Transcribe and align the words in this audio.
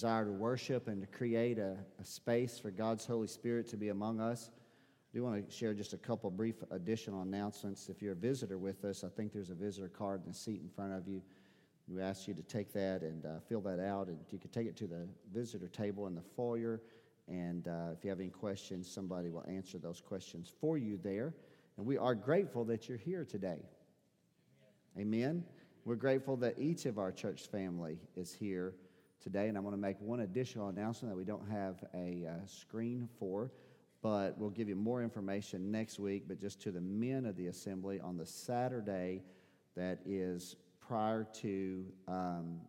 desire 0.00 0.24
to 0.24 0.32
worship 0.32 0.88
and 0.88 1.02
to 1.02 1.06
create 1.06 1.58
a, 1.58 1.76
a, 2.00 2.04
space 2.06 2.58
for 2.58 2.70
God's 2.70 3.04
Holy 3.04 3.26
Spirit 3.26 3.68
to 3.68 3.76
be 3.76 3.90
among 3.90 4.18
us. 4.18 4.48
I 4.50 5.10
do 5.12 5.22
want 5.22 5.46
to 5.46 5.54
share 5.54 5.74
just 5.74 5.92
a 5.92 5.98
couple 5.98 6.30
brief 6.30 6.54
additional 6.70 7.20
announcements. 7.20 7.90
If 7.90 8.00
you're 8.00 8.14
a 8.14 8.16
visitor 8.16 8.56
with 8.56 8.82
us, 8.86 9.04
I 9.04 9.08
think 9.08 9.30
there's 9.34 9.50
a 9.50 9.54
visitor 9.54 9.88
card 9.88 10.22
in 10.24 10.32
the 10.32 10.34
seat 10.34 10.62
in 10.62 10.70
front 10.70 10.94
of 10.94 11.06
you. 11.06 11.20
We 11.86 12.00
ask 12.00 12.26
you 12.26 12.32
to 12.32 12.42
take 12.42 12.72
that 12.72 13.02
and 13.02 13.26
uh, 13.26 13.40
fill 13.46 13.60
that 13.60 13.78
out, 13.78 14.06
and 14.06 14.16
you 14.30 14.38
can 14.38 14.48
take 14.48 14.66
it 14.66 14.74
to 14.78 14.86
the 14.86 15.06
visitor 15.34 15.68
table 15.68 16.06
in 16.06 16.14
the 16.14 16.24
foyer. 16.34 16.80
And 17.28 17.68
uh, 17.68 17.92
if 17.92 18.02
you 18.02 18.08
have 18.08 18.20
any 18.20 18.30
questions, 18.30 18.90
somebody 18.90 19.28
will 19.28 19.44
answer 19.46 19.76
those 19.76 20.00
questions 20.00 20.50
for 20.62 20.78
you 20.78 20.98
there. 21.04 21.34
And 21.76 21.84
we 21.84 21.98
are 21.98 22.14
grateful 22.14 22.64
that 22.64 22.88
you're 22.88 22.96
here 22.96 23.26
today. 23.26 23.58
Amen. 24.98 25.44
We're 25.84 25.96
grateful 25.96 26.38
that 26.38 26.58
each 26.58 26.86
of 26.86 26.98
our 26.98 27.12
church 27.12 27.48
family 27.48 27.98
is 28.16 28.32
here 28.32 28.72
today, 29.20 29.48
and 29.48 29.56
I'm 29.56 29.62
going 29.62 29.74
to 29.74 29.80
make 29.80 30.00
one 30.00 30.20
additional 30.20 30.68
announcement 30.68 31.12
that 31.12 31.16
we 31.16 31.24
don't 31.24 31.48
have 31.50 31.84
a 31.94 32.26
uh, 32.26 32.46
screen 32.46 33.08
for, 33.18 33.50
but 34.02 34.38
we'll 34.38 34.50
give 34.50 34.68
you 34.68 34.76
more 34.76 35.02
information 35.02 35.70
next 35.70 35.98
week. 35.98 36.24
But 36.26 36.40
just 36.40 36.60
to 36.62 36.70
the 36.70 36.80
men 36.80 37.26
of 37.26 37.36
the 37.36 37.48
assembly 37.48 38.00
on 38.00 38.16
the 38.16 38.26
Saturday 38.26 39.22
that 39.76 39.98
is 40.04 40.56
prior 40.80 41.26
to 41.34 41.84
um, 42.08 42.60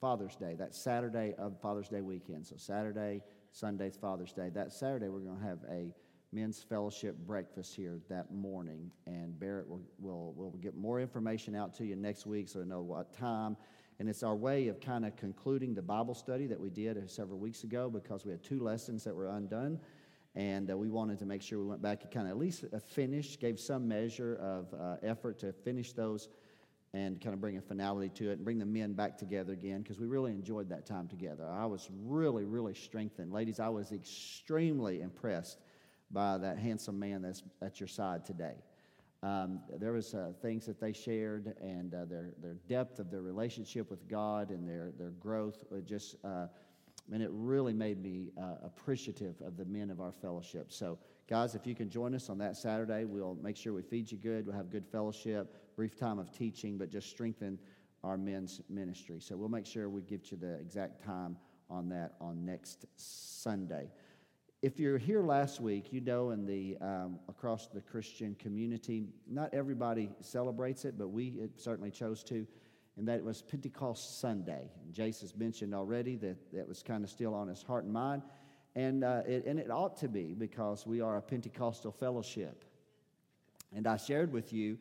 Father's 0.00 0.36
Day, 0.36 0.54
that 0.58 0.74
Saturday 0.74 1.34
of 1.38 1.60
Father's 1.60 1.88
Day 1.88 2.00
weekend. 2.00 2.46
So 2.46 2.56
Saturday, 2.56 3.22
Sunday's 3.52 3.96
Father's 3.96 4.32
Day. 4.32 4.50
That 4.50 4.72
Saturday, 4.72 5.08
we're 5.08 5.20
going 5.20 5.38
to 5.38 5.46
have 5.46 5.58
a 5.70 5.92
men's 6.32 6.62
fellowship 6.62 7.16
breakfast 7.26 7.74
here 7.74 8.00
that 8.08 8.32
morning, 8.32 8.90
and 9.06 9.38
Barrett 9.38 9.68
will, 9.68 9.82
will, 9.98 10.32
will 10.34 10.52
get 10.62 10.76
more 10.76 11.00
information 11.00 11.54
out 11.54 11.74
to 11.74 11.84
you 11.84 11.96
next 11.96 12.26
week 12.26 12.48
so 12.48 12.60
you 12.60 12.64
know 12.64 12.82
what 12.82 13.12
time 13.12 13.56
and 14.00 14.08
it's 14.08 14.22
our 14.22 14.34
way 14.34 14.68
of 14.68 14.80
kind 14.80 15.04
of 15.04 15.14
concluding 15.16 15.74
the 15.74 15.82
Bible 15.82 16.14
study 16.14 16.46
that 16.46 16.58
we 16.58 16.70
did 16.70 17.10
several 17.10 17.38
weeks 17.38 17.64
ago 17.64 17.90
because 17.90 18.24
we 18.24 18.32
had 18.32 18.42
two 18.42 18.58
lessons 18.58 19.04
that 19.04 19.14
were 19.14 19.26
undone. 19.26 19.78
And 20.34 20.70
uh, 20.70 20.76
we 20.78 20.88
wanted 20.88 21.18
to 21.18 21.26
make 21.26 21.42
sure 21.42 21.58
we 21.58 21.66
went 21.66 21.82
back 21.82 22.02
and 22.02 22.10
kind 22.10 22.26
of 22.26 22.30
at 22.30 22.38
least 22.38 22.64
uh, 22.64 22.78
finished, 22.78 23.40
gave 23.40 23.60
some 23.60 23.86
measure 23.86 24.36
of 24.36 24.72
uh, 24.72 24.96
effort 25.06 25.38
to 25.40 25.52
finish 25.52 25.92
those 25.92 26.30
and 26.94 27.20
kind 27.20 27.34
of 27.34 27.42
bring 27.42 27.58
a 27.58 27.60
finality 27.60 28.08
to 28.08 28.30
it 28.30 28.36
and 28.36 28.44
bring 28.44 28.58
the 28.58 28.64
men 28.64 28.94
back 28.94 29.18
together 29.18 29.52
again 29.52 29.82
because 29.82 30.00
we 30.00 30.06
really 30.06 30.32
enjoyed 30.32 30.70
that 30.70 30.86
time 30.86 31.06
together. 31.06 31.46
I 31.46 31.66
was 31.66 31.90
really, 32.02 32.46
really 32.46 32.74
strengthened. 32.74 33.30
Ladies, 33.34 33.60
I 33.60 33.68
was 33.68 33.92
extremely 33.92 35.02
impressed 35.02 35.58
by 36.10 36.38
that 36.38 36.58
handsome 36.58 36.98
man 36.98 37.20
that's 37.20 37.42
at 37.60 37.78
your 37.78 37.86
side 37.86 38.24
today. 38.24 38.54
Um, 39.22 39.60
there 39.78 39.92
was 39.92 40.14
uh, 40.14 40.32
things 40.40 40.64
that 40.66 40.80
they 40.80 40.92
shared 40.92 41.54
and 41.60 41.94
uh, 41.94 42.06
their, 42.06 42.30
their 42.40 42.54
depth 42.68 42.98
of 42.98 43.10
their 43.10 43.20
relationship 43.20 43.90
with 43.90 44.08
God 44.08 44.50
and 44.50 44.66
their, 44.66 44.92
their 44.98 45.10
growth. 45.10 45.62
It 45.70 45.86
just, 45.86 46.16
uh, 46.24 46.46
and 47.12 47.22
it 47.22 47.28
really 47.30 47.74
made 47.74 48.02
me 48.02 48.30
uh, 48.40 48.54
appreciative 48.64 49.34
of 49.42 49.58
the 49.58 49.66
men 49.66 49.90
of 49.90 50.00
our 50.00 50.12
fellowship. 50.12 50.72
So, 50.72 50.98
guys, 51.28 51.54
if 51.54 51.66
you 51.66 51.74
can 51.74 51.90
join 51.90 52.14
us 52.14 52.30
on 52.30 52.38
that 52.38 52.56
Saturday, 52.56 53.04
we'll 53.04 53.36
make 53.42 53.58
sure 53.58 53.74
we 53.74 53.82
feed 53.82 54.10
you 54.10 54.16
good. 54.16 54.46
We'll 54.46 54.56
have 54.56 54.70
good 54.70 54.86
fellowship, 54.86 55.76
brief 55.76 55.98
time 55.98 56.18
of 56.18 56.32
teaching, 56.32 56.78
but 56.78 56.90
just 56.90 57.10
strengthen 57.10 57.58
our 58.02 58.16
men's 58.16 58.62
ministry. 58.70 59.20
So, 59.20 59.36
we'll 59.36 59.50
make 59.50 59.66
sure 59.66 59.90
we 59.90 60.00
give 60.00 60.22
you 60.30 60.38
the 60.38 60.54
exact 60.54 61.04
time 61.04 61.36
on 61.68 61.90
that 61.90 62.14
on 62.22 62.46
next 62.46 62.86
Sunday 62.96 63.90
if 64.62 64.78
you're 64.78 64.98
here 64.98 65.22
last 65.22 65.58
week, 65.60 65.90
you 65.90 66.02
know, 66.02 66.30
in 66.30 66.44
the 66.44 66.76
um, 66.82 67.18
across 67.28 67.68
the 67.68 67.80
Christian 67.80 68.34
community, 68.34 69.06
not 69.26 69.54
everybody 69.54 70.10
celebrates 70.20 70.84
it, 70.84 70.98
but 70.98 71.08
we 71.08 71.48
certainly 71.56 71.90
chose 71.90 72.22
to, 72.24 72.46
and 72.98 73.08
that 73.08 73.24
was 73.24 73.40
Pentecost 73.40 74.20
Sunday. 74.20 74.70
And 74.84 74.94
Jace 74.94 75.22
has 75.22 75.34
mentioned 75.34 75.74
already 75.74 76.16
that 76.16 76.36
that 76.52 76.68
was 76.68 76.82
kind 76.82 77.04
of 77.04 77.10
still 77.10 77.34
on 77.34 77.48
his 77.48 77.62
heart 77.62 77.84
and 77.84 77.92
mind, 77.92 78.22
and 78.76 79.02
uh, 79.02 79.22
it, 79.26 79.46
and 79.46 79.58
it 79.58 79.70
ought 79.70 79.96
to 79.98 80.08
be 80.08 80.34
because 80.34 80.86
we 80.86 81.00
are 81.00 81.16
a 81.16 81.22
Pentecostal 81.22 81.92
fellowship. 81.92 82.64
And 83.74 83.86
I 83.86 83.96
shared 83.96 84.30
with 84.30 84.52
you 84.52 84.76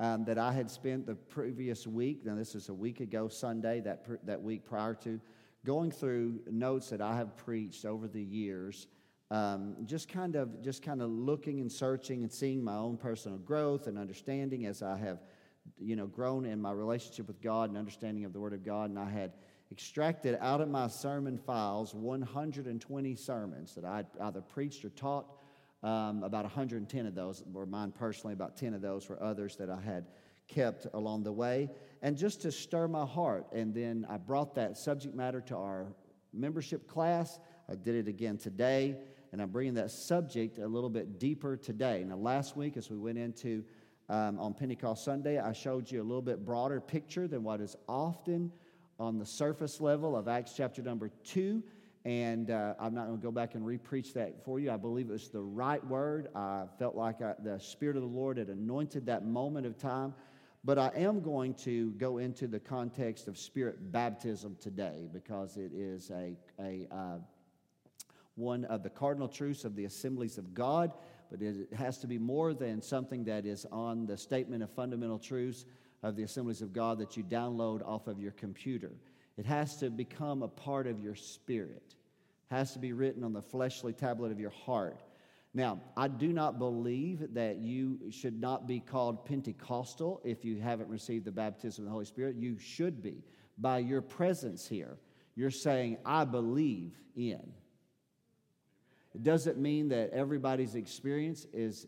um, 0.00 0.24
that 0.24 0.38
I 0.38 0.52
had 0.52 0.68
spent 0.68 1.06
the 1.06 1.14
previous 1.14 1.86
week. 1.86 2.26
Now 2.26 2.34
this 2.34 2.56
is 2.56 2.68
a 2.68 2.74
week 2.74 2.98
ago 2.98 3.28
Sunday. 3.28 3.78
That 3.78 4.04
that 4.26 4.42
week 4.42 4.64
prior 4.64 4.94
to 5.04 5.20
going 5.64 5.92
through 5.92 6.40
notes 6.50 6.90
that 6.90 7.00
I 7.00 7.14
have 7.14 7.36
preached 7.36 7.84
over 7.84 8.08
the 8.08 8.22
years 8.22 8.88
um, 9.30 9.76
just 9.84 10.08
kind 10.08 10.34
of 10.34 10.60
just 10.60 10.82
kind 10.82 11.00
of 11.00 11.08
looking 11.08 11.60
and 11.60 11.70
searching 11.70 12.22
and 12.22 12.32
seeing 12.32 12.62
my 12.64 12.74
own 12.74 12.96
personal 12.96 13.38
growth 13.38 13.86
and 13.86 13.96
understanding 13.96 14.66
as 14.66 14.82
I 14.82 14.96
have, 14.98 15.20
you 15.78 15.94
know, 15.94 16.06
grown 16.06 16.44
in 16.44 16.60
my 16.60 16.72
relationship 16.72 17.28
with 17.28 17.40
God 17.40 17.68
and 17.68 17.78
understanding 17.78 18.24
of 18.24 18.32
the 18.32 18.40
Word 18.40 18.54
of 18.54 18.64
God, 18.64 18.90
and 18.90 18.98
I 18.98 19.08
had 19.08 19.32
extracted 19.70 20.36
out 20.40 20.60
of 20.60 20.68
my 20.68 20.88
sermon 20.88 21.38
files 21.38 21.94
120 21.94 23.14
sermons 23.14 23.74
that 23.76 23.84
I'd 23.84 24.06
either 24.20 24.40
preached 24.40 24.84
or 24.84 24.90
taught. 24.90 25.26
Um, 25.82 26.24
about 26.24 26.42
110 26.42 27.06
of 27.06 27.14
those 27.14 27.42
were 27.50 27.64
mine 27.66 27.92
personally. 27.92 28.34
About 28.34 28.56
10 28.56 28.74
of 28.74 28.82
those 28.82 29.08
were 29.08 29.22
others 29.22 29.56
that 29.56 29.70
I 29.70 29.80
had 29.80 30.06
kept 30.48 30.88
along 30.92 31.22
the 31.22 31.30
way, 31.30 31.70
and 32.02 32.16
just 32.16 32.42
to 32.42 32.50
stir 32.50 32.88
my 32.88 33.06
heart. 33.06 33.46
And 33.52 33.72
then 33.72 34.04
I 34.10 34.16
brought 34.16 34.56
that 34.56 34.76
subject 34.76 35.14
matter 35.14 35.40
to 35.42 35.56
our 35.56 35.86
membership 36.32 36.88
class. 36.88 37.38
I 37.68 37.76
did 37.76 37.94
it 37.94 38.08
again 38.08 38.36
today 38.36 38.96
and 39.32 39.40
I'm 39.40 39.50
bringing 39.50 39.74
that 39.74 39.90
subject 39.90 40.58
a 40.58 40.66
little 40.66 40.90
bit 40.90 41.18
deeper 41.18 41.56
today. 41.56 42.04
Now, 42.06 42.16
last 42.16 42.56
week, 42.56 42.76
as 42.76 42.90
we 42.90 42.96
went 42.96 43.18
into 43.18 43.64
um, 44.08 44.38
on 44.40 44.54
Pentecost 44.54 45.04
Sunday, 45.04 45.38
I 45.38 45.52
showed 45.52 45.90
you 45.90 46.02
a 46.02 46.04
little 46.04 46.22
bit 46.22 46.44
broader 46.44 46.80
picture 46.80 47.28
than 47.28 47.44
what 47.44 47.60
is 47.60 47.76
often 47.88 48.50
on 48.98 49.18
the 49.18 49.26
surface 49.26 49.80
level 49.80 50.16
of 50.16 50.26
Acts 50.28 50.54
chapter 50.56 50.82
number 50.82 51.10
two. 51.24 51.62
And 52.04 52.50
uh, 52.50 52.74
I'm 52.80 52.94
not 52.94 53.06
going 53.06 53.18
to 53.18 53.22
go 53.22 53.30
back 53.30 53.54
and 53.54 53.64
repreach 53.64 54.14
that 54.14 54.42
for 54.44 54.58
you. 54.58 54.70
I 54.70 54.76
believe 54.76 55.10
it 55.10 55.12
was 55.12 55.28
the 55.28 55.42
right 55.42 55.84
word. 55.86 56.28
I 56.34 56.64
felt 56.78 56.96
like 56.96 57.20
I, 57.22 57.34
the 57.42 57.58
Spirit 57.58 57.96
of 57.96 58.02
the 58.02 58.08
Lord 58.08 58.38
had 58.38 58.48
anointed 58.48 59.06
that 59.06 59.26
moment 59.26 59.66
of 59.66 59.78
time. 59.78 60.14
But 60.64 60.78
I 60.78 60.90
am 60.94 61.20
going 61.20 61.54
to 61.54 61.90
go 61.92 62.18
into 62.18 62.46
the 62.46 62.60
context 62.60 63.28
of 63.28 63.38
spirit 63.38 63.92
baptism 63.92 64.56
today 64.60 65.08
because 65.10 65.56
it 65.56 65.72
is 65.72 66.10
a, 66.10 66.36
a 66.58 66.86
uh, 66.90 67.16
one 68.40 68.64
of 68.64 68.82
the 68.82 68.90
cardinal 68.90 69.28
truths 69.28 69.64
of 69.64 69.76
the 69.76 69.84
assemblies 69.84 70.38
of 70.38 70.54
God, 70.54 70.92
but 71.30 71.42
it 71.42 71.72
has 71.74 71.98
to 71.98 72.06
be 72.06 72.18
more 72.18 72.54
than 72.54 72.82
something 72.82 73.24
that 73.24 73.46
is 73.46 73.66
on 73.70 74.06
the 74.06 74.16
statement 74.16 74.62
of 74.62 74.70
fundamental 74.70 75.18
truths 75.18 75.66
of 76.02 76.16
the 76.16 76.22
assemblies 76.22 76.62
of 76.62 76.72
God 76.72 76.98
that 76.98 77.16
you 77.16 77.22
download 77.22 77.86
off 77.86 78.06
of 78.08 78.18
your 78.18 78.32
computer. 78.32 78.92
It 79.36 79.46
has 79.46 79.76
to 79.76 79.90
become 79.90 80.42
a 80.42 80.48
part 80.48 80.86
of 80.86 80.98
your 80.98 81.14
spirit. 81.14 81.94
It 82.50 82.54
has 82.54 82.72
to 82.72 82.78
be 82.78 82.92
written 82.92 83.22
on 83.22 83.32
the 83.32 83.42
fleshly 83.42 83.92
tablet 83.92 84.32
of 84.32 84.40
your 84.40 84.50
heart. 84.50 85.00
Now, 85.52 85.80
I 85.96 86.08
do 86.08 86.32
not 86.32 86.58
believe 86.58 87.34
that 87.34 87.58
you 87.58 87.98
should 88.10 88.40
not 88.40 88.66
be 88.68 88.80
called 88.80 89.24
Pentecostal 89.24 90.20
if 90.24 90.44
you 90.44 90.60
haven't 90.60 90.88
received 90.88 91.24
the 91.24 91.32
baptism 91.32 91.84
of 91.84 91.86
the 91.86 91.92
Holy 91.92 92.04
Spirit. 92.04 92.36
You 92.36 92.58
should 92.58 93.02
be. 93.02 93.22
By 93.58 93.78
your 93.78 94.00
presence 94.00 94.66
here, 94.66 94.96
you're 95.34 95.50
saying, 95.50 95.98
I 96.04 96.24
believe 96.24 96.92
in. 97.16 97.52
It 99.14 99.22
doesn't 99.22 99.58
mean 99.58 99.88
that 99.88 100.10
everybody's 100.10 100.74
experience 100.74 101.46
is 101.52 101.86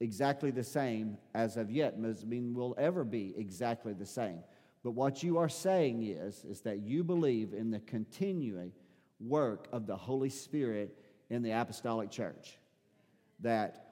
exactly 0.00 0.50
the 0.50 0.64
same 0.64 1.18
as 1.34 1.56
of 1.56 1.70
yet. 1.70 2.00
Doesn't 2.00 2.28
mean 2.28 2.54
will 2.54 2.74
ever 2.78 3.04
be 3.04 3.34
exactly 3.36 3.92
the 3.92 4.06
same. 4.06 4.40
But 4.82 4.92
what 4.92 5.22
you 5.22 5.38
are 5.38 5.48
saying 5.48 6.04
is, 6.04 6.44
is 6.44 6.60
that 6.62 6.80
you 6.80 7.02
believe 7.02 7.52
in 7.52 7.70
the 7.70 7.80
continuing 7.80 8.72
work 9.20 9.68
of 9.72 9.86
the 9.86 9.96
Holy 9.96 10.28
Spirit 10.28 10.96
in 11.28 11.42
the 11.42 11.50
apostolic 11.50 12.10
church. 12.10 12.58
That 13.40 13.86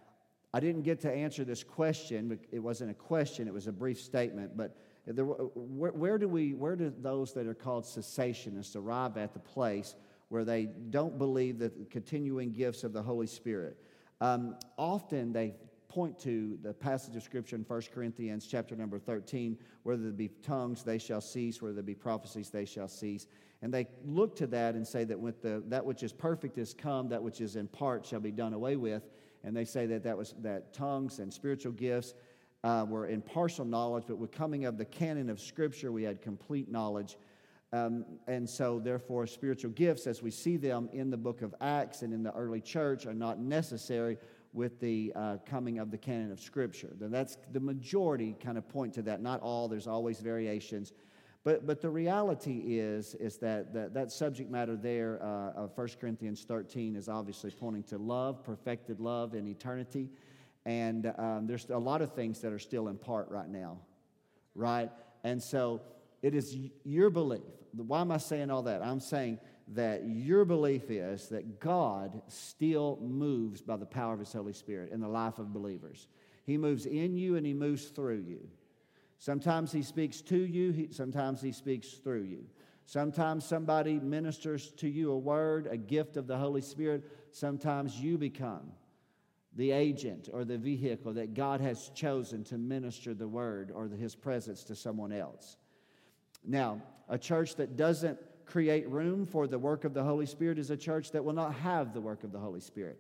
I 0.53 0.61
didn't 0.61 0.83
get 0.83 1.01
to 1.01 1.13
answer 1.13 1.45
this 1.45 1.65
question. 1.65 2.39
It 2.53 2.61
wasn't 2.61 2.91
a 2.93 2.95
question, 2.95 3.49
it 3.49 3.55
was 3.55 3.67
a 3.67 3.73
brief 3.73 4.01
statement. 4.01 4.57
But 4.57 4.77
there, 5.07 5.25
where, 5.25 5.93
where, 5.93 6.17
do 6.17 6.29
we, 6.29 6.55
where 6.55 6.77
do 6.77 6.93
those 6.97 7.35
that 7.35 7.47
are 7.47 7.55
called 7.55 7.85
cessationists 7.85 8.77
arrive 8.77 9.17
at 9.17 9.33
the 9.33 9.41
place 9.41 9.97
where 10.29 10.45
they 10.45 10.67
don't 10.91 11.19
believe 11.19 11.59
the 11.59 11.71
continuing 11.91 12.53
gifts 12.53 12.85
of 12.85 12.93
the 12.93 13.03
Holy 13.03 13.27
Spirit. 13.27 13.77
Um, 14.21 14.57
often 14.79 15.33
they 15.33 15.55
point 15.89 16.19
to 16.19 16.59
the 16.63 16.73
passage 16.73 17.15
of 17.15 17.23
scripture 17.23 17.55
in 17.55 17.63
1 17.63 17.83
Corinthians 17.95 18.47
chapter 18.47 18.75
number 18.75 18.99
13, 18.99 19.57
whether 19.85 20.03
there 20.03 20.13
be 20.13 20.29
tongues, 20.43 20.83
they 20.83 20.99
shall 20.99 21.21
cease, 21.21 21.63
whether 21.63 21.75
there 21.75 21.83
be 21.85 21.95
prophecies, 21.95 22.51
they 22.51 22.65
shall 22.65 22.89
cease. 22.89 23.29
And 23.63 23.73
they 23.73 23.87
look 24.05 24.35
to 24.37 24.47
that 24.49 24.75
and 24.75 24.87
say 24.87 25.05
that 25.05 25.19
with 25.19 25.41
the, 25.41 25.63
that 25.69 25.85
which 25.85 26.03
is 26.03 26.13
perfect 26.13 26.59
is 26.59 26.75
come, 26.75 27.09
that 27.11 27.23
which 27.23 27.41
is 27.41 27.57
in 27.57 27.69
part 27.69 28.05
shall 28.05 28.21
be 28.21 28.33
done 28.33 28.55
away 28.55 28.77
with. 28.77 29.05
And 29.45 29.57
they 29.57 29.65
say 29.65 29.87
that 29.87 30.03
that 30.03 30.17
was 30.17 30.35
that 30.41 30.73
tongues 30.73 31.19
and 31.19 31.33
spiritual 31.33 31.73
gifts 31.73 32.15
uh, 32.65 32.85
were 32.89 33.07
in 33.07 33.21
partial 33.21 33.65
knowledge, 33.65 34.05
but 34.09 34.17
with 34.17 34.33
coming 34.33 34.65
of 34.65 34.79
the 34.79 34.87
canon 34.87 35.29
of 35.29 35.39
Scripture, 35.39 35.93
we 35.93 36.03
had 36.03 36.23
complete 36.23 36.71
knowledge. 36.71 37.19
Um, 37.75 38.05
and 38.29 38.49
so, 38.49 38.79
therefore, 38.79 39.27
spiritual 39.27 39.73
gifts, 39.73 40.07
as 40.07 40.23
we 40.23 40.31
see 40.31 40.57
them 40.57 40.89
in 40.93 41.11
the 41.11 41.17
book 41.17 41.43
of 41.43 41.57
Acts 41.61 42.03
and 42.03 42.15
in 42.15 42.23
the 42.23 42.33
early 42.33 42.61
church, 42.61 43.05
are 43.05 43.15
not 43.15 43.41
necessary 43.41 44.17
with 44.53 44.79
the 44.79 45.13
uh, 45.17 45.39
coming 45.45 45.81
of 45.81 45.91
the 45.91 45.99
canon 45.99 46.31
of 46.31 46.39
Scripture. 46.39 46.93
Then 47.01 47.11
that's 47.11 47.37
the 47.51 47.59
majority 47.59 48.37
kind 48.41 48.57
of 48.57 48.69
point 48.69 48.95
to 48.95 49.03
that. 49.03 49.21
Not 49.21 49.41
all, 49.41 49.67
there's 49.67 49.89
always 49.89 50.21
variations. 50.21 50.93
But, 51.43 51.67
but 51.67 51.81
the 51.81 51.91
reality 51.91 52.79
is, 52.79 53.17
is 53.17 53.39
that, 53.39 53.75
that 53.75 53.93
that 53.93 54.13
subject 54.13 54.53
matter 54.53 54.77
there 54.77 55.21
uh, 55.21 55.65
of 55.65 55.77
1 55.77 55.89
Corinthians 56.01 56.45
13 56.45 56.95
is 56.95 57.09
obviously 57.09 57.51
pointing 57.51 57.83
to 57.85 57.99
love, 57.99 58.45
perfected 58.45 59.01
love 59.01 59.35
in 59.35 59.49
eternity. 59.49 60.11
And 60.65 61.13
um, 61.19 61.49
there's 61.49 61.69
a 61.71 61.77
lot 61.77 62.03
of 62.03 62.13
things 62.13 62.41
that 62.43 62.53
are 62.53 62.59
still 62.61 62.87
in 62.87 62.99
part 62.99 63.29
right 63.31 63.49
now, 63.49 63.79
right? 64.55 64.91
And 65.25 65.43
so 65.43 65.83
it 66.25 66.35
is 66.35 66.57
your 66.85 67.11
belief. 67.11 67.43
Why 67.77 68.01
am 68.01 68.11
I 68.11 68.17
saying 68.17 68.51
all 68.51 68.63
that? 68.63 68.83
I'm 68.83 68.99
saying 68.99 69.41
that 69.75 70.09
your 70.09 70.47
belief 70.47 70.91
is 70.91 71.29
that 71.29 71.61
God 71.61 72.23
still 72.29 72.99
moves 73.03 73.61
by 73.61 73.77
the 73.77 73.85
power 73.85 74.15
of 74.15 74.21
His 74.21 74.33
Holy 74.33 74.55
Spirit 74.55 74.91
in 74.91 75.01
the 75.01 75.09
life 75.09 75.39
of 75.39 75.53
believers. 75.53 76.09
He 76.47 76.57
moves 76.57 76.87
in 76.87 77.19
you 77.19 77.37
and 77.37 77.45
He 77.45 77.53
moves 77.53 77.89
through 77.89 78.25
you. 78.27 78.49
Sometimes 79.19 79.71
He 79.71 79.83
speaks 79.83 80.23
to 80.23 80.39
you, 80.39 80.89
sometimes 80.93 81.43
He 81.43 81.53
speaks 81.53 81.91
through 81.91 82.23
you. 82.23 82.47
Sometimes 82.87 83.45
somebody 83.45 84.01
ministers 84.01 84.71
to 84.79 84.89
you 84.89 85.13
a 85.13 85.19
word, 85.19 85.69
a 85.71 85.77
gift 85.77 86.17
of 86.17 86.27
the 86.27 86.39
Holy 86.39 86.63
Spirit. 86.63 87.05
Sometimes 87.33 88.01
you 88.01 88.17
become 88.17 88.73
the 89.57 89.73
agent 89.73 90.31
or 90.33 90.47
the 90.47 90.59
vehicle 90.59 91.13
that 91.13 91.35
God 91.35 91.61
has 91.61 91.91
chosen 91.95 92.45
to 92.45 92.57
minister 92.57 93.13
the 93.13 93.29
word 93.29 93.71
or 93.75 93.89
the, 93.89 93.97
his 93.97 94.15
presence 94.15 94.65
to 94.65 94.75
someone 94.75 95.13
else. 95.13 95.59
Now, 96.45 96.83
a 97.09 97.19
church 97.19 97.57
that 97.57 97.77
doesn't 97.77 98.19
create 98.47 98.89
room 98.89 99.27
for 99.27 99.47
the 99.47 99.59
work 99.59 99.85
of 99.85 99.95
the 99.95 100.03
Holy 100.03 100.27
Spirit 100.27 100.59
is 100.59 100.71
a 100.71 100.77
church 100.77 101.11
that 101.13 101.25
will 101.25 101.33
not 101.33 101.55
have 101.55 101.95
the 101.95 102.01
work 102.01 102.25
of 102.25 102.33
the 102.33 102.39
Holy 102.39 102.61
Spirit. 102.61 102.99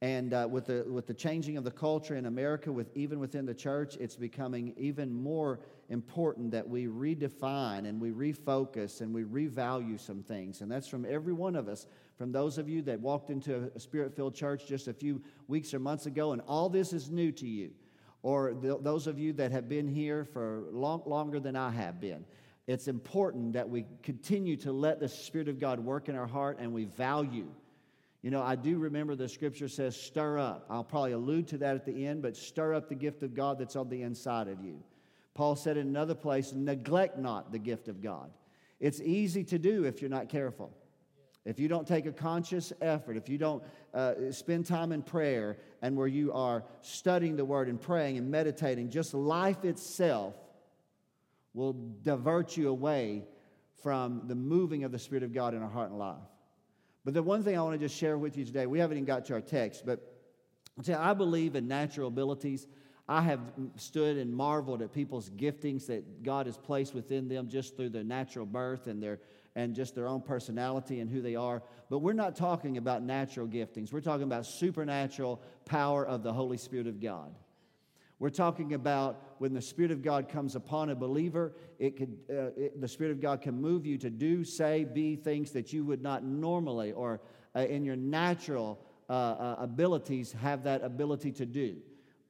And 0.00 0.32
uh, 0.32 0.46
with, 0.48 0.66
the, 0.66 0.84
with 0.88 1.08
the 1.08 1.14
changing 1.14 1.56
of 1.56 1.64
the 1.64 1.72
culture 1.72 2.14
in 2.14 2.26
America, 2.26 2.70
with, 2.70 2.88
even 2.96 3.18
within 3.18 3.46
the 3.46 3.54
church, 3.54 3.96
it's 3.96 4.14
becoming 4.14 4.72
even 4.76 5.12
more 5.12 5.58
important 5.88 6.52
that 6.52 6.68
we 6.68 6.86
redefine 6.86 7.84
and 7.88 8.00
we 8.00 8.12
refocus 8.12 9.00
and 9.00 9.12
we 9.12 9.24
revalue 9.24 9.98
some 9.98 10.22
things. 10.22 10.60
And 10.60 10.70
that's 10.70 10.86
from 10.86 11.04
every 11.04 11.32
one 11.32 11.56
of 11.56 11.66
us, 11.66 11.86
from 12.16 12.30
those 12.30 12.58
of 12.58 12.68
you 12.68 12.80
that 12.82 13.00
walked 13.00 13.30
into 13.30 13.72
a 13.74 13.80
spirit 13.80 14.14
filled 14.14 14.36
church 14.36 14.66
just 14.68 14.86
a 14.86 14.92
few 14.92 15.20
weeks 15.48 15.74
or 15.74 15.80
months 15.80 16.06
ago, 16.06 16.30
and 16.30 16.42
all 16.46 16.68
this 16.68 16.92
is 16.92 17.10
new 17.10 17.32
to 17.32 17.48
you, 17.48 17.72
or 18.22 18.52
th- 18.52 18.78
those 18.80 19.06
of 19.06 19.18
you 19.18 19.32
that 19.34 19.52
have 19.52 19.68
been 19.68 19.88
here 19.88 20.24
for 20.24 20.64
long, 20.70 21.02
longer 21.06 21.40
than 21.40 21.56
I 21.56 21.70
have 21.70 22.00
been. 22.00 22.24
It's 22.66 22.88
important 22.88 23.54
that 23.54 23.68
we 23.68 23.86
continue 24.02 24.56
to 24.58 24.72
let 24.72 25.00
the 25.00 25.08
Spirit 25.08 25.48
of 25.48 25.58
God 25.58 25.80
work 25.80 26.08
in 26.08 26.16
our 26.16 26.26
heart 26.26 26.58
and 26.60 26.72
we 26.72 26.84
value 26.84 27.48
you 28.22 28.32
know, 28.32 28.42
I 28.42 28.56
do 28.56 28.78
remember 28.78 29.14
the 29.14 29.28
scripture 29.28 29.68
says, 29.68 29.98
stir 29.98 30.38
up. 30.38 30.66
I'll 30.68 30.84
probably 30.84 31.12
allude 31.12 31.48
to 31.48 31.58
that 31.58 31.76
at 31.76 31.84
the 31.84 32.06
end, 32.06 32.22
but 32.22 32.36
stir 32.36 32.74
up 32.74 32.88
the 32.88 32.94
gift 32.94 33.22
of 33.22 33.34
God 33.34 33.58
that's 33.58 33.76
on 33.76 33.88
the 33.88 34.02
inside 34.02 34.48
of 34.48 34.60
you. 34.60 34.82
Paul 35.34 35.54
said 35.54 35.76
in 35.76 35.86
another 35.86 36.16
place, 36.16 36.52
neglect 36.52 37.16
not 37.16 37.52
the 37.52 37.60
gift 37.60 37.86
of 37.86 38.02
God. 38.02 38.30
It's 38.80 39.00
easy 39.00 39.44
to 39.44 39.58
do 39.58 39.84
if 39.84 40.00
you're 40.00 40.10
not 40.10 40.28
careful. 40.28 40.72
If 41.44 41.58
you 41.58 41.68
don't 41.68 41.86
take 41.86 42.06
a 42.06 42.12
conscious 42.12 42.72
effort, 42.80 43.16
if 43.16 43.28
you 43.28 43.38
don't 43.38 43.62
uh, 43.94 44.30
spend 44.32 44.66
time 44.66 44.92
in 44.92 45.02
prayer 45.02 45.56
and 45.80 45.96
where 45.96 46.06
you 46.06 46.32
are 46.32 46.64
studying 46.82 47.36
the 47.36 47.44
word 47.44 47.68
and 47.68 47.80
praying 47.80 48.18
and 48.18 48.30
meditating, 48.30 48.90
just 48.90 49.14
life 49.14 49.64
itself 49.64 50.34
will 51.54 51.74
divert 52.02 52.56
you 52.56 52.68
away 52.68 53.24
from 53.82 54.22
the 54.26 54.34
moving 54.34 54.84
of 54.84 54.92
the 54.92 54.98
Spirit 54.98 55.22
of 55.22 55.32
God 55.32 55.54
in 55.54 55.62
our 55.62 55.68
heart 55.68 55.90
and 55.90 55.98
life. 55.98 56.16
But 57.04 57.14
the 57.14 57.22
one 57.22 57.42
thing 57.42 57.56
I 57.56 57.62
want 57.62 57.80
to 57.80 57.86
just 57.86 57.96
share 57.96 58.18
with 58.18 58.36
you 58.36 58.44
today, 58.44 58.66
we 58.66 58.78
haven't 58.78 58.98
even 58.98 59.06
got 59.06 59.24
to 59.26 59.34
our 59.34 59.40
text, 59.40 59.86
but 59.86 60.00
I 60.94 61.14
believe 61.14 61.56
in 61.56 61.66
natural 61.66 62.08
abilities. 62.08 62.66
I 63.08 63.22
have 63.22 63.40
stood 63.76 64.18
and 64.18 64.34
marveled 64.34 64.82
at 64.82 64.92
people's 64.92 65.30
giftings 65.30 65.86
that 65.86 66.22
God 66.22 66.46
has 66.46 66.58
placed 66.58 66.94
within 66.94 67.26
them 67.26 67.48
just 67.48 67.76
through 67.76 67.88
their 67.88 68.04
natural 68.04 68.44
birth 68.44 68.86
and 68.86 69.02
their 69.02 69.20
and 69.58 69.74
just 69.74 69.96
their 69.96 70.06
own 70.06 70.20
personality 70.20 71.00
and 71.00 71.10
who 71.10 71.20
they 71.20 71.34
are. 71.34 71.64
But 71.90 71.98
we're 71.98 72.12
not 72.12 72.36
talking 72.36 72.76
about 72.76 73.02
natural 73.02 73.48
giftings. 73.48 73.92
We're 73.92 74.00
talking 74.00 74.22
about 74.22 74.46
supernatural 74.46 75.42
power 75.64 76.06
of 76.06 76.22
the 76.22 76.32
Holy 76.32 76.56
Spirit 76.56 76.86
of 76.86 77.00
God. 77.00 77.34
We're 78.20 78.30
talking 78.30 78.74
about 78.74 79.20
when 79.38 79.54
the 79.54 79.60
Spirit 79.60 79.90
of 79.90 80.00
God 80.00 80.28
comes 80.28 80.54
upon 80.54 80.90
a 80.90 80.94
believer, 80.94 81.54
it 81.80 81.96
could, 81.96 82.18
uh, 82.30 82.50
it, 82.56 82.80
the 82.80 82.86
Spirit 82.86 83.10
of 83.10 83.20
God 83.20 83.42
can 83.42 83.60
move 83.60 83.84
you 83.84 83.98
to 83.98 84.10
do, 84.10 84.44
say, 84.44 84.84
be 84.84 85.16
things 85.16 85.50
that 85.50 85.72
you 85.72 85.84
would 85.84 86.02
not 86.02 86.22
normally 86.22 86.92
or 86.92 87.20
uh, 87.56 87.60
in 87.60 87.84
your 87.84 87.96
natural 87.96 88.78
uh, 89.10 89.12
uh 89.12 89.56
abilities 89.58 90.30
have 90.40 90.62
that 90.62 90.84
ability 90.84 91.32
to 91.32 91.46
do. 91.46 91.78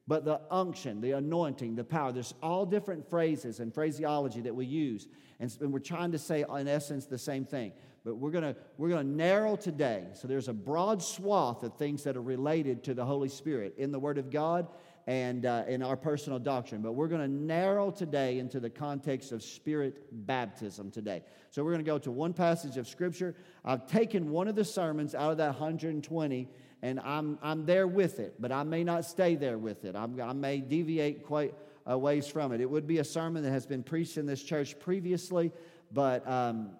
But 0.09 0.25
the 0.25 0.41
unction, 0.49 1.01
the 1.01 1.11
anointing, 1.11 1.75
the 1.75 1.83
power, 1.83 2.11
there's 2.11 2.33
all 2.41 2.65
different 2.65 3.07
phrases 3.11 3.59
and 3.59 3.71
phraseology 3.71 4.41
that 4.41 4.55
we 4.55 4.65
use. 4.65 5.07
And, 5.39 5.55
we're 5.71 5.77
trying 5.77 6.13
to 6.13 6.17
say, 6.17 6.43
in 6.49 6.67
essence, 6.67 7.05
the 7.05 7.19
same 7.19 7.45
thing. 7.45 7.73
But 8.03 8.15
we're 8.15 8.31
going 8.31 8.55
to 8.55 8.55
we're 8.79 8.89
going 8.89 9.05
to 9.05 9.13
narrow 9.15 9.55
today. 9.55 10.05
So 10.13 10.27
there's 10.27 10.47
a 10.47 10.53
broad 10.53 11.03
swath 11.03 11.61
of 11.61 11.75
things 11.75 12.03
that 12.05 12.17
are 12.17 12.23
related 12.23 12.83
to 12.85 12.95
the 12.95 13.05
Holy 13.05 13.29
Spirit 13.29 13.75
in 13.77 13.91
the 13.91 13.99
Word 13.99 14.17
of 14.17 14.31
God 14.31 14.67
and 15.05 15.45
uh, 15.45 15.65
in 15.67 15.83
our 15.83 15.95
personal 15.95 16.39
doctrine. 16.39 16.81
But 16.81 16.93
we're 16.93 17.07
going 17.07 17.21
to 17.21 17.27
narrow 17.27 17.91
today 17.91 18.39
into 18.39 18.59
the 18.59 18.69
context 18.69 19.31
of 19.31 19.43
spirit 19.43 20.25
baptism 20.25 20.89
today. 20.89 21.21
So 21.51 21.63
we're 21.63 21.71
going 21.71 21.85
to 21.85 21.91
go 21.91 21.99
to 21.99 22.11
one 22.11 22.33
passage 22.33 22.77
of 22.77 22.87
Scripture. 22.87 23.35
I've 23.63 23.85
taken 23.85 24.31
one 24.31 24.47
of 24.47 24.55
the 24.55 24.65
sermons 24.65 25.13
out 25.13 25.31
of 25.31 25.37
that 25.37 25.59
120, 25.59 26.47
and 26.81 26.99
I'm, 26.99 27.37
I'm 27.41 27.65
there 27.65 27.87
with 27.87 28.19
it, 28.19 28.35
but 28.39 28.51
I 28.51 28.63
may 28.63 28.83
not 28.83 29.05
stay 29.05 29.35
there 29.35 29.57
with 29.57 29.85
it. 29.85 29.95
I'm, 29.95 30.19
i 30.21 30.33
may 30.33 30.59
deviate 30.59 31.25
quite 31.25 31.53
a 31.85 31.97
ways 31.97 32.27
from 32.27 32.51
it. 32.51 32.61
It 32.61 32.69
would 32.69 32.87
be 32.87 32.99
a 32.99 33.03
sermon 33.03 33.43
that 33.43 33.51
has 33.51 33.65
been 33.65 33.83
preached 33.83 34.17
in 34.17 34.25
this 34.25 34.43
church 34.43 34.79
previously, 34.79 35.51
but. 35.91 36.27
Um, 36.27 36.71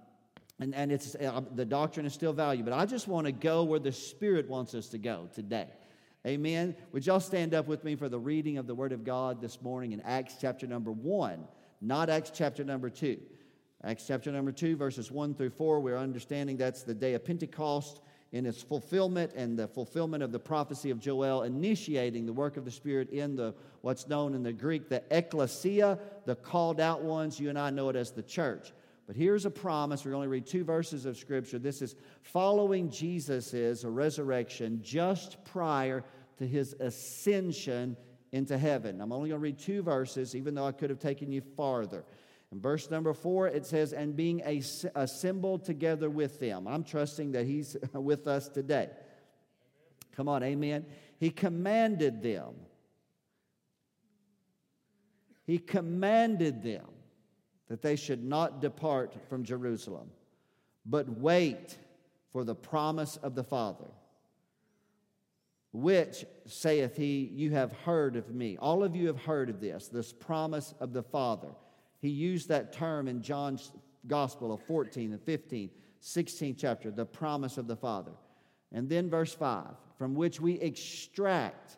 and, 0.61 0.75
and 0.75 0.91
it's 0.91 1.15
uh, 1.15 1.41
the 1.55 1.63
doctrine 1.63 2.05
is 2.05 2.13
still 2.13 2.33
valued, 2.33 2.65
but 2.65 2.73
I 2.73 2.85
just 2.85 3.07
want 3.07 3.25
to 3.27 3.31
go 3.31 3.63
where 3.63 3.79
the 3.79 3.93
Spirit 3.93 4.49
wants 4.49 4.75
us 4.75 4.89
to 4.89 4.97
go 4.97 5.29
today. 5.33 5.67
Amen. 6.27 6.75
Would 6.91 7.05
y'all 7.05 7.21
stand 7.21 7.53
up 7.53 7.65
with 7.65 7.85
me 7.85 7.95
for 7.95 8.09
the 8.09 8.19
reading 8.19 8.57
of 8.57 8.67
the 8.67 8.75
Word 8.75 8.91
of 8.91 9.05
God 9.05 9.39
this 9.39 9.61
morning 9.61 9.93
in 9.93 10.01
Acts 10.01 10.35
chapter 10.39 10.67
number 10.67 10.91
1, 10.91 11.47
not 11.79 12.09
Acts 12.09 12.29
chapter 12.33 12.65
number 12.65 12.89
2. 12.89 13.17
Acts 13.85 14.05
chapter 14.05 14.29
number 14.29 14.51
2, 14.51 14.75
verses 14.75 15.09
1 15.09 15.33
through 15.35 15.51
4, 15.51 15.79
we're 15.79 15.97
understanding 15.97 16.57
that's 16.57 16.83
the 16.83 16.93
day 16.93 17.13
of 17.13 17.23
Pentecost 17.23 18.01
in 18.31 18.45
its 18.45 18.61
fulfillment 18.61 19.33
and 19.35 19.57
the 19.57 19.67
fulfillment 19.67 20.21
of 20.21 20.31
the 20.31 20.39
prophecy 20.39 20.91
of 20.91 20.99
Joel, 20.99 21.43
initiating 21.43 22.25
the 22.25 22.33
work 22.33 22.57
of 22.57 22.65
the 22.65 22.71
Spirit 22.71 23.09
in 23.09 23.35
the 23.35 23.55
what's 23.81 24.07
known 24.07 24.35
in 24.35 24.43
the 24.43 24.53
Greek, 24.53 24.89
the 24.89 25.03
ecclesia, 25.09 25.97
the 26.25 26.35
called 26.35 26.79
out 26.79 27.01
ones. 27.01 27.39
You 27.39 27.49
and 27.49 27.57
I 27.57 27.69
know 27.69 27.89
it 27.89 27.95
as 27.95 28.11
the 28.11 28.21
church. 28.21 28.71
But 29.07 29.15
here's 29.15 29.45
a 29.47 29.49
promise. 29.49 30.05
We're 30.05 30.11
going 30.11 30.27
to 30.27 30.29
read 30.29 30.45
two 30.45 30.63
verses 30.63 31.05
of 31.05 31.17
Scripture. 31.17 31.57
This 31.57 31.81
is 31.81 31.95
following 32.21 32.91
Jesus' 32.91 33.83
resurrection 33.83 34.81
just 34.83 35.43
prior 35.45 36.03
to 36.37 36.45
his 36.45 36.73
ascension 36.79 37.97
into 38.31 38.55
heaven. 38.57 39.01
I'm 39.01 39.11
only 39.11 39.29
going 39.29 39.39
to 39.39 39.43
read 39.43 39.57
two 39.57 39.81
verses, 39.81 40.35
even 40.35 40.53
though 40.53 40.67
I 40.67 40.71
could 40.71 40.91
have 40.91 40.99
taken 40.99 41.31
you 41.31 41.41
farther. 41.41 42.05
In 42.51 42.59
verse 42.59 42.89
number 42.89 43.13
four, 43.13 43.47
it 43.47 43.65
says, 43.65 43.93
And 43.93 44.15
being 44.15 44.41
assembled 44.95 45.65
together 45.65 46.09
with 46.09 46.39
them. 46.39 46.67
I'm 46.67 46.83
trusting 46.83 47.33
that 47.33 47.45
he's 47.45 47.77
with 47.93 48.27
us 48.27 48.49
today. 48.49 48.89
Come 50.15 50.27
on, 50.27 50.43
amen. 50.43 50.85
He 51.19 51.29
commanded 51.29 52.21
them. 52.23 52.55
He 55.45 55.57
commanded 55.57 56.63
them 56.63 56.85
that 57.69 57.81
they 57.81 57.95
should 57.95 58.23
not 58.23 58.61
depart 58.61 59.15
from 59.29 59.43
Jerusalem, 59.43 60.09
but 60.85 61.07
wait 61.19 61.77
for 62.31 62.43
the 62.43 62.55
promise 62.55 63.17
of 63.17 63.35
the 63.35 63.43
Father, 63.43 63.89
which 65.71 66.25
saith 66.45 66.97
he, 66.97 67.29
You 67.31 67.51
have 67.51 67.71
heard 67.71 68.15
of 68.15 68.33
me. 68.33 68.57
All 68.57 68.83
of 68.83 68.95
you 68.95 69.07
have 69.07 69.23
heard 69.23 69.49
of 69.49 69.61
this, 69.61 69.87
this 69.87 70.11
promise 70.11 70.73
of 70.79 70.93
the 70.93 71.03
Father. 71.03 71.49
He 71.99 72.09
used 72.09 72.49
that 72.49 72.73
term 72.73 73.07
in 73.07 73.21
John's 73.21 73.71
Gospel 74.07 74.53
of 74.53 74.61
14 74.63 75.11
and 75.11 75.21
15, 75.21 75.69
16 75.99 76.55
chapter, 76.55 76.91
the 76.91 77.05
promise 77.05 77.57
of 77.57 77.67
the 77.67 77.75
Father. 77.75 78.13
And 78.71 78.89
then 78.89 79.09
verse 79.09 79.33
5, 79.33 79.67
from 79.97 80.15
which 80.15 80.39
we 80.39 80.53
extract 80.59 81.77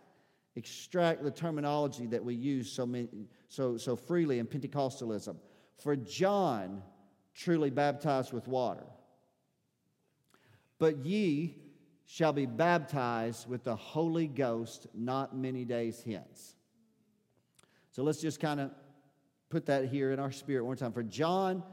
extract 0.55 1.23
the 1.23 1.31
terminology 1.31 2.05
that 2.07 2.23
we 2.23 2.35
use 2.35 2.71
so, 2.71 2.85
many, 2.85 3.07
so, 3.47 3.77
so 3.77 3.95
freely 3.95 4.39
in 4.39 4.45
Pentecostalism 4.47 5.35
for 5.77 5.95
John 5.95 6.83
truly 7.33 7.69
baptized 7.69 8.33
with 8.33 8.47
water. 8.47 8.85
But 10.77 11.05
ye 11.05 11.55
shall 12.05 12.33
be 12.33 12.45
baptized 12.45 13.47
with 13.47 13.63
the 13.63 13.75
Holy 13.75 14.27
Ghost 14.27 14.87
not 14.93 15.35
many 15.35 15.63
days 15.63 16.03
hence. 16.05 16.55
So 17.91 18.03
let's 18.03 18.21
just 18.21 18.39
kind 18.39 18.59
of 18.59 18.71
put 19.51 19.65
that 19.67 19.85
here 19.85 20.11
in 20.11 20.19
our 20.19 20.31
spirit 20.31 20.65
one 20.65 20.77
time. 20.77 20.93
For 20.93 21.03
John 21.03 21.63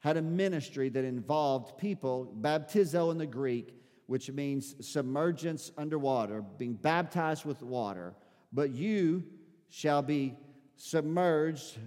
had 0.00 0.16
a 0.16 0.22
ministry 0.22 0.88
that 0.90 1.04
involved 1.04 1.78
people, 1.78 2.32
baptizo 2.40 3.10
in 3.10 3.18
the 3.18 3.26
Greek, 3.26 3.74
which 4.06 4.30
means 4.30 4.74
submergence 4.86 5.72
underwater, 5.76 6.42
being 6.58 6.74
baptized 6.74 7.44
with 7.44 7.62
water. 7.62 8.14
But 8.52 8.70
you 8.70 9.24
shall 9.68 10.02
be 10.02 10.36
submerged 10.76 11.78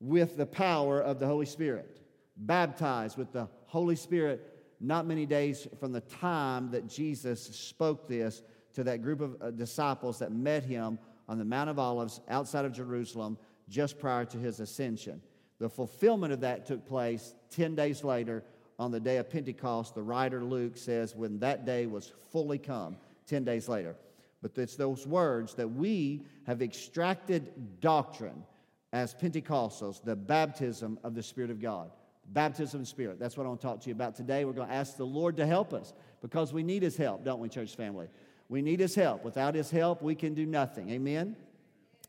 with 0.00 0.36
the 0.36 0.46
power 0.46 1.00
of 1.00 1.18
the 1.18 1.26
Holy 1.26 1.46
Spirit. 1.46 2.00
Baptized 2.36 3.16
with 3.16 3.32
the 3.32 3.48
Holy 3.66 3.96
Spirit 3.96 4.52
not 4.80 5.06
many 5.06 5.24
days 5.24 5.68
from 5.78 5.92
the 5.92 6.00
time 6.00 6.70
that 6.72 6.88
Jesus 6.88 7.40
spoke 7.40 8.08
this 8.08 8.42
to 8.74 8.82
that 8.84 9.00
group 9.00 9.20
of 9.20 9.36
uh, 9.40 9.50
disciples 9.52 10.18
that 10.18 10.32
met 10.32 10.64
him 10.64 10.98
on 11.28 11.38
the 11.38 11.44
Mount 11.44 11.70
of 11.70 11.78
Olives 11.78 12.20
outside 12.28 12.64
of 12.64 12.72
Jerusalem 12.72 13.38
just 13.72 13.98
prior 13.98 14.24
to 14.26 14.36
his 14.36 14.60
ascension. 14.60 15.20
The 15.58 15.68
fulfillment 15.68 16.32
of 16.32 16.40
that 16.40 16.66
took 16.66 16.86
place 16.86 17.34
10 17.50 17.74
days 17.74 18.04
later 18.04 18.44
on 18.78 18.90
the 18.90 19.00
day 19.00 19.16
of 19.16 19.30
Pentecost. 19.30 19.94
The 19.94 20.02
writer 20.02 20.44
Luke 20.44 20.76
says, 20.76 21.16
when 21.16 21.38
that 21.40 21.64
day 21.64 21.86
was 21.86 22.12
fully 22.30 22.58
come, 22.58 22.96
10 23.26 23.44
days 23.44 23.68
later. 23.68 23.96
But 24.42 24.58
it's 24.58 24.76
those 24.76 25.06
words 25.06 25.54
that 25.54 25.68
we 25.68 26.26
have 26.46 26.62
extracted 26.62 27.80
doctrine 27.80 28.44
as 28.92 29.14
Pentecostals, 29.14 30.04
the 30.04 30.16
baptism 30.16 30.98
of 31.02 31.14
the 31.14 31.22
Spirit 31.22 31.50
of 31.50 31.60
God. 31.60 31.90
Baptism 32.32 32.82
of 32.82 32.88
Spirit. 32.88 33.18
That's 33.18 33.36
what 33.36 33.46
I 33.46 33.48
want 33.48 33.60
to 33.60 33.66
talk 33.66 33.80
to 33.82 33.88
you 33.88 33.94
about 33.94 34.14
today. 34.14 34.44
We're 34.44 34.52
going 34.52 34.68
to 34.68 34.74
ask 34.74 34.96
the 34.96 35.06
Lord 35.06 35.36
to 35.38 35.46
help 35.46 35.72
us 35.72 35.92
because 36.20 36.52
we 36.52 36.62
need 36.62 36.82
His 36.82 36.96
help, 36.96 37.24
don't 37.24 37.40
we, 37.40 37.48
church 37.48 37.74
family? 37.74 38.08
We 38.48 38.60
need 38.62 38.80
His 38.80 38.94
help. 38.94 39.24
Without 39.24 39.54
His 39.54 39.70
help, 39.70 40.02
we 40.02 40.14
can 40.14 40.34
do 40.34 40.44
nothing. 40.44 40.90
Amen? 40.90 41.36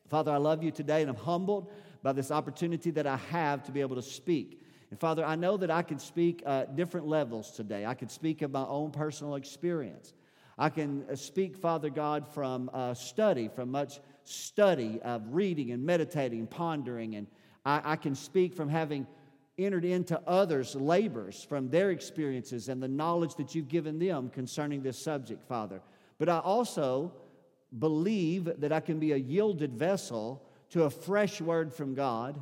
Father, 0.10 0.31
I 0.31 0.38
love 0.38 0.63
you 0.63 0.72
today 0.72 1.01
and 1.01 1.10
I'm 1.10 1.15
humbled 1.15 1.72
by 2.01 2.13
this 2.13 2.31
opportunity 2.31 2.91
that 2.91 3.07
I 3.07 3.17
have 3.17 3.63
to 3.63 3.72
be 3.72 3.81
able 3.81 3.95
to 3.95 4.01
speak. 4.01 4.62
And 4.91 5.00
Father, 5.00 5.25
I 5.25 5.36
know 5.36 5.57
that 5.57 5.72
I 5.72 5.81
can 5.81 5.98
speak 5.98 6.43
uh, 6.45 6.65
different 6.65 7.07
levels 7.07 7.51
today. 7.51 7.86
I 7.86 7.95
can 7.95 8.10
speak 8.10 8.41
of 8.41 8.51
my 8.51 8.65
own 8.65 8.91
personal 8.91 9.36
experience. 9.36 10.13
I 10.57 10.69
can 10.69 11.05
uh, 11.10 11.15
speak, 11.15 11.57
Father 11.57 11.89
God, 11.89 12.27
from 12.27 12.69
uh, 12.74 12.93
study, 12.93 13.48
from 13.48 13.72
much 13.72 14.00
study 14.24 15.00
of 15.01 15.33
reading 15.33 15.72
and 15.72 15.83
meditating 15.83 16.39
and 16.39 16.50
pondering. 16.50 17.15
And 17.15 17.27
I, 17.65 17.81
I 17.83 17.95
can 17.95 18.13
speak 18.13 18.53
from 18.53 18.69
having 18.69 19.07
entered 19.57 19.86
into 19.86 20.19
others' 20.27 20.75
labors 20.75 21.43
from 21.43 21.69
their 21.69 21.91
experiences 21.91 22.69
and 22.69 22.81
the 22.81 22.88
knowledge 22.88 23.36
that 23.36 23.55
you've 23.55 23.67
given 23.67 24.00
them 24.00 24.29
concerning 24.29 24.81
this 24.81 24.98
subject, 24.98 25.43
Father. 25.48 25.81
But 26.19 26.29
I 26.29 26.39
also 26.39 27.13
believe 27.80 28.60
that 28.60 28.72
I 28.72 28.80
can 28.80 29.00
be 29.00 29.12
a 29.12 29.18
yielded 29.18 29.74
vessel 29.74 30.46
to 30.72 30.84
a 30.84 30.89
fresh 30.89 31.42
word 31.42 31.74
from 31.74 31.94
God. 31.94 32.42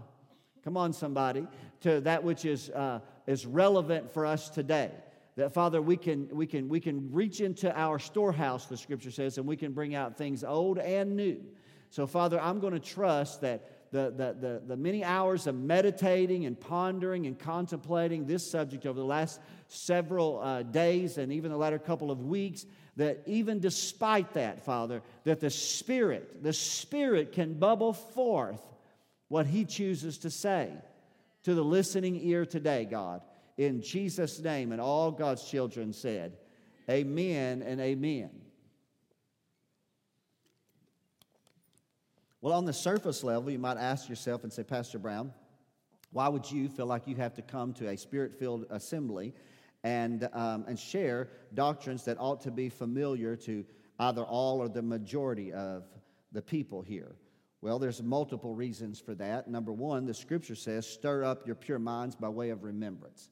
Come 0.63 0.77
on, 0.77 0.93
somebody, 0.93 1.47
to 1.81 2.01
that 2.01 2.23
which 2.23 2.45
is, 2.45 2.69
uh, 2.69 2.99
is 3.27 3.45
relevant 3.45 4.11
for 4.11 4.25
us 4.25 4.49
today. 4.49 4.91
That, 5.37 5.53
Father, 5.53 5.81
we 5.81 5.97
can, 5.97 6.27
we, 6.31 6.45
can, 6.45 6.69
we 6.69 6.79
can 6.79 7.11
reach 7.11 7.41
into 7.41 7.75
our 7.77 7.99
storehouse, 7.99 8.65
the 8.65 8.77
scripture 8.77 9.11
says, 9.11 9.37
and 9.37 9.47
we 9.47 9.55
can 9.55 9.71
bring 9.71 9.95
out 9.95 10.17
things 10.17 10.43
old 10.43 10.77
and 10.77 11.15
new. 11.15 11.41
So, 11.89 12.05
Father, 12.05 12.39
I'm 12.39 12.59
going 12.59 12.73
to 12.73 12.79
trust 12.79 13.41
that 13.41 13.70
the, 13.91 14.13
the, 14.15 14.35
the, 14.39 14.61
the, 14.67 14.77
many 14.77 15.03
hours 15.03 15.47
of 15.47 15.55
meditating 15.55 16.45
and 16.45 16.57
pondering 16.57 17.25
and 17.25 17.37
contemplating 17.37 18.25
this 18.25 18.49
subject 18.49 18.85
over 18.85 18.97
the 18.97 19.05
last 19.05 19.41
several 19.67 20.39
uh, 20.39 20.63
days 20.63 21.17
and 21.17 21.31
even 21.31 21.51
the 21.51 21.57
latter 21.57 21.77
couple 21.77 22.09
of 22.09 22.23
weeks, 22.25 22.65
that 22.95 23.21
even 23.25 23.59
despite 23.59 24.33
that, 24.33 24.63
Father, 24.63 25.01
that 25.25 25.41
the 25.41 25.49
Spirit, 25.49 26.41
the 26.41 26.53
Spirit 26.53 27.33
can 27.33 27.53
bubble 27.55 27.91
forth 27.91 28.61
what 29.27 29.45
He 29.45 29.65
chooses 29.65 30.17
to 30.19 30.29
say 30.29 30.71
to 31.43 31.53
the 31.53 31.63
listening 31.63 32.19
ear 32.21 32.45
today, 32.45 32.85
God. 32.85 33.21
In 33.57 33.81
Jesus' 33.81 34.39
name, 34.39 34.71
and 34.71 34.79
all 34.79 35.11
God's 35.11 35.43
children 35.43 35.91
said, 35.91 36.37
Amen 36.89 37.61
and 37.61 37.79
amen. 37.79 38.29
Well, 42.43 42.55
on 42.55 42.65
the 42.65 42.73
surface 42.73 43.23
level, 43.23 43.51
you 43.51 43.59
might 43.59 43.77
ask 43.77 44.09
yourself 44.09 44.43
and 44.43 44.51
say, 44.51 44.63
Pastor 44.63 44.97
Brown, 44.97 45.31
why 46.11 46.27
would 46.27 46.49
you 46.49 46.69
feel 46.69 46.87
like 46.87 47.07
you 47.07 47.15
have 47.17 47.35
to 47.35 47.43
come 47.43 47.71
to 47.73 47.89
a 47.89 47.95
spirit 47.95 48.33
filled 48.33 48.65
assembly 48.71 49.35
and, 49.83 50.27
um, 50.33 50.65
and 50.67 50.79
share 50.79 51.29
doctrines 51.53 52.03
that 52.05 52.17
ought 52.19 52.41
to 52.41 52.49
be 52.49 52.67
familiar 52.67 53.35
to 53.35 53.63
either 53.99 54.23
all 54.23 54.59
or 54.59 54.67
the 54.67 54.81
majority 54.81 55.53
of 55.53 55.83
the 56.31 56.41
people 56.41 56.81
here? 56.81 57.15
Well, 57.61 57.77
there's 57.77 58.01
multiple 58.01 58.55
reasons 58.55 58.99
for 58.99 59.13
that. 59.15 59.47
Number 59.47 59.71
one, 59.71 60.07
the 60.07 60.13
scripture 60.15 60.55
says, 60.55 60.87
stir 60.87 61.23
up 61.23 61.45
your 61.45 61.55
pure 61.55 61.77
minds 61.77 62.15
by 62.15 62.29
way 62.29 62.49
of 62.49 62.63
remembrance. 62.63 63.29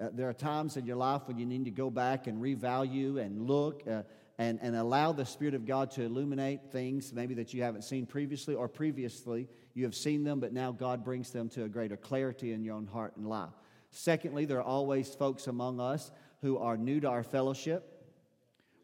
Uh, 0.00 0.08
there 0.10 0.26
are 0.26 0.32
times 0.32 0.78
in 0.78 0.86
your 0.86 0.96
life 0.96 1.20
when 1.26 1.36
you 1.36 1.44
need 1.44 1.66
to 1.66 1.70
go 1.70 1.90
back 1.90 2.26
and 2.26 2.42
revalue 2.42 3.20
and 3.20 3.42
look 3.42 3.82
uh, 3.86 4.04
and, 4.38 4.58
and 4.62 4.76
allow 4.76 5.12
the 5.12 5.26
Spirit 5.26 5.54
of 5.54 5.66
God 5.66 5.90
to 5.92 6.02
illuminate 6.02 6.70
things 6.70 7.12
maybe 7.12 7.34
that 7.34 7.52
you 7.52 7.62
haven't 7.62 7.82
seen 7.82 8.06
previously, 8.06 8.54
or 8.54 8.68
previously 8.68 9.48
you 9.74 9.84
have 9.84 9.94
seen 9.94 10.22
them, 10.24 10.38
but 10.38 10.52
now 10.52 10.72
God 10.72 11.04
brings 11.04 11.30
them 11.30 11.48
to 11.50 11.64
a 11.64 11.68
greater 11.68 11.96
clarity 11.96 12.52
in 12.52 12.62
your 12.62 12.76
own 12.76 12.86
heart 12.86 13.16
and 13.16 13.26
life. 13.26 13.52
Secondly, 13.90 14.44
there 14.44 14.58
are 14.58 14.62
always 14.62 15.14
folks 15.14 15.46
among 15.48 15.80
us 15.80 16.10
who 16.40 16.58
are 16.58 16.76
new 16.76 17.00
to 17.00 17.08
our 17.08 17.24
fellowship, 17.24 17.98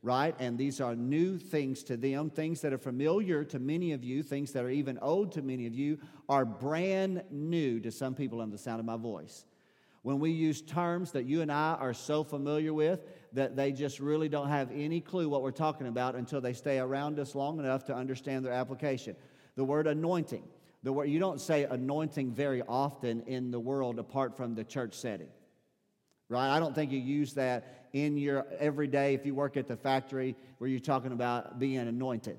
right? 0.02 0.34
And 0.38 0.58
these 0.58 0.80
are 0.80 0.96
new 0.96 1.38
things 1.38 1.84
to 1.84 1.96
them, 1.96 2.30
things 2.30 2.60
that 2.62 2.72
are 2.72 2.78
familiar 2.78 3.44
to 3.44 3.58
many 3.58 3.92
of 3.92 4.02
you, 4.02 4.22
things 4.22 4.52
that 4.52 4.64
are 4.64 4.70
even 4.70 4.98
old 4.98 5.32
to 5.32 5.42
many 5.42 5.66
of 5.66 5.74
you, 5.74 5.98
are 6.28 6.44
brand 6.44 7.22
new 7.30 7.80
to 7.80 7.92
some 7.92 8.14
people 8.14 8.40
on 8.40 8.50
the 8.50 8.58
sound 8.58 8.80
of 8.80 8.86
my 8.86 8.96
voice. 8.96 9.44
When 10.04 10.20
we 10.20 10.32
use 10.32 10.60
terms 10.60 11.12
that 11.12 11.24
you 11.24 11.40
and 11.40 11.50
I 11.50 11.78
are 11.80 11.94
so 11.94 12.24
familiar 12.24 12.74
with, 12.74 13.00
that 13.32 13.56
they 13.56 13.72
just 13.72 14.00
really 14.00 14.28
don't 14.28 14.50
have 14.50 14.70
any 14.70 15.00
clue 15.00 15.30
what 15.30 15.40
we're 15.40 15.50
talking 15.50 15.86
about 15.86 16.14
until 16.14 16.42
they 16.42 16.52
stay 16.52 16.78
around 16.78 17.18
us 17.18 17.34
long 17.34 17.58
enough 17.58 17.86
to 17.86 17.94
understand 17.94 18.44
their 18.44 18.52
application. 18.52 19.16
The 19.56 19.64
word 19.64 19.86
anointing. 19.86 20.42
The 20.82 20.92
word, 20.92 21.08
you 21.08 21.18
don't 21.18 21.40
say 21.40 21.64
anointing 21.64 22.32
very 22.32 22.60
often 22.68 23.22
in 23.22 23.50
the 23.50 23.58
world 23.58 23.98
apart 23.98 24.36
from 24.36 24.54
the 24.54 24.62
church 24.62 24.92
setting. 24.92 25.28
Right? 26.28 26.54
I 26.54 26.60
don't 26.60 26.74
think 26.74 26.92
you 26.92 26.98
use 26.98 27.32
that 27.34 27.88
in 27.94 28.18
your 28.18 28.44
everyday 28.58 29.14
if 29.14 29.24
you 29.24 29.34
work 29.34 29.56
at 29.56 29.68
the 29.68 29.76
factory 29.76 30.36
where 30.58 30.68
you're 30.68 30.80
talking 30.80 31.12
about 31.12 31.58
being 31.58 31.78
anointed. 31.78 32.36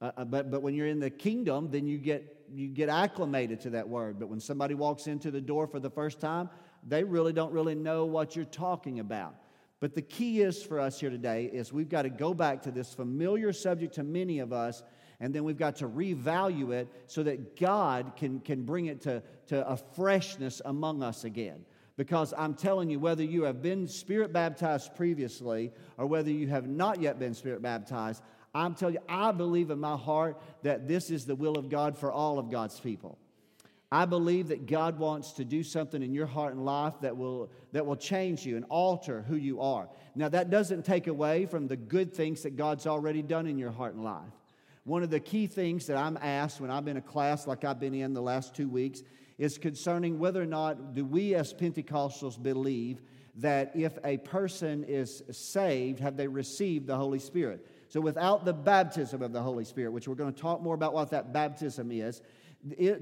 Uh, 0.00 0.12
uh 0.18 0.24
but, 0.24 0.52
but 0.52 0.62
when 0.62 0.72
you're 0.72 0.86
in 0.86 1.00
the 1.00 1.10
kingdom, 1.10 1.68
then 1.72 1.88
you 1.88 1.98
get, 1.98 2.46
you 2.54 2.68
get 2.68 2.88
acclimated 2.88 3.60
to 3.62 3.70
that 3.70 3.88
word. 3.88 4.20
But 4.20 4.28
when 4.28 4.38
somebody 4.38 4.74
walks 4.74 5.08
into 5.08 5.32
the 5.32 5.40
door 5.40 5.66
for 5.66 5.80
the 5.80 5.90
first 5.90 6.20
time, 6.20 6.48
they 6.88 7.04
really 7.04 7.32
don't 7.32 7.52
really 7.52 7.74
know 7.74 8.04
what 8.06 8.34
you're 8.34 8.44
talking 8.44 9.00
about. 9.00 9.34
But 9.80 9.94
the 9.94 10.02
key 10.02 10.40
is 10.40 10.62
for 10.62 10.80
us 10.80 10.98
here 10.98 11.10
today 11.10 11.44
is 11.44 11.72
we've 11.72 11.88
got 11.88 12.02
to 12.02 12.10
go 12.10 12.34
back 12.34 12.62
to 12.62 12.70
this 12.70 12.92
familiar 12.92 13.52
subject 13.52 13.94
to 13.94 14.02
many 14.02 14.40
of 14.40 14.52
us, 14.52 14.82
and 15.20 15.32
then 15.32 15.44
we've 15.44 15.58
got 15.58 15.76
to 15.76 15.88
revalue 15.88 16.72
it 16.72 16.88
so 17.06 17.22
that 17.22 17.58
God 17.58 18.12
can, 18.16 18.40
can 18.40 18.64
bring 18.64 18.86
it 18.86 19.00
to, 19.02 19.22
to 19.48 19.68
a 19.68 19.76
freshness 19.76 20.60
among 20.64 21.02
us 21.02 21.24
again. 21.24 21.64
Because 21.96 22.32
I'm 22.36 22.54
telling 22.54 22.90
you, 22.90 23.00
whether 23.00 23.24
you 23.24 23.42
have 23.42 23.60
been 23.60 23.88
spirit 23.88 24.32
baptized 24.32 24.94
previously 24.94 25.72
or 25.96 26.06
whether 26.06 26.30
you 26.30 26.46
have 26.48 26.68
not 26.68 27.00
yet 27.00 27.18
been 27.18 27.34
spirit 27.34 27.60
baptized, 27.60 28.22
I'm 28.54 28.74
telling 28.74 28.94
you, 28.94 29.00
I 29.08 29.32
believe 29.32 29.70
in 29.70 29.80
my 29.80 29.96
heart 29.96 30.40
that 30.62 30.88
this 30.88 31.10
is 31.10 31.26
the 31.26 31.34
will 31.34 31.58
of 31.58 31.68
God 31.68 31.98
for 31.98 32.10
all 32.10 32.38
of 32.38 32.50
God's 32.50 32.78
people. 32.78 33.18
I 33.90 34.04
believe 34.04 34.48
that 34.48 34.66
God 34.66 34.98
wants 34.98 35.32
to 35.32 35.44
do 35.44 35.62
something 35.62 36.02
in 36.02 36.12
your 36.12 36.26
heart 36.26 36.54
and 36.54 36.64
life 36.64 36.94
that 37.00 37.16
will, 37.16 37.50
that 37.72 37.86
will 37.86 37.96
change 37.96 38.44
you 38.44 38.56
and 38.56 38.66
alter 38.68 39.24
who 39.26 39.36
you 39.36 39.62
are. 39.62 39.88
Now, 40.14 40.28
that 40.28 40.50
doesn't 40.50 40.84
take 40.84 41.06
away 41.06 41.46
from 41.46 41.68
the 41.68 41.76
good 41.76 42.12
things 42.12 42.42
that 42.42 42.56
God's 42.56 42.86
already 42.86 43.22
done 43.22 43.46
in 43.46 43.56
your 43.56 43.70
heart 43.70 43.94
and 43.94 44.04
life. 44.04 44.32
One 44.84 45.02
of 45.02 45.10
the 45.10 45.20
key 45.20 45.46
things 45.46 45.86
that 45.86 45.96
I'm 45.96 46.18
asked 46.20 46.60
when 46.60 46.70
I'm 46.70 46.86
in 46.88 46.98
a 46.98 47.02
class 47.02 47.46
like 47.46 47.64
I've 47.64 47.80
been 47.80 47.94
in 47.94 48.12
the 48.12 48.22
last 48.22 48.54
two 48.54 48.68
weeks 48.68 49.02
is 49.38 49.56
concerning 49.56 50.18
whether 50.18 50.42
or 50.42 50.46
not 50.46 50.94
do 50.94 51.04
we 51.04 51.34
as 51.34 51.54
Pentecostals 51.54 52.42
believe 52.42 53.00
that 53.36 53.72
if 53.74 53.96
a 54.04 54.16
person 54.18 54.84
is 54.84 55.22
saved, 55.30 56.00
have 56.00 56.16
they 56.16 56.26
received 56.26 56.86
the 56.86 56.96
Holy 56.96 57.20
Spirit? 57.20 57.64
So, 57.88 58.00
without 58.00 58.44
the 58.44 58.52
baptism 58.52 59.22
of 59.22 59.32
the 59.32 59.40
Holy 59.40 59.64
Spirit, 59.64 59.92
which 59.92 60.08
we're 60.08 60.14
going 60.14 60.32
to 60.32 60.40
talk 60.40 60.60
more 60.60 60.74
about 60.74 60.92
what 60.92 61.10
that 61.10 61.32
baptism 61.32 61.90
is, 61.90 62.20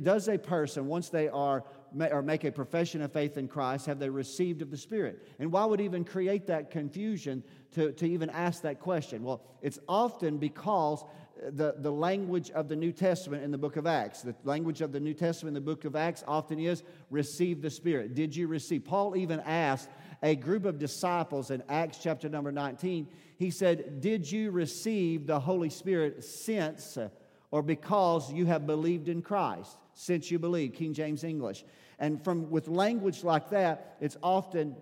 does 0.02 0.28
a 0.28 0.38
person, 0.38 0.86
once 0.86 1.08
they 1.08 1.28
are 1.28 1.64
or 2.10 2.22
make 2.22 2.44
a 2.44 2.52
profession 2.52 3.00
of 3.00 3.12
faith 3.12 3.38
in 3.38 3.48
Christ, 3.48 3.86
have 3.86 3.98
they 3.98 4.10
received 4.10 4.60
of 4.60 4.70
the 4.70 4.76
Spirit? 4.76 5.26
And 5.38 5.50
why 5.50 5.64
would 5.64 5.80
even 5.80 6.04
create 6.04 6.46
that 6.48 6.70
confusion 6.70 7.42
to, 7.72 7.92
to 7.92 8.06
even 8.06 8.28
ask 8.30 8.62
that 8.62 8.80
question? 8.80 9.22
Well, 9.22 9.42
it's 9.62 9.78
often 9.88 10.36
because 10.36 11.02
uh, 11.02 11.50
the, 11.52 11.76
the 11.78 11.90
language 11.90 12.50
of 12.50 12.68
the 12.68 12.76
New 12.76 12.92
Testament 12.92 13.44
in 13.44 13.50
the 13.50 13.58
book 13.58 13.76
of 13.76 13.86
Acts, 13.86 14.22
the 14.22 14.34
language 14.44 14.82
of 14.82 14.92
the 14.92 15.00
New 15.00 15.14
Testament 15.14 15.56
in 15.56 15.64
the 15.64 15.72
book 15.72 15.86
of 15.86 15.96
Acts 15.96 16.22
often 16.26 16.58
is 16.58 16.82
receive 17.10 17.62
the 17.62 17.70
Spirit. 17.70 18.14
Did 18.14 18.36
you 18.36 18.48
receive? 18.48 18.84
Paul 18.84 19.16
even 19.16 19.40
asked 19.40 19.88
a 20.22 20.34
group 20.34 20.66
of 20.66 20.78
disciples 20.78 21.50
in 21.50 21.62
Acts 21.68 21.98
chapter 22.02 22.28
number 22.28 22.52
19, 22.52 23.08
he 23.38 23.50
said, 23.50 24.00
Did 24.00 24.30
you 24.30 24.50
receive 24.50 25.26
the 25.26 25.40
Holy 25.40 25.70
Spirit 25.70 26.25
since? 26.25 26.96
Uh, 26.96 27.08
or 27.50 27.62
because 27.62 28.32
you 28.32 28.46
have 28.46 28.66
believed 28.66 29.08
in 29.08 29.22
Christ, 29.22 29.76
since 29.94 30.30
you 30.30 30.38
believe, 30.38 30.74
King 30.74 30.94
James 30.94 31.24
English. 31.24 31.64
And 31.98 32.22
from 32.22 32.50
with 32.50 32.68
language 32.68 33.24
like 33.24 33.50
that, 33.50 33.96
it's 34.00 34.16
often 34.22 34.76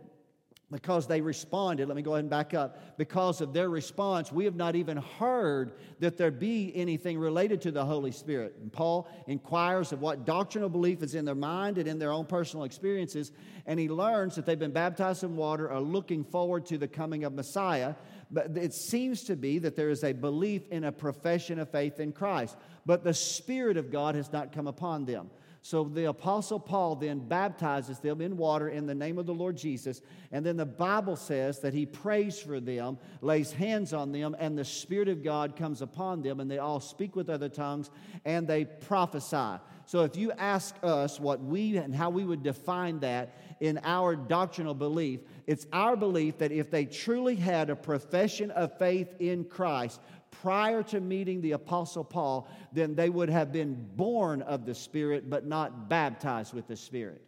because 0.74 1.06
they 1.06 1.20
responded. 1.20 1.86
Let 1.86 1.96
me 1.96 2.02
go 2.02 2.14
ahead 2.14 2.24
and 2.24 2.30
back 2.30 2.52
up. 2.52 2.98
Because 2.98 3.40
of 3.40 3.52
their 3.52 3.68
response, 3.68 4.32
we 4.32 4.44
have 4.44 4.56
not 4.56 4.74
even 4.74 4.96
heard 4.96 5.74
that 6.00 6.16
there 6.16 6.32
be 6.32 6.72
anything 6.74 7.18
related 7.18 7.60
to 7.62 7.70
the 7.70 7.84
Holy 7.84 8.10
Spirit. 8.10 8.56
And 8.60 8.72
Paul 8.72 9.08
inquires 9.28 9.92
of 9.92 10.00
what 10.00 10.24
doctrinal 10.24 10.68
belief 10.68 11.02
is 11.02 11.14
in 11.14 11.24
their 11.24 11.36
mind 11.36 11.78
and 11.78 11.86
in 11.86 12.00
their 12.00 12.10
own 12.10 12.26
personal 12.26 12.64
experiences, 12.64 13.30
and 13.66 13.78
he 13.78 13.88
learns 13.88 14.34
that 14.34 14.46
they've 14.46 14.58
been 14.58 14.72
baptized 14.72 15.22
in 15.22 15.36
water, 15.36 15.70
are 15.70 15.80
looking 15.80 16.24
forward 16.24 16.66
to 16.66 16.78
the 16.78 16.88
coming 16.88 17.22
of 17.22 17.34
Messiah. 17.34 17.94
But 18.30 18.56
it 18.56 18.74
seems 18.74 19.24
to 19.24 19.36
be 19.36 19.58
that 19.60 19.76
there 19.76 19.90
is 19.90 20.04
a 20.04 20.12
belief 20.12 20.68
in 20.68 20.84
a 20.84 20.92
profession 20.92 21.58
of 21.58 21.70
faith 21.70 22.00
in 22.00 22.12
Christ, 22.12 22.56
but 22.86 23.04
the 23.04 23.14
Spirit 23.14 23.76
of 23.76 23.90
God 23.90 24.14
has 24.14 24.32
not 24.32 24.52
come 24.52 24.66
upon 24.66 25.04
them. 25.04 25.30
So 25.64 25.84
the 25.84 26.10
Apostle 26.10 26.60
Paul 26.60 26.96
then 26.96 27.20
baptizes 27.20 27.98
them 27.98 28.20
in 28.20 28.36
water 28.36 28.68
in 28.68 28.84
the 28.84 28.94
name 28.94 29.16
of 29.16 29.24
the 29.24 29.32
Lord 29.32 29.56
Jesus. 29.56 30.02
And 30.30 30.44
then 30.44 30.58
the 30.58 30.66
Bible 30.66 31.16
says 31.16 31.60
that 31.60 31.72
he 31.72 31.86
prays 31.86 32.38
for 32.38 32.60
them, 32.60 32.98
lays 33.22 33.50
hands 33.50 33.94
on 33.94 34.12
them, 34.12 34.36
and 34.38 34.58
the 34.58 34.64
Spirit 34.64 35.08
of 35.08 35.24
God 35.24 35.56
comes 35.56 35.80
upon 35.80 36.20
them, 36.20 36.40
and 36.40 36.50
they 36.50 36.58
all 36.58 36.80
speak 36.80 37.16
with 37.16 37.30
other 37.30 37.48
tongues 37.48 37.90
and 38.26 38.46
they 38.46 38.66
prophesy. 38.66 39.58
So 39.86 40.04
if 40.04 40.16
you 40.16 40.32
ask 40.32 40.74
us 40.82 41.18
what 41.18 41.42
we 41.42 41.78
and 41.78 41.94
how 41.94 42.10
we 42.10 42.26
would 42.26 42.42
define 42.42 43.00
that 43.00 43.34
in 43.60 43.80
our 43.84 44.16
doctrinal 44.16 44.74
belief, 44.74 45.20
it's 45.46 45.66
our 45.72 45.96
belief 45.96 46.38
that 46.38 46.52
if 46.52 46.70
they 46.70 46.86
truly 46.86 47.36
had 47.36 47.70
a 47.70 47.76
profession 47.76 48.50
of 48.52 48.78
faith 48.78 49.14
in 49.18 49.44
Christ, 49.44 50.00
prior 50.30 50.82
to 50.82 51.00
meeting 51.00 51.40
the 51.40 51.52
Apostle 51.52 52.04
Paul, 52.04 52.48
then 52.72 52.94
they 52.94 53.08
would 53.08 53.28
have 53.28 53.52
been 53.52 53.88
born 53.96 54.42
of 54.42 54.66
the 54.66 54.74
Spirit, 54.74 55.30
but 55.30 55.46
not 55.46 55.88
baptized 55.88 56.54
with 56.54 56.66
the 56.66 56.76
Spirit. 56.76 57.22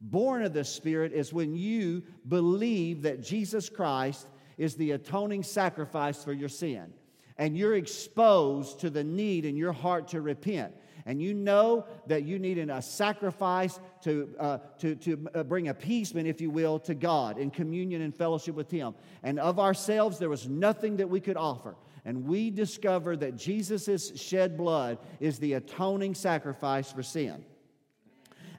Born 0.00 0.42
of 0.42 0.54
the 0.54 0.64
Spirit 0.64 1.12
is 1.12 1.32
when 1.32 1.54
you 1.54 2.02
believe 2.26 3.02
that 3.02 3.22
Jesus 3.22 3.68
Christ 3.68 4.26
is 4.56 4.74
the 4.74 4.92
atoning 4.92 5.42
sacrifice 5.42 6.24
for 6.24 6.32
your 6.32 6.48
sin, 6.48 6.92
and 7.36 7.56
you're 7.56 7.76
exposed 7.76 8.80
to 8.80 8.90
the 8.90 9.04
need 9.04 9.44
in 9.44 9.56
your 9.56 9.72
heart 9.72 10.08
to 10.08 10.20
repent 10.20 10.74
and 11.10 11.20
you 11.20 11.34
know 11.34 11.86
that 12.06 12.22
you 12.22 12.38
need 12.38 12.56
a 12.56 12.80
sacrifice 12.80 13.80
to, 14.02 14.32
uh, 14.38 14.58
to, 14.78 14.94
to 14.94 15.28
uh, 15.34 15.42
bring 15.42 15.66
appeasement, 15.66 16.28
if 16.28 16.40
you 16.40 16.50
will, 16.50 16.78
to 16.78 16.94
God 16.94 17.36
in 17.36 17.50
communion 17.50 18.00
and 18.00 18.14
fellowship 18.14 18.54
with 18.54 18.70
Him. 18.70 18.94
And 19.24 19.40
of 19.40 19.58
ourselves, 19.58 20.20
there 20.20 20.28
was 20.28 20.46
nothing 20.46 20.98
that 20.98 21.10
we 21.10 21.18
could 21.18 21.36
offer 21.36 21.74
and 22.04 22.26
we 22.26 22.50
discover 22.50 23.16
that 23.16 23.34
Jesus' 23.34 24.20
shed 24.20 24.56
blood 24.56 24.98
is 25.18 25.40
the 25.40 25.54
atoning 25.54 26.14
sacrifice 26.14 26.92
for 26.92 27.02
sin. 27.02 27.44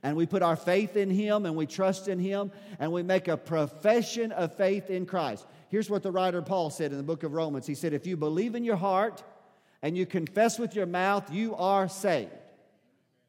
And 0.04 0.18
we 0.18 0.26
put 0.26 0.42
our 0.42 0.58
faith 0.58 0.98
in 0.98 1.10
Him 1.10 1.46
and 1.46 1.56
we 1.56 1.66
trust 1.66 2.10
in 2.10 2.20
Him 2.20 2.52
and 2.80 2.92
we 2.92 3.02
make 3.02 3.30
a 3.30 3.38
profession 3.38 4.34
of 4.34 4.58
faith 4.58 4.90
in 4.90 5.06
Christ. 5.06 5.48
Here's 5.70 5.90
what 5.90 6.04
the 6.04 6.12
writer 6.12 6.42
Paul 6.42 6.70
said 6.70 6.92
in 6.92 6.98
the 6.98 7.04
book 7.04 7.24
of 7.24 7.32
Romans 7.32 7.66
He 7.66 7.76
said, 7.76 7.94
If 7.94 8.06
you 8.06 8.18
believe 8.18 8.56
in 8.56 8.66
your 8.66 8.76
heart 8.76 9.24
and 9.82 9.98
you 9.98 10.06
confess 10.06 10.60
with 10.60 10.76
your 10.76 10.86
mouth, 10.86 11.32
you 11.32 11.56
are 11.56 11.88
saved. 11.88 12.41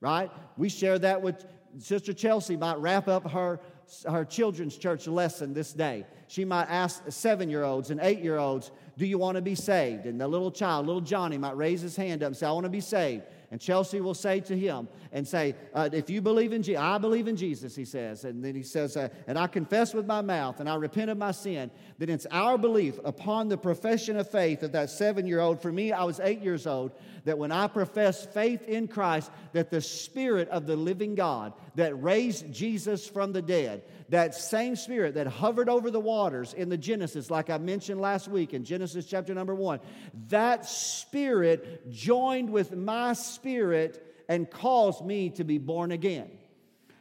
Right? 0.02 0.32
We 0.56 0.68
share 0.68 0.99
that 0.99 1.23
with 1.23 1.47
Sister 1.78 2.12
Chelsea, 2.12 2.56
might 2.56 2.76
wrap 2.78 3.06
up 3.06 3.30
her, 3.30 3.61
her 4.06 4.25
children's 4.25 4.76
church 4.76 5.06
lesson 5.06 5.54
this 5.54 5.73
day. 5.73 6.04
She 6.26 6.44
might 6.44 6.68
ask 6.68 7.04
seven 7.09 7.49
year 7.49 7.62
olds 7.62 7.90
and 7.90 8.00
eight 8.02 8.18
year 8.18 8.37
olds, 8.37 8.73
do 8.99 9.06
you 9.06 9.16
want 9.16 9.37
to 9.37 9.42
be 9.42 9.54
saved? 9.54 10.06
And 10.06 10.21
the 10.21 10.26
little 10.26 10.50
child, 10.50 10.87
little 10.87 11.00
Johnny, 11.00 11.38
might 11.38 11.56
raise 11.56 11.80
his 11.80 11.94
hand 11.97 12.23
up 12.23 12.26
and 12.26 12.37
say, 12.37 12.47
I 12.47 12.52
want 12.52 12.64
to 12.64 12.71
be 12.71 12.80
saved. 12.80 13.23
And 13.52 13.61
Chelsea 13.61 14.00
will 14.00 14.14
say 14.14 14.40
to 14.40 14.56
him 14.56 14.88
and 15.12 15.28
say, 15.28 15.54
uh, 15.75 15.90
If 15.92 16.09
you 16.09 16.23
believe 16.23 16.54
in 16.54 16.62
Jesus, 16.62 16.80
I 16.80 16.97
believe 16.97 17.28
in 17.28 17.37
Jesus, 17.37 17.76
he 17.76 17.85
says. 17.85 18.25
And 18.25 18.42
then 18.42 18.54
he 18.54 18.62
says, 18.62 18.97
uh, 18.97 19.11
And 19.26 19.38
I 19.38 19.47
confess 19.47 19.92
with 19.92 20.06
my 20.06 20.23
mouth 20.23 20.59
and 20.59 20.71
I 20.71 20.75
repent 20.76 21.11
of 21.11 21.18
my 21.18 21.32
sin. 21.32 21.71
Then 21.99 22.09
it's 22.09 22.25
our 22.30 22.56
belief 22.56 22.99
upon 23.04 23.49
the 23.49 23.59
profession 23.59 24.16
of 24.16 24.30
faith 24.30 24.62
of 24.62 24.73
that 24.73 24.88
seven 24.88 25.26
year 25.26 25.38
old. 25.38 25.61
For 25.61 25.71
me, 25.71 25.92
I 25.92 26.04
was 26.04 26.18
eight 26.18 26.40
years 26.40 26.66
old, 26.66 26.92
that 27.26 27.37
when 27.37 27.52
I 27.52 27.66
profess 27.66 28.25
faith 28.25 28.66
in 28.66 28.88
Christ, 28.88 29.30
that 29.52 29.71
the 29.71 29.82
Spirit 29.82 30.49
of 30.49 30.66
the 30.66 30.75
living 30.75 31.14
God 31.14 31.52
that 31.75 32.02
raised 32.02 32.50
Jesus 32.50 33.06
from 33.06 33.32
the 33.32 33.42
dead, 33.42 33.82
that 34.09 34.35
same 34.35 34.76
Spirit 34.76 35.14
that 35.14 35.26
hovered 35.26 35.68
over 35.68 35.90
the 35.90 36.00
waters 36.00 36.54
in 36.54 36.71
the 36.71 36.78
Genesis, 36.78 37.30
like 37.30 37.50
I 37.50 37.59
mentioned 37.59 38.00
last 38.00 38.28
week 38.28 38.54
in 38.54 38.64
Genesis 38.64 39.04
chapter 39.04 39.35
number 39.35 39.54
one, 39.54 39.80
that 40.28 40.64
Spirit 40.64 41.90
joined 41.90 42.48
with 42.48 42.74
my 42.74 43.12
spirit 43.12 43.41
and 44.28 44.50
caused 44.50 45.05
me 45.05 45.31
to 45.31 45.44
be 45.44 45.59
born 45.59 45.92
again. 45.92 46.31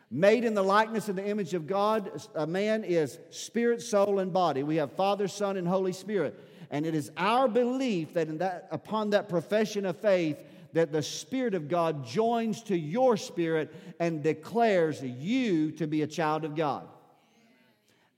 Made 0.10 0.44
in 0.44 0.54
the 0.54 0.64
likeness 0.64 1.08
and 1.08 1.18
the 1.18 1.26
image 1.26 1.54
of 1.54 1.68
God, 1.68 2.12
a 2.36 2.46
man 2.46 2.84
is 2.84 3.18
spirit, 3.30 3.82
soul, 3.82 4.20
and 4.20 4.34
body. 4.34 4.62
We 4.62 4.76
have 4.76 4.92
Father, 4.92 5.30
Son, 5.30 5.56
and 5.56 5.66
Holy 5.66 5.94
Spirit. 5.94 6.38
And 6.70 6.86
it 6.86 6.96
is 6.96 7.12
our 7.16 7.48
belief 7.48 8.14
that, 8.14 8.40
that 8.40 8.68
upon 8.72 9.12
that 9.12 9.30
profession 9.30 9.86
of 9.86 9.98
faith, 9.98 10.44
that 10.74 10.92
the 10.92 11.02
Spirit 11.02 11.54
of 11.54 11.70
God 11.70 12.06
joins 12.06 12.64
to 12.64 12.78
your 12.78 13.18
spirit 13.18 13.74
and 14.00 14.24
declares 14.24 15.02
you 15.02 15.72
to 15.74 15.88
be 15.88 16.02
a 16.02 16.08
child 16.08 16.44
of 16.44 16.56
God. 16.56 16.88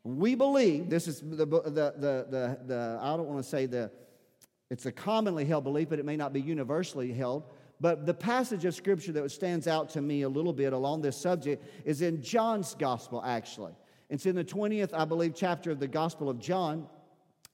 We 0.04 0.36
believe, 0.36 0.90
this 0.90 1.08
is 1.08 1.22
the, 1.22 1.46
the, 1.46 1.46
the, 1.46 1.94
the, 1.98 2.60
the 2.66 3.00
I 3.02 3.16
don't 3.16 3.28
want 3.28 3.44
to 3.44 3.50
say 3.50 3.66
the, 3.68 3.92
it's 4.70 4.86
a 4.86 4.92
commonly 4.92 5.46
held 5.46 5.64
belief, 5.64 5.90
but 5.90 6.00
it 6.00 6.06
may 6.06 6.18
not 6.18 6.34
be 6.34 6.42
universally 6.42 7.14
held. 7.14 7.44
But 7.84 8.06
the 8.06 8.14
passage 8.14 8.64
of 8.64 8.74
Scripture 8.74 9.12
that 9.12 9.30
stands 9.30 9.68
out 9.68 9.90
to 9.90 10.02
me 10.02 10.22
a 10.22 10.30
little 10.30 10.54
bit 10.54 10.72
along 10.72 11.02
this 11.02 11.18
subject 11.18 11.66
is 11.84 12.02
in 12.02 12.22
John's 12.22 12.76
Gospel, 12.76 13.22
actually. 13.26 13.74
It's 14.10 14.26
in 14.26 14.38
the 14.38 14.44
20th, 14.46 14.94
I 14.94 15.04
believe, 15.04 15.34
chapter 15.36 15.70
of 15.70 15.82
the 15.82 15.88
Gospel 15.90 16.30
of 16.30 16.40
John, 16.40 16.88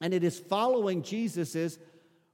and 0.01 0.13
it 0.13 0.23
is 0.23 0.37
following 0.37 1.01
Jesus' 1.01 1.79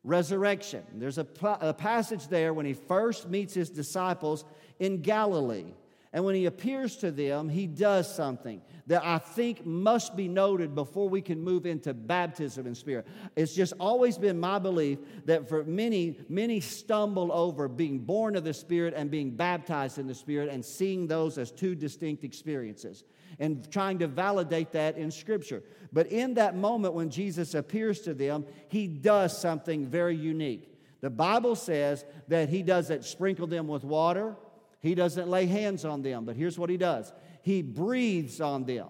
resurrection. 0.03 0.84
There's 0.95 1.19
a, 1.19 1.27
a 1.62 1.73
passage 1.73 2.27
there 2.27 2.53
when 2.53 2.65
he 2.65 2.73
first 2.73 3.29
meets 3.29 3.53
his 3.53 3.69
disciples 3.69 4.43
in 4.77 5.01
Galilee. 5.01 5.71
And 6.15 6.23
when 6.23 6.34
he 6.34 6.45
appears 6.45 6.95
to 6.97 7.12
them, 7.12 7.49
he 7.49 7.67
does 7.67 8.15
something 8.15 8.62
that 8.88 9.04
I 9.04 9.17
think 9.17 9.65
must 9.65 10.15
be 10.15 10.30
noted 10.30 10.73
before 10.73 11.10
we 11.10 11.21
can 11.21 11.41
move 11.41 11.65
into 11.65 11.93
baptism 11.93 12.65
in 12.65 12.73
spirit. 12.73 13.06
It's 13.36 13.54
just 13.54 13.73
always 13.82 14.17
been 14.17 14.39
my 14.39 14.58
belief 14.58 14.99
that 15.25 15.49
for 15.49 15.65
many, 15.65 16.17
many 16.30 16.62
stumble 16.62 17.34
over 17.34 17.67
being 17.67 17.99
born 17.99 18.38
of 18.38 18.45
the 18.45 18.54
Spirit 18.54 18.93
and 18.95 19.12
being 19.12 19.32
baptized 19.32 19.99
in 19.99 20.08
the 20.08 20.15
Spirit 20.15 20.47
and 20.49 20.63
seeing 20.63 21.06
those 21.06 21.38
as 21.38 21.51
two 21.51 21.75
distinct 21.75 22.23
experiences 22.23 23.04
and 23.38 23.69
trying 23.69 23.99
to 23.99 24.08
validate 24.08 24.71
that 24.71 24.97
in 24.97 25.12
Scripture. 25.12 25.63
But 25.91 26.08
in 26.08 26.36
that 26.36 26.56
moment 26.56 26.93
when 26.93 27.10
Jesus 27.10 27.56
appears 27.56 27.99
to 28.01 28.13
them, 28.13 28.45
he 28.69 28.88
does 28.88 29.38
something 29.38 29.86
very 29.86 30.15
unique. 30.15 30.71
The 31.01 31.10
Bible 31.10 31.58
says 31.58 32.06
that 32.30 32.47
he 32.47 32.63
doesn't 32.63 33.04
sprinkle 33.04 33.47
them 33.47 33.67
with 33.67 33.84
water, 33.84 34.38
he 34.86 34.93
doesn't 34.93 35.28
lay 35.28 35.48
hands 35.48 35.84
on 35.84 36.04
them, 36.04 36.26
but 36.26 36.36
here's 36.36 36.60
what 36.60 36.69
he 36.69 36.78
does 36.78 37.12
He 37.41 37.62
breathes 37.62 38.39
on 38.39 38.65
them. 38.65 38.89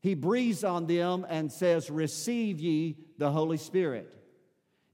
He 0.00 0.14
breathes 0.14 0.64
on 0.64 0.86
them 0.86 1.26
and 1.28 1.52
says, 1.52 1.90
Receive 1.90 2.58
ye 2.58 2.96
the 3.18 3.30
Holy 3.30 3.58
Spirit. 3.58 4.10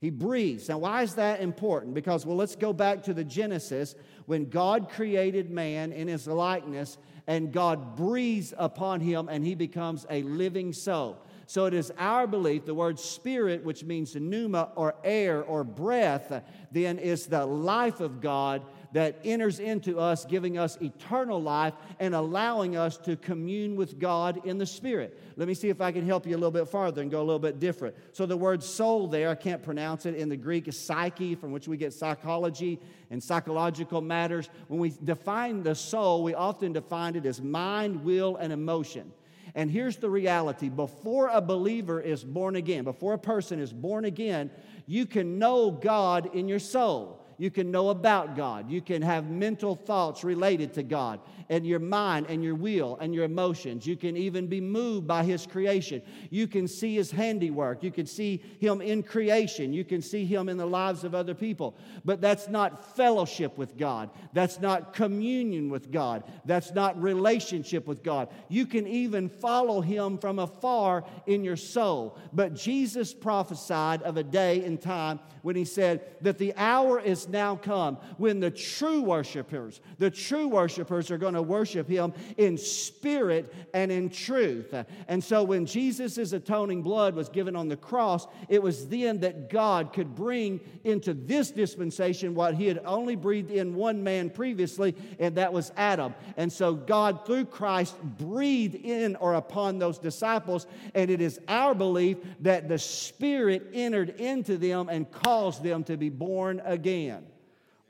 He 0.00 0.10
breathes. 0.10 0.68
Now, 0.68 0.78
why 0.78 1.02
is 1.02 1.14
that 1.14 1.40
important? 1.40 1.94
Because, 1.94 2.26
well, 2.26 2.36
let's 2.36 2.56
go 2.56 2.72
back 2.72 3.04
to 3.04 3.14
the 3.14 3.24
Genesis 3.24 3.94
when 4.26 4.50
God 4.50 4.90
created 4.90 5.50
man 5.50 5.92
in 5.92 6.06
his 6.08 6.26
likeness 6.26 6.98
and 7.26 7.52
God 7.52 7.96
breathes 7.96 8.52
upon 8.58 9.00
him 9.00 9.28
and 9.28 9.44
he 9.44 9.54
becomes 9.54 10.04
a 10.10 10.22
living 10.24 10.72
soul. 10.72 11.24
So 11.46 11.66
it 11.66 11.74
is 11.74 11.92
our 11.96 12.26
belief 12.26 12.66
the 12.66 12.74
word 12.74 12.98
spirit, 12.98 13.64
which 13.64 13.84
means 13.84 14.14
pneuma 14.16 14.72
or 14.74 14.96
air 15.04 15.42
or 15.44 15.64
breath, 15.64 16.42
then 16.72 16.98
is 16.98 17.26
the 17.26 17.46
life 17.46 18.00
of 18.00 18.20
God 18.20 18.62
that 18.96 19.20
enters 19.24 19.60
into 19.60 19.98
us, 19.98 20.24
giving 20.24 20.56
us 20.56 20.78
eternal 20.80 21.42
life 21.42 21.74
and 22.00 22.14
allowing 22.14 22.78
us 22.78 22.96
to 22.96 23.14
commune 23.14 23.76
with 23.76 23.98
God 23.98 24.40
in 24.46 24.56
the 24.56 24.64
Spirit. 24.64 25.20
Let 25.36 25.48
me 25.48 25.52
see 25.52 25.68
if 25.68 25.82
I 25.82 25.92
can 25.92 26.06
help 26.06 26.26
you 26.26 26.34
a 26.34 26.38
little 26.38 26.50
bit 26.50 26.66
farther 26.66 27.02
and 27.02 27.10
go 27.10 27.18
a 27.18 27.22
little 27.22 27.38
bit 27.38 27.60
different. 27.60 27.94
So, 28.12 28.24
the 28.24 28.38
word 28.38 28.62
soul 28.62 29.06
there, 29.06 29.28
I 29.28 29.34
can't 29.34 29.62
pronounce 29.62 30.06
it 30.06 30.14
in 30.14 30.30
the 30.30 30.36
Greek, 30.38 30.66
is 30.66 30.78
psyche, 30.78 31.34
from 31.34 31.52
which 31.52 31.68
we 31.68 31.76
get 31.76 31.92
psychology 31.92 32.80
and 33.10 33.22
psychological 33.22 34.00
matters. 34.00 34.48
When 34.68 34.80
we 34.80 34.94
define 35.04 35.62
the 35.62 35.74
soul, 35.74 36.24
we 36.24 36.32
often 36.32 36.72
define 36.72 37.16
it 37.16 37.26
as 37.26 37.42
mind, 37.42 38.02
will, 38.02 38.36
and 38.36 38.50
emotion. 38.50 39.12
And 39.54 39.70
here's 39.70 39.98
the 39.98 40.08
reality 40.08 40.70
before 40.70 41.28
a 41.28 41.42
believer 41.42 42.00
is 42.00 42.24
born 42.24 42.56
again, 42.56 42.84
before 42.84 43.12
a 43.12 43.18
person 43.18 43.60
is 43.60 43.74
born 43.74 44.06
again, 44.06 44.50
you 44.86 45.04
can 45.04 45.38
know 45.38 45.70
God 45.70 46.34
in 46.34 46.48
your 46.48 46.60
soul. 46.60 47.25
You 47.38 47.50
can 47.50 47.70
know 47.70 47.90
about 47.90 48.36
God. 48.36 48.70
You 48.70 48.80
can 48.80 49.02
have 49.02 49.30
mental 49.30 49.74
thoughts 49.74 50.24
related 50.24 50.74
to 50.74 50.82
God 50.82 51.20
and 51.48 51.66
your 51.66 51.78
mind 51.78 52.26
and 52.28 52.42
your 52.42 52.54
will 52.54 52.96
and 53.00 53.14
your 53.14 53.24
emotions. 53.24 53.86
You 53.86 53.96
can 53.96 54.16
even 54.16 54.46
be 54.46 54.60
moved 54.60 55.06
by 55.06 55.24
His 55.24 55.46
creation. 55.46 56.02
You 56.30 56.46
can 56.46 56.68
see 56.68 56.94
His 56.94 57.10
handiwork. 57.10 57.82
You 57.82 57.90
can 57.90 58.06
see 58.06 58.42
Him 58.58 58.80
in 58.80 59.02
creation. 59.02 59.72
You 59.72 59.84
can 59.84 60.02
see 60.02 60.24
Him 60.24 60.48
in 60.48 60.56
the 60.56 60.66
lives 60.66 61.04
of 61.04 61.14
other 61.14 61.34
people. 61.34 61.76
But 62.04 62.20
that's 62.20 62.48
not 62.48 62.96
fellowship 62.96 63.58
with 63.58 63.76
God. 63.76 64.10
That's 64.32 64.60
not 64.60 64.92
communion 64.92 65.70
with 65.70 65.90
God. 65.90 66.24
That's 66.44 66.72
not 66.72 67.00
relationship 67.00 67.86
with 67.86 68.02
God. 68.02 68.28
You 68.48 68.66
can 68.66 68.86
even 68.86 69.28
follow 69.28 69.80
Him 69.80 70.18
from 70.18 70.38
afar 70.38 71.04
in 71.26 71.44
your 71.44 71.56
soul. 71.56 72.18
But 72.32 72.54
Jesus 72.54 73.14
prophesied 73.14 74.02
of 74.02 74.16
a 74.16 74.24
day 74.24 74.64
and 74.64 74.80
time 74.80 75.20
when 75.42 75.56
He 75.56 75.64
said 75.64 76.02
that 76.22 76.38
the 76.38 76.54
hour 76.56 76.98
is 76.98 77.28
now 77.28 77.56
come 77.56 77.98
when 78.16 78.40
the 78.40 78.50
true 78.50 79.02
worshipers, 79.02 79.80
the 79.98 80.10
true 80.10 80.48
worshipers 80.48 81.10
are 81.10 81.18
going 81.18 81.34
to 81.34 81.35
worship 81.42 81.88
him 81.88 82.12
in 82.36 82.58
spirit 82.58 83.52
and 83.74 83.90
in 83.90 84.10
truth. 84.10 84.74
And 85.08 85.22
so 85.22 85.42
when 85.42 85.66
Jesus' 85.66 86.32
atoning 86.32 86.82
blood 86.82 87.14
was 87.14 87.28
given 87.28 87.56
on 87.56 87.68
the 87.68 87.76
cross, 87.76 88.26
it 88.48 88.62
was 88.62 88.88
then 88.88 89.20
that 89.20 89.50
God 89.50 89.92
could 89.92 90.14
bring 90.14 90.60
into 90.84 91.14
this 91.14 91.50
dispensation 91.50 92.34
what 92.34 92.54
he 92.54 92.66
had 92.66 92.80
only 92.84 93.16
breathed 93.16 93.50
in 93.50 93.74
one 93.74 94.02
man 94.02 94.30
previously, 94.30 94.94
and 95.18 95.36
that 95.36 95.52
was 95.52 95.72
Adam. 95.76 96.14
And 96.36 96.52
so 96.52 96.74
God, 96.74 97.26
through 97.26 97.46
Christ, 97.46 97.96
breathed 98.02 98.74
in 98.74 99.16
or 99.16 99.34
upon 99.34 99.78
those 99.78 99.98
disciples, 99.98 100.66
and 100.94 101.10
it 101.10 101.20
is 101.20 101.40
our 101.48 101.74
belief 101.74 102.18
that 102.40 102.68
the 102.68 102.78
Spirit 102.78 103.70
entered 103.72 104.20
into 104.20 104.56
them 104.56 104.88
and 104.88 105.10
caused 105.10 105.62
them 105.62 105.84
to 105.84 105.96
be 105.96 106.08
born 106.08 106.60
again 106.64 107.24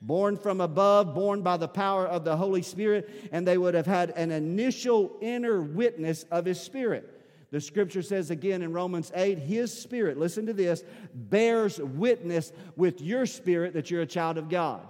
born 0.07 0.37
from 0.37 0.61
above, 0.61 1.15
born 1.15 1.43
by 1.43 1.57
the 1.57 1.69
power 1.69 2.07
of 2.07 2.25
the 2.25 2.37
Holy 2.37 2.63
Spirit, 2.63 3.29
and 3.33 3.47
they 3.47 3.59
would 3.59 3.75
have 3.75 3.87
had 3.87 4.11
an 4.11 4.31
initial 4.31 5.17
inner 5.21 5.61
witness 5.61 6.25
of 6.31 6.45
His 6.45 6.61
Spirit. 6.61 7.13
The 7.51 7.61
scripture 7.61 8.03
says 8.03 8.31
again 8.31 8.63
in 8.63 8.73
Romans 8.73 9.11
8, 9.15 9.39
His 9.39 9.77
Spirit, 9.77 10.19
listen 10.19 10.47
to 10.47 10.53
this, 10.53 10.85
bears 11.15 11.79
witness 11.79 12.53
with 12.77 13.01
your 13.01 13.27
spirit 13.27 13.75
that 13.75 13.91
you're 13.91 14.03
a 14.03 14.07
child 14.07 14.39
of 14.39 14.49
God. 14.49 14.81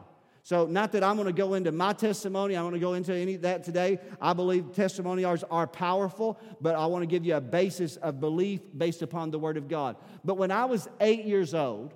So, 0.42 0.64
not 0.64 0.92
that 0.92 1.02
I'm 1.02 1.16
going 1.16 1.26
to 1.26 1.32
go 1.32 1.54
into 1.54 1.72
my 1.72 1.92
testimony, 1.92 2.54
I 2.54 2.62
want 2.62 2.74
to 2.74 2.80
go 2.80 2.94
into 2.94 3.12
any 3.12 3.34
that 3.38 3.64
today. 3.64 3.98
I 4.20 4.32
believe 4.32 4.72
testimony 4.72 5.22
testimonials 5.22 5.44
are 5.50 5.66
powerful, 5.66 6.38
but 6.60 6.76
I 6.76 6.86
want 6.86 7.02
to 7.02 7.06
give 7.06 7.24
you 7.24 7.34
a 7.34 7.40
basis 7.40 7.96
of 7.96 8.20
belief 8.20 8.60
based 8.76 9.02
upon 9.02 9.32
the 9.32 9.40
Word 9.40 9.56
of 9.56 9.66
God. 9.66 9.96
But 10.24 10.36
when 10.36 10.52
I 10.52 10.66
was 10.66 10.88
eight 11.00 11.24
years 11.24 11.52
old, 11.52 11.92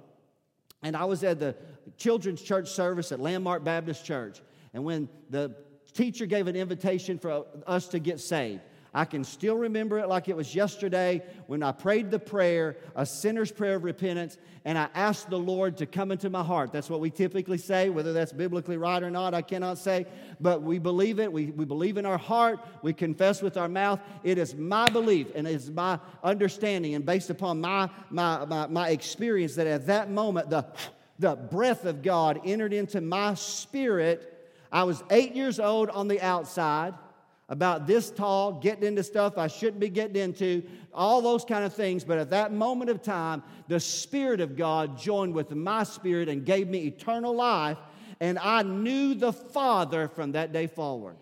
and 0.82 0.96
I 0.96 1.04
was 1.04 1.22
at 1.22 1.38
the 1.38 1.54
children's 2.00 2.42
church 2.42 2.68
service 2.68 3.12
at 3.12 3.20
Landmark 3.20 3.62
Baptist 3.62 4.04
Church. 4.04 4.40
And 4.74 4.84
when 4.84 5.08
the 5.28 5.54
teacher 5.92 6.26
gave 6.26 6.48
an 6.48 6.56
invitation 6.56 7.18
for 7.18 7.44
us 7.66 7.88
to 7.88 7.98
get 7.98 8.18
saved, 8.18 8.62
I 8.92 9.04
can 9.04 9.22
still 9.22 9.56
remember 9.56 10.00
it 10.00 10.08
like 10.08 10.28
it 10.28 10.34
was 10.34 10.52
yesterday 10.52 11.22
when 11.46 11.62
I 11.62 11.70
prayed 11.70 12.10
the 12.10 12.18
prayer, 12.18 12.76
a 12.96 13.06
sinner's 13.06 13.52
prayer 13.52 13.76
of 13.76 13.84
repentance, 13.84 14.36
and 14.64 14.76
I 14.76 14.88
asked 14.94 15.30
the 15.30 15.38
Lord 15.38 15.76
to 15.76 15.86
come 15.86 16.10
into 16.10 16.28
my 16.28 16.42
heart. 16.42 16.72
That's 16.72 16.90
what 16.90 16.98
we 16.98 17.08
typically 17.08 17.58
say, 17.58 17.88
whether 17.88 18.12
that's 18.12 18.32
biblically 18.32 18.76
right 18.78 19.00
or 19.00 19.10
not, 19.10 19.32
I 19.32 19.42
cannot 19.42 19.78
say, 19.78 20.06
but 20.40 20.62
we 20.62 20.80
believe 20.80 21.20
it. 21.20 21.32
We, 21.32 21.46
we 21.46 21.64
believe 21.64 21.98
in 21.98 22.06
our 22.06 22.18
heart. 22.18 22.58
We 22.82 22.92
confess 22.92 23.42
with 23.42 23.56
our 23.56 23.68
mouth. 23.68 24.00
It 24.24 24.38
is 24.38 24.56
my 24.56 24.88
belief 24.88 25.28
and 25.36 25.46
it 25.46 25.54
is 25.54 25.70
my 25.70 26.00
understanding, 26.24 26.94
and 26.94 27.06
based 27.06 27.30
upon 27.30 27.60
my, 27.60 27.90
my, 28.10 28.44
my, 28.44 28.66
my 28.66 28.88
experience, 28.88 29.54
that 29.54 29.68
at 29.68 29.86
that 29.86 30.10
moment, 30.10 30.50
the 30.50 30.66
the 31.20 31.36
breath 31.36 31.84
of 31.84 32.02
God 32.02 32.40
entered 32.44 32.72
into 32.72 33.00
my 33.00 33.34
spirit. 33.34 34.50
I 34.72 34.84
was 34.84 35.04
eight 35.10 35.36
years 35.36 35.60
old 35.60 35.90
on 35.90 36.08
the 36.08 36.20
outside, 36.20 36.94
about 37.50 37.84
this 37.86 38.12
tall, 38.12 38.52
getting 38.52 38.84
into 38.84 39.02
stuff 39.02 39.36
I 39.36 39.48
shouldn't 39.48 39.80
be 39.80 39.88
getting 39.88 40.16
into, 40.16 40.62
all 40.94 41.20
those 41.20 41.44
kind 41.44 41.64
of 41.64 41.74
things. 41.74 42.04
But 42.04 42.18
at 42.18 42.30
that 42.30 42.52
moment 42.52 42.90
of 42.90 43.02
time, 43.02 43.42
the 43.66 43.80
Spirit 43.80 44.40
of 44.40 44.56
God 44.56 44.96
joined 44.96 45.34
with 45.34 45.50
my 45.50 45.82
spirit 45.82 46.28
and 46.28 46.46
gave 46.46 46.68
me 46.68 46.86
eternal 46.86 47.34
life. 47.34 47.76
And 48.20 48.38
I 48.38 48.62
knew 48.62 49.14
the 49.14 49.32
Father 49.32 50.06
from 50.06 50.32
that 50.32 50.52
day 50.52 50.68
forward. 50.68 51.16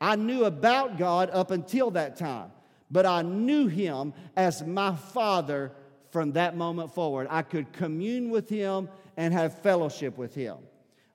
I 0.00 0.16
knew 0.16 0.44
about 0.44 0.96
God 0.96 1.28
up 1.32 1.50
until 1.50 1.90
that 1.90 2.16
time, 2.16 2.50
but 2.90 3.04
I 3.04 3.20
knew 3.20 3.66
Him 3.66 4.14
as 4.36 4.64
my 4.64 4.94
Father 4.94 5.72
from 6.10 6.32
that 6.32 6.56
moment 6.56 6.94
forward. 6.94 7.26
I 7.28 7.42
could 7.42 7.74
commune 7.74 8.30
with 8.30 8.48
Him 8.48 8.88
and 9.18 9.34
have 9.34 9.58
fellowship 9.58 10.16
with 10.16 10.32
him. 10.34 10.56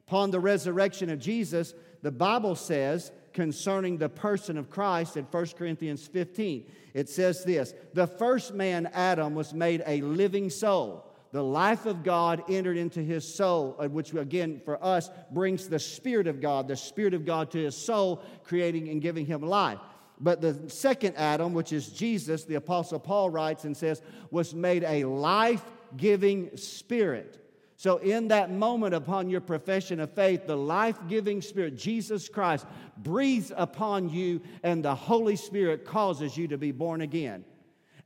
Upon 0.07 0.29
the 0.29 0.39
resurrection 0.39 1.09
of 1.09 1.19
Jesus, 1.19 1.73
the 2.01 2.11
Bible 2.11 2.53
says 2.53 3.13
concerning 3.31 3.97
the 3.97 4.09
person 4.09 4.57
of 4.57 4.69
Christ 4.69 5.15
in 5.15 5.23
1 5.23 5.45
Corinthians 5.57 6.05
15, 6.05 6.69
it 6.93 7.09
says 7.09 7.45
this 7.45 7.73
The 7.93 8.05
first 8.05 8.53
man, 8.53 8.89
Adam, 8.93 9.33
was 9.33 9.53
made 9.53 9.81
a 9.87 10.01
living 10.01 10.49
soul. 10.49 11.09
The 11.31 11.41
life 11.41 11.87
of 11.87 12.03
God 12.03 12.43
entered 12.49 12.77
into 12.77 13.01
his 13.01 13.25
soul, 13.33 13.75
uh, 13.79 13.87
which 13.87 14.13
again 14.13 14.61
for 14.63 14.83
us 14.83 15.09
brings 15.31 15.69
the 15.69 15.79
Spirit 15.79 16.27
of 16.27 16.41
God, 16.41 16.67
the 16.67 16.75
Spirit 16.75 17.13
of 17.13 17.25
God 17.25 17.49
to 17.51 17.57
his 17.57 17.75
soul, 17.75 18.21
creating 18.43 18.89
and 18.89 19.01
giving 19.01 19.25
him 19.25 19.41
life. 19.41 19.79
But 20.19 20.41
the 20.41 20.69
second 20.69 21.15
Adam, 21.15 21.53
which 21.53 21.71
is 21.71 21.87
Jesus, 21.87 22.43
the 22.43 22.55
Apostle 22.55 22.99
Paul 22.99 23.29
writes 23.29 23.63
and 23.63 23.75
says, 23.75 24.01
was 24.29 24.53
made 24.53 24.83
a 24.83 25.05
life 25.05 25.63
giving 25.97 26.55
spirit. 26.55 27.42
So, 27.83 27.97
in 27.97 28.29
that 28.29 28.49
moment 28.49 28.95
upon 28.95 29.29
your 29.29 29.41
profession 29.41 29.99
of 29.99 30.09
faith, 30.13 30.47
the 30.47 30.55
life 30.55 30.97
giving 31.09 31.41
Spirit, 31.41 31.75
Jesus 31.75 32.29
Christ, 32.29 32.65
breathes 32.95 33.51
upon 33.57 34.09
you, 34.09 34.39
and 34.63 34.85
the 34.85 34.95
Holy 34.95 35.35
Spirit 35.35 35.83
causes 35.83 36.37
you 36.37 36.47
to 36.47 36.57
be 36.57 36.71
born 36.71 37.01
again. 37.01 37.43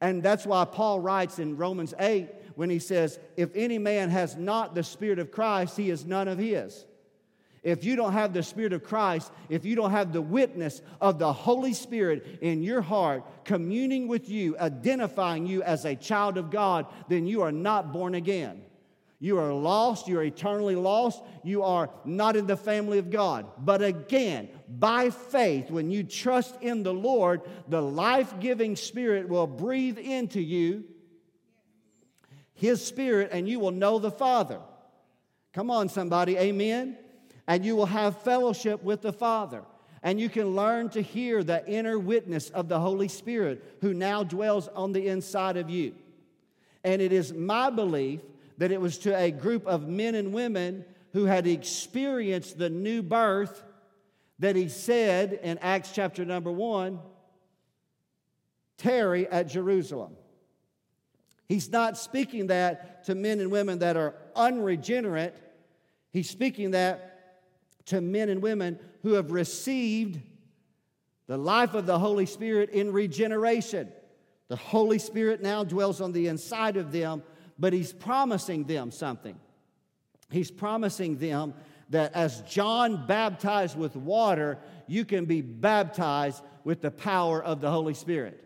And 0.02 0.24
that's 0.24 0.48
why 0.48 0.66
Paul 0.66 1.00
writes 1.00 1.38
in 1.38 1.58
Romans 1.58 1.94
8 2.00 2.28
when 2.56 2.72
he 2.72 2.80
says, 2.80 3.20
If 3.36 3.52
any 3.54 3.78
man 3.78 4.10
has 4.10 4.36
not 4.36 4.74
the 4.74 4.82
Spirit 4.82 5.20
of 5.20 5.30
Christ, 5.30 5.78
he 5.78 5.92
is 5.92 6.08
none 6.08 6.28
of 6.28 6.40
his. 6.40 6.84
If 7.62 7.84
you 7.84 7.96
don't 7.96 8.14
have 8.14 8.34
the 8.34 8.42
Spirit 8.42 8.74
of 8.74 8.84
Christ, 8.84 9.32
if 9.48 9.64
you 9.64 9.76
don't 9.76 9.92
have 9.92 10.12
the 10.12 10.24
witness 10.24 10.82
of 11.00 11.20
the 11.20 11.32
Holy 11.32 11.74
Spirit 11.76 12.40
in 12.42 12.64
your 12.64 12.82
heart, 12.82 13.46
communing 13.46 14.08
with 14.08 14.28
you, 14.28 14.58
identifying 14.58 15.46
you 15.46 15.62
as 15.62 15.86
a 15.86 15.96
child 15.96 16.40
of 16.40 16.50
God, 16.50 16.88
then 17.10 17.28
you 17.28 17.44
are 17.44 17.52
not 17.52 17.94
born 17.94 18.16
again. 18.16 18.64
You 19.20 19.40
are 19.40 19.52
lost. 19.52 20.08
You 20.08 20.20
are 20.20 20.24
eternally 20.24 20.76
lost. 20.76 21.24
You 21.44 21.64
are 21.64 21.90
not 22.06 22.36
in 22.36 22.46
the 22.46 22.58
family 22.58 23.00
of 23.00 23.10
God. 23.10 23.48
But 23.58 23.82
again, 23.82 24.50
by 24.70 25.10
faith, 25.10 25.72
when 25.72 25.90
you 25.90 26.04
trust 26.04 26.56
in 26.62 26.84
the 26.84 26.94
Lord, 26.94 27.42
the 27.68 27.82
life 27.82 28.40
giving 28.40 28.76
Spirit 28.76 29.28
will 29.28 29.48
breathe 29.48 29.98
into 29.98 30.40
you 30.40 30.84
His 32.54 32.86
Spirit, 32.86 33.30
and 33.32 33.50
you 33.50 33.60
will 33.60 33.72
know 33.72 33.98
the 33.98 34.12
Father. 34.12 34.60
Come 35.54 35.72
on, 35.72 35.90
somebody. 35.90 36.38
Amen. 36.38 36.98
And 37.48 37.66
you 37.66 37.76
will 37.76 37.88
have 37.88 38.22
fellowship 38.22 38.84
with 38.84 39.02
the 39.02 39.14
Father. 39.14 39.64
And 40.04 40.20
you 40.20 40.30
can 40.30 40.56
learn 40.56 40.90
to 40.90 41.02
hear 41.02 41.44
the 41.44 41.68
inner 41.68 41.98
witness 41.98 42.52
of 42.52 42.70
the 42.70 42.80
Holy 42.80 43.08
Spirit 43.08 43.78
who 43.82 43.96
now 43.96 44.24
dwells 44.24 44.68
on 44.68 44.92
the 44.92 45.08
inside 45.08 45.58
of 45.58 45.72
you. 45.72 45.96
And 46.84 47.02
it 47.02 47.12
is 47.12 47.34
my 47.34 47.72
belief 47.72 48.22
that 48.58 48.72
it 48.72 48.82
was 48.82 48.98
to 49.00 49.16
a 49.16 49.32
group 49.32 49.66
of 49.66 49.88
men 49.88 50.16
and 50.16 50.34
women 50.34 50.86
who 51.14 51.26
had 51.26 51.48
experienced 51.48 52.58
the 52.58 52.70
new 52.70 53.02
birth 53.02 53.64
that 54.40 54.56
he 54.56 54.70
said 54.70 55.40
in 55.42 55.58
Acts 55.60 55.92
chapter 55.94 56.26
number 56.26 56.52
one, 56.52 57.00
tarry 58.78 59.28
at 59.28 59.50
Jerusalem. 59.50 60.16
He's 61.48 61.72
not 61.72 61.98
speaking 61.98 62.48
that 62.48 63.06
to 63.06 63.16
men 63.16 63.40
and 63.40 63.52
women 63.52 63.80
that 63.80 63.96
are 63.96 64.16
unregenerate. 64.36 65.36
He's 66.12 66.30
speaking 66.30 66.72
that 66.72 67.18
to 67.86 68.02
men 68.02 68.30
and 68.30 68.42
women 68.42 68.80
who 69.02 69.14
have 69.14 69.32
received 69.32 70.20
the 71.28 71.38
life 71.38 71.74
of 71.74 71.86
the 71.86 72.00
Holy 72.00 72.26
Spirit 72.26 72.70
in 72.70 72.92
regeneration. 72.92 73.92
The 74.50 74.56
Holy 74.56 75.00
Spirit 75.00 75.42
now 75.42 75.64
dwells 75.64 76.02
on 76.02 76.12
the 76.12 76.28
inside 76.28 76.78
of 76.78 76.92
them 76.92 77.24
but 77.60 77.74
he's 77.74 77.94
promising 77.94 78.66
them 78.66 78.92
something. 78.92 79.38
He's 80.30 80.52
promising 80.52 81.18
them 81.18 81.54
that 81.90 82.14
as 82.14 82.42
John 82.42 83.08
baptized 83.08 83.78
with 83.78 83.96
water, 83.96 84.60
you 84.88 85.06
can 85.06 85.26
be 85.26 85.42
baptized 85.42 86.44
with 86.64 86.82
the 86.82 86.92
power 86.92 87.42
of 87.42 87.62
the 87.62 87.72
Holy 87.72 87.94
Spirit. 87.94 88.44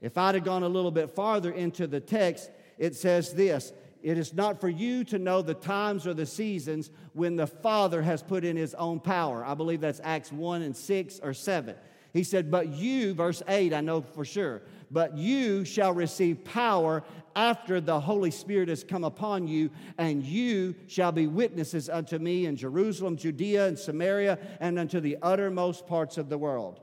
If 0.00 0.16
I'd 0.16 0.34
have 0.34 0.44
gone 0.44 0.62
a 0.62 0.68
little 0.68 0.90
bit 0.90 1.10
farther 1.10 1.50
into 1.50 1.86
the 1.86 2.00
text, 2.00 2.50
it 2.78 2.94
says 2.94 3.32
this 3.32 3.72
It 4.02 4.16
is 4.16 4.32
not 4.32 4.60
for 4.60 4.68
you 4.68 5.02
to 5.04 5.18
know 5.18 5.42
the 5.42 5.54
times 5.54 6.06
or 6.06 6.14
the 6.14 6.26
seasons 6.26 6.90
when 7.14 7.36
the 7.36 7.46
Father 7.46 8.02
has 8.02 8.22
put 8.22 8.44
in 8.44 8.56
his 8.56 8.74
own 8.74 9.00
power. 9.00 9.44
I 9.44 9.54
believe 9.54 9.80
that's 9.80 10.00
Acts 10.04 10.30
1 10.30 10.62
and 10.62 10.76
6 10.76 11.20
or 11.22 11.34
7. 11.34 11.74
He 12.12 12.22
said, 12.22 12.50
But 12.50 12.68
you, 12.68 13.12
verse 13.14 13.42
8, 13.48 13.74
I 13.74 13.80
know 13.80 14.02
for 14.02 14.24
sure, 14.24 14.62
but 14.90 15.16
you 15.16 15.64
shall 15.64 15.92
receive 15.92 16.44
power 16.44 17.02
after 17.36 17.80
the 17.80 18.00
Holy 18.00 18.30
Spirit 18.30 18.68
has 18.68 18.84
come 18.84 19.04
upon 19.04 19.46
you, 19.46 19.70
and 19.98 20.22
you 20.22 20.74
shall 20.86 21.12
be 21.12 21.26
witnesses 21.26 21.88
unto 21.88 22.18
me 22.18 22.46
in 22.46 22.56
Jerusalem, 22.56 23.16
Judea, 23.16 23.66
and 23.68 23.78
Samaria, 23.78 24.38
and 24.60 24.78
unto 24.78 25.00
the 25.00 25.18
uttermost 25.22 25.86
parts 25.86 26.18
of 26.18 26.28
the 26.28 26.38
world. 26.38 26.80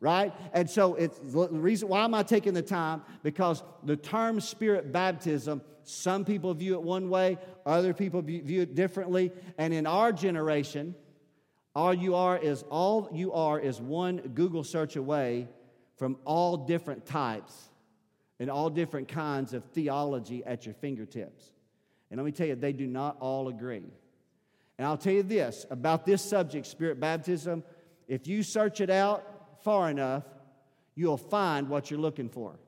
Right? 0.00 0.32
And 0.52 0.68
so 0.68 0.96
it's 0.96 1.18
the 1.18 1.48
reason 1.50 1.88
why 1.88 2.04
am 2.04 2.14
I 2.14 2.24
taking 2.24 2.54
the 2.54 2.62
time? 2.62 3.02
Because 3.22 3.62
the 3.84 3.96
term 3.96 4.40
spirit 4.40 4.90
baptism, 4.90 5.62
some 5.84 6.24
people 6.24 6.52
view 6.54 6.74
it 6.74 6.82
one 6.82 7.08
way, 7.08 7.38
other 7.64 7.94
people 7.94 8.20
view 8.20 8.62
it 8.62 8.74
differently. 8.74 9.30
And 9.58 9.72
in 9.72 9.86
our 9.86 10.12
generation, 10.12 10.96
all 11.74 11.94
you 11.94 12.16
are 12.16 12.36
is 12.36 12.64
all 12.68 13.08
you 13.12 13.32
are 13.32 13.60
is 13.60 13.80
one 13.80 14.18
Google 14.34 14.64
search 14.64 14.96
away 14.96 15.48
from 15.96 16.18
all 16.24 16.56
different 16.56 17.06
types 17.06 17.70
and 18.42 18.50
all 18.50 18.68
different 18.68 19.06
kinds 19.06 19.52
of 19.52 19.62
theology 19.66 20.44
at 20.44 20.66
your 20.66 20.74
fingertips. 20.74 21.52
And 22.10 22.18
let 22.18 22.26
me 22.26 22.32
tell 22.32 22.48
you, 22.48 22.56
they 22.56 22.72
do 22.72 22.88
not 22.88 23.16
all 23.20 23.46
agree. 23.46 23.84
And 24.76 24.84
I'll 24.84 24.96
tell 24.96 25.12
you 25.12 25.22
this 25.22 25.64
about 25.70 26.04
this 26.04 26.22
subject, 26.22 26.66
spirit 26.66 26.98
baptism. 26.98 27.62
If 28.08 28.26
you 28.26 28.42
search 28.42 28.80
it 28.80 28.90
out 28.90 29.62
far 29.62 29.88
enough, 29.88 30.24
you'll 30.96 31.18
find 31.18 31.68
what 31.68 31.88
you're 31.88 32.00
looking 32.00 32.28
for. 32.28 32.58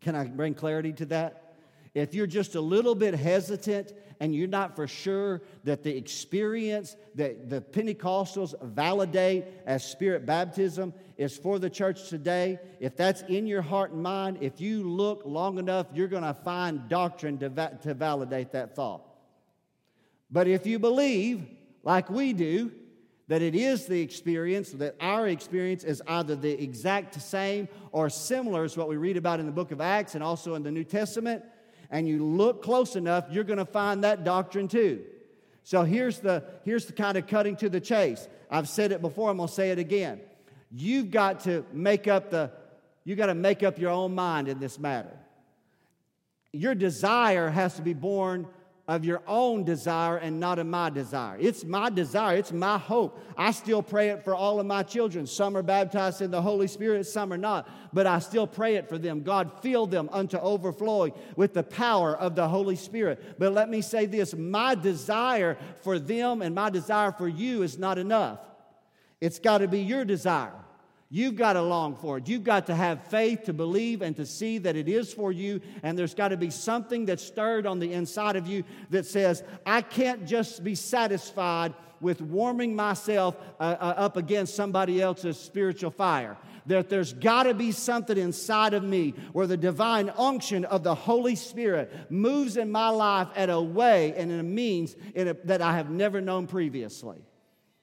Can 0.00 0.14
I 0.14 0.24
bring 0.24 0.54
clarity 0.54 0.92
to 0.92 1.06
that? 1.06 1.56
If 1.92 2.14
you're 2.14 2.28
just 2.28 2.54
a 2.54 2.60
little 2.60 2.94
bit 2.94 3.14
hesitant 3.14 3.92
and 4.20 4.32
you're 4.36 4.46
not 4.46 4.76
for 4.76 4.86
sure 4.86 5.42
that 5.64 5.82
the 5.82 5.96
experience 5.96 6.94
that 7.16 7.50
the 7.50 7.60
Pentecostals 7.60 8.54
validate 8.62 9.46
as 9.66 9.84
spirit 9.84 10.24
baptism 10.24 10.94
is 11.16 11.36
for 11.36 11.58
the 11.58 11.70
church 11.70 12.08
today, 12.08 12.58
if 12.80 12.96
that's 12.96 13.22
in 13.22 13.46
your 13.46 13.62
heart 13.62 13.92
and 13.92 14.02
mind, 14.02 14.38
if 14.40 14.60
you 14.60 14.88
look 14.88 15.22
long 15.24 15.58
enough, 15.58 15.86
you're 15.94 16.08
going 16.08 16.24
to 16.24 16.34
find 16.34 16.88
doctrine 16.88 17.38
to, 17.38 17.48
va- 17.48 17.78
to 17.82 17.94
validate 17.94 18.52
that 18.52 18.74
thought. 18.74 19.02
But 20.30 20.48
if 20.48 20.66
you 20.66 20.78
believe, 20.78 21.46
like 21.82 22.10
we 22.10 22.32
do, 22.32 22.72
that 23.28 23.40
it 23.40 23.54
is 23.54 23.86
the 23.86 24.00
experience, 24.00 24.70
that 24.72 24.96
our 25.00 25.28
experience 25.28 25.84
is 25.84 26.02
either 26.06 26.36
the 26.36 26.62
exact 26.62 27.20
same 27.20 27.68
or 27.92 28.10
similar 28.10 28.64
as 28.64 28.76
what 28.76 28.88
we 28.88 28.96
read 28.96 29.16
about 29.16 29.40
in 29.40 29.46
the 29.46 29.52
book 29.52 29.70
of 29.70 29.80
Acts 29.80 30.14
and 30.14 30.22
also 30.22 30.54
in 30.54 30.62
the 30.62 30.70
New 30.70 30.84
Testament, 30.84 31.42
and 31.90 32.08
you 32.08 32.24
look 32.24 32.62
close 32.62 32.96
enough, 32.96 33.26
you're 33.30 33.44
going 33.44 33.58
to 33.58 33.64
find 33.64 34.04
that 34.04 34.24
doctrine 34.24 34.68
too. 34.68 35.04
So 35.62 35.84
here's 35.84 36.18
the, 36.18 36.44
here's 36.64 36.86
the 36.86 36.92
kind 36.92 37.16
of 37.16 37.26
cutting 37.26 37.56
to 37.56 37.70
the 37.70 37.80
chase. 37.80 38.28
I've 38.50 38.68
said 38.68 38.92
it 38.92 39.00
before, 39.00 39.30
I'm 39.30 39.38
going 39.38 39.48
to 39.48 39.54
say 39.54 39.70
it 39.70 39.78
again. 39.78 40.20
You've 40.76 41.12
got 41.12 41.40
to 41.40 41.64
make 41.72 42.08
up 42.08 42.30
the, 42.30 42.50
you 43.04 43.14
got 43.14 43.26
to 43.26 43.34
make 43.34 43.62
up 43.62 43.78
your 43.78 43.90
own 43.90 44.12
mind 44.14 44.48
in 44.48 44.58
this 44.58 44.76
matter. 44.76 45.16
Your 46.52 46.74
desire 46.74 47.48
has 47.48 47.74
to 47.74 47.82
be 47.82 47.94
born 47.94 48.48
of 48.86 49.04
your 49.04 49.22
own 49.26 49.64
desire 49.64 50.16
and 50.16 50.40
not 50.40 50.58
of 50.58 50.66
my 50.66 50.90
desire. 50.90 51.36
It's 51.40 51.64
my 51.64 51.90
desire, 51.90 52.36
it's 52.36 52.52
my 52.52 52.76
hope. 52.76 53.18
I 53.36 53.52
still 53.52 53.82
pray 53.82 54.08
it 54.10 54.24
for 54.24 54.34
all 54.34 54.58
of 54.58 54.66
my 54.66 54.82
children. 54.82 55.26
Some 55.26 55.56
are 55.56 55.62
baptized 55.62 56.20
in 56.20 56.32
the 56.32 56.42
Holy 56.42 56.66
Spirit, 56.66 57.06
some 57.06 57.32
are 57.32 57.38
not, 57.38 57.68
but 57.92 58.06
I 58.06 58.18
still 58.18 58.46
pray 58.46 58.74
it 58.74 58.88
for 58.88 58.98
them. 58.98 59.22
God, 59.22 59.52
fill 59.62 59.86
them 59.86 60.10
unto 60.12 60.38
overflowing 60.38 61.12
with 61.36 61.54
the 61.54 61.62
power 61.62 62.16
of 62.16 62.34
the 62.34 62.48
Holy 62.48 62.76
Spirit. 62.76 63.38
But 63.38 63.52
let 63.52 63.70
me 63.70 63.80
say 63.80 64.06
this 64.06 64.34
my 64.34 64.74
desire 64.74 65.56
for 65.82 66.00
them 66.00 66.42
and 66.42 66.54
my 66.54 66.68
desire 66.68 67.12
for 67.12 67.28
you 67.28 67.62
is 67.62 67.78
not 67.78 67.96
enough. 67.96 68.40
It's 69.24 69.38
got 69.38 69.58
to 69.58 69.68
be 69.68 69.80
your 69.80 70.04
desire. 70.04 70.52
You've 71.08 71.36
got 71.36 71.54
to 71.54 71.62
long 71.62 71.96
for 71.96 72.18
it. 72.18 72.28
You've 72.28 72.44
got 72.44 72.66
to 72.66 72.74
have 72.74 73.06
faith 73.06 73.44
to 73.44 73.54
believe 73.54 74.02
and 74.02 74.14
to 74.16 74.26
see 74.26 74.58
that 74.58 74.76
it 74.76 74.86
is 74.86 75.14
for 75.14 75.32
you. 75.32 75.62
And 75.82 75.98
there's 75.98 76.12
got 76.12 76.28
to 76.28 76.36
be 76.36 76.50
something 76.50 77.06
that's 77.06 77.24
stirred 77.24 77.66
on 77.66 77.78
the 77.78 77.94
inside 77.94 78.36
of 78.36 78.46
you 78.46 78.64
that 78.90 79.06
says, 79.06 79.42
I 79.64 79.80
can't 79.80 80.26
just 80.26 80.62
be 80.62 80.74
satisfied 80.74 81.72
with 82.02 82.20
warming 82.20 82.76
myself 82.76 83.34
uh, 83.58 83.62
uh, 83.80 83.94
up 83.96 84.18
against 84.18 84.56
somebody 84.56 85.00
else's 85.00 85.38
spiritual 85.38 85.90
fire. 85.90 86.36
That 86.66 86.90
there's 86.90 87.14
got 87.14 87.44
to 87.44 87.54
be 87.54 87.72
something 87.72 88.18
inside 88.18 88.74
of 88.74 88.84
me 88.84 89.14
where 89.32 89.46
the 89.46 89.56
divine 89.56 90.12
unction 90.18 90.66
of 90.66 90.82
the 90.82 90.94
Holy 90.94 91.36
Spirit 91.36 92.10
moves 92.10 92.58
in 92.58 92.70
my 92.70 92.90
life 92.90 93.28
at 93.36 93.48
a 93.48 93.58
way 93.58 94.12
and 94.18 94.30
in 94.30 94.38
a 94.38 94.42
means 94.42 94.96
in 95.14 95.28
a, 95.28 95.34
that 95.44 95.62
I 95.62 95.76
have 95.76 95.88
never 95.88 96.20
known 96.20 96.46
previously. 96.46 97.24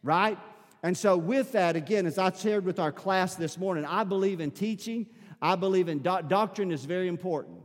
Right? 0.04 0.38
And 0.84 0.98
so, 0.98 1.15
with 1.15 1.52
that, 1.52 1.76
again, 1.76 2.06
as 2.06 2.17
I 2.17 2.32
shared 2.32 2.65
with 2.65 2.80
our 2.80 2.91
class 2.91 3.36
this 3.36 3.58
morning, 3.58 3.86
I 3.86 4.04
believe 4.04 4.39
in 4.39 4.52
teaching. 4.52 5.08
I 5.41 5.56
believe 5.56 5.88
in 5.89 6.00
do- 6.00 6.22
doctrine 6.28 6.72
is 6.72 6.86
very 6.86 7.08
important. 7.08 7.60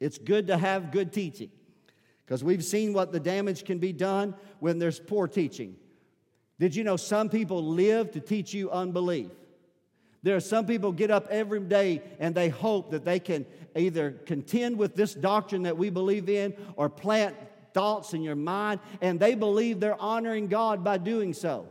It's 0.00 0.18
good 0.18 0.46
to 0.48 0.56
have 0.56 0.90
good 0.90 1.12
teaching 1.12 1.50
because 2.24 2.44
we've 2.44 2.64
seen 2.64 2.92
what 2.92 3.12
the 3.12 3.20
damage 3.20 3.64
can 3.64 3.78
be 3.78 3.92
done 3.92 4.34
when 4.60 4.78
there's 4.78 5.00
poor 5.00 5.26
teaching. 5.26 5.76
Did 6.58 6.74
you 6.74 6.84
know 6.84 6.96
some 6.96 7.28
people 7.28 7.62
live 7.64 8.12
to 8.12 8.20
teach 8.20 8.52
you 8.52 8.70
unbelief? 8.70 9.30
There 10.22 10.36
are 10.36 10.40
some 10.40 10.66
people 10.66 10.92
get 10.92 11.10
up 11.10 11.28
every 11.30 11.60
day 11.60 12.02
and 12.18 12.34
they 12.34 12.48
hope 12.48 12.90
that 12.90 13.04
they 13.04 13.20
can 13.20 13.46
either 13.76 14.10
contend 14.10 14.76
with 14.76 14.94
this 14.94 15.14
doctrine 15.14 15.62
that 15.62 15.78
we 15.78 15.90
believe 15.90 16.28
in 16.28 16.54
or 16.76 16.88
plant 16.88 17.36
thoughts 17.72 18.12
in 18.12 18.22
your 18.22 18.34
mind, 18.34 18.80
and 19.00 19.20
they 19.20 19.34
believe 19.34 19.78
they're 19.78 20.00
honoring 20.00 20.48
God 20.48 20.82
by 20.82 20.98
doing 20.98 21.32
so. 21.32 21.68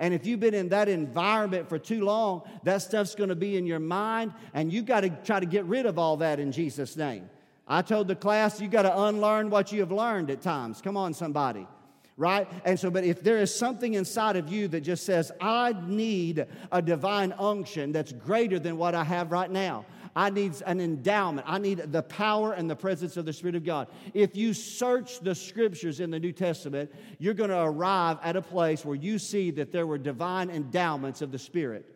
And 0.00 0.14
if 0.14 0.26
you've 0.26 0.40
been 0.40 0.54
in 0.54 0.70
that 0.70 0.88
environment 0.88 1.68
for 1.68 1.78
too 1.78 2.04
long, 2.04 2.42
that 2.64 2.78
stuff's 2.78 3.14
going 3.14 3.28
to 3.28 3.36
be 3.36 3.56
in 3.58 3.66
your 3.66 3.78
mind, 3.78 4.32
and 4.54 4.72
you've 4.72 4.86
got 4.86 5.02
to 5.02 5.10
try 5.10 5.38
to 5.38 5.46
get 5.46 5.66
rid 5.66 5.84
of 5.84 5.98
all 5.98 6.16
that 6.16 6.40
in 6.40 6.50
Jesus' 6.50 6.96
name. 6.96 7.28
I 7.68 7.82
told 7.82 8.08
the 8.08 8.16
class, 8.16 8.60
you've 8.60 8.72
got 8.72 8.82
to 8.82 9.02
unlearn 9.02 9.50
what 9.50 9.70
you 9.70 9.80
have 9.80 9.92
learned 9.92 10.30
at 10.30 10.40
times. 10.40 10.80
Come 10.80 10.96
on, 10.96 11.14
somebody. 11.14 11.68
Right? 12.16 12.48
And 12.64 12.80
so, 12.80 12.90
but 12.90 13.04
if 13.04 13.22
there 13.22 13.38
is 13.38 13.54
something 13.54 13.94
inside 13.94 14.36
of 14.36 14.50
you 14.50 14.68
that 14.68 14.80
just 14.80 15.04
says, 15.04 15.30
I 15.40 15.74
need 15.86 16.46
a 16.72 16.82
divine 16.82 17.32
unction 17.38 17.92
that's 17.92 18.12
greater 18.12 18.58
than 18.58 18.76
what 18.76 18.94
I 18.94 19.04
have 19.04 19.30
right 19.30 19.50
now. 19.50 19.84
I 20.14 20.30
need 20.30 20.54
an 20.66 20.80
endowment. 20.80 21.46
I 21.48 21.58
need 21.58 21.78
the 21.92 22.02
power 22.02 22.52
and 22.52 22.68
the 22.68 22.76
presence 22.76 23.16
of 23.16 23.24
the 23.26 23.32
Spirit 23.32 23.54
of 23.54 23.64
God. 23.64 23.88
If 24.12 24.36
you 24.36 24.54
search 24.54 25.20
the 25.20 25.34
scriptures 25.34 26.00
in 26.00 26.10
the 26.10 26.18
New 26.18 26.32
Testament, 26.32 26.92
you're 27.18 27.34
going 27.34 27.50
to 27.50 27.60
arrive 27.60 28.18
at 28.22 28.36
a 28.36 28.42
place 28.42 28.84
where 28.84 28.96
you 28.96 29.18
see 29.18 29.50
that 29.52 29.72
there 29.72 29.86
were 29.86 29.98
divine 29.98 30.50
endowments 30.50 31.22
of 31.22 31.30
the 31.30 31.38
Spirit. 31.38 31.86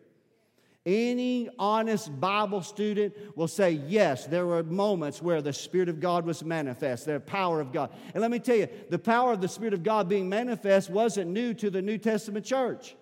Any 0.86 1.48
honest 1.58 2.20
Bible 2.20 2.60
student 2.60 3.14
will 3.36 3.48
say, 3.48 3.70
yes, 3.70 4.26
there 4.26 4.44
were 4.44 4.62
moments 4.62 5.22
where 5.22 5.40
the 5.40 5.52
Spirit 5.52 5.88
of 5.88 5.98
God 5.98 6.26
was 6.26 6.44
manifest, 6.44 7.06
the 7.06 7.20
power 7.20 7.58
of 7.58 7.72
God. 7.72 7.90
And 8.12 8.20
let 8.20 8.30
me 8.30 8.38
tell 8.38 8.56
you, 8.56 8.68
the 8.90 8.98
power 8.98 9.32
of 9.32 9.40
the 9.40 9.48
Spirit 9.48 9.72
of 9.72 9.82
God 9.82 10.10
being 10.10 10.28
manifest 10.28 10.90
wasn't 10.90 11.30
new 11.30 11.54
to 11.54 11.70
the 11.70 11.80
New 11.80 11.96
Testament 11.96 12.44
church. 12.44 12.96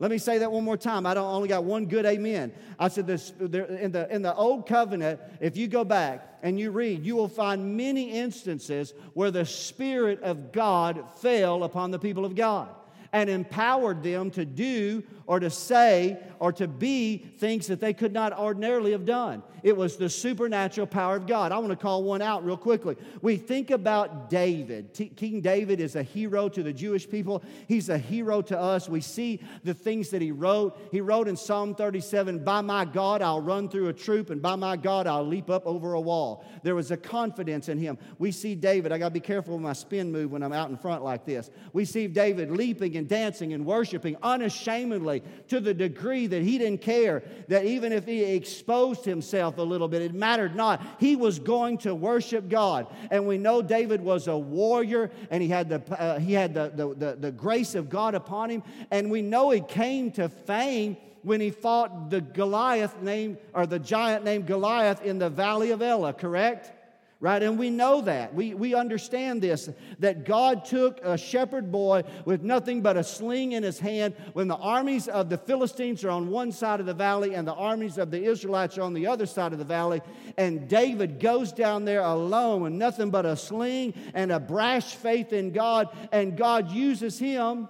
Let 0.00 0.12
me 0.12 0.18
say 0.18 0.38
that 0.38 0.52
one 0.52 0.62
more 0.62 0.76
time. 0.76 1.06
I 1.06 1.14
don't 1.14 1.26
only 1.26 1.48
got 1.48 1.64
one 1.64 1.86
good 1.86 2.06
amen. 2.06 2.52
I 2.78 2.86
said 2.88 3.06
this 3.06 3.32
in 3.40 3.50
the 3.90 4.06
in 4.14 4.22
the 4.22 4.34
old 4.34 4.66
covenant, 4.66 5.20
if 5.40 5.56
you 5.56 5.66
go 5.66 5.84
back 5.84 6.38
and 6.42 6.58
you 6.58 6.70
read, 6.70 7.04
you 7.04 7.16
will 7.16 7.28
find 7.28 7.76
many 7.76 8.12
instances 8.12 8.94
where 9.14 9.32
the 9.32 9.44
Spirit 9.44 10.22
of 10.22 10.52
God 10.52 11.04
fell 11.16 11.64
upon 11.64 11.90
the 11.90 11.98
people 11.98 12.24
of 12.24 12.36
God 12.36 12.68
and 13.12 13.28
empowered 13.28 14.02
them 14.02 14.30
to 14.32 14.44
do 14.44 15.02
or 15.26 15.40
to 15.40 15.50
say 15.50 16.18
or 16.40 16.52
to 16.52 16.68
be 16.68 17.18
things 17.38 17.66
that 17.66 17.80
they 17.80 17.92
could 17.92 18.12
not 18.12 18.36
ordinarily 18.38 18.92
have 18.92 19.04
done. 19.04 19.42
It 19.62 19.76
was 19.76 19.96
the 19.96 20.08
supernatural 20.08 20.86
power 20.86 21.16
of 21.16 21.26
God. 21.26 21.52
I 21.52 21.58
want 21.58 21.70
to 21.70 21.76
call 21.76 22.04
one 22.04 22.22
out 22.22 22.44
real 22.44 22.56
quickly. 22.56 22.96
We 23.22 23.36
think 23.36 23.70
about 23.70 24.30
David. 24.30 24.94
T- 24.94 25.08
King 25.08 25.40
David 25.40 25.80
is 25.80 25.96
a 25.96 26.02
hero 26.02 26.48
to 26.48 26.62
the 26.62 26.72
Jewish 26.72 27.08
people, 27.08 27.42
he's 27.66 27.88
a 27.88 27.98
hero 27.98 28.40
to 28.42 28.58
us. 28.58 28.88
We 28.88 29.00
see 29.00 29.40
the 29.64 29.74
things 29.74 30.10
that 30.10 30.22
he 30.22 30.32
wrote. 30.32 30.78
He 30.92 31.00
wrote 31.00 31.28
in 31.28 31.36
Psalm 31.36 31.74
37 31.74 32.44
By 32.44 32.60
my 32.60 32.84
God, 32.84 33.22
I'll 33.22 33.40
run 33.40 33.68
through 33.68 33.88
a 33.88 33.92
troop, 33.92 34.30
and 34.30 34.40
by 34.40 34.56
my 34.56 34.76
God, 34.76 35.06
I'll 35.06 35.26
leap 35.26 35.50
up 35.50 35.66
over 35.66 35.94
a 35.94 36.00
wall. 36.00 36.44
There 36.62 36.74
was 36.74 36.90
a 36.90 36.96
confidence 36.96 37.68
in 37.68 37.78
him. 37.78 37.98
We 38.18 38.30
see 38.30 38.54
David, 38.54 38.92
I 38.92 38.98
got 38.98 39.08
to 39.08 39.14
be 39.14 39.20
careful 39.20 39.54
with 39.54 39.62
my 39.62 39.72
spin 39.72 40.12
move 40.12 40.30
when 40.30 40.42
I'm 40.42 40.52
out 40.52 40.70
in 40.70 40.76
front 40.76 41.02
like 41.02 41.24
this. 41.24 41.50
We 41.72 41.84
see 41.84 42.06
David 42.06 42.50
leaping 42.50 42.96
and 42.96 43.08
dancing 43.08 43.52
and 43.52 43.66
worshiping 43.66 44.16
unashamedly 44.22 45.22
to 45.48 45.60
the 45.60 45.74
degree 45.74 46.27
that 46.28 46.42
he 46.42 46.58
didn't 46.58 46.82
care 46.82 47.22
that 47.48 47.64
even 47.64 47.92
if 47.92 48.06
he 48.06 48.22
exposed 48.22 49.04
himself 49.04 49.58
a 49.58 49.62
little 49.62 49.88
bit, 49.88 50.02
it 50.02 50.14
mattered 50.14 50.54
not. 50.54 50.80
He 50.98 51.16
was 51.16 51.38
going 51.38 51.78
to 51.78 51.94
worship 51.94 52.48
God. 52.48 52.86
And 53.10 53.26
we 53.26 53.38
know 53.38 53.62
David 53.62 54.00
was 54.00 54.28
a 54.28 54.36
warrior 54.36 55.10
and 55.30 55.42
he 55.42 55.48
had 55.48 55.68
the, 55.68 56.00
uh, 56.00 56.18
he 56.18 56.32
had 56.32 56.54
the, 56.54 56.72
the, 56.74 56.94
the, 56.94 57.16
the 57.16 57.32
grace 57.32 57.74
of 57.74 57.88
God 57.88 58.14
upon 58.14 58.50
him. 58.50 58.62
And 58.90 59.10
we 59.10 59.22
know 59.22 59.50
he 59.50 59.60
came 59.60 60.10
to 60.12 60.28
fame 60.28 60.96
when 61.22 61.40
he 61.40 61.50
fought 61.50 62.10
the 62.10 62.20
Goliath 62.20 63.00
named, 63.02 63.38
or 63.52 63.66
the 63.66 63.78
giant 63.78 64.24
named 64.24 64.46
Goliath 64.46 65.02
in 65.02 65.18
the 65.18 65.28
valley 65.28 65.70
of 65.70 65.82
Elah, 65.82 66.12
correct? 66.12 66.72
Right? 67.20 67.42
And 67.42 67.58
we 67.58 67.68
know 67.68 68.00
that. 68.02 68.32
We, 68.32 68.54
we 68.54 68.74
understand 68.74 69.42
this 69.42 69.68
that 69.98 70.24
God 70.24 70.64
took 70.64 71.00
a 71.02 71.18
shepherd 71.18 71.72
boy 71.72 72.04
with 72.24 72.42
nothing 72.42 72.80
but 72.80 72.96
a 72.96 73.02
sling 73.02 73.52
in 73.52 73.62
his 73.62 73.78
hand 73.78 74.14
when 74.34 74.46
the 74.46 74.56
armies 74.56 75.08
of 75.08 75.28
the 75.28 75.38
Philistines 75.38 76.04
are 76.04 76.10
on 76.10 76.28
one 76.28 76.52
side 76.52 76.78
of 76.78 76.86
the 76.86 76.94
valley 76.94 77.34
and 77.34 77.46
the 77.46 77.54
armies 77.54 77.98
of 77.98 78.10
the 78.12 78.22
Israelites 78.22 78.78
are 78.78 78.82
on 78.82 78.94
the 78.94 79.06
other 79.06 79.26
side 79.26 79.52
of 79.52 79.58
the 79.58 79.64
valley. 79.64 80.00
And 80.36 80.68
David 80.68 81.18
goes 81.18 81.52
down 81.52 81.84
there 81.84 82.02
alone 82.02 82.62
with 82.62 82.72
nothing 82.72 83.10
but 83.10 83.26
a 83.26 83.36
sling 83.36 83.94
and 84.14 84.30
a 84.30 84.38
brash 84.38 84.94
faith 84.94 85.32
in 85.32 85.52
God, 85.52 85.88
and 86.12 86.36
God 86.36 86.70
uses 86.70 87.18
him 87.18 87.68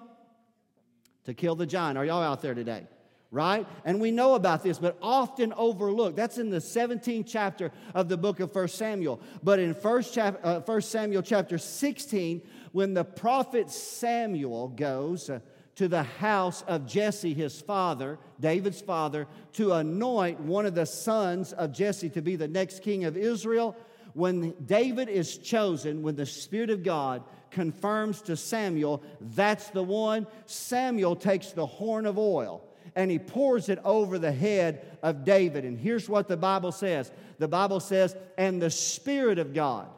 to 1.24 1.32
kill 1.32 1.54
the 1.54 1.66
giant. 1.66 1.96
Are 1.96 2.04
y'all 2.04 2.22
out 2.22 2.42
there 2.42 2.54
today? 2.54 2.86
Right? 3.30 3.66
And 3.84 4.00
we 4.00 4.10
know 4.10 4.34
about 4.34 4.62
this, 4.62 4.78
but 4.78 4.96
often 5.02 5.52
overlooked. 5.54 6.16
That's 6.16 6.38
in 6.38 6.48
the 6.48 6.58
17th 6.58 7.26
chapter 7.26 7.70
of 7.94 8.08
the 8.08 8.16
book 8.16 8.40
of 8.40 8.54
1 8.54 8.68
Samuel. 8.68 9.20
But 9.42 9.58
in 9.58 9.74
1, 9.74 10.02
chap- 10.04 10.40
uh, 10.42 10.60
1 10.60 10.80
Samuel 10.80 11.22
chapter 11.22 11.58
16, 11.58 12.42
when 12.72 12.94
the 12.94 13.04
prophet 13.04 13.70
Samuel 13.70 14.68
goes 14.68 15.28
uh, 15.28 15.40
to 15.74 15.88
the 15.88 16.02
house 16.02 16.62
of 16.62 16.86
Jesse, 16.86 17.34
his 17.34 17.60
father, 17.60 18.18
David's 18.40 18.80
father, 18.80 19.26
to 19.52 19.74
anoint 19.74 20.40
one 20.40 20.64
of 20.64 20.74
the 20.74 20.86
sons 20.86 21.52
of 21.52 21.72
Jesse 21.72 22.10
to 22.10 22.22
be 22.22 22.34
the 22.34 22.48
next 22.48 22.82
king 22.82 23.04
of 23.04 23.16
Israel, 23.16 23.76
when 24.14 24.54
David 24.64 25.08
is 25.08 25.36
chosen, 25.36 26.02
when 26.02 26.16
the 26.16 26.26
Spirit 26.26 26.70
of 26.70 26.82
God 26.82 27.22
confirms 27.50 28.22
to 28.22 28.36
Samuel, 28.36 29.02
that's 29.20 29.68
the 29.68 29.82
one, 29.82 30.26
Samuel 30.46 31.14
takes 31.14 31.52
the 31.52 31.66
horn 31.66 32.06
of 32.06 32.18
oil 32.18 32.67
and 32.94 33.10
he 33.10 33.18
pours 33.18 33.68
it 33.68 33.78
over 33.84 34.18
the 34.18 34.32
head 34.32 34.98
of 35.02 35.24
David. 35.24 35.64
And 35.64 35.78
here's 35.78 36.08
what 36.08 36.28
the 36.28 36.36
Bible 36.36 36.72
says 36.72 37.10
the 37.38 37.48
Bible 37.48 37.80
says, 37.80 38.16
and 38.36 38.60
the 38.60 38.70
Spirit 38.70 39.38
of 39.38 39.54
God 39.54 39.88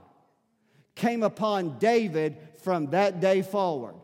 came 0.95 1.23
upon 1.23 1.79
David 1.79 2.37
from 2.63 2.91
that 2.91 3.21
day 3.21 3.43
forward. 3.43 3.95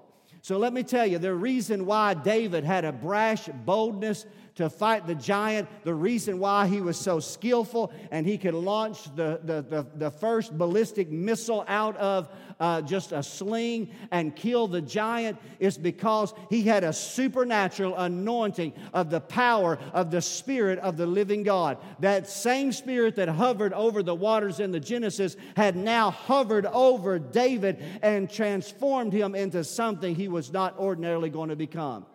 So 0.41 0.59
let 0.59 0.73
me 0.73 0.83
tell 0.83 1.07
you, 1.07 1.19
the 1.19 1.35
reason 1.35 1.87
why 1.87 2.15
David 2.15 2.65
had 2.65 2.85
a 2.85 2.93
brash 2.93 3.49
boldness 3.65 4.25
to 4.57 4.71
fight 4.71 5.07
the 5.07 5.15
giant, 5.15 5.69
the 5.85 5.95
reason 5.95 6.39
why 6.39 6.67
he 6.67 6.81
was 6.81 6.99
so 6.99 7.21
skillful 7.21 7.93
and 8.11 8.27
he 8.27 8.39
could 8.39 8.55
launch 8.55 9.05
the, 9.15 9.39
the, 9.45 9.63
the, 9.63 9.87
the 9.95 10.11
first 10.11 10.57
ballistic 10.57 11.11
missile 11.11 11.65
out 11.69 11.95
of 11.99 12.29
uh, 12.59 12.81
just 12.81 13.13
a 13.13 13.23
sling 13.23 13.91
and 14.11 14.35
kill 14.35 14.67
the 14.67 14.81
giant 14.81 15.39
is 15.59 15.77
because 15.77 16.33
he 16.49 16.63
had 16.63 16.85
a 16.85 16.93
supernatural 16.93 17.95
anointing 17.97 18.73
of 18.95 19.11
the 19.11 19.21
power 19.21 19.79
of 19.93 20.11
the 20.11 20.23
Spirit 20.23 20.79
of 20.79 20.97
the 20.97 21.07
living 21.07 21.43
God. 21.43 21.77
That 22.01 22.27
same 22.27 22.73
Spirit 22.73 23.17
that 23.17 23.29
hovered 23.29 23.75
over 23.75 24.03
the 24.03 24.15
waters 24.15 24.59
in 24.59 24.73
the 24.73 24.81
Genesis 24.81 25.37
had 25.55 25.77
now 25.77 26.11
hovered 26.11 26.65
over 26.65 27.19
David 27.19 27.83
and 28.01 28.31
transformed 28.31 29.13
him 29.13 29.35
into 29.35 29.63
something 29.65 30.15
he 30.15 30.29
was 30.29 30.51
not 30.51 30.79
ordinarily 30.79 31.29
going 31.29 31.51
to 31.51 31.57
become. 31.57 32.07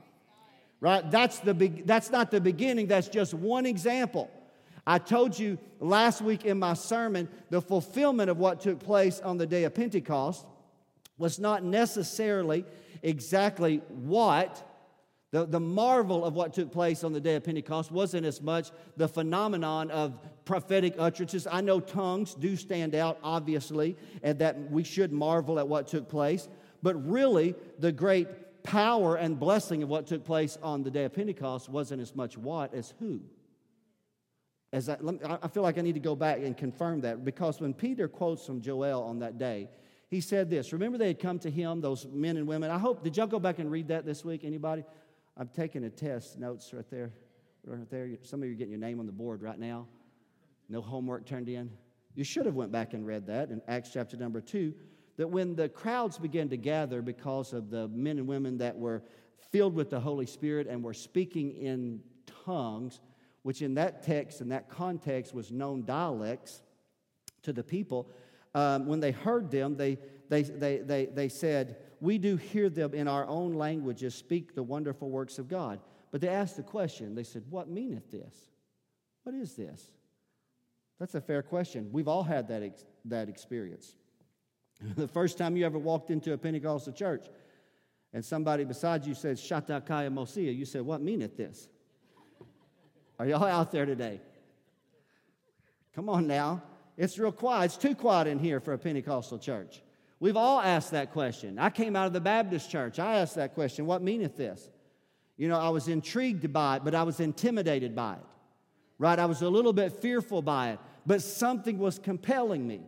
Right? 0.81 1.09
That's, 1.09 1.39
the 1.39 1.53
be- 1.53 1.83
that's 1.85 2.09
not 2.09 2.31
the 2.31 2.41
beginning, 2.41 2.87
that's 2.87 3.07
just 3.07 3.35
one 3.35 3.65
example. 3.67 4.29
I 4.85 4.97
told 4.97 5.37
you 5.37 5.59
last 5.79 6.21
week 6.21 6.43
in 6.43 6.57
my 6.57 6.73
sermon 6.73 7.29
the 7.51 7.61
fulfillment 7.61 8.31
of 8.31 8.37
what 8.37 8.61
took 8.61 8.79
place 8.79 9.19
on 9.19 9.37
the 9.37 9.45
day 9.45 9.63
of 9.63 9.75
Pentecost 9.75 10.43
was 11.19 11.37
not 11.39 11.63
necessarily 11.63 12.65
exactly 13.03 13.81
what. 13.87 14.67
The, 15.29 15.45
the 15.45 15.61
marvel 15.61 16.25
of 16.25 16.33
what 16.33 16.53
took 16.53 16.73
place 16.73 17.05
on 17.05 17.13
the 17.13 17.21
day 17.21 17.35
of 17.35 17.45
Pentecost 17.45 17.89
wasn't 17.89 18.25
as 18.25 18.41
much 18.41 18.71
the 18.97 19.07
phenomenon 19.07 19.89
of 19.89 20.19
prophetic 20.43 20.95
utterances. 20.97 21.47
I 21.49 21.61
know 21.61 21.79
tongues 21.79 22.33
do 22.33 22.57
stand 22.57 22.95
out, 22.95 23.17
obviously, 23.23 23.95
and 24.23 24.39
that 24.39 24.69
we 24.69 24.83
should 24.83 25.13
marvel 25.13 25.57
at 25.57 25.67
what 25.69 25.87
took 25.87 26.09
place. 26.09 26.49
But 26.83 26.95
really, 27.07 27.55
the 27.79 27.93
great 27.93 28.27
power 28.63 29.15
and 29.15 29.39
blessing 29.39 29.83
of 29.83 29.89
what 29.89 30.07
took 30.07 30.23
place 30.23 30.57
on 30.61 30.83
the 30.83 30.91
day 30.91 31.05
of 31.05 31.13
Pentecost 31.13 31.69
wasn't 31.69 32.01
as 32.01 32.15
much 32.15 32.37
what 32.37 32.73
as 32.73 32.93
who 32.99 33.21
as 34.73 34.87
I, 34.87 34.97
me, 34.97 35.19
I 35.23 35.47
feel 35.47 35.63
like 35.63 35.77
I 35.77 35.81
need 35.81 35.95
to 35.95 35.99
go 35.99 36.15
back 36.15 36.37
and 36.37 36.55
confirm 36.55 37.01
that 37.01 37.25
because 37.25 37.59
when 37.59 37.73
Peter 37.73 38.07
quotes 38.07 38.45
from 38.45 38.61
Joel 38.61 39.03
on 39.03 39.19
that 39.19 39.37
day, 39.37 39.69
he 40.09 40.21
said 40.21 40.49
this. 40.49 40.73
Remember, 40.73 40.97
they 40.97 41.07
had 41.07 41.19
come 41.19 41.39
to 41.39 41.49
him, 41.49 41.81
those 41.81 42.05
men 42.07 42.37
and 42.37 42.47
women. 42.47 42.69
I 42.69 42.77
hope, 42.77 43.03
did 43.03 43.17
y'all 43.17 43.27
go 43.27 43.39
back 43.39 43.59
and 43.59 43.71
read 43.71 43.89
that 43.89 44.05
this 44.05 44.23
week? 44.23 44.43
Anybody? 44.43 44.83
I'm 45.37 45.47
taking 45.49 45.83
a 45.83 45.89
test, 45.89 46.39
notes 46.39 46.73
right 46.73 46.89
there. 46.89 47.11
Right 47.65 47.89
there. 47.89 48.09
Some 48.23 48.41
of 48.41 48.47
you 48.47 48.53
are 48.53 48.57
getting 48.57 48.71
your 48.71 48.79
name 48.79 48.99
on 48.99 49.05
the 49.05 49.11
board 49.11 49.41
right 49.41 49.59
now. 49.59 49.87
No 50.69 50.81
homework 50.81 51.25
turned 51.25 51.49
in. 51.49 51.69
You 52.15 52.23
should 52.23 52.45
have 52.45 52.55
went 52.55 52.71
back 52.71 52.93
and 52.93 53.05
read 53.05 53.27
that 53.27 53.51
in 53.51 53.61
Acts 53.67 53.91
chapter 53.93 54.17
number 54.17 54.41
2 54.41 54.73
that 55.17 55.27
when 55.27 55.55
the 55.55 55.69
crowds 55.69 56.17
began 56.17 56.49
to 56.49 56.57
gather 56.57 57.01
because 57.01 57.53
of 57.53 57.69
the 57.69 57.87
men 57.89 58.17
and 58.17 58.27
women 58.27 58.57
that 58.59 58.77
were 58.77 59.03
filled 59.51 59.75
with 59.75 59.89
the 59.89 59.99
Holy 59.99 60.25
Spirit 60.25 60.67
and 60.67 60.83
were 60.83 60.93
speaking 60.93 61.51
in 61.53 62.01
tongues, 62.45 62.99
which 63.43 63.61
in 63.61 63.73
that 63.75 64.03
text, 64.03 64.41
in 64.41 64.49
that 64.49 64.69
context, 64.69 65.33
was 65.33 65.51
known 65.51 65.83
dialects 65.83 66.61
to 67.43 67.53
the 67.53 67.63
people, 67.63 68.09
um, 68.53 68.85
when 68.85 68.99
they 68.99 69.11
heard 69.11 69.49
them, 69.49 69.75
they, 69.75 69.97
they, 70.29 70.43
they, 70.43 70.77
they, 70.79 71.05
they 71.05 71.29
said, 71.29 71.77
We 71.99 72.17
do 72.17 72.35
hear 72.35 72.69
them 72.69 72.93
in 72.93 73.07
our 73.07 73.27
own 73.27 73.53
languages 73.53 74.13
speak 74.15 74.55
the 74.55 74.63
wonderful 74.63 75.09
works 75.09 75.39
of 75.39 75.47
God. 75.47 75.79
But 76.11 76.21
they 76.21 76.27
asked 76.27 76.57
the 76.57 76.63
question, 76.63 77.15
they 77.15 77.23
said, 77.23 77.43
What 77.49 77.69
meaneth 77.69 78.11
this? 78.11 78.35
What 79.23 79.35
is 79.35 79.55
this? 79.55 79.91
That's 80.99 81.15
a 81.15 81.21
fair 81.21 81.41
question. 81.41 81.89
We've 81.91 82.07
all 82.07 82.23
had 82.23 82.47
that, 82.49 82.61
ex- 82.61 82.85
that 83.05 83.29
experience. 83.29 83.95
the 84.95 85.07
first 85.07 85.37
time 85.37 85.55
you 85.55 85.65
ever 85.65 85.77
walked 85.77 86.09
into 86.09 86.33
a 86.33 86.37
Pentecostal 86.37 86.93
church 86.93 87.25
and 88.13 88.23
somebody 88.23 88.63
beside 88.63 89.05
you 89.05 89.13
said, 89.13 89.37
Shata 89.37 89.85
Kaya 89.85 90.09
Mosia, 90.09 90.55
you 90.55 90.65
said, 90.65 90.81
What 90.81 91.01
meaneth 91.01 91.37
this? 91.37 91.69
Are 93.19 93.25
y'all 93.25 93.43
out 93.43 93.71
there 93.71 93.85
today? 93.85 94.19
Come 95.93 96.09
on 96.09 96.25
now. 96.25 96.63
It's 96.97 97.19
real 97.19 97.31
quiet. 97.31 97.65
It's 97.65 97.77
too 97.77 97.95
quiet 97.95 98.27
in 98.27 98.39
here 98.39 98.59
for 98.59 98.73
a 98.73 98.77
Pentecostal 98.77 99.37
church. 99.39 99.81
We've 100.19 100.37
all 100.37 100.59
asked 100.59 100.91
that 100.91 101.11
question. 101.11 101.59
I 101.59 101.69
came 101.69 101.95
out 101.95 102.07
of 102.07 102.13
the 102.13 102.21
Baptist 102.21 102.69
church. 102.69 102.99
I 102.99 103.17
asked 103.17 103.35
that 103.35 103.53
question 103.53 103.85
What 103.85 104.01
meaneth 104.01 104.37
this? 104.37 104.69
You 105.37 105.47
know, 105.47 105.59
I 105.59 105.69
was 105.69 105.87
intrigued 105.87 106.51
by 106.51 106.77
it, 106.77 106.83
but 106.83 106.93
I 106.93 107.03
was 107.03 107.19
intimidated 107.19 107.95
by 107.95 108.13
it. 108.13 108.25
Right? 108.99 109.17
I 109.17 109.25
was 109.25 109.41
a 109.41 109.49
little 109.49 109.73
bit 109.73 109.93
fearful 109.93 110.41
by 110.41 110.71
it, 110.71 110.79
but 111.05 111.21
something 111.21 111.79
was 111.79 111.97
compelling 111.97 112.67
me. 112.67 112.81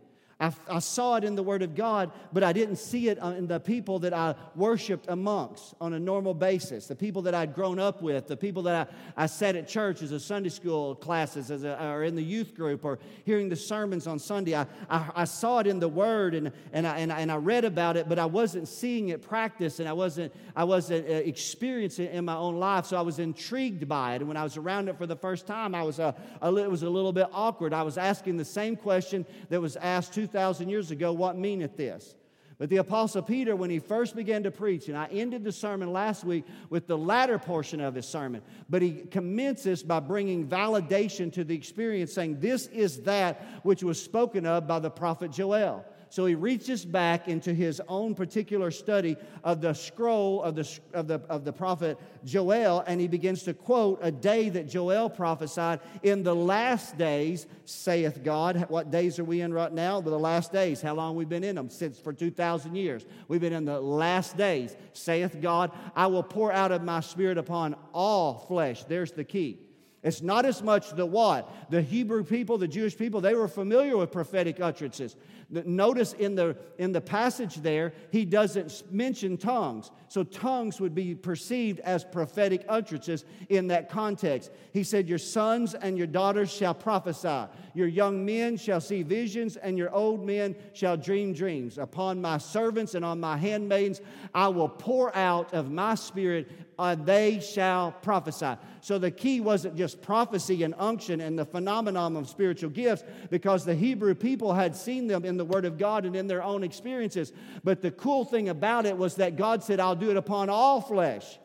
I, 0.44 0.52
I, 0.76 0.78
saw 0.78 1.16
it 1.16 1.24
in 1.24 1.34
the 1.34 1.42
Word 1.42 1.62
of 1.62 1.74
God, 1.74 2.10
but 2.32 2.44
I 2.44 2.52
didn't 2.52 2.76
see 2.76 3.08
it 3.08 3.22
uh, 3.22 3.28
in 3.28 3.46
the 3.46 3.58
people 3.58 3.98
that 4.00 4.12
I 4.12 4.34
worshiped 4.54 5.06
amongst 5.08 5.74
on 5.80 5.94
a 5.94 5.98
normal 5.98 6.34
basis, 6.34 6.86
the 6.86 6.96
people 6.96 7.22
that 7.22 7.34
I'd 7.34 7.54
grown 7.54 7.78
up 7.78 8.02
with, 8.02 8.26
the 8.26 8.36
people 8.36 8.62
that 8.64 8.88
I, 9.16 9.24
I 9.24 9.26
sat 9.26 9.56
at 9.56 9.66
church 9.66 10.02
as 10.02 10.12
a 10.12 10.20
Sunday 10.20 10.50
school 10.50 10.94
classes 10.96 11.50
as 11.50 11.64
a, 11.64 11.82
or 11.82 12.04
in 12.04 12.14
the 12.14 12.22
youth 12.22 12.54
group 12.54 12.84
or 12.84 12.98
hearing 13.24 13.48
the 13.48 13.56
sermons 13.56 14.06
on 14.06 14.18
Sunday. 14.18 14.54
I, 14.54 14.66
I, 14.90 15.10
I 15.16 15.24
saw 15.24 15.60
it 15.60 15.66
in 15.66 15.80
the 15.80 15.88
Word 15.88 16.34
and, 16.34 16.52
and, 16.72 16.86
I, 16.86 16.98
and, 16.98 17.10
and 17.10 17.32
I 17.32 17.36
read 17.36 17.64
about 17.64 17.96
it, 17.96 18.08
but 18.08 18.18
I 18.18 18.26
wasn't 18.26 18.68
seeing 18.68 19.08
it 19.08 19.22
practiced 19.22 19.80
and 19.80 19.88
I 19.88 19.92
wasn't, 19.92 20.32
I 20.54 20.64
wasn't 20.64 21.08
uh, 21.08 21.12
experiencing 21.12 22.06
it 22.06 22.14
in 22.14 22.24
my 22.24 22.36
own 22.36 22.56
life, 22.56 22.86
so 22.86 22.98
I 22.98 23.02
was 23.02 23.18
intrigued 23.18 23.88
by 23.88 24.14
it. 24.14 24.20
And 24.20 24.28
when 24.28 24.36
I 24.36 24.44
was 24.44 24.56
around 24.56 24.88
it 24.88 24.98
for 24.98 25.06
the 25.06 25.16
first 25.16 25.46
time, 25.46 25.74
I 25.74 25.82
was 25.82 25.98
a, 25.98 26.14
a, 26.42 26.54
it 26.56 26.70
was 26.70 26.82
a 26.82 26.90
little 26.90 27.12
bit 27.12 27.28
awkward. 27.32 27.72
I 27.72 27.82
was 27.82 27.96
asking 27.96 28.36
the 28.36 28.44
same 28.44 28.76
question 28.76 29.24
that 29.48 29.60
was 29.60 29.76
asked 29.76 30.12
2,000 30.34 30.68
years 30.68 30.90
ago 30.90 31.12
what 31.12 31.38
meaneth 31.38 31.76
this? 31.76 32.16
But 32.58 32.68
the 32.68 32.78
Apostle 32.78 33.22
Peter, 33.22 33.54
when 33.54 33.70
he 33.70 33.78
first 33.78 34.16
began 34.16 34.42
to 34.42 34.50
preach, 34.50 34.88
and 34.88 34.98
I 34.98 35.06
ended 35.06 35.44
the 35.44 35.52
sermon 35.52 35.92
last 35.92 36.24
week 36.24 36.44
with 36.70 36.88
the 36.88 36.98
latter 36.98 37.38
portion 37.38 37.80
of 37.80 37.94
his 37.94 38.08
sermon, 38.08 38.42
but 38.68 38.82
he 38.82 39.04
commences 39.12 39.84
by 39.84 40.00
bringing 40.00 40.48
validation 40.48 41.32
to 41.34 41.44
the 41.44 41.54
experience, 41.54 42.12
saying, 42.12 42.40
This 42.40 42.66
is 42.66 43.02
that 43.02 43.44
which 43.62 43.84
was 43.84 44.02
spoken 44.02 44.44
of 44.44 44.66
by 44.66 44.80
the 44.80 44.90
prophet 44.90 45.30
Joel. 45.30 45.84
So 46.14 46.26
he 46.26 46.36
reaches 46.36 46.84
back 46.84 47.26
into 47.26 47.52
his 47.52 47.82
own 47.88 48.14
particular 48.14 48.70
study 48.70 49.16
of 49.42 49.60
the 49.60 49.74
scroll 49.74 50.44
of 50.44 50.54
the, 50.54 50.78
of 50.92 51.08
the, 51.08 51.20
of 51.28 51.44
the 51.44 51.52
prophet 51.52 51.98
Joel, 52.24 52.84
and 52.86 53.00
he 53.00 53.08
begins 53.08 53.42
to 53.42 53.52
quote 53.52 53.98
a 54.00 54.12
day 54.12 54.48
that 54.50 54.68
Joel 54.68 55.10
prophesied 55.10 55.80
in 56.04 56.22
the 56.22 56.32
last 56.32 56.96
days, 56.96 57.48
saith 57.64 58.22
God. 58.22 58.66
What 58.68 58.92
days 58.92 59.18
are 59.18 59.24
we 59.24 59.40
in 59.40 59.52
right 59.52 59.72
now? 59.72 60.00
The 60.00 60.16
last 60.16 60.52
days. 60.52 60.80
How 60.80 60.94
long 60.94 61.16
we've 61.16 61.28
been 61.28 61.42
in 61.42 61.56
them? 61.56 61.68
Since 61.68 61.98
for 61.98 62.12
2,000 62.12 62.76
years. 62.76 63.04
We've 63.26 63.40
been 63.40 63.52
in 63.52 63.64
the 63.64 63.80
last 63.80 64.36
days, 64.36 64.76
saith 64.92 65.40
God. 65.40 65.72
I 65.96 66.06
will 66.06 66.22
pour 66.22 66.52
out 66.52 66.70
of 66.70 66.84
my 66.84 67.00
spirit 67.00 67.38
upon 67.38 67.74
all 67.92 68.38
flesh. 68.46 68.84
There's 68.84 69.10
the 69.10 69.24
key. 69.24 69.58
It's 70.04 70.20
not 70.20 70.44
as 70.44 70.62
much 70.62 70.90
the 70.90 71.06
what. 71.06 71.70
The 71.70 71.80
Hebrew 71.80 72.24
people, 72.24 72.58
the 72.58 72.68
Jewish 72.68 72.96
people, 72.96 73.22
they 73.22 73.34
were 73.34 73.48
familiar 73.48 73.96
with 73.96 74.12
prophetic 74.12 74.60
utterances. 74.60 75.16
Notice 75.64 76.12
in 76.14 76.34
the, 76.34 76.56
in 76.78 76.92
the 76.92 77.00
passage 77.00 77.56
there, 77.56 77.92
he 78.10 78.24
doesn't 78.24 78.82
mention 78.90 79.36
tongues. 79.36 79.90
So 80.08 80.24
tongues 80.24 80.80
would 80.80 80.94
be 80.94 81.14
perceived 81.14 81.80
as 81.80 82.04
prophetic 82.04 82.64
utterances 82.68 83.24
in 83.48 83.68
that 83.68 83.90
context. 83.90 84.50
He 84.72 84.84
said, 84.84 85.08
Your 85.08 85.18
sons 85.18 85.74
and 85.74 85.98
your 85.98 86.06
daughters 86.06 86.52
shall 86.52 86.74
prophesy, 86.74 87.46
your 87.74 87.88
young 87.88 88.24
men 88.24 88.56
shall 88.56 88.80
see 88.80 89.02
visions, 89.02 89.56
and 89.56 89.76
your 89.76 89.92
old 89.92 90.24
men 90.24 90.54
shall 90.72 90.96
dream 90.96 91.32
dreams. 91.32 91.78
Upon 91.78 92.20
my 92.20 92.38
servants 92.38 92.94
and 92.94 93.04
on 93.04 93.18
my 93.20 93.36
handmaidens, 93.36 94.00
I 94.32 94.48
will 94.48 94.68
pour 94.68 95.14
out 95.16 95.52
of 95.52 95.70
my 95.70 95.96
spirit, 95.96 96.48
and 96.78 97.04
they 97.04 97.40
shall 97.40 97.92
prophesy. 97.92 98.56
So 98.80 98.98
the 98.98 99.10
key 99.10 99.40
wasn't 99.40 99.76
just 99.76 100.02
prophecy 100.02 100.62
and 100.62 100.74
unction 100.78 101.20
and 101.20 101.38
the 101.38 101.44
phenomenon 101.44 102.16
of 102.16 102.28
spiritual 102.28 102.70
gifts, 102.70 103.02
because 103.30 103.64
the 103.64 103.74
Hebrew 103.74 104.14
people 104.14 104.52
had 104.52 104.76
seen 104.76 105.06
them 105.06 105.24
in 105.24 105.36
the 105.36 105.43
Word 105.44 105.64
of 105.64 105.78
God 105.78 106.04
and 106.04 106.16
in 106.16 106.26
their 106.26 106.42
own 106.42 106.64
experiences. 106.64 107.32
But 107.62 107.82
the 107.82 107.90
cool 107.90 108.24
thing 108.24 108.48
about 108.48 108.86
it 108.86 108.96
was 108.96 109.16
that 109.16 109.36
God 109.36 109.62
said, 109.62 109.80
I'll 109.80 109.94
do 109.94 110.10
it 110.10 110.16
upon 110.16 110.50
all 110.50 110.80
flesh. 110.80 111.38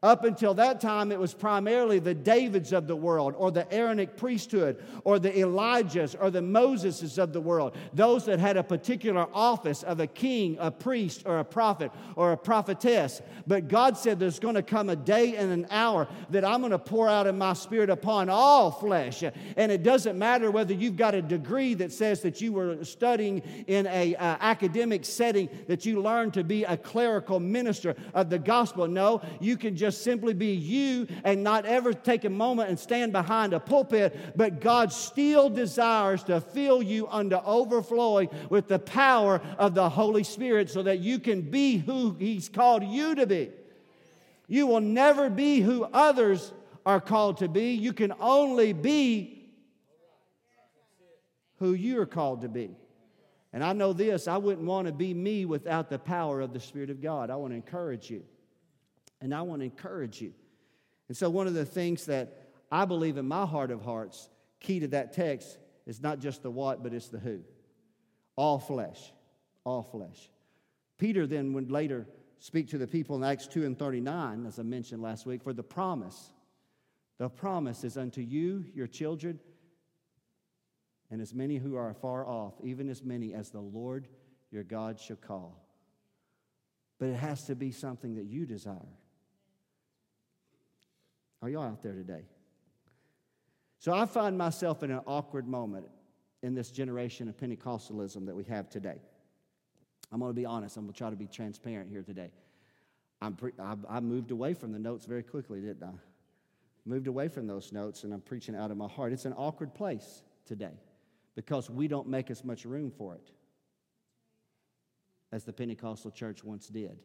Up 0.00 0.22
until 0.22 0.54
that 0.54 0.80
time, 0.80 1.10
it 1.10 1.18
was 1.18 1.34
primarily 1.34 1.98
the 1.98 2.14
Davids 2.14 2.72
of 2.72 2.86
the 2.86 2.94
world, 2.94 3.34
or 3.36 3.50
the 3.50 3.66
Aaronic 3.74 4.16
priesthood, 4.16 4.80
or 5.02 5.18
the 5.18 5.30
Elijahs, 5.30 6.14
or 6.20 6.30
the 6.30 6.40
Moseses 6.40 7.18
of 7.18 7.32
the 7.32 7.40
world. 7.40 7.76
Those 7.92 8.24
that 8.26 8.38
had 8.38 8.56
a 8.56 8.62
particular 8.62 9.26
office 9.34 9.82
of 9.82 9.98
a 9.98 10.06
king, 10.06 10.56
a 10.60 10.70
priest, 10.70 11.24
or 11.26 11.40
a 11.40 11.44
prophet, 11.44 11.90
or 12.14 12.30
a 12.30 12.36
prophetess. 12.36 13.20
But 13.48 13.66
God 13.66 13.98
said 13.98 14.20
there's 14.20 14.38
going 14.38 14.54
to 14.54 14.62
come 14.62 14.88
a 14.88 14.94
day 14.94 15.34
and 15.34 15.50
an 15.50 15.66
hour 15.68 16.06
that 16.30 16.44
I'm 16.44 16.60
going 16.60 16.70
to 16.70 16.78
pour 16.78 17.08
out 17.08 17.26
of 17.26 17.34
my 17.34 17.54
spirit 17.54 17.90
upon 17.90 18.28
all 18.28 18.70
flesh. 18.70 19.24
And 19.24 19.72
it 19.72 19.82
doesn't 19.82 20.16
matter 20.16 20.52
whether 20.52 20.74
you've 20.74 20.96
got 20.96 21.16
a 21.16 21.22
degree 21.22 21.74
that 21.74 21.90
says 21.90 22.20
that 22.20 22.40
you 22.40 22.52
were 22.52 22.84
studying 22.84 23.42
in 23.66 23.88
an 23.88 24.14
uh, 24.14 24.36
academic 24.40 25.04
setting, 25.04 25.48
that 25.66 25.84
you 25.84 26.00
learned 26.00 26.34
to 26.34 26.44
be 26.44 26.62
a 26.62 26.76
clerical 26.76 27.40
minister 27.40 27.96
of 28.14 28.30
the 28.30 28.38
gospel. 28.38 28.86
No, 28.86 29.22
you 29.40 29.56
can 29.56 29.74
just 29.74 29.87
just 29.88 30.02
simply 30.02 30.34
be 30.34 30.52
you 30.52 31.06
and 31.24 31.42
not 31.42 31.64
ever 31.64 31.94
take 31.94 32.24
a 32.26 32.30
moment 32.30 32.68
and 32.68 32.78
stand 32.78 33.10
behind 33.10 33.54
a 33.54 33.60
pulpit, 33.60 34.14
but 34.36 34.60
God 34.60 34.92
still 34.92 35.48
desires 35.48 36.22
to 36.24 36.42
fill 36.42 36.82
you 36.82 37.08
unto 37.08 37.36
overflowing 37.36 38.28
with 38.50 38.68
the 38.68 38.78
power 38.78 39.40
of 39.56 39.74
the 39.74 39.88
Holy 39.88 40.24
Spirit 40.24 40.68
so 40.68 40.82
that 40.82 40.98
you 40.98 41.18
can 41.18 41.40
be 41.40 41.78
who 41.78 42.14
He's 42.18 42.50
called 42.50 42.84
you 42.84 43.14
to 43.14 43.26
be. 43.26 43.50
You 44.46 44.66
will 44.66 44.82
never 44.82 45.30
be 45.30 45.60
who 45.60 45.84
others 45.84 46.52
are 46.84 47.00
called 47.00 47.38
to 47.38 47.48
be. 47.48 47.72
You 47.72 47.94
can 47.94 48.12
only 48.20 48.74
be 48.74 49.50
who 51.60 51.72
you 51.72 51.98
are 52.02 52.06
called 52.06 52.42
to 52.42 52.48
be. 52.48 52.76
And 53.54 53.64
I 53.64 53.72
know 53.72 53.94
this 53.94 54.28
I 54.28 54.36
wouldn't 54.36 54.66
want 54.66 54.86
to 54.86 54.92
be 54.92 55.14
me 55.14 55.46
without 55.46 55.88
the 55.88 55.98
power 55.98 56.42
of 56.42 56.52
the 56.52 56.60
Spirit 56.60 56.90
of 56.90 57.00
God. 57.00 57.30
I 57.30 57.36
want 57.36 57.52
to 57.52 57.56
encourage 57.56 58.10
you. 58.10 58.22
And 59.20 59.34
I 59.34 59.42
want 59.42 59.60
to 59.60 59.64
encourage 59.64 60.20
you. 60.20 60.32
And 61.08 61.16
so, 61.16 61.30
one 61.30 61.46
of 61.46 61.54
the 61.54 61.64
things 61.64 62.06
that 62.06 62.48
I 62.70 62.84
believe 62.84 63.16
in 63.16 63.26
my 63.26 63.46
heart 63.46 63.70
of 63.70 63.82
hearts, 63.82 64.28
key 64.60 64.80
to 64.80 64.88
that 64.88 65.12
text, 65.12 65.58
is 65.86 66.00
not 66.02 66.20
just 66.20 66.42
the 66.42 66.50
what, 66.50 66.82
but 66.82 66.92
it's 66.92 67.08
the 67.08 67.18
who. 67.18 67.40
All 68.36 68.58
flesh. 68.58 69.12
All 69.64 69.82
flesh. 69.82 70.30
Peter 70.98 71.26
then 71.26 71.52
would 71.54 71.70
later 71.70 72.06
speak 72.38 72.68
to 72.68 72.78
the 72.78 72.86
people 72.86 73.16
in 73.16 73.24
Acts 73.24 73.46
2 73.46 73.64
and 73.64 73.78
39, 73.78 74.46
as 74.46 74.58
I 74.58 74.62
mentioned 74.62 75.02
last 75.02 75.26
week, 75.26 75.42
for 75.42 75.52
the 75.52 75.62
promise. 75.62 76.32
The 77.18 77.28
promise 77.28 77.84
is 77.84 77.96
unto 77.96 78.20
you, 78.20 78.64
your 78.74 78.86
children, 78.86 79.40
and 81.10 81.20
as 81.20 81.34
many 81.34 81.56
who 81.56 81.74
are 81.76 81.94
far 81.94 82.26
off, 82.26 82.54
even 82.62 82.88
as 82.88 83.02
many 83.02 83.34
as 83.34 83.50
the 83.50 83.60
Lord 83.60 84.06
your 84.50 84.62
God 84.62 85.00
shall 85.00 85.16
call. 85.16 85.64
But 86.98 87.08
it 87.08 87.16
has 87.16 87.44
to 87.44 87.54
be 87.54 87.72
something 87.72 88.16
that 88.16 88.26
you 88.26 88.46
desire. 88.46 88.98
Are 91.42 91.48
y'all 91.48 91.64
out 91.64 91.82
there 91.82 91.92
today? 91.92 92.24
So 93.78 93.92
I 93.92 94.06
find 94.06 94.36
myself 94.36 94.82
in 94.82 94.90
an 94.90 95.00
awkward 95.06 95.46
moment 95.46 95.86
in 96.42 96.54
this 96.54 96.70
generation 96.70 97.28
of 97.28 97.36
Pentecostalism 97.36 98.26
that 98.26 98.34
we 98.34 98.44
have 98.44 98.68
today. 98.68 98.96
I'm 100.10 100.20
going 100.20 100.30
to 100.30 100.36
be 100.36 100.46
honest. 100.46 100.76
I'm 100.76 100.84
going 100.84 100.94
to 100.94 100.98
try 100.98 101.10
to 101.10 101.16
be 101.16 101.26
transparent 101.26 101.90
here 101.90 102.02
today. 102.02 102.30
I'm 103.20 103.34
pre- 103.34 103.52
I, 103.58 103.74
I 103.88 104.00
moved 104.00 104.30
away 104.30 104.54
from 104.54 104.72
the 104.72 104.78
notes 104.78 105.04
very 105.04 105.22
quickly, 105.22 105.60
didn't 105.60 105.82
I? 105.82 105.92
Moved 106.86 107.06
away 107.06 107.28
from 107.28 107.46
those 107.46 107.72
notes, 107.72 108.04
and 108.04 108.14
I'm 108.14 108.20
preaching 108.20 108.56
out 108.56 108.70
of 108.70 108.76
my 108.76 108.88
heart. 108.88 109.12
It's 109.12 109.26
an 109.26 109.34
awkward 109.34 109.74
place 109.74 110.22
today 110.46 110.80
because 111.34 111.68
we 111.68 111.86
don't 111.86 112.08
make 112.08 112.30
as 112.30 112.44
much 112.44 112.64
room 112.64 112.90
for 112.90 113.14
it 113.14 113.30
as 115.30 115.44
the 115.44 115.52
Pentecostal 115.52 116.10
church 116.10 116.42
once 116.42 116.68
did. 116.68 116.98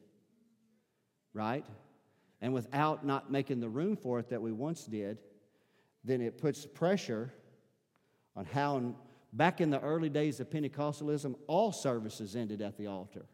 Right? 1.34 1.66
And 2.44 2.54
without 2.54 3.06
not 3.06 3.32
making 3.32 3.62
the 3.62 3.70
room 3.70 3.96
for 3.96 4.20
it 4.20 4.28
that 4.30 4.42
we 4.42 4.52
once 4.52 4.84
did, 4.84 5.18
then 6.04 6.20
it 6.20 6.38
puts 6.38 6.66
pressure 6.66 7.34
on 8.36 8.44
how, 8.44 8.76
in, 8.76 8.96
back 9.32 9.62
in 9.62 9.70
the 9.70 9.80
early 9.80 10.10
days 10.10 10.42
of 10.42 10.50
Pentecostalism, 10.50 11.36
all 11.48 11.72
services 11.72 12.36
ended 12.36 12.62
at 12.62 12.78
the 12.78 12.88
altar. 12.88 13.26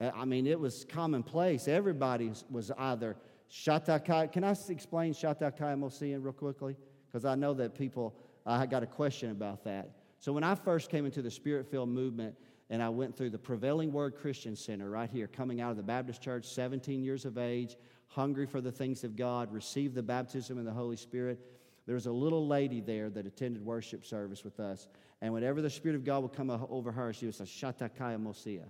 Uh, 0.00 0.12
I 0.14 0.24
mean, 0.24 0.46
it 0.46 0.58
was 0.58 0.86
commonplace. 0.88 1.66
Everybody 1.66 2.30
was 2.48 2.70
either 2.78 3.16
Shatakai. 3.50 4.30
Can 4.30 4.44
I 4.44 4.54
explain 4.68 5.12
Shatakai 5.12 5.76
Mosian 5.76 6.22
real 6.22 6.32
quickly? 6.32 6.76
Because 7.08 7.24
I 7.24 7.34
know 7.34 7.54
that 7.54 7.74
people, 7.74 8.14
I 8.46 8.66
got 8.66 8.84
a 8.84 8.86
question 8.86 9.32
about 9.32 9.64
that. 9.64 9.90
So 10.20 10.32
when 10.32 10.44
I 10.44 10.54
first 10.54 10.90
came 10.90 11.06
into 11.06 11.22
the 11.22 11.30
Spirit 11.30 11.68
filled 11.68 11.88
movement, 11.88 12.36
and 12.70 12.80
I 12.82 12.88
went 12.88 13.16
through 13.16 13.30
the 13.30 13.38
Prevailing 13.38 13.92
Word 13.92 14.14
Christian 14.16 14.54
Center 14.54 14.88
right 14.88 15.10
here, 15.10 15.26
coming 15.26 15.60
out 15.60 15.72
of 15.72 15.76
the 15.76 15.82
Baptist 15.82 16.22
Church, 16.22 16.46
17 16.46 17.02
years 17.02 17.24
of 17.24 17.36
age, 17.36 17.76
hungry 18.06 18.46
for 18.46 18.60
the 18.60 18.70
things 18.70 19.02
of 19.02 19.16
God, 19.16 19.52
received 19.52 19.96
the 19.96 20.02
baptism 20.02 20.56
in 20.56 20.64
the 20.64 20.72
Holy 20.72 20.96
Spirit. 20.96 21.40
There 21.86 21.96
was 21.96 22.06
a 22.06 22.12
little 22.12 22.46
lady 22.46 22.80
there 22.80 23.10
that 23.10 23.26
attended 23.26 23.64
worship 23.64 24.06
service 24.06 24.44
with 24.44 24.60
us, 24.60 24.86
and 25.20 25.34
whenever 25.34 25.60
the 25.60 25.68
Spirit 25.68 25.96
of 25.96 26.04
God 26.04 26.22
would 26.22 26.32
come 26.32 26.48
over 26.48 26.92
her, 26.92 27.12
she 27.12 27.26
would 27.26 27.34
say, 27.34 27.44
Shatakaya 27.44 28.18
Mosia. 28.22 28.66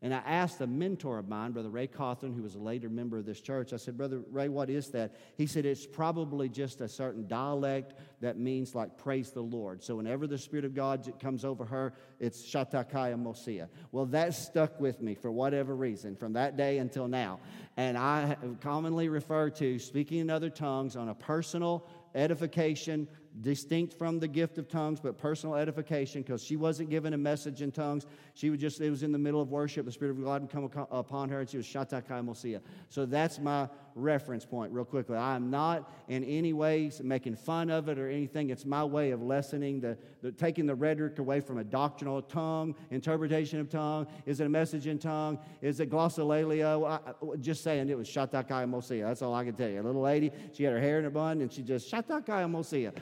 And 0.00 0.14
I 0.14 0.18
asked 0.18 0.60
a 0.60 0.66
mentor 0.66 1.18
of 1.18 1.28
mine, 1.28 1.50
Brother 1.50 1.70
Ray 1.70 1.88
Cawthorn, 1.88 2.32
who 2.32 2.42
was 2.42 2.54
a 2.54 2.60
later 2.60 2.88
member 2.88 3.18
of 3.18 3.26
this 3.26 3.40
church, 3.40 3.72
I 3.72 3.78
said, 3.78 3.96
Brother 3.96 4.22
Ray, 4.30 4.48
what 4.48 4.70
is 4.70 4.90
that? 4.90 5.16
He 5.36 5.46
said, 5.46 5.66
It's 5.66 5.86
probably 5.86 6.48
just 6.48 6.80
a 6.80 6.88
certain 6.88 7.26
dialect 7.26 7.94
that 8.20 8.38
means 8.38 8.76
like 8.76 8.96
praise 8.96 9.32
the 9.32 9.40
Lord. 9.40 9.82
So 9.82 9.96
whenever 9.96 10.28
the 10.28 10.38
Spirit 10.38 10.64
of 10.64 10.72
God 10.72 11.12
comes 11.18 11.44
over 11.44 11.64
her, 11.64 11.94
it's 12.20 12.40
Shatakaya 12.40 13.20
Mosia. 13.20 13.68
Well, 13.90 14.06
that 14.06 14.34
stuck 14.34 14.78
with 14.78 15.02
me 15.02 15.16
for 15.16 15.32
whatever 15.32 15.74
reason 15.74 16.14
from 16.14 16.32
that 16.34 16.56
day 16.56 16.78
until 16.78 17.08
now. 17.08 17.40
And 17.76 17.98
I 17.98 18.36
commonly 18.60 19.08
refer 19.08 19.50
to 19.50 19.80
speaking 19.80 20.18
in 20.18 20.30
other 20.30 20.50
tongues 20.50 20.94
on 20.94 21.08
a 21.08 21.14
personal 21.14 21.88
edification 22.14 23.08
distinct 23.40 23.94
from 23.94 24.18
the 24.18 24.28
gift 24.28 24.58
of 24.58 24.68
tongues, 24.68 25.00
but 25.00 25.16
personal 25.16 25.54
edification, 25.54 26.22
because 26.22 26.42
she 26.42 26.56
wasn't 26.56 26.90
given 26.90 27.14
a 27.14 27.18
message 27.18 27.62
in 27.62 27.70
tongues. 27.70 28.06
She 28.34 28.50
was 28.50 28.60
just, 28.60 28.80
it 28.80 28.90
was 28.90 29.02
in 29.02 29.12
the 29.12 29.18
middle 29.18 29.40
of 29.40 29.50
worship. 29.50 29.84
The 29.86 29.92
Spirit 29.92 30.12
of 30.12 30.24
God 30.24 30.42
would 30.42 30.50
come 30.50 30.70
upon 30.90 31.28
her, 31.28 31.40
and 31.40 31.48
she 31.48 31.56
was 31.56 31.66
Shatakai 31.66 32.24
Mosia. 32.24 32.60
So 32.88 33.06
that's 33.06 33.38
my 33.38 33.68
reference 33.94 34.44
point, 34.44 34.72
real 34.72 34.84
quickly. 34.84 35.16
I 35.16 35.34
am 35.34 35.50
not 35.50 35.92
in 36.08 36.22
any 36.24 36.52
way 36.52 36.90
making 37.02 37.36
fun 37.36 37.70
of 37.70 37.88
it 37.88 37.98
or 37.98 38.08
anything. 38.08 38.50
It's 38.50 38.64
my 38.64 38.84
way 38.84 39.10
of 39.10 39.22
lessening 39.22 39.80
the, 39.80 39.98
the 40.22 40.30
taking 40.30 40.66
the 40.66 40.74
rhetoric 40.74 41.18
away 41.18 41.40
from 41.40 41.58
a 41.58 41.64
doctrinal 41.64 42.22
tongue, 42.22 42.74
interpretation 42.90 43.58
of 43.60 43.68
tongue. 43.68 44.06
Is 44.24 44.40
it 44.40 44.46
a 44.46 44.48
message 44.48 44.86
in 44.86 44.98
tongue? 44.98 45.38
Is 45.60 45.80
it 45.80 45.90
glossolalia? 45.90 46.88
I, 46.88 47.36
just 47.38 47.64
saying 47.64 47.88
it 47.88 47.98
was 47.98 48.08
Shatakai 48.08 48.68
Mosia. 48.68 49.06
That's 49.06 49.22
all 49.22 49.34
I 49.34 49.44
can 49.44 49.54
tell 49.54 49.68
you. 49.68 49.80
A 49.80 49.82
little 49.82 50.02
lady, 50.02 50.30
she 50.52 50.62
had 50.64 50.72
her 50.72 50.80
hair 50.80 51.00
in 51.00 51.06
a 51.06 51.10
bun, 51.10 51.40
and 51.40 51.52
she 51.52 51.62
just 51.62 51.90
Shatakai 51.90 52.48
Mosia. 52.48 52.92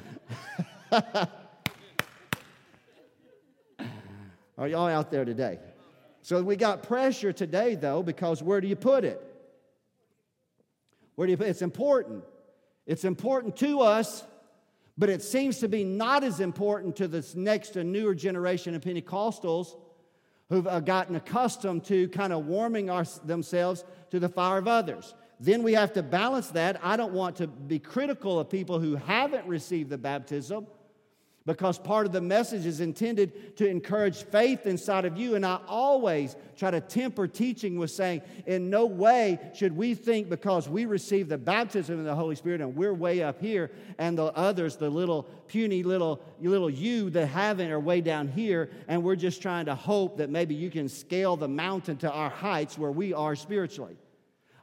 Are 4.58 4.68
y'all 4.68 4.88
out 4.88 5.10
there 5.10 5.24
today? 5.24 5.58
So 6.22 6.42
we 6.42 6.56
got 6.56 6.82
pressure 6.82 7.32
today, 7.32 7.74
though, 7.74 8.02
because 8.02 8.42
where 8.42 8.60
do 8.60 8.68
you 8.68 8.76
put 8.76 9.04
it? 9.04 9.22
Where 11.14 11.26
do 11.26 11.30
you 11.30 11.36
put 11.36 11.46
it? 11.46 11.50
It's 11.50 11.62
important. 11.62 12.24
It's 12.86 13.04
important 13.04 13.56
to 13.58 13.80
us, 13.80 14.24
but 14.96 15.08
it 15.08 15.22
seems 15.22 15.58
to 15.58 15.68
be 15.68 15.84
not 15.84 16.24
as 16.24 16.40
important 16.40 16.96
to 16.96 17.08
this 17.08 17.34
next 17.34 17.76
and 17.76 17.92
newer 17.92 18.14
generation 18.14 18.74
of 18.74 18.82
Pentecostals 18.82 19.76
who've 20.48 20.66
uh, 20.66 20.80
gotten 20.80 21.16
accustomed 21.16 21.84
to 21.84 22.08
kind 22.08 22.32
of 22.32 22.46
warming 22.46 22.88
our, 22.88 23.04
themselves 23.24 23.84
to 24.10 24.20
the 24.20 24.28
fire 24.28 24.58
of 24.58 24.68
others. 24.68 25.14
Then 25.38 25.62
we 25.62 25.74
have 25.74 25.92
to 25.94 26.02
balance 26.02 26.48
that. 26.48 26.80
I 26.82 26.96
don't 26.96 27.12
want 27.12 27.36
to 27.36 27.46
be 27.46 27.78
critical 27.78 28.40
of 28.40 28.48
people 28.48 28.80
who 28.80 28.96
haven't 28.96 29.46
received 29.46 29.90
the 29.90 29.98
baptism 29.98 30.66
because 31.46 31.78
part 31.78 32.06
of 32.06 32.12
the 32.12 32.20
message 32.20 32.66
is 32.66 32.80
intended 32.80 33.56
to 33.56 33.68
encourage 33.68 34.24
faith 34.24 34.66
inside 34.66 35.04
of 35.04 35.16
you. 35.16 35.36
And 35.36 35.46
I 35.46 35.60
always 35.68 36.34
try 36.56 36.72
to 36.72 36.80
temper 36.80 37.28
teaching 37.28 37.78
with 37.78 37.92
saying, 37.92 38.22
in 38.46 38.68
no 38.68 38.86
way 38.86 39.38
should 39.54 39.76
we 39.76 39.94
think 39.94 40.28
because 40.28 40.68
we 40.68 40.86
receive 40.86 41.28
the 41.28 41.38
baptism 41.38 42.00
of 42.00 42.04
the 42.04 42.14
Holy 42.14 42.34
Spirit 42.34 42.60
and 42.60 42.74
we're 42.74 42.92
way 42.92 43.22
up 43.22 43.40
here, 43.40 43.70
and 43.98 44.18
the 44.18 44.24
others, 44.24 44.76
the 44.76 44.90
little 44.90 45.22
puny 45.46 45.84
little, 45.84 46.20
little 46.40 46.70
you 46.70 47.10
that 47.10 47.26
haven't, 47.28 47.70
are 47.70 47.78
way 47.78 48.00
down 48.00 48.26
here, 48.26 48.68
and 48.88 49.04
we're 49.04 49.16
just 49.16 49.40
trying 49.40 49.66
to 49.66 49.74
hope 49.74 50.16
that 50.16 50.30
maybe 50.30 50.54
you 50.54 50.70
can 50.70 50.88
scale 50.88 51.36
the 51.36 51.48
mountain 51.48 51.96
to 51.98 52.10
our 52.10 52.30
heights 52.30 52.76
where 52.76 52.90
we 52.90 53.14
are 53.14 53.36
spiritually. 53.36 53.96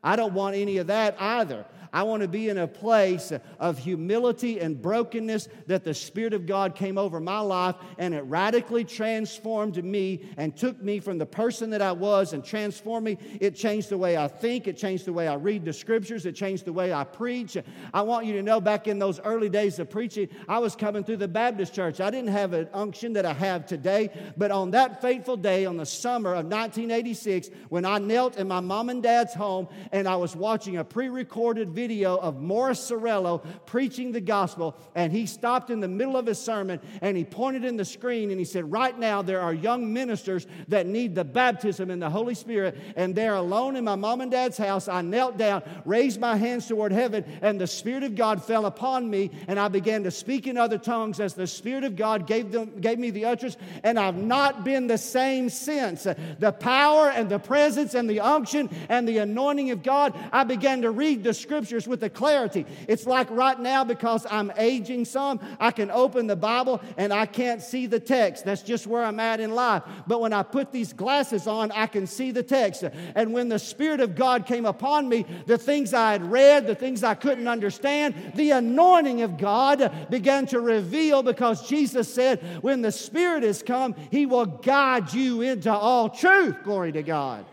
I 0.03 0.15
don't 0.15 0.33
want 0.33 0.55
any 0.55 0.77
of 0.77 0.87
that 0.87 1.15
either. 1.19 1.65
I 1.93 2.01
want 2.01 2.23
to 2.23 2.27
be 2.27 2.49
in 2.49 2.57
a 2.57 2.67
place 2.67 3.31
of 3.59 3.77
humility 3.77 4.59
and 4.59 4.81
brokenness 4.81 5.47
that 5.67 5.83
the 5.83 5.93
Spirit 5.93 6.33
of 6.33 6.47
God 6.47 6.73
came 6.73 6.97
over 6.97 7.19
my 7.19 7.39
life 7.39 7.75
and 7.99 8.15
it 8.15 8.21
radically 8.21 8.83
transformed 8.83 9.81
me 9.83 10.27
and 10.37 10.57
took 10.57 10.81
me 10.81 10.99
from 10.99 11.19
the 11.19 11.25
person 11.27 11.69
that 11.69 11.83
I 11.83 11.91
was 11.91 12.33
and 12.33 12.43
transformed 12.43 13.05
me. 13.05 13.19
It 13.39 13.55
changed 13.55 13.89
the 13.89 13.97
way 13.99 14.17
I 14.17 14.27
think, 14.27 14.67
it 14.67 14.75
changed 14.75 15.05
the 15.05 15.13
way 15.13 15.27
I 15.27 15.35
read 15.35 15.65
the 15.65 15.71
scriptures, 15.71 16.25
it 16.25 16.33
changed 16.33 16.65
the 16.65 16.73
way 16.73 16.91
I 16.91 17.03
preach. 17.03 17.57
I 17.93 18.01
want 18.01 18.25
you 18.25 18.33
to 18.33 18.41
know 18.41 18.59
back 18.59 18.87
in 18.87 18.97
those 18.97 19.19
early 19.19 19.49
days 19.49 19.77
of 19.77 19.91
preaching, 19.91 20.29
I 20.49 20.57
was 20.57 20.75
coming 20.75 21.03
through 21.03 21.17
the 21.17 21.27
Baptist 21.27 21.75
church. 21.75 22.01
I 22.01 22.09
didn't 22.09 22.31
have 22.31 22.53
an 22.53 22.69
unction 22.73 23.13
that 23.13 23.27
I 23.27 23.33
have 23.33 23.67
today, 23.67 24.09
but 24.35 24.49
on 24.49 24.71
that 24.71 24.99
fateful 24.99 25.37
day, 25.37 25.67
on 25.67 25.77
the 25.77 25.85
summer 25.85 26.31
of 26.31 26.45
1986, 26.45 27.51
when 27.69 27.85
I 27.85 27.99
knelt 27.99 28.37
in 28.37 28.47
my 28.47 28.61
mom 28.61 28.89
and 28.89 29.03
dad's 29.03 29.35
home 29.35 29.67
and 29.93 30.07
I 30.07 30.15
was 30.15 30.35
watching 30.35 30.77
a 30.77 30.83
pre 30.83 31.07
recorded 31.07 31.69
video 31.69 32.17
of 32.17 32.41
Morris 32.41 32.89
Cerullo 32.89 33.45
preaching 33.67 34.11
the 34.11 34.19
gospel, 34.19 34.75
and 34.95 35.13
he 35.13 35.27
stopped 35.27 35.69
in 35.69 35.79
the 35.79 35.87
middle 35.87 36.17
of 36.17 36.25
his 36.25 36.39
sermon 36.39 36.79
and 37.01 37.15
he 37.15 37.23
pointed 37.23 37.63
in 37.63 37.77
the 37.77 37.85
screen 37.85 38.31
and 38.31 38.39
he 38.39 38.45
said, 38.45 38.69
Right 38.71 38.97
now, 38.97 39.21
there 39.21 39.39
are 39.39 39.53
young 39.53 39.93
ministers 39.93 40.47
that 40.67 40.87
need 40.87 41.13
the 41.13 41.23
baptism 41.23 41.91
in 41.91 41.99
the 41.99 42.09
Holy 42.09 42.33
Spirit, 42.33 42.75
and 42.95 43.13
they're 43.15 43.35
alone 43.35 43.75
in 43.75 43.83
my 43.83 43.95
mom 43.95 44.21
and 44.21 44.31
dad's 44.31 44.57
house. 44.57 44.87
I 44.87 45.01
knelt 45.01 45.37
down, 45.37 45.61
raised 45.85 46.19
my 46.19 46.35
hands 46.35 46.67
toward 46.67 46.91
heaven, 46.91 47.23
and 47.43 47.61
the 47.61 47.67
Spirit 47.67 48.03
of 48.03 48.15
God 48.15 48.43
fell 48.43 48.65
upon 48.65 49.07
me, 49.07 49.29
and 49.47 49.59
I 49.59 49.67
began 49.67 50.03
to 50.05 50.11
speak 50.11 50.47
in 50.47 50.57
other 50.57 50.79
tongues 50.79 51.19
as 51.19 51.35
the 51.35 51.45
Spirit 51.45 51.83
of 51.83 51.95
God 51.95 52.25
gave, 52.25 52.51
them, 52.51 52.79
gave 52.81 52.97
me 52.97 53.11
the 53.11 53.25
utterance, 53.25 53.57
and 53.83 53.99
I've 53.99 54.17
not 54.17 54.63
been 54.63 54.87
the 54.87 54.97
same 54.97 55.49
since. 55.49 56.07
The 56.39 56.51
power 56.51 57.09
and 57.09 57.29
the 57.29 57.39
presence 57.39 57.93
and 57.93 58.09
the 58.09 58.21
unction 58.21 58.71
and 58.89 59.07
the 59.07 59.19
anointing 59.19 59.69
of 59.69 59.82
God, 59.83 60.13
I 60.31 60.43
began 60.43 60.81
to 60.83 60.91
read 60.91 61.23
the 61.23 61.33
scriptures 61.33 61.87
with 61.87 61.99
the 61.99 62.09
clarity. 62.09 62.65
It's 62.87 63.05
like 63.05 63.29
right 63.29 63.59
now, 63.59 63.83
because 63.83 64.25
I'm 64.29 64.51
aging 64.57 65.05
some, 65.05 65.39
I 65.59 65.71
can 65.71 65.91
open 65.91 66.27
the 66.27 66.35
Bible 66.35 66.81
and 66.97 67.13
I 67.13 67.25
can't 67.25 67.61
see 67.61 67.85
the 67.87 67.99
text. 67.99 68.45
That's 68.45 68.61
just 68.61 68.87
where 68.87 69.03
I'm 69.03 69.19
at 69.19 69.39
in 69.39 69.53
life. 69.53 69.83
But 70.07 70.21
when 70.21 70.33
I 70.33 70.43
put 70.43 70.71
these 70.71 70.93
glasses 70.93 71.47
on, 71.47 71.71
I 71.71 71.87
can 71.87 72.07
see 72.07 72.31
the 72.31 72.43
text. 72.43 72.83
And 73.15 73.33
when 73.33 73.49
the 73.49 73.59
Spirit 73.59 73.99
of 73.99 74.15
God 74.15 74.45
came 74.45 74.65
upon 74.65 75.09
me, 75.09 75.25
the 75.45 75.57
things 75.57 75.93
I 75.93 76.11
had 76.13 76.31
read, 76.31 76.67
the 76.67 76.75
things 76.75 77.03
I 77.03 77.15
couldn't 77.15 77.47
understand, 77.47 78.33
the 78.35 78.51
anointing 78.51 79.21
of 79.21 79.37
God 79.37 80.07
began 80.09 80.45
to 80.47 80.59
reveal 80.59 81.23
because 81.23 81.67
Jesus 81.67 82.13
said, 82.13 82.39
when 82.61 82.81
the 82.81 82.91
Spirit 82.91 83.43
is 83.43 83.63
come, 83.63 83.95
He 84.11 84.25
will 84.25 84.45
guide 84.45 85.13
you 85.13 85.41
into 85.41 85.71
all 85.71 86.09
truth. 86.09 86.63
Glory 86.63 86.91
to 86.93 87.03
God. 87.03 87.45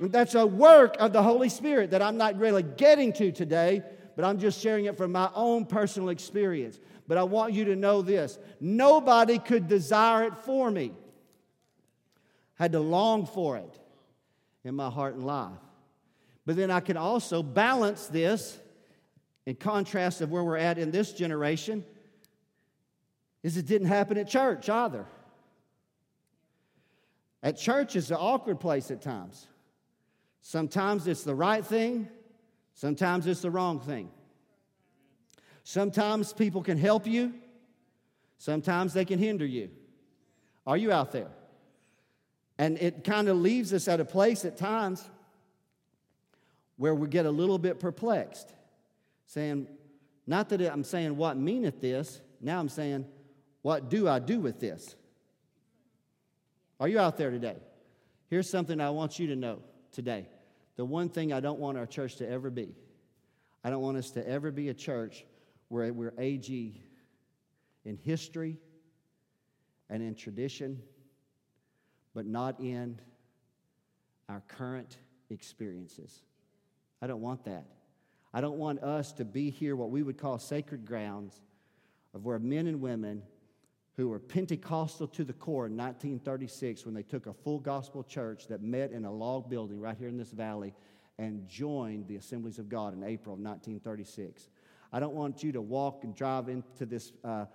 That's 0.00 0.34
a 0.34 0.46
work 0.46 0.96
of 0.98 1.12
the 1.12 1.22
Holy 1.22 1.48
Spirit 1.48 1.90
that 1.92 2.02
I'm 2.02 2.16
not 2.16 2.36
really 2.38 2.62
getting 2.62 3.12
to 3.14 3.30
today, 3.30 3.82
but 4.16 4.24
I'm 4.24 4.38
just 4.38 4.60
sharing 4.60 4.86
it 4.86 4.96
from 4.96 5.12
my 5.12 5.30
own 5.34 5.66
personal 5.66 6.08
experience. 6.08 6.78
But 7.06 7.18
I 7.18 7.22
want 7.22 7.52
you 7.52 7.66
to 7.66 7.76
know 7.76 8.02
this 8.02 8.38
nobody 8.60 9.38
could 9.38 9.68
desire 9.68 10.24
it 10.24 10.36
for 10.38 10.70
me. 10.70 10.92
I 12.58 12.64
had 12.64 12.72
to 12.72 12.80
long 12.80 13.26
for 13.26 13.56
it 13.56 13.78
in 14.64 14.74
my 14.74 14.90
heart 14.90 15.14
and 15.14 15.24
life. 15.24 15.52
But 16.46 16.56
then 16.56 16.70
I 16.70 16.80
can 16.80 16.96
also 16.96 17.42
balance 17.42 18.06
this 18.06 18.58
in 19.46 19.56
contrast 19.56 20.20
of 20.20 20.30
where 20.30 20.42
we're 20.42 20.56
at 20.56 20.78
in 20.78 20.90
this 20.90 21.12
generation 21.12 21.84
is 23.42 23.56
it 23.56 23.66
didn't 23.66 23.88
happen 23.88 24.16
at 24.16 24.26
church 24.26 24.68
either. 24.68 25.06
At 27.42 27.58
church 27.58 27.94
is 27.94 28.10
an 28.10 28.16
awkward 28.18 28.58
place 28.58 28.90
at 28.90 29.02
times. 29.02 29.46
Sometimes 30.46 31.06
it's 31.06 31.24
the 31.24 31.34
right 31.34 31.64
thing, 31.64 32.06
sometimes 32.74 33.26
it's 33.26 33.40
the 33.40 33.50
wrong 33.50 33.80
thing. 33.80 34.10
Sometimes 35.62 36.34
people 36.34 36.62
can 36.62 36.76
help 36.76 37.06
you, 37.06 37.32
sometimes 38.36 38.92
they 38.92 39.06
can 39.06 39.18
hinder 39.18 39.46
you. 39.46 39.70
Are 40.66 40.76
you 40.76 40.92
out 40.92 41.12
there? 41.12 41.30
And 42.58 42.76
it 42.76 43.04
kind 43.04 43.30
of 43.30 43.38
leaves 43.38 43.72
us 43.72 43.88
at 43.88 44.00
a 44.00 44.04
place 44.04 44.44
at 44.44 44.58
times 44.58 45.02
where 46.76 46.94
we 46.94 47.08
get 47.08 47.24
a 47.24 47.30
little 47.30 47.58
bit 47.58 47.80
perplexed, 47.80 48.52
saying, 49.24 49.66
not 50.26 50.50
that 50.50 50.60
I'm 50.60 50.84
saying 50.84 51.16
what 51.16 51.38
meaneth 51.38 51.80
this, 51.80 52.20
now 52.42 52.60
I'm 52.60 52.68
saying, 52.68 53.06
what 53.62 53.88
do 53.88 54.06
I 54.06 54.18
do 54.18 54.40
with 54.40 54.60
this? 54.60 54.94
Are 56.78 56.86
you 56.86 56.98
out 56.98 57.16
there 57.16 57.30
today? 57.30 57.56
Here's 58.28 58.50
something 58.50 58.78
I 58.78 58.90
want 58.90 59.18
you 59.18 59.28
to 59.28 59.36
know 59.36 59.60
today. 59.90 60.26
The 60.76 60.84
one 60.84 61.08
thing 61.08 61.32
I 61.32 61.40
don't 61.40 61.58
want 61.58 61.78
our 61.78 61.86
church 61.86 62.16
to 62.16 62.28
ever 62.28 62.50
be, 62.50 62.74
I 63.62 63.70
don't 63.70 63.82
want 63.82 63.96
us 63.96 64.10
to 64.12 64.28
ever 64.28 64.50
be 64.50 64.68
a 64.68 64.74
church 64.74 65.24
where 65.68 65.92
we're 65.92 66.14
AG 66.18 66.82
in 67.84 67.96
history 67.96 68.58
and 69.88 70.02
in 70.02 70.14
tradition, 70.14 70.82
but 72.14 72.26
not 72.26 72.60
in 72.60 73.00
our 74.28 74.42
current 74.48 74.98
experiences. 75.30 76.22
I 77.00 77.06
don't 77.06 77.20
want 77.20 77.44
that. 77.44 77.66
I 78.32 78.40
don't 78.40 78.58
want 78.58 78.82
us 78.82 79.12
to 79.14 79.24
be 79.24 79.50
here, 79.50 79.76
what 79.76 79.90
we 79.90 80.02
would 80.02 80.18
call 80.18 80.38
sacred 80.38 80.84
grounds, 80.84 81.40
of 82.14 82.24
where 82.24 82.38
men 82.38 82.66
and 82.66 82.80
women 82.80 83.22
who 83.96 84.08
were 84.08 84.18
Pentecostal 84.18 85.06
to 85.08 85.24
the 85.24 85.32
core 85.32 85.66
in 85.66 85.76
1936 85.76 86.84
when 86.84 86.94
they 86.94 87.02
took 87.02 87.26
a 87.26 87.32
full 87.32 87.60
gospel 87.60 88.02
church 88.02 88.48
that 88.48 88.62
met 88.62 88.90
in 88.90 89.04
a 89.04 89.12
log 89.12 89.48
building 89.48 89.80
right 89.80 89.96
here 89.96 90.08
in 90.08 90.16
this 90.16 90.30
valley 90.30 90.74
and 91.18 91.48
joined 91.48 92.08
the 92.08 92.16
Assemblies 92.16 92.58
of 92.58 92.68
God 92.68 92.92
in 92.92 93.04
April 93.04 93.34
of 93.34 93.40
1936. 93.40 94.48
I 94.92 95.00
don't 95.00 95.14
want 95.14 95.42
you 95.42 95.52
to 95.52 95.60
walk 95.60 96.02
and 96.02 96.14
drive 96.14 96.48
into 96.48 96.86
this, 96.86 97.12
uh, 97.24 97.46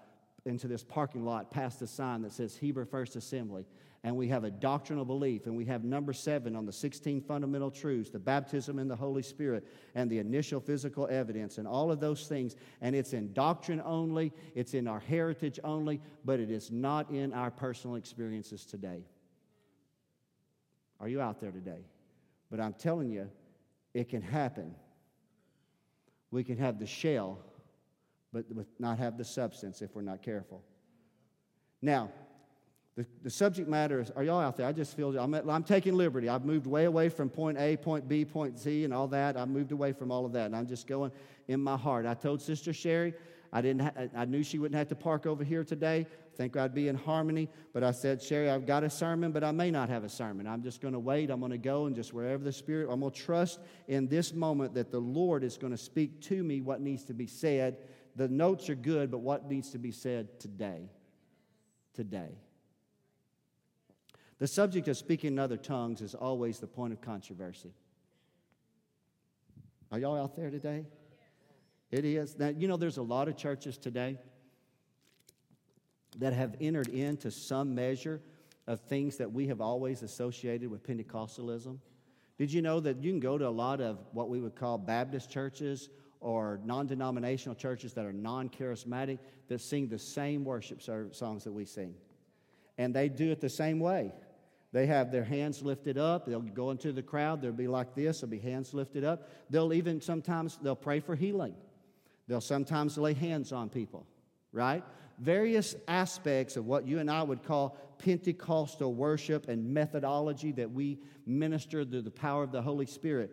into 0.45 0.67
this 0.67 0.83
parking 0.83 1.25
lot 1.25 1.51
past 1.51 1.79
the 1.79 1.87
sign 1.87 2.21
that 2.21 2.31
says 2.31 2.55
Hebrew 2.55 2.85
First 2.85 3.17
Assembly 3.17 3.65
and 4.03 4.15
we 4.15 4.29
have 4.29 4.45
a 4.45 4.51
doctrinal 4.51 5.03
belief, 5.03 5.45
and 5.45 5.57
we 5.57 5.65
have 5.65 5.83
number 5.83 6.13
seven 6.13 6.55
on 6.55 6.65
the 6.65 6.71
16 6.71 7.21
fundamental 7.21 7.69
truths 7.69 8.09
the 8.09 8.19
baptism 8.19 8.79
in 8.79 8.87
the 8.87 8.95
Holy 8.95 9.21
Spirit, 9.21 9.67
and 9.93 10.09
the 10.09 10.19
initial 10.19 10.59
physical 10.59 11.07
evidence, 11.09 11.57
and 11.57 11.67
all 11.67 11.91
of 11.91 11.99
those 11.99 12.27
things. 12.27 12.55
And 12.81 12.95
it's 12.95 13.13
in 13.13 13.33
doctrine 13.33 13.81
only, 13.83 14.31
it's 14.55 14.73
in 14.73 14.87
our 14.87 14.99
heritage 14.99 15.59
only, 15.63 15.99
but 16.23 16.39
it 16.39 16.49
is 16.49 16.71
not 16.71 17.11
in 17.11 17.33
our 17.33 17.51
personal 17.51 17.97
experiences 17.97 18.65
today. 18.65 19.03
Are 21.01 21.09
you 21.09 21.19
out 21.19 21.41
there 21.41 21.51
today? 21.51 21.85
But 22.49 22.59
I'm 22.59 22.73
telling 22.73 23.09
you, 23.09 23.29
it 23.93 24.09
can 24.09 24.21
happen. 24.21 24.75
We 26.31 26.43
can 26.43 26.57
have 26.57 26.79
the 26.79 26.85
shell, 26.85 27.39
but 28.31 28.45
not 28.79 28.99
have 28.99 29.17
the 29.17 29.25
substance 29.25 29.81
if 29.81 29.95
we're 29.95 30.03
not 30.03 30.21
careful. 30.21 30.63
Now, 31.81 32.11
the, 32.95 33.05
the 33.23 33.29
subject 33.29 33.69
matter 33.69 34.01
is, 34.01 34.11
are 34.11 34.23
y'all 34.23 34.41
out 34.41 34.57
there? 34.57 34.67
I 34.67 34.71
just 34.73 34.95
feel, 34.95 35.17
I'm, 35.17 35.33
I'm 35.33 35.63
taking 35.63 35.95
liberty. 35.95 36.27
I've 36.27 36.43
moved 36.43 36.67
way 36.67 36.85
away 36.85 37.09
from 37.09 37.29
point 37.29 37.57
A, 37.57 37.77
point 37.77 38.07
B, 38.07 38.25
point 38.25 38.59
Z, 38.59 38.83
and 38.83 38.93
all 38.93 39.07
that. 39.09 39.37
I've 39.37 39.47
moved 39.47 39.71
away 39.71 39.93
from 39.93 40.11
all 40.11 40.25
of 40.25 40.33
that, 40.33 40.47
and 40.47 40.55
I'm 40.55 40.67
just 40.67 40.85
going 40.85 41.11
in 41.47 41.61
my 41.61 41.77
heart. 41.77 42.05
I 42.05 42.13
told 42.13 42.41
Sister 42.41 42.73
Sherry, 42.73 43.13
I, 43.53 43.61
didn't 43.61 43.81
ha- 43.81 44.07
I 44.15 44.25
knew 44.25 44.43
she 44.43 44.59
wouldn't 44.59 44.77
have 44.77 44.89
to 44.89 44.95
park 44.95 45.25
over 45.25 45.43
here 45.43 45.63
today. 45.63 46.07
Think 46.35 46.55
I'd 46.55 46.73
be 46.73 46.87
in 46.87 46.95
harmony. 46.95 47.49
But 47.73 47.83
I 47.83 47.91
said, 47.91 48.21
Sherry, 48.21 48.49
I've 48.49 48.65
got 48.65 48.83
a 48.83 48.89
sermon, 48.89 49.31
but 49.31 49.43
I 49.43 49.51
may 49.51 49.71
not 49.71 49.89
have 49.89 50.03
a 50.03 50.09
sermon. 50.09 50.45
I'm 50.45 50.61
just 50.61 50.81
going 50.81 50.93
to 50.93 50.99
wait. 50.99 51.29
I'm 51.29 51.39
going 51.39 51.51
to 51.51 51.57
go 51.57 51.85
and 51.85 51.95
just 51.95 52.13
wherever 52.13 52.43
the 52.43 52.51
Spirit, 52.51 52.89
I'm 52.91 52.99
going 52.99 53.11
to 53.11 53.19
trust 53.19 53.59
in 53.87 54.07
this 54.07 54.33
moment 54.33 54.73
that 54.75 54.91
the 54.91 54.99
Lord 54.99 55.43
is 55.43 55.57
going 55.57 55.71
to 55.71 55.77
speak 55.77 56.21
to 56.23 56.43
me 56.43 56.61
what 56.61 56.81
needs 56.81 57.03
to 57.05 57.13
be 57.13 57.27
said. 57.27 57.77
The 58.15 58.27
notes 58.27 58.69
are 58.69 58.75
good, 58.75 59.09
but 59.09 59.19
what 59.19 59.49
needs 59.49 59.71
to 59.71 59.77
be 59.77 59.91
said 59.91 60.39
today? 60.39 60.89
Today. 61.93 62.37
The 64.39 64.47
subject 64.47 64.87
of 64.87 64.97
speaking 64.97 65.33
in 65.33 65.39
other 65.39 65.57
tongues 65.57 66.01
is 66.01 66.15
always 66.15 66.59
the 66.59 66.67
point 66.67 66.93
of 66.93 67.01
controversy. 67.01 67.73
Are 69.91 69.99
y'all 69.99 70.17
out 70.17 70.35
there 70.35 70.49
today? 70.49 70.85
It 71.91 72.05
is. 72.05 72.37
Now, 72.37 72.49
you 72.49 72.67
know, 72.67 72.77
there's 72.77 72.97
a 72.97 73.03
lot 73.03 73.27
of 73.27 73.35
churches 73.35 73.77
today 73.77 74.17
that 76.17 76.33
have 76.33 76.55
entered 76.61 76.87
into 76.87 77.31
some 77.31 77.75
measure 77.75 78.21
of 78.67 78.79
things 78.81 79.17
that 79.17 79.31
we 79.31 79.47
have 79.47 79.61
always 79.61 80.03
associated 80.03 80.69
with 80.69 80.83
Pentecostalism. 80.83 81.79
Did 82.37 82.53
you 82.53 82.61
know 82.61 82.79
that 82.79 83.03
you 83.03 83.11
can 83.11 83.19
go 83.19 83.37
to 83.37 83.47
a 83.47 83.49
lot 83.49 83.81
of 83.81 83.97
what 84.13 84.29
we 84.29 84.39
would 84.39 84.55
call 84.55 84.77
Baptist 84.77 85.29
churches 85.29 85.89
or 86.21 86.59
non 86.63 86.87
denominational 86.87 87.55
churches 87.55 87.93
that 87.93 88.05
are 88.05 88.13
non 88.13 88.47
charismatic 88.49 89.19
that 89.47 89.59
sing 89.59 89.89
the 89.89 89.99
same 89.99 90.45
worship 90.45 90.81
songs 90.81 91.43
that 91.43 91.51
we 91.51 91.65
sing. 91.65 91.95
And 92.77 92.93
they 92.93 93.09
do 93.09 93.31
it 93.31 93.41
the 93.41 93.49
same 93.49 93.79
way. 93.79 94.13
They 94.71 94.85
have 94.85 95.11
their 95.11 95.23
hands 95.23 95.63
lifted 95.63 95.97
up. 95.97 96.25
They'll 96.25 96.41
go 96.41 96.69
into 96.69 96.91
the 96.91 97.01
crowd. 97.01 97.41
They'll 97.41 97.51
be 97.51 97.67
like 97.67 97.95
this. 97.95 98.21
There'll 98.21 98.31
be 98.31 98.39
hands 98.39 98.73
lifted 98.73 99.03
up. 99.03 99.29
They'll 99.49 99.73
even 99.73 99.99
sometimes 99.99 100.59
they'll 100.61 100.75
pray 100.75 100.99
for 100.99 101.15
healing. 101.15 101.55
They'll 102.27 102.41
sometimes 102.41 102.97
lay 102.97 103.13
hands 103.13 103.51
on 103.51 103.69
people, 103.69 104.05
right? 104.51 104.83
Various 105.17 105.75
aspects 105.87 106.55
of 106.55 106.67
what 106.67 106.85
you 106.85 106.99
and 106.99 107.09
I 107.09 107.23
would 107.23 107.43
call 107.43 107.77
Pentecostal 107.97 108.93
worship 108.93 109.49
and 109.49 109.73
methodology 109.73 110.51
that 110.53 110.71
we 110.71 110.99
minister 111.25 111.83
through 111.83 112.03
the 112.03 112.11
power 112.11 112.43
of 112.43 112.51
the 112.51 112.61
Holy 112.61 112.85
Spirit. 112.85 113.31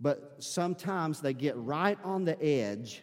But 0.00 0.36
sometimes 0.40 1.20
they 1.20 1.32
get 1.32 1.56
right 1.56 1.98
on 2.02 2.24
the 2.24 2.42
edge 2.42 3.02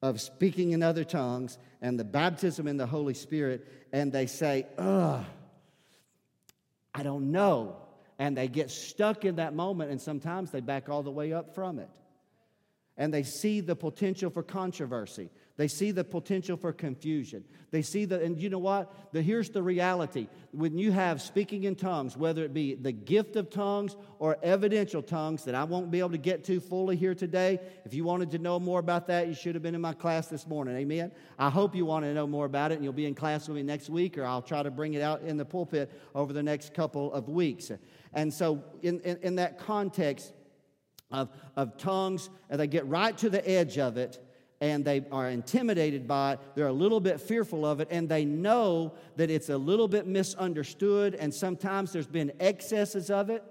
of 0.00 0.20
speaking 0.20 0.70
in 0.70 0.82
other 0.82 1.04
tongues 1.04 1.58
and 1.80 1.98
the 1.98 2.04
baptism 2.04 2.68
in 2.68 2.76
the 2.76 2.86
Holy 2.86 3.14
Spirit, 3.14 3.66
and 3.92 4.12
they 4.12 4.26
say, 4.26 4.66
Ugh 4.78 5.24
I 6.94 7.02
don't 7.02 7.32
know. 7.32 7.76
And 8.18 8.36
they 8.36 8.48
get 8.48 8.70
stuck 8.70 9.24
in 9.24 9.36
that 9.36 9.54
moment, 9.54 9.90
and 9.90 10.00
sometimes 10.00 10.50
they 10.50 10.60
back 10.60 10.88
all 10.88 11.02
the 11.02 11.10
way 11.10 11.32
up 11.32 11.54
from 11.54 11.78
it. 11.78 11.88
And 12.96 13.12
they 13.12 13.22
see 13.22 13.60
the 13.60 13.74
potential 13.74 14.30
for 14.30 14.42
controversy. 14.42 15.30
They 15.56 15.68
see 15.68 15.90
the 15.90 16.04
potential 16.04 16.56
for 16.56 16.72
confusion. 16.72 17.44
They 17.70 17.82
see 17.82 18.06
the, 18.06 18.22
and 18.22 18.40
you 18.40 18.48
know 18.48 18.58
what? 18.58 19.12
The, 19.12 19.20
here's 19.20 19.50
the 19.50 19.62
reality. 19.62 20.28
When 20.52 20.78
you 20.78 20.92
have 20.92 21.20
speaking 21.20 21.64
in 21.64 21.74
tongues, 21.74 22.16
whether 22.16 22.42
it 22.42 22.54
be 22.54 22.74
the 22.74 22.92
gift 22.92 23.36
of 23.36 23.50
tongues 23.50 23.96
or 24.18 24.38
evidential 24.42 25.02
tongues 25.02 25.44
that 25.44 25.54
I 25.54 25.64
won't 25.64 25.90
be 25.90 25.98
able 25.98 26.10
to 26.10 26.18
get 26.18 26.44
to 26.44 26.58
fully 26.58 26.96
here 26.96 27.14
today, 27.14 27.60
if 27.84 27.92
you 27.92 28.04
wanted 28.04 28.30
to 28.30 28.38
know 28.38 28.58
more 28.58 28.78
about 28.78 29.06
that, 29.08 29.28
you 29.28 29.34
should 29.34 29.54
have 29.54 29.62
been 29.62 29.74
in 29.74 29.80
my 29.80 29.92
class 29.92 30.26
this 30.28 30.46
morning. 30.46 30.76
Amen? 30.76 31.12
I 31.38 31.50
hope 31.50 31.74
you 31.74 31.84
want 31.84 32.06
to 32.06 32.14
know 32.14 32.26
more 32.26 32.46
about 32.46 32.72
it 32.72 32.76
and 32.76 32.84
you'll 32.84 32.94
be 32.94 33.06
in 33.06 33.14
class 33.14 33.46
with 33.46 33.56
me 33.56 33.62
next 33.62 33.90
week 33.90 34.16
or 34.16 34.24
I'll 34.24 34.42
try 34.42 34.62
to 34.62 34.70
bring 34.70 34.94
it 34.94 35.02
out 35.02 35.22
in 35.22 35.36
the 35.36 35.44
pulpit 35.44 35.90
over 36.14 36.32
the 36.32 36.42
next 36.42 36.72
couple 36.72 37.12
of 37.12 37.28
weeks. 37.28 37.70
And 38.14 38.32
so, 38.32 38.62
in, 38.82 39.00
in, 39.00 39.18
in 39.22 39.36
that 39.36 39.58
context 39.58 40.32
of, 41.10 41.30
of 41.56 41.76
tongues, 41.76 42.30
and 42.48 42.58
they 42.58 42.66
get 42.66 42.86
right 42.86 43.16
to 43.18 43.30
the 43.30 43.46
edge 43.48 43.78
of 43.78 43.96
it, 43.96 44.18
and 44.62 44.84
they 44.84 45.04
are 45.10 45.28
intimidated 45.28 46.06
by 46.06 46.34
it. 46.34 46.38
They're 46.54 46.68
a 46.68 46.72
little 46.72 47.00
bit 47.00 47.20
fearful 47.20 47.66
of 47.66 47.80
it, 47.80 47.88
and 47.90 48.08
they 48.08 48.24
know 48.24 48.94
that 49.16 49.28
it's 49.28 49.48
a 49.48 49.58
little 49.58 49.88
bit 49.88 50.06
misunderstood, 50.06 51.16
and 51.16 51.34
sometimes 51.34 51.92
there's 51.92 52.06
been 52.06 52.32
excesses 52.38 53.10
of 53.10 53.28
it, 53.28 53.42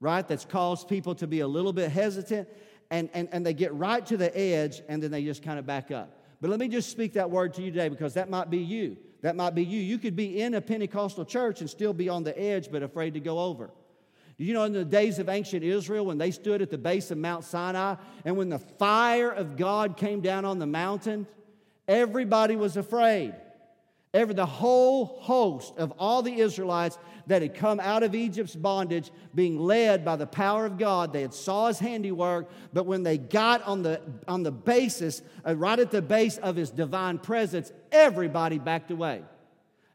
right? 0.00 0.26
That's 0.26 0.46
caused 0.46 0.88
people 0.88 1.14
to 1.16 1.26
be 1.26 1.40
a 1.40 1.46
little 1.46 1.74
bit 1.74 1.90
hesitant, 1.90 2.48
and, 2.90 3.10
and, 3.12 3.28
and 3.30 3.44
they 3.44 3.52
get 3.52 3.74
right 3.74 4.04
to 4.06 4.16
the 4.16 4.34
edge, 4.36 4.80
and 4.88 5.02
then 5.02 5.10
they 5.10 5.22
just 5.22 5.42
kind 5.42 5.58
of 5.58 5.66
back 5.66 5.90
up. 5.90 6.18
But 6.40 6.48
let 6.48 6.60
me 6.60 6.68
just 6.68 6.88
speak 6.90 7.12
that 7.12 7.30
word 7.30 7.52
to 7.54 7.62
you 7.62 7.70
today 7.70 7.90
because 7.90 8.14
that 8.14 8.30
might 8.30 8.48
be 8.48 8.58
you. 8.58 8.96
That 9.20 9.36
might 9.36 9.54
be 9.54 9.64
you. 9.64 9.80
You 9.80 9.98
could 9.98 10.16
be 10.16 10.40
in 10.40 10.54
a 10.54 10.62
Pentecostal 10.62 11.26
church 11.26 11.60
and 11.60 11.68
still 11.68 11.92
be 11.92 12.08
on 12.08 12.24
the 12.24 12.38
edge, 12.38 12.70
but 12.72 12.82
afraid 12.82 13.12
to 13.14 13.20
go 13.20 13.38
over. 13.38 13.70
Do 14.36 14.44
you 14.44 14.52
know 14.52 14.64
in 14.64 14.72
the 14.72 14.84
days 14.84 15.18
of 15.18 15.28
ancient 15.28 15.62
Israel 15.62 16.06
when 16.06 16.18
they 16.18 16.30
stood 16.30 16.60
at 16.60 16.70
the 16.70 16.78
base 16.78 17.10
of 17.10 17.18
Mount 17.18 17.44
Sinai 17.44 17.96
and 18.24 18.36
when 18.36 18.48
the 18.48 18.58
fire 18.58 19.30
of 19.30 19.56
God 19.56 19.96
came 19.96 20.20
down 20.20 20.44
on 20.44 20.58
the 20.58 20.66
mountain, 20.66 21.26
everybody 21.86 22.56
was 22.56 22.76
afraid. 22.76 23.34
Every, 24.12 24.34
the 24.34 24.46
whole 24.46 25.06
host 25.06 25.76
of 25.76 25.92
all 25.98 26.22
the 26.22 26.38
Israelites 26.38 26.98
that 27.26 27.42
had 27.42 27.56
come 27.56 27.80
out 27.80 28.04
of 28.04 28.14
Egypt's 28.14 28.54
bondage, 28.54 29.10
being 29.34 29.58
led 29.58 30.04
by 30.04 30.14
the 30.14 30.26
power 30.26 30.64
of 30.66 30.78
God, 30.78 31.12
they 31.12 31.22
had 31.22 31.34
saw 31.34 31.66
his 31.66 31.80
handiwork, 31.80 32.48
but 32.72 32.86
when 32.86 33.02
they 33.02 33.18
got 33.18 33.62
on 33.64 33.82
the, 33.82 34.00
on 34.28 34.44
the 34.44 34.52
basis, 34.52 35.20
uh, 35.44 35.56
right 35.56 35.80
at 35.80 35.90
the 35.90 36.00
base 36.00 36.38
of 36.38 36.54
his 36.54 36.70
divine 36.70 37.18
presence, 37.18 37.72
everybody 37.90 38.58
backed 38.58 38.92
away. 38.92 39.22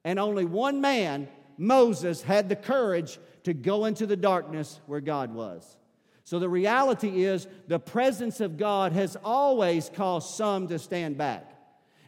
And 0.04 0.20
only 0.20 0.44
one 0.44 0.82
man, 0.82 1.30
Moses, 1.58 2.22
had 2.22 2.50
the 2.50 2.58
courage 2.58 3.20
to 3.50 3.54
go 3.56 3.86
into 3.86 4.06
the 4.06 4.16
darkness 4.16 4.80
where 4.86 5.02
God 5.02 5.34
was. 5.34 5.76
So 6.24 6.38
the 6.38 6.48
reality 6.48 7.24
is, 7.24 7.48
the 7.68 7.80
presence 7.80 8.42
of 8.42 8.58
God 8.58 8.92
has 8.92 9.18
always 9.24 9.90
caused 9.92 10.36
some 10.36 10.68
to 10.68 10.78
stand 10.78 11.18
back. 11.18 11.49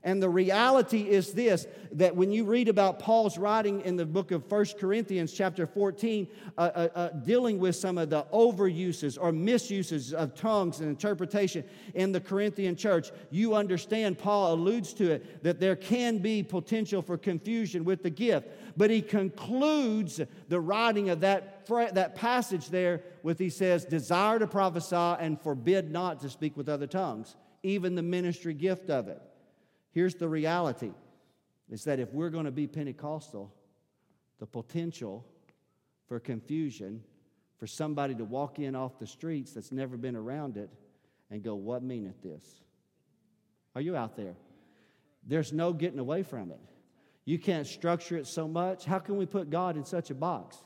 And 0.04 0.22
the 0.22 0.30
reality 0.30 1.08
is 1.08 1.34
this 1.34 1.68
that 1.94 2.16
when 2.16 2.32
you 2.32 2.46
read 2.46 2.70
about 2.70 3.00
Paul's 3.00 3.38
writing 3.38 3.82
in 3.82 3.98
the 3.98 4.06
book 4.06 4.32
of 4.32 4.48
First 4.48 4.80
Corinthians, 4.80 5.34
chapter 5.34 5.68
14, 5.68 6.28
uh, 6.58 6.62
uh, 6.62 6.88
uh, 6.96 7.10
dealing 7.10 7.60
with 7.60 7.76
some 7.76 7.98
of 7.98 8.10
the 8.10 8.26
overuses 8.34 9.18
or 9.20 9.32
misuses 9.32 10.14
of 10.14 10.34
tongues 10.34 10.80
and 10.80 10.90
interpretation 10.90 11.64
in 11.94 12.12
the 12.12 12.20
Corinthian 12.20 12.76
church, 12.76 13.12
you 13.30 13.54
understand 13.54 14.18
Paul 14.18 14.54
alludes 14.54 14.94
to 14.96 15.12
it 15.12 15.44
that 15.44 15.60
there 15.60 15.76
can 15.76 16.18
be 16.18 16.42
potential 16.42 17.02
for 17.02 17.18
confusion 17.18 17.84
with 17.84 18.02
the 18.02 18.10
gift. 18.10 18.48
But 18.78 18.90
he 18.90 19.02
concludes 19.02 20.22
the 20.48 20.60
writing 20.60 21.10
of 21.10 21.20
that, 21.20 21.68
that 21.68 22.16
passage 22.16 22.70
there 22.70 23.04
with, 23.22 23.38
he 23.38 23.50
says, 23.50 23.86
desire 23.86 24.40
to 24.40 24.48
prophesy 24.48 24.96
and 24.96 25.40
forbid 25.40 25.92
not 25.92 26.22
to 26.22 26.30
speak 26.30 26.58
with 26.58 26.70
other 26.70 26.88
tongues, 26.88 27.36
even 27.62 27.94
the 27.94 28.02
ministry 28.02 28.54
gift 28.54 28.90
of 28.90 29.08
it. 29.08 29.22
Here's 29.92 30.16
the 30.16 30.28
reality 30.28 30.92
is 31.70 31.84
that 31.86 32.00
if 32.00 32.14
we're 32.14 32.30
going 32.30 32.46
to 32.46 32.52
be 32.52 32.68
Pentecostal, 32.68 33.54
the 34.40 34.46
potential 34.46 35.26
for 36.08 36.20
confusion, 36.20 37.02
for 37.58 37.68
somebody 37.68 38.16
to 38.16 38.26
walk 38.26 38.60
in 38.60 38.76
off 38.76 38.98
the 39.00 39.08
streets 39.08 39.54
that's 39.54 39.72
never 39.72 39.96
been 39.98 40.16
around 40.16 40.58
it 40.58 40.70
and 41.30 41.44
go, 41.44 41.56
What 41.56 41.84
meaneth 41.84 42.22
this? 42.22 42.44
Are 43.76 43.82
you 43.82 43.96
out 43.96 44.16
there? 44.16 44.36
There's 45.26 45.54
no 45.54 45.72
getting 45.72 46.00
away 46.00 46.24
from 46.24 46.52
it. 46.52 46.60
You 47.26 47.38
can't 47.38 47.68
structure 47.68 48.18
it 48.18 48.28
so 48.28 48.48
much. 48.48 48.86
How 48.86 49.00
can 49.00 49.16
we 49.16 49.26
put 49.26 49.50
God 49.50 49.78
in 49.78 49.86
such 49.86 50.10
a 50.10 50.16
box? 50.16 50.58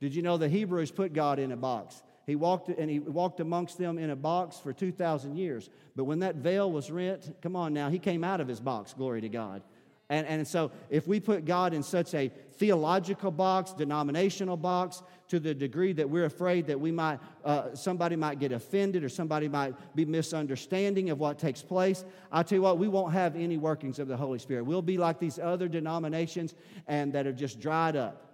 Did 0.00 0.14
you 0.14 0.22
know 0.22 0.36
the 0.36 0.48
Hebrews 0.48 0.90
put 0.90 1.12
God 1.12 1.38
in 1.38 1.50
a 1.50 1.56
box? 1.56 2.02
He 2.28 2.36
walked 2.36 2.68
and 2.68 2.90
he 2.90 2.98
walked 2.98 3.40
amongst 3.40 3.78
them 3.78 3.96
in 3.96 4.10
a 4.10 4.16
box 4.16 4.58
for 4.58 4.74
2,000 4.74 5.34
years. 5.34 5.70
But 5.96 6.04
when 6.04 6.18
that 6.18 6.34
veil 6.34 6.70
was 6.70 6.90
rent, 6.90 7.34
come 7.40 7.56
on 7.56 7.72
now, 7.72 7.88
he 7.88 7.98
came 7.98 8.22
out 8.22 8.42
of 8.42 8.46
his 8.46 8.60
box, 8.60 8.92
glory 8.92 9.22
to 9.22 9.30
God. 9.30 9.62
And, 10.10 10.26
and 10.26 10.46
so 10.46 10.70
if 10.90 11.08
we 11.08 11.20
put 11.20 11.46
God 11.46 11.72
in 11.72 11.82
such 11.82 12.12
a 12.12 12.28
theological 12.58 13.30
box, 13.30 13.72
denominational 13.72 14.58
box, 14.58 15.02
to 15.28 15.40
the 15.40 15.54
degree 15.54 15.94
that 15.94 16.08
we're 16.08 16.26
afraid 16.26 16.66
that 16.66 16.78
we 16.78 16.92
might, 16.92 17.18
uh, 17.46 17.74
somebody 17.74 18.14
might 18.14 18.38
get 18.38 18.52
offended 18.52 19.02
or 19.04 19.08
somebody 19.08 19.48
might 19.48 19.74
be 19.96 20.04
misunderstanding 20.04 21.08
of 21.08 21.18
what 21.18 21.38
takes 21.38 21.62
place, 21.62 22.04
i 22.30 22.42
tell 22.42 22.56
you 22.56 22.62
what, 22.62 22.76
we 22.76 22.88
won't 22.88 23.14
have 23.14 23.36
any 23.36 23.56
workings 23.56 23.98
of 23.98 24.06
the 24.06 24.16
Holy 24.16 24.38
Spirit. 24.38 24.64
We'll 24.64 24.82
be 24.82 24.98
like 24.98 25.18
these 25.18 25.38
other 25.38 25.66
denominations 25.66 26.54
and 26.86 27.10
that 27.14 27.24
have 27.24 27.36
just 27.36 27.58
dried 27.58 27.96
up 27.96 28.27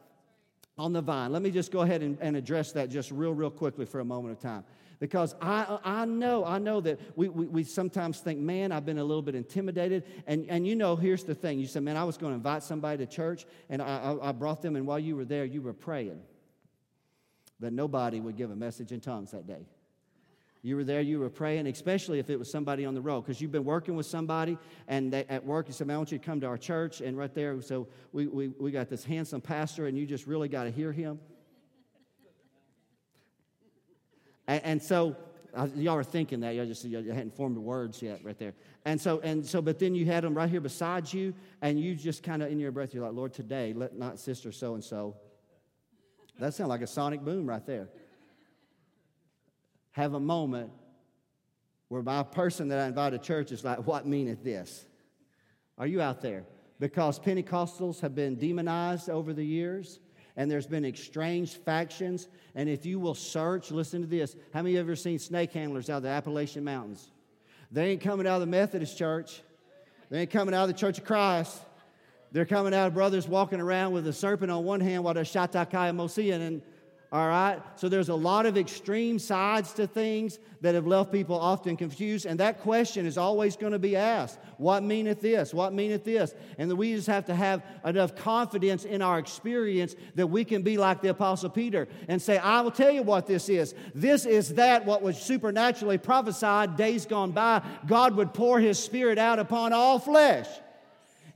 on 0.76 0.92
the 0.92 1.02
vine. 1.02 1.32
Let 1.32 1.42
me 1.42 1.50
just 1.50 1.70
go 1.70 1.80
ahead 1.80 2.02
and, 2.02 2.18
and, 2.20 2.36
address 2.36 2.72
that 2.72 2.90
just 2.90 3.10
real, 3.10 3.32
real 3.32 3.50
quickly 3.50 3.86
for 3.86 4.00
a 4.00 4.04
moment 4.04 4.32
of 4.32 4.40
time. 4.40 4.64
Because 4.98 5.34
I, 5.40 5.78
I 5.84 6.04
know, 6.04 6.44
I 6.44 6.58
know 6.58 6.80
that 6.80 6.98
we, 7.16 7.28
we, 7.28 7.46
we, 7.46 7.64
sometimes 7.64 8.20
think, 8.20 8.40
man, 8.40 8.72
I've 8.72 8.86
been 8.86 8.98
a 8.98 9.04
little 9.04 9.22
bit 9.22 9.34
intimidated. 9.34 10.04
And, 10.26 10.46
and 10.48 10.66
you 10.66 10.76
know, 10.76 10.96
here's 10.96 11.24
the 11.24 11.34
thing. 11.34 11.58
You 11.58 11.66
said, 11.66 11.82
man, 11.82 11.96
I 11.96 12.04
was 12.04 12.16
going 12.16 12.32
to 12.32 12.36
invite 12.36 12.62
somebody 12.62 13.04
to 13.04 13.12
church, 13.12 13.44
and 13.68 13.82
I, 13.82 13.86
I, 13.86 14.28
I 14.28 14.32
brought 14.32 14.62
them, 14.62 14.76
and 14.76 14.86
while 14.86 14.98
you 14.98 15.16
were 15.16 15.24
there, 15.24 15.44
you 15.44 15.62
were 15.62 15.72
praying 15.72 16.20
that 17.60 17.72
nobody 17.72 18.20
would 18.20 18.36
give 18.36 18.50
a 18.50 18.56
message 18.56 18.92
in 18.92 19.00
tongues 19.00 19.30
that 19.32 19.46
day. 19.46 19.66
You 20.64 20.76
were 20.76 20.84
there, 20.84 21.02
you 21.02 21.18
were 21.18 21.28
praying, 21.28 21.66
especially 21.66 22.18
if 22.18 22.30
it 22.30 22.38
was 22.38 22.50
somebody 22.50 22.86
on 22.86 22.94
the 22.94 23.00
road, 23.02 23.20
because 23.20 23.38
you've 23.38 23.52
been 23.52 23.66
working 23.66 23.96
with 23.96 24.06
somebody, 24.06 24.56
and 24.88 25.12
they, 25.12 25.26
at 25.28 25.44
work 25.44 25.68
you 25.68 25.74
said, 25.74 25.86
Man, 25.86 25.96
I 25.96 25.98
want 25.98 26.10
you 26.10 26.18
to 26.18 26.24
come 26.24 26.40
to 26.40 26.46
our 26.46 26.56
church. 26.56 27.02
And 27.02 27.18
right 27.18 27.34
there, 27.34 27.60
so 27.60 27.86
we, 28.12 28.28
we, 28.28 28.48
we 28.58 28.70
got 28.70 28.88
this 28.88 29.04
handsome 29.04 29.42
pastor, 29.42 29.88
and 29.88 29.98
you 29.98 30.06
just 30.06 30.26
really 30.26 30.48
got 30.48 30.64
to 30.64 30.70
hear 30.70 30.90
him. 30.90 31.20
and, 34.46 34.64
and 34.64 34.82
so 34.82 35.14
y'all 35.74 35.96
are 35.96 36.02
thinking 36.02 36.40
that 36.40 36.54
y'all 36.54 36.64
just 36.64 36.82
y'all 36.86 37.04
hadn't 37.04 37.36
formed 37.36 37.58
words 37.58 38.00
yet 38.02 38.18
right 38.24 38.38
there 38.38 38.54
and 38.86 39.00
so 39.00 39.20
and 39.20 39.46
so 39.46 39.62
but 39.62 39.78
then 39.78 39.94
you 39.94 40.04
had 40.04 40.24
them 40.24 40.34
right 40.34 40.50
here 40.50 40.60
beside 40.60 41.12
you 41.12 41.32
and 41.62 41.78
you 41.78 41.94
just 41.94 42.24
kind 42.24 42.42
of 42.42 42.50
in 42.50 42.58
your 42.58 42.72
breath 42.72 42.92
you're 42.92 43.04
like 43.04 43.14
lord 43.14 43.32
today 43.32 43.72
let 43.72 43.96
not 43.96 44.18
sister 44.18 44.50
so 44.50 44.74
and 44.74 44.82
so 44.82 45.14
that 46.40 46.52
sounds 46.52 46.70
like 46.70 46.80
a 46.80 46.86
sonic 46.88 47.20
boom 47.20 47.48
right 47.48 47.64
there 47.66 47.88
have 49.94 50.14
a 50.14 50.20
moment 50.20 50.70
where 51.88 52.02
my 52.02 52.22
person 52.22 52.68
that 52.68 52.78
I 52.80 52.86
invite 52.86 53.12
to 53.12 53.18
church 53.18 53.52
is 53.52 53.64
like, 53.64 53.86
What 53.86 54.06
meaneth 54.06 54.44
this? 54.44 54.84
Are 55.78 55.86
you 55.86 56.00
out 56.00 56.20
there? 56.20 56.44
Because 56.78 57.18
Pentecostals 57.18 58.00
have 58.00 58.14
been 58.14 58.36
demonized 58.36 59.08
over 59.08 59.32
the 59.32 59.44
years 59.44 60.00
and 60.36 60.50
there's 60.50 60.66
been 60.66 60.84
exchanged 60.84 61.58
factions. 61.64 62.28
And 62.54 62.68
if 62.68 62.84
you 62.84 62.98
will 62.98 63.14
search, 63.14 63.70
listen 63.70 64.02
to 64.02 64.08
this. 64.08 64.34
How 64.52 64.62
many 64.62 64.70
of 64.70 64.74
you 64.74 64.80
ever 64.80 64.96
seen 64.96 65.18
snake 65.18 65.52
handlers 65.52 65.88
out 65.88 65.98
of 65.98 66.02
the 66.02 66.08
Appalachian 66.08 66.64
Mountains? 66.64 67.10
They 67.70 67.90
ain't 67.90 68.00
coming 68.00 68.26
out 68.26 68.36
of 68.36 68.40
the 68.40 68.46
Methodist 68.46 68.98
church. 68.98 69.42
They 70.10 70.22
ain't 70.22 70.30
coming 70.30 70.54
out 70.54 70.62
of 70.62 70.68
the 70.68 70.78
Church 70.78 70.98
of 70.98 71.04
Christ. 71.04 71.60
They're 72.32 72.44
coming 72.44 72.74
out 72.74 72.88
of 72.88 72.94
brothers 72.94 73.28
walking 73.28 73.60
around 73.60 73.92
with 73.92 74.06
a 74.08 74.12
serpent 74.12 74.50
on 74.50 74.64
one 74.64 74.80
hand 74.80 75.04
while 75.04 75.14
they're 75.14 75.22
Shatakaya 75.22 75.94
Mosian 75.94 76.40
and 76.40 76.62
All 77.14 77.28
right? 77.28 77.62
So 77.76 77.88
there's 77.88 78.08
a 78.08 78.14
lot 78.14 78.44
of 78.44 78.58
extreme 78.58 79.20
sides 79.20 79.72
to 79.74 79.86
things 79.86 80.40
that 80.62 80.74
have 80.74 80.84
left 80.84 81.12
people 81.12 81.38
often 81.38 81.76
confused. 81.76 82.26
And 82.26 82.40
that 82.40 82.60
question 82.60 83.06
is 83.06 83.16
always 83.16 83.54
going 83.54 83.70
to 83.70 83.78
be 83.78 83.94
asked 83.94 84.40
What 84.58 84.82
meaneth 84.82 85.20
this? 85.20 85.54
What 85.54 85.72
meaneth 85.72 86.02
this? 86.02 86.34
And 86.58 86.72
we 86.76 86.96
just 86.96 87.06
have 87.06 87.26
to 87.26 87.34
have 87.36 87.62
enough 87.84 88.16
confidence 88.16 88.84
in 88.84 89.00
our 89.00 89.20
experience 89.20 89.94
that 90.16 90.26
we 90.26 90.44
can 90.44 90.62
be 90.62 90.76
like 90.76 91.02
the 91.02 91.10
Apostle 91.10 91.50
Peter 91.50 91.86
and 92.08 92.20
say, 92.20 92.36
I 92.36 92.62
will 92.62 92.72
tell 92.72 92.90
you 92.90 93.04
what 93.04 93.28
this 93.28 93.48
is. 93.48 93.76
This 93.94 94.26
is 94.26 94.54
that 94.54 94.84
what 94.84 95.00
was 95.00 95.16
supernaturally 95.16 95.98
prophesied 95.98 96.76
days 96.76 97.06
gone 97.06 97.30
by. 97.30 97.62
God 97.86 98.16
would 98.16 98.34
pour 98.34 98.58
his 98.58 98.76
spirit 98.76 99.18
out 99.18 99.38
upon 99.38 99.72
all 99.72 100.00
flesh. 100.00 100.48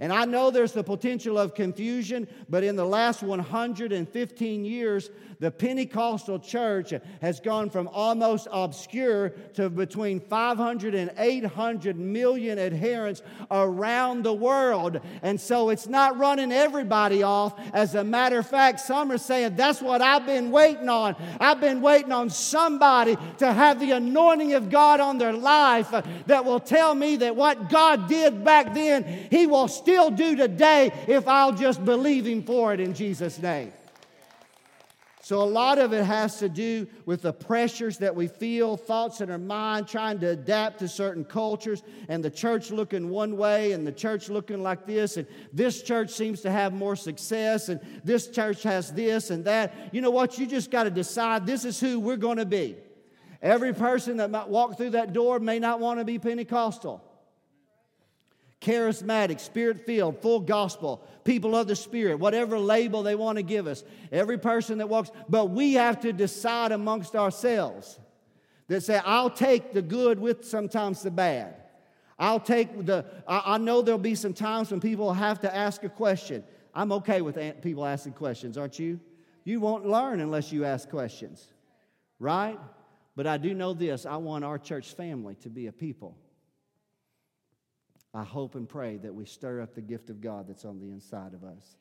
And 0.01 0.13
I 0.13 0.27
know 0.27 0.51
there's 0.51 0.73
the 0.73 0.85
potential 0.85 1.39
of 1.39 1.55
confusion, 1.55 2.29
but 2.49 2.63
in 2.63 2.77
the 2.77 2.85
last 2.85 3.23
115 3.23 4.65
years, 4.65 5.11
the 5.41 5.51
Pentecostal 5.51 6.41
church 6.41 6.93
has 7.21 7.39
gone 7.39 7.71
from 7.71 7.89
almost 7.89 8.49
obscure 8.51 9.31
to 9.55 9.71
between 9.71 10.19
500 10.21 10.95
and 10.95 11.13
800 11.17 11.97
million 11.97 12.59
adherents 12.59 13.23
around 13.51 14.25
the 14.25 14.33
world. 14.33 15.01
And 15.23 15.41
so 15.41 15.71
it's 15.71 15.87
not 15.87 16.19
running 16.19 16.51
everybody 16.51 17.23
off. 17.23 17.55
As 17.73 17.95
a 17.95 18.03
matter 18.03 18.41
of 18.41 18.49
fact, 18.49 18.81
some 18.81 19.13
are 19.13 19.19
saying, 19.19 19.55
That's 19.55 19.81
what 19.81 20.03
I've 20.03 20.27
been 20.27 20.51
waiting 20.51 20.89
on. 20.89 21.15
I've 21.39 21.61
been 21.61 21.81
waiting 21.81 22.13
on 22.13 22.31
somebody 22.31 23.17
to 23.39 23.53
have 23.53 23.79
the 23.79 23.93
anointing 23.93 24.55
of 24.55 24.71
God 24.71 24.99
on 24.99 25.19
their 25.19 25.33
life 25.33 25.91
that 26.27 26.45
will 26.45 26.61
tell 26.61 26.95
me 26.95 27.17
that 27.17 27.37
what 27.37 27.69
God 27.69 28.09
did 28.09 28.45
back 28.45 28.75
then, 28.75 29.05
He 29.31 29.47
will 29.47 29.69
still 29.69 30.11
do 30.11 30.35
today 30.35 30.93
if 31.07 31.29
I'll 31.29 31.53
just 31.53 31.85
believe 31.85 32.27
Him 32.27 32.43
for 32.43 32.75
it 32.75 32.81
in 32.81 32.93
Jesus' 32.93 33.41
name. 33.41 33.73
So, 35.29 35.43
a 35.43 35.45
lot 35.45 35.77
of 35.77 35.93
it 35.93 36.05
has 36.05 36.39
to 36.39 36.49
do 36.49 36.87
with 37.05 37.21
the 37.21 37.35
pressures 37.35 37.99
that 37.99 38.17
we 38.17 38.29
feel, 38.29 38.79
thoughts 38.79 39.21
in 39.21 39.31
our 39.31 39.37
mind, 39.37 39.87
trying 39.87 40.21
to 40.21 40.29
adapt 40.29 40.79
to 40.79 40.89
certain 40.89 41.23
cultures, 41.23 41.83
and 42.09 42.25
the 42.25 42.31
church 42.31 42.71
looking 42.71 43.11
one 43.11 43.37
way, 43.37 43.73
and 43.73 43.87
the 43.87 43.93
church 43.93 44.31
looking 44.31 44.63
like 44.63 44.87
this, 44.87 45.19
and 45.19 45.27
this 45.53 45.83
church 45.83 46.09
seems 46.13 46.41
to 46.41 46.51
have 46.51 46.73
more 46.73 46.97
success, 46.97 47.69
and 47.69 47.79
this 48.05 48.29
church 48.29 48.63
has 48.63 48.91
this 48.91 49.29
and 49.29 49.45
that. 49.45 49.75
You 49.93 50.01
know 50.01 50.11
what? 50.11 50.39
You 50.39 50.47
just 50.47 50.71
got 50.71 50.85
to 50.85 50.91
decide 50.91 51.45
this 51.45 51.67
is 51.67 51.79
who 51.79 52.01
we're 52.01 52.17
going 52.17 52.39
to 52.39 52.47
be. 52.47 52.79
Every 53.43 53.75
person 53.75 54.17
that 54.17 54.31
might 54.31 54.49
walk 54.49 54.79
through 54.79 54.93
that 54.93 55.13
door 55.13 55.41
may 55.41 55.59
not 55.59 55.79
want 55.79 55.99
to 55.99 56.07
be 56.07 56.19
Pentecostal 56.19 57.05
charismatic, 58.61 59.41
spirit 59.41 59.87
filled, 59.87 60.21
full 60.21 60.41
gospel, 60.41 61.03
people 61.25 61.55
of 61.55 61.69
the 61.69 61.77
Spirit, 61.77 62.19
whatever 62.19 62.59
label 62.59 63.03
they 63.03 63.15
want 63.15 63.37
to 63.37 63.43
give 63.43 63.67
us. 63.67 63.85
Every 64.11 64.39
person 64.39 64.79
that 64.79 64.89
walks, 64.89 65.11
but 65.29 65.51
we 65.51 65.75
have 65.75 66.01
to 66.01 66.13
decide 66.13 66.73
amongst 66.73 67.15
ourselves 67.15 67.99
that 68.67 68.83
say, 68.83 69.01
I'll 69.05 69.31
take 69.31 69.73
the 69.73 69.83
good 69.83 70.19
with 70.19 70.45
sometimes 70.45 71.03
the 71.03 71.11
bad. 71.11 71.55
I'll 72.19 72.41
take 72.41 72.85
the, 72.85 73.05
I, 73.27 73.43
I 73.55 73.59
know 73.59 73.81
there'll 73.81 73.99
be 73.99 74.17
some 74.17 74.35
times 74.35 74.71
when 74.71 74.81
people 74.81 75.13
have 75.13 75.41
to 75.41 75.55
ask 75.55 75.85
a 75.85 75.89
question. 75.89 76.43
I'm 76.75 76.93
okay 76.93 77.21
with 77.21 77.39
people 77.63 77.87
asking 77.87 78.15
questions, 78.15 78.59
aren't 78.59 78.79
you? 78.79 78.99
You 79.45 79.61
won't 79.61 79.87
learn 79.87 80.21
unless 80.21 80.53
you 80.53 80.65
ask 80.65 80.91
questions, 80.91 81.47
right? 82.19 82.59
But 83.15 83.27
I 83.27 83.37
do 83.39 83.55
know 83.55 83.73
this 83.73 84.05
I 84.05 84.17
want 84.17 84.45
our 84.45 84.59
church 84.59 84.95
family 84.95 85.37
to 85.37 85.49
be 85.49 85.69
a 85.69 85.73
people 85.73 86.17
I 88.19 88.25
hope 88.25 88.57
and 88.57 88.69
pray 88.69 88.97
that 88.99 89.15
we 89.15 89.25
stir 89.25 89.61
up 89.61 89.77
the 89.77 89.81
gift 89.81 90.11
of 90.11 90.21
God 90.21 90.49
that's 90.49 90.65
on 90.65 90.81
the 90.81 90.91
inside 90.91 91.35
of 91.35 91.45
us. 91.45 91.77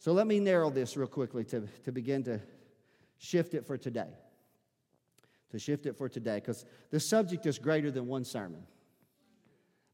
So 0.00 0.12
let 0.12 0.26
me 0.26 0.40
narrow 0.40 0.70
this 0.70 0.96
real 0.96 1.06
quickly 1.06 1.44
to, 1.44 1.68
to 1.84 1.92
begin 1.92 2.24
to 2.24 2.40
shift 3.18 3.54
it 3.54 3.64
for 3.64 3.78
today. 3.78 4.08
To 5.52 5.60
shift 5.60 5.86
it 5.86 5.96
for 5.96 6.08
today, 6.08 6.36
because 6.36 6.64
the 6.90 6.98
subject 6.98 7.46
is 7.46 7.58
greater 7.58 7.92
than 7.92 8.08
one 8.08 8.24
sermon. 8.24 8.64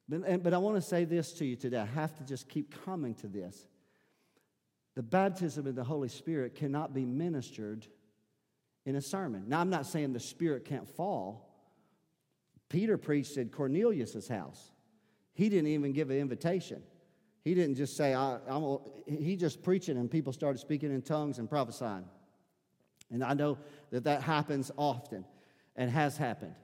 But, 0.09 0.43
but 0.43 0.55
I 0.55 0.59
want 0.59 0.77
to 0.77 0.81
say 0.81 1.05
this 1.05 1.33
to 1.35 1.45
you 1.45 1.55
today. 1.55 1.81
I 1.81 1.85
have 1.85 2.17
to 2.17 2.25
just 2.25 2.49
keep 2.49 2.83
coming 2.85 3.15
to 3.17 3.27
this. 3.27 3.67
The 4.95 5.03
baptism 5.03 5.67
of 5.67 5.75
the 5.75 5.85
Holy 5.85 6.09
Spirit 6.09 6.55
cannot 6.55 6.95
be 6.95 7.05
ministered 7.05 7.87
in 8.87 8.97
a 8.97 9.03
sermon. 9.03 9.45
Now, 9.49 9.61
I'm 9.61 9.69
not 9.69 9.85
saying 9.85 10.15
the 10.15 10.21
Spirit 10.21 10.65
can't 10.65 10.89
fall. 10.89 11.45
Peter 12.71 12.97
preached 12.97 13.37
at 13.37 13.53
Cornelius' 13.53 14.29
house. 14.29 14.71
He 15.39 15.49
didn't 15.49 15.69
even 15.69 15.93
give 15.93 16.11
an 16.11 16.17
invitation. 16.19 16.83
He 17.45 17.55
didn't 17.55 17.77
just 17.77 17.97
say, 17.97 18.13
I, 18.13 18.39
am 18.49 18.79
he 19.07 19.37
just 19.37 19.63
preaching 19.63 19.97
and 19.97 20.11
people 20.11 20.33
started 20.33 20.59
speaking 20.59 20.93
in 20.93 21.01
tongues 21.01 21.39
and 21.39 21.49
prophesying. 21.49 22.07
And 23.13 23.23
I 23.23 23.35
know 23.35 23.57
that 23.93 24.03
that 24.03 24.23
happens 24.23 24.73
often 24.77 25.25
and 25.77 25.93
has 25.93 26.17
happened. 26.17 26.57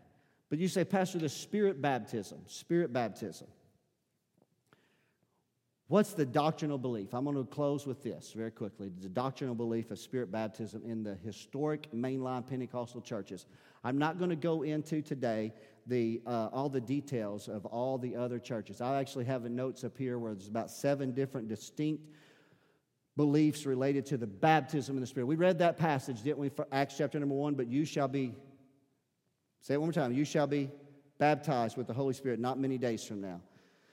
But 0.51 0.59
you 0.59 0.67
say, 0.67 0.83
Pastor, 0.83 1.19
the 1.19 1.29
spirit 1.29 1.81
baptism, 1.81 2.41
spirit 2.47 2.93
baptism. 2.93 3.47
What's 5.87 6.15
the 6.15 6.27
doctrinal 6.27 6.77
belief? 6.77 7.15
I'm 7.15 7.23
going 7.27 7.37
to 7.37 7.45
close 7.45 7.87
with 7.87 8.03
this 8.03 8.33
very 8.33 8.51
quickly. 8.51 8.91
The 9.01 9.09
doctrinal 9.09 9.55
belief 9.55 9.93
of 9.93 10.01
spirit 10.01 10.33
baptism 10.33 10.83
in 10.85 11.05
the 11.05 11.15
historic 11.15 11.93
mainline 11.93 12.45
Pentecostal 12.45 13.03
churches. 13.03 13.47
I'm 13.85 13.99
not 13.99 14.19
going 14.19 14.31
to 14.31 14.37
go 14.37 14.63
into 14.63 15.01
today 15.01 15.53
the, 15.87 16.21
uh, 16.27 16.49
all 16.53 16.69
the 16.69 16.81
details 16.81 17.49
of 17.49 17.67
all 17.67 17.99
the 17.99 18.17
other 18.17 18.39
churches. 18.39 18.81
I 18.81 19.01
actually 19.01 19.25
have 19.27 19.43
notes 19.45 19.85
up 19.85 19.97
here 19.97 20.19
where 20.19 20.33
there's 20.33 20.49
about 20.49 20.71
seven 20.71 21.13
different 21.13 21.49
distinct 21.49 22.05
beliefs 23.17 23.67
related 23.67 24.07
to 24.07 24.17
the 24.17 24.27
baptism 24.27 24.97
in 24.97 25.01
the 25.01 25.07
Spirit. 25.07 25.27
We 25.27 25.37
read 25.37 25.59
that 25.59 25.77
passage, 25.77 26.23
didn't 26.23 26.39
we, 26.39 26.49
for 26.49 26.67
Acts 26.73 26.97
chapter 26.99 27.19
number 27.19 27.35
one? 27.35 27.55
But 27.55 27.69
you 27.69 27.85
shall 27.85 28.09
be, 28.09 28.35
say 29.61 29.75
it 29.75 29.79
one 29.79 29.89
more 29.89 29.93
time, 29.93 30.13
you 30.13 30.25
shall 30.25 30.47
be 30.47 30.71
baptized 31.19 31.77
with 31.77 31.87
the 31.87 31.95
Holy 31.95 32.15
Spirit 32.15 32.41
not 32.41 32.59
many 32.59 32.79
days 32.79 33.05
from 33.05 33.21
now. 33.21 33.41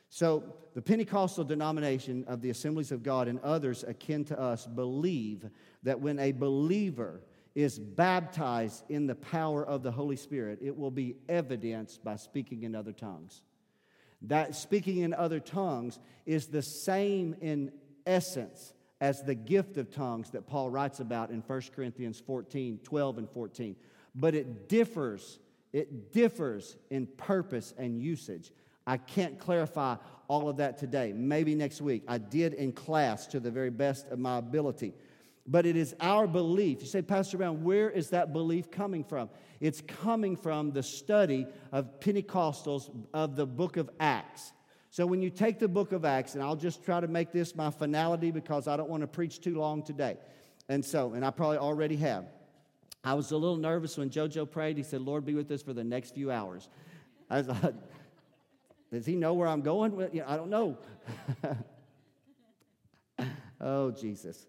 So, 0.10 0.44
the 0.74 0.82
Pentecostal 0.82 1.46
denomination 1.46 2.26
of 2.28 2.42
the 2.42 2.50
Assemblies 2.50 2.92
of 2.92 3.04
God 3.04 3.28
and 3.28 3.40
others 3.42 3.84
akin 3.86 4.26
to 4.26 4.40
us 4.40 4.66
believe 4.66 5.50
that 5.84 6.00
when 6.00 6.20
a 6.20 6.32
believer 6.32 7.22
is 7.56 7.78
baptized 7.78 8.84
in 8.90 9.08
the 9.08 9.16
power 9.16 9.66
of 9.66 9.84
the 9.84 9.92
Holy 9.92 10.16
Spirit, 10.16 10.60
it 10.62 10.78
will 10.78 10.92
be 10.92 11.16
evidenced 11.28 12.04
by 12.04 12.16
speaking 12.16 12.64
in 12.64 12.76
other 12.76 12.94
tongues. 12.94 13.42
That 14.24 14.56
speaking 14.56 15.00
in 15.00 15.14
other 15.14 15.40
tongues 15.40 16.00
is 16.26 16.48
the 16.48 16.62
same 16.62 17.36
in 17.42 17.72
essence 18.06 18.74
as 19.00 19.24
the 19.24 19.36
gift 19.36 19.78
of 19.78 19.90
tongues 19.90 20.30
that 20.30 20.48
Paul 20.48 20.70
writes 20.70 21.00
about 21.00 21.32
in 21.32 21.42
1 21.42 21.62
Corinthians 21.76 22.20
14 22.20 22.80
12 22.84 23.18
and 23.18 23.30
14. 23.30 23.76
But 24.14 24.36
it 24.36 24.70
differs, 24.70 25.40
it 25.74 26.14
differs 26.14 26.78
in 26.90 27.08
purpose 27.08 27.74
and 27.78 28.00
usage. 28.00 28.52
I 28.86 28.98
can't 28.98 29.40
clarify 29.40 29.96
all 30.28 30.50
of 30.50 30.58
that 30.58 30.78
today. 30.78 31.14
Maybe 31.16 31.56
next 31.56 31.82
week. 31.82 32.04
I 32.08 32.18
did 32.18 32.54
in 32.54 32.72
class 32.72 33.28
to 33.28 33.40
the 33.40 33.52
very 33.52 33.70
best 33.70 34.08
of 34.08 34.20
my 34.20 34.38
ability. 34.38 34.94
But 35.48 35.66
it 35.66 35.76
is 35.76 35.96
our 36.00 36.28
belief. 36.28 36.82
You 36.82 36.88
say, 36.88 37.02
Pastor 37.02 37.38
Brown, 37.38 37.64
where 37.64 37.90
is 37.90 38.10
that 38.10 38.32
belief 38.32 38.70
coming 38.70 39.04
from? 39.04 39.30
It's 39.60 39.82
coming 39.82 40.36
from 40.36 40.72
the 40.72 40.84
study 40.84 41.48
of 41.72 42.00
Pentecostals 42.00 42.90
of 43.14 43.36
the 43.36 43.46
book 43.46 43.78
of 43.78 43.90
Acts. 44.00 44.54
So 44.92 45.06
when 45.06 45.22
you 45.22 45.30
take 45.30 45.58
the 45.58 45.68
book 45.68 45.94
of 45.94 46.04
Acts, 46.04 46.36
and 46.36 46.44
I'll 46.44 46.56
just 46.56 46.84
try 46.84 47.00
to 47.00 47.08
make 47.08 47.32
this 47.32 47.56
my 47.56 47.70
finality 47.72 48.30
because 48.30 48.68
I 48.68 48.76
don't 48.76 48.90
want 48.90 49.02
to 49.02 49.08
preach 49.08 49.40
too 49.40 49.56
long 49.56 49.84
today. 49.84 50.18
And 50.68 50.84
so, 50.84 51.14
and 51.14 51.26
I 51.26 51.32
probably 51.32 51.58
already 51.58 51.96
have. 51.98 52.26
I 53.04 53.14
was 53.14 53.32
a 53.32 53.38
little 53.38 53.58
nervous 53.58 53.98
when 53.98 54.10
JoJo 54.10 54.52
prayed. 54.52 54.78
He 54.78 54.84
said, 54.84 55.02
Lord, 55.02 55.26
be 55.26 55.34
with 55.34 55.50
us 55.50 55.62
for 55.62 55.74
the 55.74 55.84
next 55.84 56.14
few 56.14 56.30
hours. 56.30 56.70
I 57.30 57.38
was 57.38 57.48
like, 57.48 57.74
does 58.92 59.06
he 59.06 59.16
know 59.16 59.34
where 59.34 59.48
I'm 59.48 59.62
going? 59.62 60.22
I 60.26 60.36
don't 60.36 60.50
know. 60.50 60.78
oh, 63.62 63.92
Jesus. 63.92 64.46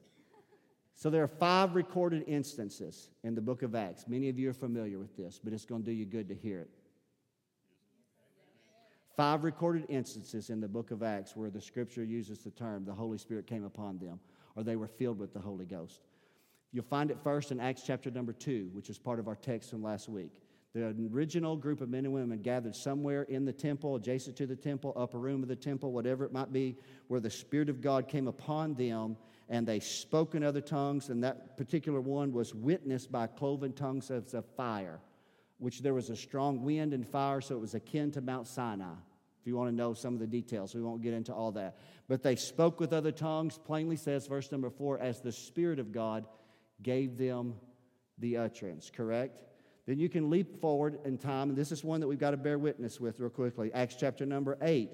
So 1.02 1.10
there 1.10 1.24
are 1.24 1.26
five 1.26 1.74
recorded 1.74 2.22
instances 2.28 3.10
in 3.24 3.34
the 3.34 3.40
book 3.40 3.64
of 3.64 3.74
Acts. 3.74 4.04
Many 4.06 4.28
of 4.28 4.38
you 4.38 4.50
are 4.50 4.52
familiar 4.52 5.00
with 5.00 5.16
this, 5.16 5.40
but 5.42 5.52
it's 5.52 5.64
going 5.64 5.82
to 5.82 5.90
do 5.90 5.92
you 5.92 6.04
good 6.06 6.28
to 6.28 6.34
hear 6.36 6.60
it. 6.60 6.70
Five 9.16 9.42
recorded 9.42 9.86
instances 9.88 10.48
in 10.48 10.60
the 10.60 10.68
book 10.68 10.92
of 10.92 11.02
Acts 11.02 11.34
where 11.34 11.50
the 11.50 11.60
scripture 11.60 12.04
uses 12.04 12.44
the 12.44 12.52
term 12.52 12.84
the 12.84 12.94
Holy 12.94 13.18
Spirit 13.18 13.48
came 13.48 13.64
upon 13.64 13.98
them 13.98 14.20
or 14.54 14.62
they 14.62 14.76
were 14.76 14.86
filled 14.86 15.18
with 15.18 15.34
the 15.34 15.40
Holy 15.40 15.64
Ghost. 15.66 16.02
You'll 16.70 16.84
find 16.84 17.10
it 17.10 17.18
first 17.18 17.50
in 17.50 17.58
Acts 17.58 17.82
chapter 17.84 18.08
number 18.08 18.32
two, 18.32 18.70
which 18.72 18.88
is 18.88 18.96
part 18.96 19.18
of 19.18 19.26
our 19.26 19.34
text 19.34 19.70
from 19.70 19.82
last 19.82 20.08
week. 20.08 20.30
The 20.72 21.08
original 21.12 21.56
group 21.56 21.80
of 21.80 21.88
men 21.88 22.04
and 22.04 22.14
women 22.14 22.42
gathered 22.42 22.76
somewhere 22.76 23.24
in 23.24 23.44
the 23.44 23.52
temple, 23.52 23.96
adjacent 23.96 24.36
to 24.36 24.46
the 24.46 24.54
temple, 24.54 24.92
upper 24.94 25.18
room 25.18 25.42
of 25.42 25.48
the 25.48 25.56
temple, 25.56 25.90
whatever 25.90 26.24
it 26.24 26.32
might 26.32 26.52
be, 26.52 26.76
where 27.08 27.18
the 27.18 27.28
Spirit 27.28 27.68
of 27.68 27.80
God 27.80 28.06
came 28.06 28.28
upon 28.28 28.74
them 28.74 29.16
and 29.48 29.66
they 29.66 29.80
spoke 29.80 30.34
in 30.34 30.42
other 30.42 30.60
tongues, 30.60 31.08
and 31.08 31.24
that 31.24 31.56
particular 31.56 32.00
one 32.00 32.32
was 32.32 32.54
witnessed 32.54 33.12
by 33.12 33.26
cloven 33.26 33.72
tongues 33.72 34.10
of 34.10 34.44
fire, 34.56 35.00
which 35.58 35.80
there 35.80 35.94
was 35.94 36.10
a 36.10 36.16
strong 36.16 36.62
wind 36.62 36.94
and 36.94 37.06
fire, 37.06 37.40
so 37.40 37.56
it 37.56 37.60
was 37.60 37.74
akin 37.74 38.10
to 38.12 38.20
Mount 38.20 38.46
Sinai. 38.46 38.94
If 39.40 39.46
you 39.48 39.56
want 39.56 39.70
to 39.70 39.74
know 39.74 39.92
some 39.92 40.14
of 40.14 40.20
the 40.20 40.26
details, 40.26 40.74
we 40.74 40.82
won't 40.82 41.02
get 41.02 41.14
into 41.14 41.34
all 41.34 41.50
that. 41.52 41.76
But 42.06 42.22
they 42.22 42.36
spoke 42.36 42.78
with 42.78 42.92
other 42.92 43.10
tongues, 43.10 43.58
plainly 43.58 43.96
says, 43.96 44.28
verse 44.28 44.52
number 44.52 44.70
four, 44.70 45.00
as 45.00 45.20
the 45.20 45.32
Spirit 45.32 45.80
of 45.80 45.90
God 45.90 46.26
gave 46.80 47.18
them 47.18 47.54
the 48.18 48.36
utterance, 48.36 48.90
correct? 48.94 49.42
Then 49.86 49.98
you 49.98 50.08
can 50.08 50.30
leap 50.30 50.60
forward 50.60 51.00
in 51.04 51.18
time, 51.18 51.48
and 51.48 51.58
this 51.58 51.72
is 51.72 51.82
one 51.82 52.00
that 52.00 52.06
we've 52.06 52.18
got 52.18 52.30
to 52.30 52.36
bear 52.36 52.56
witness 52.56 53.00
with 53.00 53.18
real 53.18 53.30
quickly. 53.30 53.72
Acts 53.74 53.96
chapter 53.98 54.24
number 54.24 54.56
8. 54.62 54.90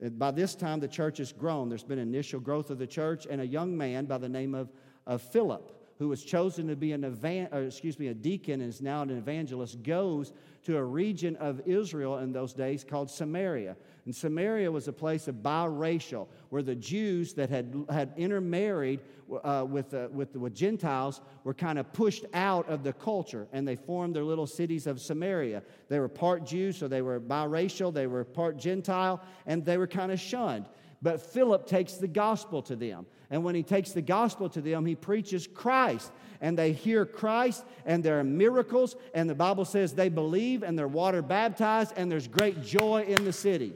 By 0.00 0.30
this 0.30 0.54
time, 0.54 0.80
the 0.80 0.88
church 0.88 1.18
has 1.18 1.32
grown. 1.32 1.68
There's 1.68 1.84
been 1.84 1.98
initial 1.98 2.40
growth 2.40 2.70
of 2.70 2.78
the 2.78 2.86
church, 2.86 3.26
and 3.28 3.40
a 3.40 3.46
young 3.46 3.76
man 3.76 4.06
by 4.06 4.18
the 4.18 4.28
name 4.28 4.54
of, 4.54 4.72
of 5.06 5.20
Philip, 5.20 5.79
who 6.00 6.08
was 6.08 6.24
chosen 6.24 6.66
to 6.66 6.74
be 6.74 6.92
an 6.92 7.04
evan- 7.04 7.46
excuse 7.52 7.98
me, 7.98 8.06
a 8.06 8.14
deacon 8.14 8.62
and 8.62 8.70
is 8.70 8.80
now 8.80 9.02
an 9.02 9.10
evangelist, 9.10 9.82
goes 9.82 10.32
to 10.62 10.78
a 10.78 10.82
region 10.82 11.36
of 11.36 11.60
Israel 11.66 12.18
in 12.20 12.32
those 12.32 12.54
days 12.54 12.82
called 12.82 13.10
Samaria. 13.10 13.76
And 14.06 14.16
Samaria 14.16 14.72
was 14.72 14.88
a 14.88 14.94
place 14.94 15.28
of 15.28 15.36
biracial, 15.36 16.26
where 16.48 16.62
the 16.62 16.74
Jews 16.74 17.34
that 17.34 17.50
had, 17.50 17.84
had 17.90 18.14
intermarried 18.16 19.00
uh, 19.44 19.66
with, 19.68 19.92
uh, 19.92 20.08
with, 20.10 20.34
with 20.36 20.54
Gentiles 20.54 21.20
were 21.44 21.52
kind 21.52 21.78
of 21.78 21.92
pushed 21.92 22.24
out 22.32 22.66
of 22.70 22.82
the 22.82 22.94
culture, 22.94 23.46
and 23.52 23.68
they 23.68 23.76
formed 23.76 24.16
their 24.16 24.24
little 24.24 24.46
cities 24.46 24.86
of 24.86 25.02
Samaria. 25.02 25.62
They 25.90 25.98
were 25.98 26.08
part 26.08 26.46
Jew, 26.46 26.72
so 26.72 26.88
they 26.88 27.02
were 27.02 27.20
biracial, 27.20 27.92
they 27.92 28.06
were 28.06 28.24
part 28.24 28.56
Gentile, 28.56 29.22
and 29.44 29.66
they 29.66 29.76
were 29.76 29.86
kind 29.86 30.10
of 30.10 30.18
shunned. 30.18 30.64
But 31.02 31.20
Philip 31.20 31.66
takes 31.66 31.94
the 31.94 32.08
gospel 32.08 32.62
to 32.62 32.76
them. 32.76 33.06
And 33.30 33.42
when 33.44 33.54
he 33.54 33.62
takes 33.62 33.92
the 33.92 34.02
gospel 34.02 34.48
to 34.50 34.60
them, 34.60 34.84
he 34.84 34.94
preaches 34.94 35.46
Christ. 35.46 36.12
And 36.40 36.58
they 36.58 36.72
hear 36.72 37.06
Christ, 37.06 37.64
and 37.84 38.02
there 38.02 38.18
are 38.18 38.24
miracles. 38.24 38.96
And 39.14 39.28
the 39.28 39.34
Bible 39.34 39.64
says 39.64 39.94
they 39.94 40.08
believe, 40.08 40.62
and 40.62 40.78
they're 40.78 40.88
water 40.88 41.22
baptized, 41.22 41.92
and 41.96 42.10
there's 42.10 42.28
great 42.28 42.62
joy 42.62 43.04
in 43.06 43.24
the 43.24 43.32
city. 43.32 43.74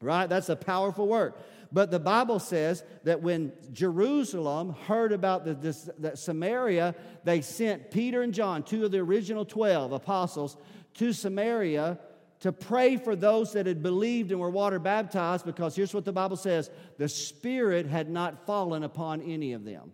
Right? 0.00 0.28
That's 0.28 0.48
a 0.48 0.56
powerful 0.56 1.06
word. 1.06 1.34
But 1.72 1.90
the 1.90 1.98
Bible 1.98 2.38
says 2.38 2.84
that 3.04 3.22
when 3.22 3.52
Jerusalem 3.72 4.74
heard 4.86 5.12
about 5.12 5.44
the, 5.44 5.54
this, 5.54 5.90
that 5.98 6.18
Samaria, 6.18 6.94
they 7.24 7.40
sent 7.40 7.90
Peter 7.90 8.22
and 8.22 8.32
John, 8.32 8.62
two 8.62 8.84
of 8.84 8.92
the 8.92 8.98
original 8.98 9.44
12 9.44 9.92
apostles, 9.92 10.56
to 10.94 11.12
Samaria 11.12 11.98
to 12.44 12.52
pray 12.52 12.98
for 12.98 13.16
those 13.16 13.54
that 13.54 13.64
had 13.64 13.82
believed 13.82 14.30
and 14.30 14.38
were 14.38 14.50
water 14.50 14.78
baptized 14.78 15.46
because 15.46 15.74
here's 15.74 15.94
what 15.94 16.04
the 16.04 16.12
Bible 16.12 16.36
says 16.36 16.68
the 16.98 17.08
Spirit 17.08 17.86
had 17.86 18.10
not 18.10 18.44
fallen 18.44 18.82
upon 18.82 19.22
any 19.22 19.54
of 19.54 19.64
them. 19.64 19.92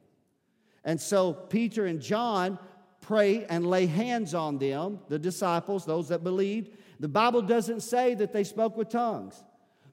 And 0.85 1.01
so 1.01 1.33
Peter 1.33 1.87
and 1.87 2.01
John 2.01 2.59
pray 3.03 3.45
and 3.45 3.65
lay 3.65 3.87
hands 3.87 4.35
on 4.35 4.59
them, 4.59 4.99
the 5.07 5.17
disciples, 5.17 5.87
those 5.87 6.09
that 6.09 6.25
believed. 6.25 6.77
The 6.99 7.07
Bible 7.07 7.43
doesn't 7.43 7.83
say 7.83 8.15
that 8.17 8.33
they 8.33 8.43
spoke 8.43 8.77
with 8.77 8.89
tongues, 8.89 9.41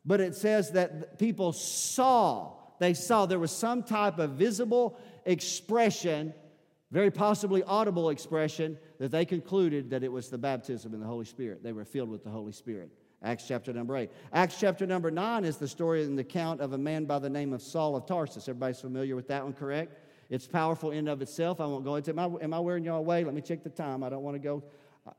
but 0.03 0.19
it 0.19 0.33
says 0.33 0.71
that 0.71 1.19
people 1.19 1.53
saw, 1.53 2.53
they 2.79 2.95
saw 2.95 3.27
there 3.27 3.37
was 3.37 3.51
some 3.51 3.83
type 3.83 4.17
of 4.17 4.31
visible 4.31 4.97
expression 5.27 6.33
very 6.91 7.11
possibly 7.11 7.63
audible 7.63 8.09
expression, 8.09 8.77
that 8.99 9.11
they 9.11 9.25
concluded 9.25 9.89
that 9.89 10.03
it 10.03 10.11
was 10.11 10.29
the 10.29 10.37
baptism 10.37 10.93
in 10.93 10.99
the 10.99 11.05
Holy 11.05 11.25
Spirit. 11.25 11.63
They 11.63 11.73
were 11.73 11.85
filled 11.85 12.09
with 12.09 12.23
the 12.23 12.29
Holy 12.29 12.51
Spirit. 12.51 12.89
Acts 13.23 13.45
chapter 13.47 13.73
number 13.73 13.95
8. 13.95 14.09
Acts 14.31 14.59
chapter 14.59 14.85
number 14.85 15.09
9 15.09 15.43
is 15.43 15.57
the 15.57 15.67
story 15.67 16.03
and 16.03 16.17
the 16.17 16.21
account 16.21 16.61
of 16.61 16.73
a 16.73 16.77
man 16.77 17.05
by 17.05 17.17
the 17.17 17.29
name 17.29 17.51
of 17.51 17.61
Saul 17.61 17.95
of 17.95 18.05
Tarsus. 18.05 18.47
Everybody's 18.47 18.79
familiar 18.79 19.15
with 19.15 19.27
that 19.27 19.43
one, 19.43 19.53
correct? 19.53 19.99
It's 20.29 20.45
powerful 20.45 20.91
in 20.91 21.07
of 21.07 21.21
itself. 21.21 21.59
I 21.59 21.65
won't 21.65 21.83
go 21.83 21.95
into 21.95 22.11
it. 22.11 22.17
Am 22.17 22.37
I, 22.37 22.43
am 22.43 22.53
I 22.53 22.59
wearing 22.59 22.83
y'all 22.83 22.99
away? 22.99 23.23
Let 23.23 23.33
me 23.33 23.41
check 23.41 23.63
the 23.63 23.69
time. 23.69 24.03
I 24.03 24.09
don't 24.09 24.23
want 24.23 24.35
to 24.35 24.39
go. 24.39 24.63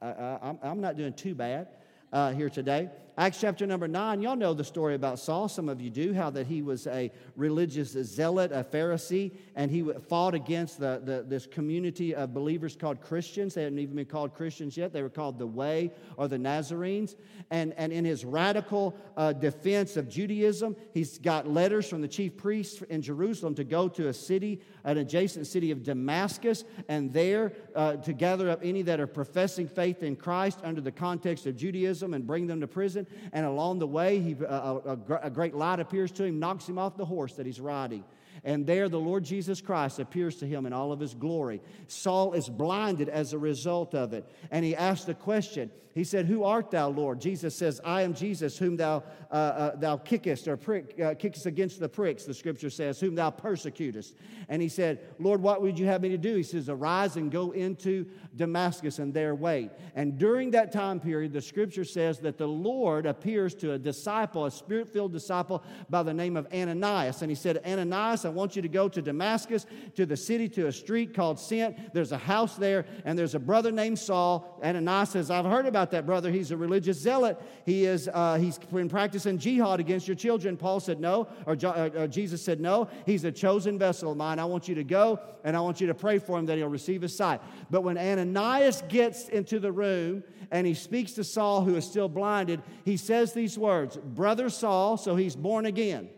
I, 0.02 0.54
am 0.62 0.80
not 0.80 0.96
doing 0.96 1.14
too 1.14 1.34
bad 1.34 1.68
uh, 2.12 2.32
here 2.32 2.50
today. 2.50 2.90
Acts 3.18 3.40
chapter 3.40 3.66
number 3.66 3.88
9, 3.88 4.22
y'all 4.22 4.36
know 4.36 4.54
the 4.54 4.62
story 4.62 4.94
about 4.94 5.18
Saul. 5.18 5.48
Some 5.48 5.68
of 5.68 5.80
you 5.80 5.90
do, 5.90 6.14
how 6.14 6.30
that 6.30 6.46
he 6.46 6.62
was 6.62 6.86
a 6.86 7.10
religious 7.34 7.90
zealot, 7.90 8.52
a 8.52 8.62
Pharisee, 8.62 9.32
and 9.56 9.72
he 9.72 9.82
fought 10.08 10.34
against 10.34 10.78
the, 10.78 11.02
the, 11.04 11.24
this 11.26 11.44
community 11.44 12.14
of 12.14 12.32
believers 12.32 12.76
called 12.76 13.00
Christians. 13.00 13.54
They 13.54 13.64
hadn't 13.64 13.80
even 13.80 13.96
been 13.96 14.06
called 14.06 14.34
Christians 14.34 14.76
yet. 14.76 14.92
They 14.92 15.02
were 15.02 15.08
called 15.08 15.36
the 15.40 15.48
Way 15.48 15.90
or 16.16 16.28
the 16.28 16.38
Nazarenes. 16.38 17.16
And, 17.50 17.74
and 17.76 17.92
in 17.92 18.04
his 18.04 18.24
radical 18.24 18.96
uh, 19.16 19.32
defense 19.32 19.96
of 19.96 20.08
Judaism, 20.08 20.76
he's 20.94 21.18
got 21.18 21.48
letters 21.48 21.88
from 21.88 22.02
the 22.02 22.08
chief 22.08 22.36
priests 22.36 22.82
in 22.82 23.02
Jerusalem 23.02 23.56
to 23.56 23.64
go 23.64 23.88
to 23.88 24.06
a 24.06 24.14
city, 24.14 24.60
an 24.84 24.96
adjacent 24.96 25.48
city 25.48 25.72
of 25.72 25.82
Damascus, 25.82 26.62
and 26.88 27.12
there 27.12 27.52
uh, 27.74 27.96
to 27.96 28.12
gather 28.12 28.48
up 28.48 28.60
any 28.62 28.82
that 28.82 29.00
are 29.00 29.08
professing 29.08 29.66
faith 29.66 30.04
in 30.04 30.14
Christ 30.14 30.60
under 30.62 30.80
the 30.80 30.92
context 30.92 31.46
of 31.46 31.56
Judaism 31.56 32.14
and 32.14 32.24
bring 32.24 32.46
them 32.46 32.60
to 32.60 32.68
prison. 32.68 33.06
And 33.32 33.46
along 33.46 33.78
the 33.78 33.86
way, 33.86 34.20
he, 34.20 34.36
uh, 34.44 34.78
a, 34.84 34.98
a 35.22 35.30
great 35.30 35.54
light 35.54 35.80
appears 35.80 36.10
to 36.12 36.24
him, 36.24 36.38
knocks 36.38 36.68
him 36.68 36.78
off 36.78 36.96
the 36.96 37.04
horse 37.04 37.34
that 37.34 37.46
he's 37.46 37.60
riding. 37.60 38.04
And 38.44 38.66
there, 38.66 38.88
the 38.88 39.00
Lord 39.00 39.24
Jesus 39.24 39.60
Christ 39.60 39.98
appears 39.98 40.36
to 40.36 40.46
him 40.46 40.64
in 40.66 40.72
all 40.72 40.92
of 40.92 41.00
his 41.00 41.14
glory. 41.14 41.60
Saul 41.88 42.34
is 42.34 42.48
blinded 42.48 43.08
as 43.08 43.32
a 43.32 43.38
result 43.38 43.94
of 43.94 44.12
it. 44.12 44.24
And 44.50 44.64
he 44.64 44.76
asks 44.76 45.08
a 45.08 45.14
question. 45.14 45.70
He 45.98 46.04
said, 46.04 46.26
Who 46.26 46.44
art 46.44 46.70
thou, 46.70 46.90
Lord? 46.90 47.20
Jesus 47.20 47.56
says, 47.56 47.80
I 47.84 48.02
am 48.02 48.14
Jesus, 48.14 48.56
whom 48.56 48.76
thou, 48.76 49.02
uh, 49.30 49.34
uh, 49.34 49.76
thou 49.76 49.96
kickest 49.96 50.46
or 50.46 50.56
prick, 50.56 50.98
uh, 51.00 51.14
kickest 51.14 51.46
against 51.46 51.80
the 51.80 51.88
pricks, 51.88 52.24
the 52.24 52.32
scripture 52.32 52.70
says, 52.70 53.00
whom 53.00 53.16
thou 53.16 53.30
persecutest. 53.30 54.14
And 54.48 54.62
he 54.62 54.68
said, 54.68 55.00
Lord, 55.18 55.42
what 55.42 55.60
would 55.60 55.78
you 55.78 55.86
have 55.86 56.00
me 56.00 56.08
to 56.10 56.18
do? 56.18 56.36
He 56.36 56.42
says, 56.44 56.68
Arise 56.68 57.16
and 57.16 57.32
go 57.32 57.50
into 57.50 58.06
Damascus 58.36 59.00
and 59.00 59.12
there 59.12 59.34
wait. 59.34 59.70
And 59.96 60.18
during 60.18 60.52
that 60.52 60.70
time 60.72 61.00
period, 61.00 61.32
the 61.32 61.42
scripture 61.42 61.84
says 61.84 62.20
that 62.20 62.38
the 62.38 62.46
Lord 62.46 63.04
appears 63.04 63.54
to 63.56 63.72
a 63.72 63.78
disciple, 63.78 64.44
a 64.44 64.50
spirit 64.50 64.88
filled 64.88 65.12
disciple 65.12 65.64
by 65.90 66.04
the 66.04 66.14
name 66.14 66.36
of 66.36 66.46
Ananias. 66.54 67.22
And 67.22 67.30
he 67.30 67.34
said, 67.34 67.60
Ananias, 67.66 68.24
I 68.24 68.28
want 68.28 68.54
you 68.54 68.62
to 68.62 68.68
go 68.68 68.88
to 68.88 69.02
Damascus, 69.02 69.66
to 69.96 70.06
the 70.06 70.16
city, 70.16 70.48
to 70.50 70.68
a 70.68 70.72
street 70.72 71.12
called 71.12 71.40
Sent. 71.40 71.92
There's 71.92 72.12
a 72.12 72.18
house 72.18 72.56
there, 72.56 72.86
and 73.04 73.18
there's 73.18 73.34
a 73.34 73.40
brother 73.40 73.72
named 73.72 73.98
Saul. 73.98 74.60
Ananias 74.62 75.10
says, 75.10 75.30
I've 75.30 75.44
heard 75.44 75.66
about 75.66 75.87
that 75.90 76.06
brother. 76.06 76.30
He's 76.30 76.50
a 76.50 76.56
religious 76.56 76.98
zealot. 76.98 77.40
He 77.64 77.84
is, 77.84 78.08
uh, 78.12 78.36
he's 78.36 78.58
been 78.58 78.88
practicing 78.88 79.38
jihad 79.38 79.80
against 79.80 80.08
your 80.08 80.14
children. 80.14 80.56
Paul 80.56 80.80
said 80.80 81.00
no, 81.00 81.28
or, 81.46 81.56
uh, 81.62 81.66
uh, 81.66 82.06
Jesus 82.06 82.42
said 82.42 82.60
no. 82.60 82.88
He's 83.06 83.24
a 83.24 83.32
chosen 83.32 83.78
vessel 83.78 84.12
of 84.12 84.16
mine. 84.16 84.38
I 84.38 84.44
want 84.44 84.68
you 84.68 84.74
to 84.76 84.84
go, 84.84 85.20
and 85.44 85.56
I 85.56 85.60
want 85.60 85.80
you 85.80 85.86
to 85.88 85.94
pray 85.94 86.18
for 86.18 86.38
him 86.38 86.46
that 86.46 86.58
he'll 86.58 86.68
receive 86.68 87.02
his 87.02 87.16
sight. 87.16 87.40
But 87.70 87.82
when 87.82 87.98
Ananias 87.98 88.82
gets 88.88 89.28
into 89.28 89.58
the 89.58 89.72
room 89.72 90.22
and 90.50 90.66
he 90.66 90.74
speaks 90.74 91.12
to 91.12 91.24
Saul, 91.24 91.62
who 91.62 91.76
is 91.76 91.84
still 91.84 92.08
blinded, 92.08 92.62
he 92.84 92.96
says 92.96 93.32
these 93.32 93.58
words 93.58 93.96
Brother 93.96 94.48
Saul, 94.48 94.96
so 94.96 95.16
he's 95.16 95.36
born 95.36 95.66
again. 95.66 96.08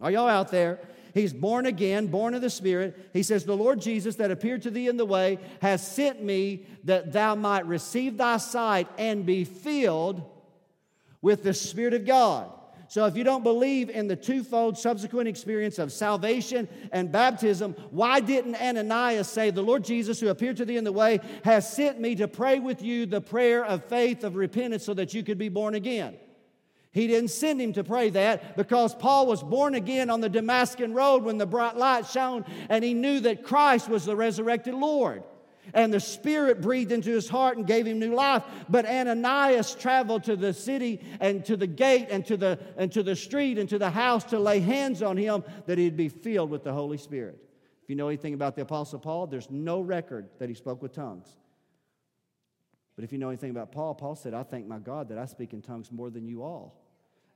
Are 0.00 0.10
y'all 0.10 0.28
out 0.28 0.50
there? 0.50 0.80
He's 1.14 1.32
born 1.32 1.66
again, 1.66 2.06
born 2.06 2.34
of 2.34 2.42
the 2.42 2.50
Spirit. 2.50 3.10
He 3.12 3.22
says, 3.22 3.44
The 3.44 3.56
Lord 3.56 3.80
Jesus 3.80 4.16
that 4.16 4.30
appeared 4.30 4.62
to 4.62 4.70
thee 4.70 4.88
in 4.88 4.96
the 4.96 5.04
way 5.04 5.38
has 5.60 5.86
sent 5.86 6.22
me 6.22 6.66
that 6.84 7.12
thou 7.12 7.34
might 7.34 7.66
receive 7.66 8.16
thy 8.16 8.36
sight 8.36 8.88
and 8.98 9.26
be 9.26 9.44
filled 9.44 10.22
with 11.20 11.42
the 11.42 11.54
Spirit 11.54 11.94
of 11.94 12.06
God. 12.06 12.50
So, 12.90 13.04
if 13.04 13.18
you 13.18 13.24
don't 13.24 13.42
believe 13.42 13.90
in 13.90 14.08
the 14.08 14.16
twofold 14.16 14.78
subsequent 14.78 15.28
experience 15.28 15.78
of 15.78 15.92
salvation 15.92 16.66
and 16.90 17.12
baptism, 17.12 17.74
why 17.90 18.20
didn't 18.20 18.54
Ananias 18.54 19.28
say, 19.28 19.50
The 19.50 19.60
Lord 19.60 19.84
Jesus, 19.84 20.18
who 20.18 20.28
appeared 20.28 20.56
to 20.56 20.64
thee 20.64 20.78
in 20.78 20.84
the 20.84 20.92
way, 20.92 21.20
has 21.44 21.70
sent 21.70 22.00
me 22.00 22.14
to 22.14 22.26
pray 22.26 22.60
with 22.60 22.80
you 22.80 23.04
the 23.04 23.20
prayer 23.20 23.62
of 23.62 23.84
faith, 23.84 24.24
of 24.24 24.36
repentance, 24.36 24.86
so 24.86 24.94
that 24.94 25.12
you 25.12 25.22
could 25.22 25.36
be 25.36 25.50
born 25.50 25.74
again? 25.74 26.16
He 26.92 27.06
didn't 27.06 27.30
send 27.30 27.60
him 27.60 27.74
to 27.74 27.84
pray 27.84 28.10
that 28.10 28.56
because 28.56 28.94
Paul 28.94 29.26
was 29.26 29.42
born 29.42 29.74
again 29.74 30.10
on 30.10 30.20
the 30.20 30.28
Damascus 30.28 30.88
road 30.88 31.22
when 31.22 31.38
the 31.38 31.46
bright 31.46 31.76
light 31.76 32.06
shone 32.06 32.44
and 32.68 32.82
he 32.82 32.94
knew 32.94 33.20
that 33.20 33.44
Christ 33.44 33.88
was 33.88 34.04
the 34.04 34.16
resurrected 34.16 34.74
Lord. 34.74 35.22
And 35.74 35.92
the 35.92 36.00
Spirit 36.00 36.62
breathed 36.62 36.92
into 36.92 37.10
his 37.10 37.28
heart 37.28 37.58
and 37.58 37.66
gave 37.66 37.86
him 37.86 37.98
new 37.98 38.14
life. 38.14 38.42
But 38.70 38.86
Ananias 38.86 39.74
traveled 39.74 40.24
to 40.24 40.34
the 40.34 40.54
city 40.54 41.00
and 41.20 41.44
to 41.44 41.58
the 41.58 41.66
gate 41.66 42.08
and 42.10 42.24
to 42.26 42.38
the, 42.38 42.58
and 42.78 42.90
to 42.92 43.02
the 43.02 43.14
street 43.14 43.58
and 43.58 43.68
to 43.68 43.78
the 43.78 43.90
house 43.90 44.24
to 44.24 44.38
lay 44.38 44.60
hands 44.60 45.02
on 45.02 45.18
him 45.18 45.44
that 45.66 45.76
he'd 45.76 45.96
be 45.96 46.08
filled 46.08 46.48
with 46.48 46.64
the 46.64 46.72
Holy 46.72 46.96
Spirit. 46.96 47.38
If 47.82 47.90
you 47.90 47.96
know 47.96 48.08
anything 48.08 48.32
about 48.32 48.56
the 48.56 48.62
Apostle 48.62 48.98
Paul, 48.98 49.26
there's 49.26 49.50
no 49.50 49.80
record 49.82 50.28
that 50.38 50.48
he 50.48 50.54
spoke 50.54 50.80
with 50.80 50.94
tongues. 50.94 51.36
But 52.98 53.04
if 53.04 53.12
you 53.12 53.18
know 53.18 53.28
anything 53.28 53.50
about 53.50 53.70
Paul, 53.70 53.94
Paul 53.94 54.16
said, 54.16 54.34
I 54.34 54.42
thank 54.42 54.66
my 54.66 54.80
God 54.80 55.08
that 55.10 55.18
I 55.18 55.26
speak 55.26 55.52
in 55.52 55.62
tongues 55.62 55.92
more 55.92 56.10
than 56.10 56.26
you 56.26 56.42
all. 56.42 56.74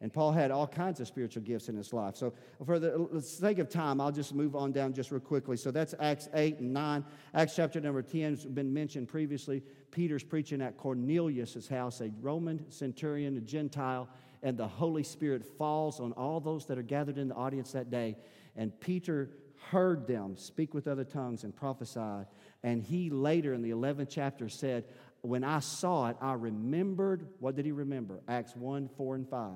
And 0.00 0.12
Paul 0.12 0.32
had 0.32 0.50
all 0.50 0.66
kinds 0.66 0.98
of 0.98 1.06
spiritual 1.06 1.44
gifts 1.44 1.68
in 1.68 1.76
his 1.76 1.92
life. 1.92 2.16
So, 2.16 2.34
for 2.66 2.80
the 2.80 3.22
sake 3.22 3.60
of 3.60 3.68
time, 3.68 4.00
I'll 4.00 4.10
just 4.10 4.34
move 4.34 4.56
on 4.56 4.72
down 4.72 4.92
just 4.92 5.12
real 5.12 5.20
quickly. 5.20 5.56
So, 5.56 5.70
that's 5.70 5.94
Acts 6.00 6.28
8 6.34 6.58
and 6.58 6.74
9. 6.74 7.04
Acts 7.32 7.54
chapter 7.54 7.80
number 7.80 8.02
10 8.02 8.30
has 8.30 8.44
been 8.44 8.74
mentioned 8.74 9.06
previously. 9.06 9.62
Peter's 9.92 10.24
preaching 10.24 10.60
at 10.60 10.76
Cornelius' 10.78 11.68
house, 11.68 12.00
a 12.00 12.10
Roman 12.20 12.68
centurion, 12.68 13.36
a 13.36 13.40
Gentile, 13.40 14.08
and 14.42 14.58
the 14.58 14.66
Holy 14.66 15.04
Spirit 15.04 15.44
falls 15.44 16.00
on 16.00 16.10
all 16.14 16.40
those 16.40 16.66
that 16.66 16.76
are 16.76 16.82
gathered 16.82 17.18
in 17.18 17.28
the 17.28 17.36
audience 17.36 17.70
that 17.70 17.88
day. 17.88 18.16
And 18.56 18.72
Peter 18.80 19.30
heard 19.70 20.06
them 20.06 20.36
speak 20.36 20.74
with 20.74 20.88
other 20.88 21.04
tongues 21.04 21.44
and 21.44 21.54
prophesied. 21.54 22.26
And 22.64 22.82
he 22.82 23.10
later 23.10 23.54
in 23.54 23.62
the 23.62 23.70
11th 23.70 24.08
chapter 24.10 24.48
said, 24.48 24.84
when 25.22 25.44
I 25.44 25.60
saw 25.60 26.08
it, 26.08 26.16
I 26.20 26.34
remembered. 26.34 27.26
What 27.38 27.54
did 27.54 27.64
he 27.64 27.72
remember? 27.72 28.20
Acts 28.28 28.56
1, 28.56 28.90
4, 28.96 29.14
and 29.14 29.28
5. 29.28 29.50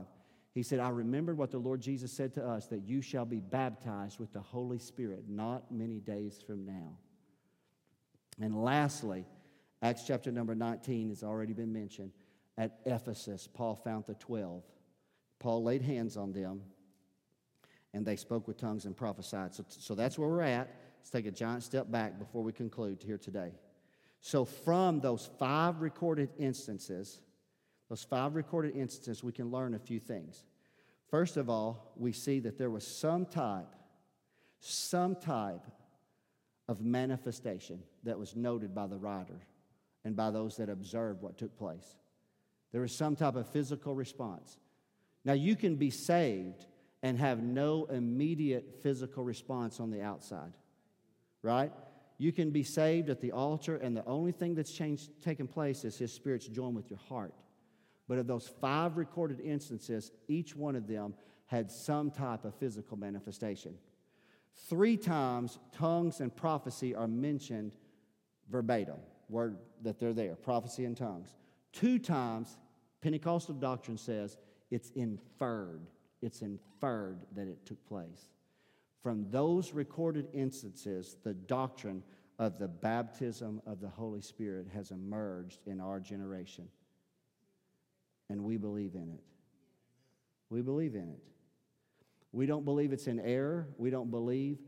He 0.55 0.63
said, 0.63 0.79
I 0.79 0.89
remembered 0.89 1.37
what 1.37 1.51
the 1.51 1.59
Lord 1.59 1.83
Jesus 1.83 2.11
said 2.11 2.33
to 2.35 2.47
us 2.49 2.67
that 2.69 2.83
you 2.87 3.03
shall 3.03 3.27
be 3.27 3.41
baptized 3.41 4.19
with 4.19 4.33
the 4.33 4.41
Holy 4.41 4.79
Spirit 4.79 5.25
not 5.29 5.71
many 5.71 6.01
days 6.01 6.43
from 6.47 6.65
now. 6.65 6.97
And 8.41 8.63
lastly, 8.63 9.27
Acts 9.83 10.05
chapter 10.07 10.33
number 10.33 10.55
19 10.55 11.11
has 11.11 11.23
already 11.23 11.53
been 11.53 11.73
mentioned. 11.73 12.13
At 12.57 12.79
Ephesus, 12.87 13.49
Paul 13.53 13.75
found 13.75 14.05
the 14.07 14.15
12. 14.15 14.63
Paul 15.39 15.63
laid 15.63 15.83
hands 15.83 16.17
on 16.17 16.33
them, 16.33 16.63
and 17.93 18.07
they 18.07 18.17
spoke 18.17 18.49
with 18.49 18.57
tongues 18.57 18.87
and 18.87 18.97
prophesied. 18.97 19.55
So, 19.55 19.65
so 19.69 19.95
that's 19.95 20.19
where 20.19 20.29
we're 20.29 20.41
at. 20.41 20.71
Let's 20.99 21.11
take 21.11 21.27
a 21.27 21.31
giant 21.31 21.65
step 21.65 21.91
back 21.91 22.19
before 22.19 22.43
we 22.43 22.53
conclude 22.53 23.03
here 23.03 23.19
today. 23.19 23.53
So, 24.27 24.45
from 24.45 24.99
those 24.99 25.31
five 25.39 25.81
recorded 25.81 26.31
instances, 26.37 27.21
those 27.89 28.03
five 28.03 28.35
recorded 28.35 28.75
instances, 28.75 29.23
we 29.23 29.31
can 29.31 29.53
learn 29.53 29.73
a 29.73 29.79
few 29.79 30.01
things. 30.01 30.43
First 31.09 31.37
of 31.37 31.49
all, 31.49 31.93
we 31.97 32.11
see 32.11 32.41
that 32.41 32.59
there 32.59 32.69
was 32.69 32.85
some 32.85 33.27
type, 33.27 33.73
some 34.59 35.15
type 35.15 35.65
of 36.67 36.81
manifestation 36.81 37.85
that 38.03 38.19
was 38.19 38.35
noted 38.35 38.75
by 38.75 38.89
the 38.89 38.99
writer 38.99 39.39
and 40.05 40.17
by 40.17 40.33
those 40.33 40.57
that 40.57 40.69
observed 40.69 41.23
what 41.23 41.39
took 41.39 41.57
place. 41.57 41.95
There 42.73 42.81
was 42.81 42.93
some 42.93 43.15
type 43.15 43.37
of 43.37 43.49
physical 43.51 43.95
response. 43.95 44.59
Now, 45.25 45.35
you 45.35 45.55
can 45.55 45.77
be 45.77 45.91
saved 45.91 46.67
and 47.01 47.17
have 47.17 47.45
no 47.45 47.85
immediate 47.85 48.81
physical 48.83 49.23
response 49.23 49.79
on 49.79 49.93
the 49.93 50.03
outside, 50.03 50.53
right? 51.43 51.71
You 52.19 52.33
can 52.33 52.51
be 52.51 52.63
saved 52.63 53.11
at 53.11 53.21
the 53.21 53.33
altar, 53.33 53.77
and 53.77 53.97
the 53.97 54.05
only 54.07 54.33
thing 54.33 54.55
that's 54.55 54.73
changed, 54.73 55.11
taken 55.23 55.47
place 55.47 55.85
is 55.85 55.99
His 55.99 56.13
Spirit's 56.13 56.47
joined 56.47 56.75
with 56.75 56.91
your 56.91 56.99
heart. 57.09 57.35
But 58.09 58.19
of 58.19 58.27
those 58.27 58.49
five 58.61 58.97
recorded 58.97 59.41
instances, 59.41 60.13
each 60.29 60.57
one 60.57 60.77
of 60.77 60.87
them 60.87 61.15
had 61.47 61.71
some 61.71 62.11
type 62.11 62.45
of 62.45 62.55
physical 62.55 62.97
manifestation. 62.97 63.75
Three 64.69 64.97
times, 64.97 65.59
tongues 65.73 66.21
and 66.21 66.35
prophecy 66.35 66.95
are 66.95 67.09
mentioned 67.09 67.73
verbatim, 68.51 68.97
word 69.29 69.59
that 69.83 69.99
they're 69.99 70.15
there, 70.15 70.35
prophecy 70.37 70.85
and 70.85 70.97
tongues. 70.97 71.35
Two 71.73 71.99
times, 71.99 72.57
Pentecostal 73.03 73.55
doctrine 73.55 73.99
says 73.99 74.39
it's 74.71 74.91
inferred. 74.91 75.87
It's 76.23 76.41
inferred 76.41 77.19
that 77.35 77.47
it 77.47 77.65
took 77.67 77.85
place. 77.87 78.29
From 79.07 79.25
those 79.31 79.73
recorded 79.73 80.27
instances, 80.35 81.17
the 81.23 81.33
doctrine 81.33 82.03
of 82.41 82.59
the 82.59 82.67
baptism 82.67 83.63
of 83.65 83.81
the 83.81 83.89
Holy 83.89 84.21
Spirit 84.21 84.67
has 84.75 84.91
emerged 84.91 85.61
in 85.65 85.81
our 85.81 86.01
generation 86.01 86.67
and 88.29 88.43
we 88.43 88.57
believe 88.57 88.97
in 88.97 89.09
it. 89.09 89.23
We 90.51 90.61
believe 90.61 90.97
in 90.97 91.09
it. 91.09 91.23
We 92.33 92.47
don't 92.47 92.65
believe 92.65 92.93
it's 92.93 93.07
an 93.07 93.21
error. 93.21 93.69
We 93.79 93.91
don't 93.91 94.11
believe 94.11 94.59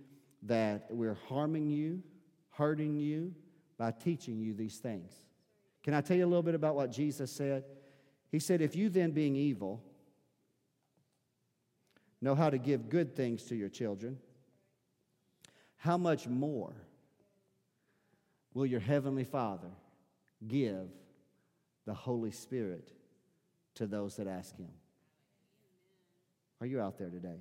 that 0.45 0.86
we're 0.89 1.18
harming 1.28 1.68
you, 1.70 2.01
hurting 2.51 3.01
you 3.01 3.34
by 3.76 3.91
teaching 3.91 4.39
you 4.39 4.55
these 4.55 4.76
things. 4.76 5.12
Can 5.82 5.95
I 5.95 6.01
tell 6.01 6.16
you 6.16 6.24
a 6.24 6.30
little 6.30 6.45
bit 6.45 6.55
about 6.55 6.76
what 6.76 6.93
Jesus 6.93 7.32
said? 7.32 7.64
He 8.30 8.39
said, 8.39 8.62
If 8.62 8.76
you 8.76 8.89
then, 8.89 9.11
being 9.11 9.34
evil, 9.34 9.82
know 12.20 12.36
how 12.36 12.51
to 12.51 12.59
give 12.59 12.89
good 12.89 13.16
things 13.16 13.43
to 13.47 13.57
your 13.57 13.68
children, 13.68 14.16
how 15.79 15.97
much 15.97 16.26
more 16.26 16.74
will 18.55 18.66
your 18.66 18.81
heavenly 18.81 19.24
Father 19.24 19.70
give 20.47 20.89
the 21.87 21.95
Holy 21.95 22.31
Spirit 22.31 22.93
to 23.74 23.87
those 23.87 24.16
that 24.16 24.26
ask 24.26 24.57
Him. 24.57 24.68
Are 26.61 26.66
you 26.66 26.81
out 26.81 26.99
there 26.99 27.11
today? 27.11 27.41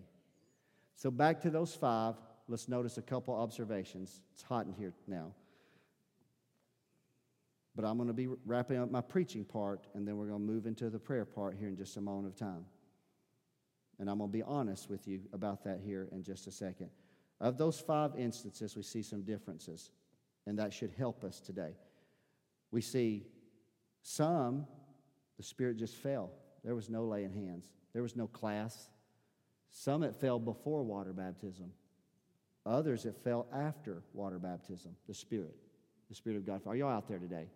So, 0.95 1.11
back 1.11 1.41
to 1.41 1.49
those 1.49 1.75
five, 1.75 2.15
let's 2.47 2.67
notice 2.67 2.97
a 2.97 3.01
couple 3.01 3.35
observations. 3.35 4.21
It's 4.33 4.43
hot 4.43 4.65
in 4.65 4.73
here 4.73 4.93
now. 5.07 5.33
But 7.75 7.85
I'm 7.85 7.97
going 7.97 8.07
to 8.07 8.13
be 8.13 8.27
wrapping 8.45 8.77
up 8.77 8.89
my 8.89 9.01
preaching 9.01 9.43
part, 9.43 9.85
and 9.93 10.07
then 10.07 10.17
we're 10.17 10.27
going 10.27 10.39
to 10.39 10.53
move 10.53 10.65
into 10.65 10.89
the 10.89 10.99
prayer 10.99 11.25
part 11.25 11.55
here 11.59 11.67
in 11.67 11.75
just 11.75 11.97
a 11.97 12.01
moment 12.01 12.27
of 12.27 12.35
time. 12.35 12.65
And 13.99 14.09
I'm 14.09 14.19
going 14.19 14.29
to 14.31 14.37
be 14.37 14.43
honest 14.43 14.89
with 14.89 15.07
you 15.07 15.21
about 15.33 15.63
that 15.63 15.79
here 15.83 16.07
in 16.11 16.23
just 16.23 16.47
a 16.47 16.51
second. 16.51 16.89
Of 17.39 17.57
those 17.57 17.79
five 17.79 18.15
instances, 18.17 18.75
we 18.75 18.83
see 18.83 19.03
some 19.03 19.21
differences, 19.21 19.91
and 20.45 20.57
that 20.59 20.73
should 20.73 20.91
help 20.97 21.23
us 21.23 21.39
today. 21.39 21.75
We 22.71 22.81
see 22.81 23.27
some 24.01 24.65
the 25.37 25.43
Spirit 25.43 25.77
just 25.77 25.95
fell. 25.95 26.31
There 26.63 26.75
was 26.75 26.89
no 26.89 27.05
laying 27.05 27.31
hands, 27.31 27.69
there 27.93 28.01
was 28.01 28.15
no 28.15 28.27
class. 28.27 28.89
Some 29.69 30.01
it 30.03 30.15
fell 30.15 30.39
before 30.39 30.83
water 30.83 31.13
baptism, 31.13 31.71
others 32.65 33.05
it 33.05 33.15
fell 33.23 33.47
after 33.53 34.01
water 34.13 34.39
baptism, 34.39 34.95
the 35.07 35.13
Spirit, 35.13 35.55
the 36.09 36.15
Spirit 36.15 36.37
of 36.37 36.45
God. 36.45 36.61
Are 36.65 36.75
y'all 36.75 36.89
out 36.89 37.07
there 37.07 37.19
today? 37.19 37.49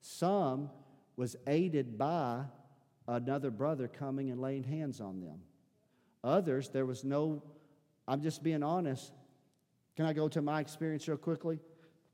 Some 0.00 0.70
was 1.16 1.34
aided 1.46 1.98
by 1.98 2.44
another 3.08 3.50
brother 3.50 3.88
coming 3.88 4.30
and 4.30 4.40
laying 4.40 4.62
hands 4.62 5.00
on 5.00 5.20
them. 5.20 5.40
Others, 6.22 6.68
there 6.68 6.86
was 6.86 7.02
no, 7.02 7.42
I'm 8.08 8.22
just 8.22 8.42
being 8.42 8.62
honest. 8.62 9.12
Can 9.94 10.06
I 10.06 10.14
go 10.14 10.28
to 10.28 10.40
my 10.40 10.60
experience 10.60 11.06
real 11.06 11.18
quickly? 11.18 11.60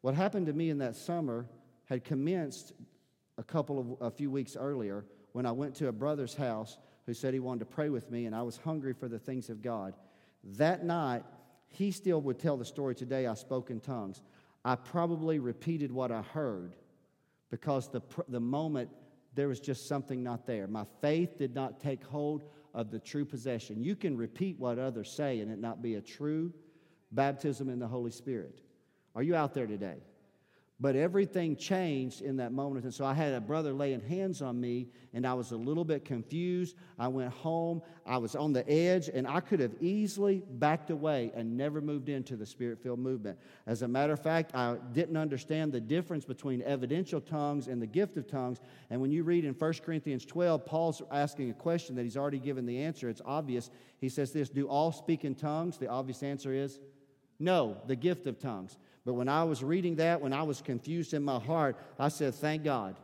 What 0.00 0.14
happened 0.14 0.46
to 0.46 0.52
me 0.52 0.68
in 0.68 0.78
that 0.78 0.96
summer 0.96 1.46
had 1.86 2.04
commenced 2.04 2.72
a 3.38 3.44
couple 3.44 3.96
of 4.00 4.06
a 4.06 4.10
few 4.10 4.30
weeks 4.30 4.56
earlier 4.56 5.04
when 5.32 5.46
I 5.46 5.52
went 5.52 5.76
to 5.76 5.88
a 5.88 5.92
brother's 5.92 6.34
house 6.34 6.78
who 7.06 7.14
said 7.14 7.32
he 7.32 7.40
wanted 7.40 7.60
to 7.60 7.66
pray 7.66 7.90
with 7.90 8.10
me 8.10 8.26
and 8.26 8.34
I 8.34 8.42
was 8.42 8.56
hungry 8.56 8.92
for 8.92 9.08
the 9.08 9.18
things 9.18 9.48
of 9.48 9.62
God. 9.62 9.94
That 10.56 10.84
night, 10.84 11.22
he 11.68 11.90
still 11.90 12.20
would 12.22 12.38
tell 12.38 12.56
the 12.56 12.64
story 12.64 12.94
today. 12.94 13.26
I 13.26 13.34
spoke 13.34 13.70
in 13.70 13.80
tongues. 13.80 14.20
I 14.64 14.74
probably 14.74 15.38
repeated 15.38 15.92
what 15.92 16.10
I 16.10 16.22
heard 16.22 16.74
because 17.50 17.88
the, 17.88 18.02
the 18.28 18.40
moment 18.40 18.90
there 19.34 19.48
was 19.48 19.60
just 19.60 19.86
something 19.86 20.22
not 20.22 20.46
there. 20.46 20.66
My 20.66 20.86
faith 21.00 21.38
did 21.38 21.54
not 21.54 21.80
take 21.80 22.04
hold 22.04 22.44
of 22.74 22.90
the 22.90 22.98
true 22.98 23.24
possession. 23.24 23.82
You 23.82 23.94
can 23.94 24.16
repeat 24.16 24.58
what 24.58 24.78
others 24.78 25.10
say 25.10 25.40
and 25.40 25.50
it 25.50 25.58
not 25.58 25.80
be 25.80 25.94
a 25.94 26.00
true 26.00 26.52
baptism 27.12 27.68
in 27.68 27.78
the 27.78 27.86
Holy 27.86 28.10
Spirit. 28.10 28.60
Are 29.14 29.22
you 29.22 29.36
out 29.36 29.54
there 29.54 29.66
today? 29.66 29.98
But 30.80 30.96
everything 30.96 31.54
changed 31.54 32.20
in 32.20 32.38
that 32.38 32.50
moment. 32.50 32.84
And 32.84 32.92
so 32.92 33.04
I 33.04 33.14
had 33.14 33.32
a 33.32 33.40
brother 33.40 33.72
laying 33.72 34.00
hands 34.00 34.42
on 34.42 34.60
me, 34.60 34.88
and 35.12 35.24
I 35.24 35.32
was 35.32 35.52
a 35.52 35.56
little 35.56 35.84
bit 35.84 36.04
confused. 36.04 36.74
I 36.98 37.06
went 37.06 37.32
home. 37.32 37.80
I 38.04 38.18
was 38.18 38.34
on 38.34 38.52
the 38.52 38.68
edge, 38.68 39.08
and 39.08 39.24
I 39.24 39.38
could 39.38 39.60
have 39.60 39.72
easily 39.80 40.42
backed 40.50 40.90
away 40.90 41.30
and 41.36 41.56
never 41.56 41.80
moved 41.80 42.08
into 42.08 42.36
the 42.36 42.44
spirit 42.44 42.82
filled 42.82 42.98
movement. 42.98 43.38
As 43.68 43.82
a 43.82 43.88
matter 43.88 44.12
of 44.12 44.20
fact, 44.20 44.52
I 44.52 44.76
didn't 44.92 45.16
understand 45.16 45.70
the 45.70 45.80
difference 45.80 46.24
between 46.24 46.60
evidential 46.62 47.20
tongues 47.20 47.68
and 47.68 47.80
the 47.80 47.86
gift 47.86 48.16
of 48.16 48.26
tongues. 48.26 48.58
And 48.90 49.00
when 49.00 49.12
you 49.12 49.22
read 49.22 49.44
in 49.44 49.54
1 49.54 49.72
Corinthians 49.84 50.26
12, 50.26 50.66
Paul's 50.66 51.02
asking 51.12 51.50
a 51.50 51.54
question 51.54 51.94
that 51.94 52.02
he's 52.02 52.16
already 52.16 52.40
given 52.40 52.66
the 52.66 52.82
answer. 52.82 53.08
It's 53.08 53.22
obvious. 53.24 53.70
He 54.00 54.08
says 54.08 54.32
this 54.32 54.48
Do 54.48 54.66
all 54.66 54.90
speak 54.90 55.24
in 55.24 55.36
tongues? 55.36 55.78
The 55.78 55.88
obvious 55.88 56.24
answer 56.24 56.52
is 56.52 56.80
no, 57.38 57.78
the 57.86 57.96
gift 57.96 58.26
of 58.26 58.38
tongues. 58.38 58.76
But 59.04 59.14
when 59.14 59.28
I 59.28 59.44
was 59.44 59.62
reading 59.62 59.96
that, 59.96 60.20
when 60.20 60.32
I 60.32 60.42
was 60.42 60.62
confused 60.62 61.12
in 61.12 61.22
my 61.22 61.38
heart, 61.38 61.76
I 61.98 62.08
said, 62.08 62.34
Thank 62.34 62.64
God. 62.64 62.96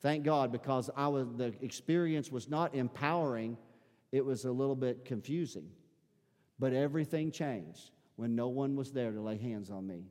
Thank 0.00 0.24
God, 0.24 0.52
because 0.52 0.90
I 0.96 1.08
was, 1.08 1.26
the 1.36 1.54
experience 1.60 2.30
was 2.30 2.48
not 2.48 2.74
empowering, 2.74 3.56
it 4.12 4.24
was 4.24 4.44
a 4.44 4.52
little 4.52 4.76
bit 4.76 5.04
confusing. 5.04 5.68
But 6.58 6.72
everything 6.72 7.32
changed 7.32 7.90
when 8.16 8.36
no 8.36 8.48
one 8.48 8.76
was 8.76 8.92
there 8.92 9.10
to 9.10 9.20
lay 9.20 9.38
hands 9.38 9.70
on 9.70 9.86
me. 9.86 10.04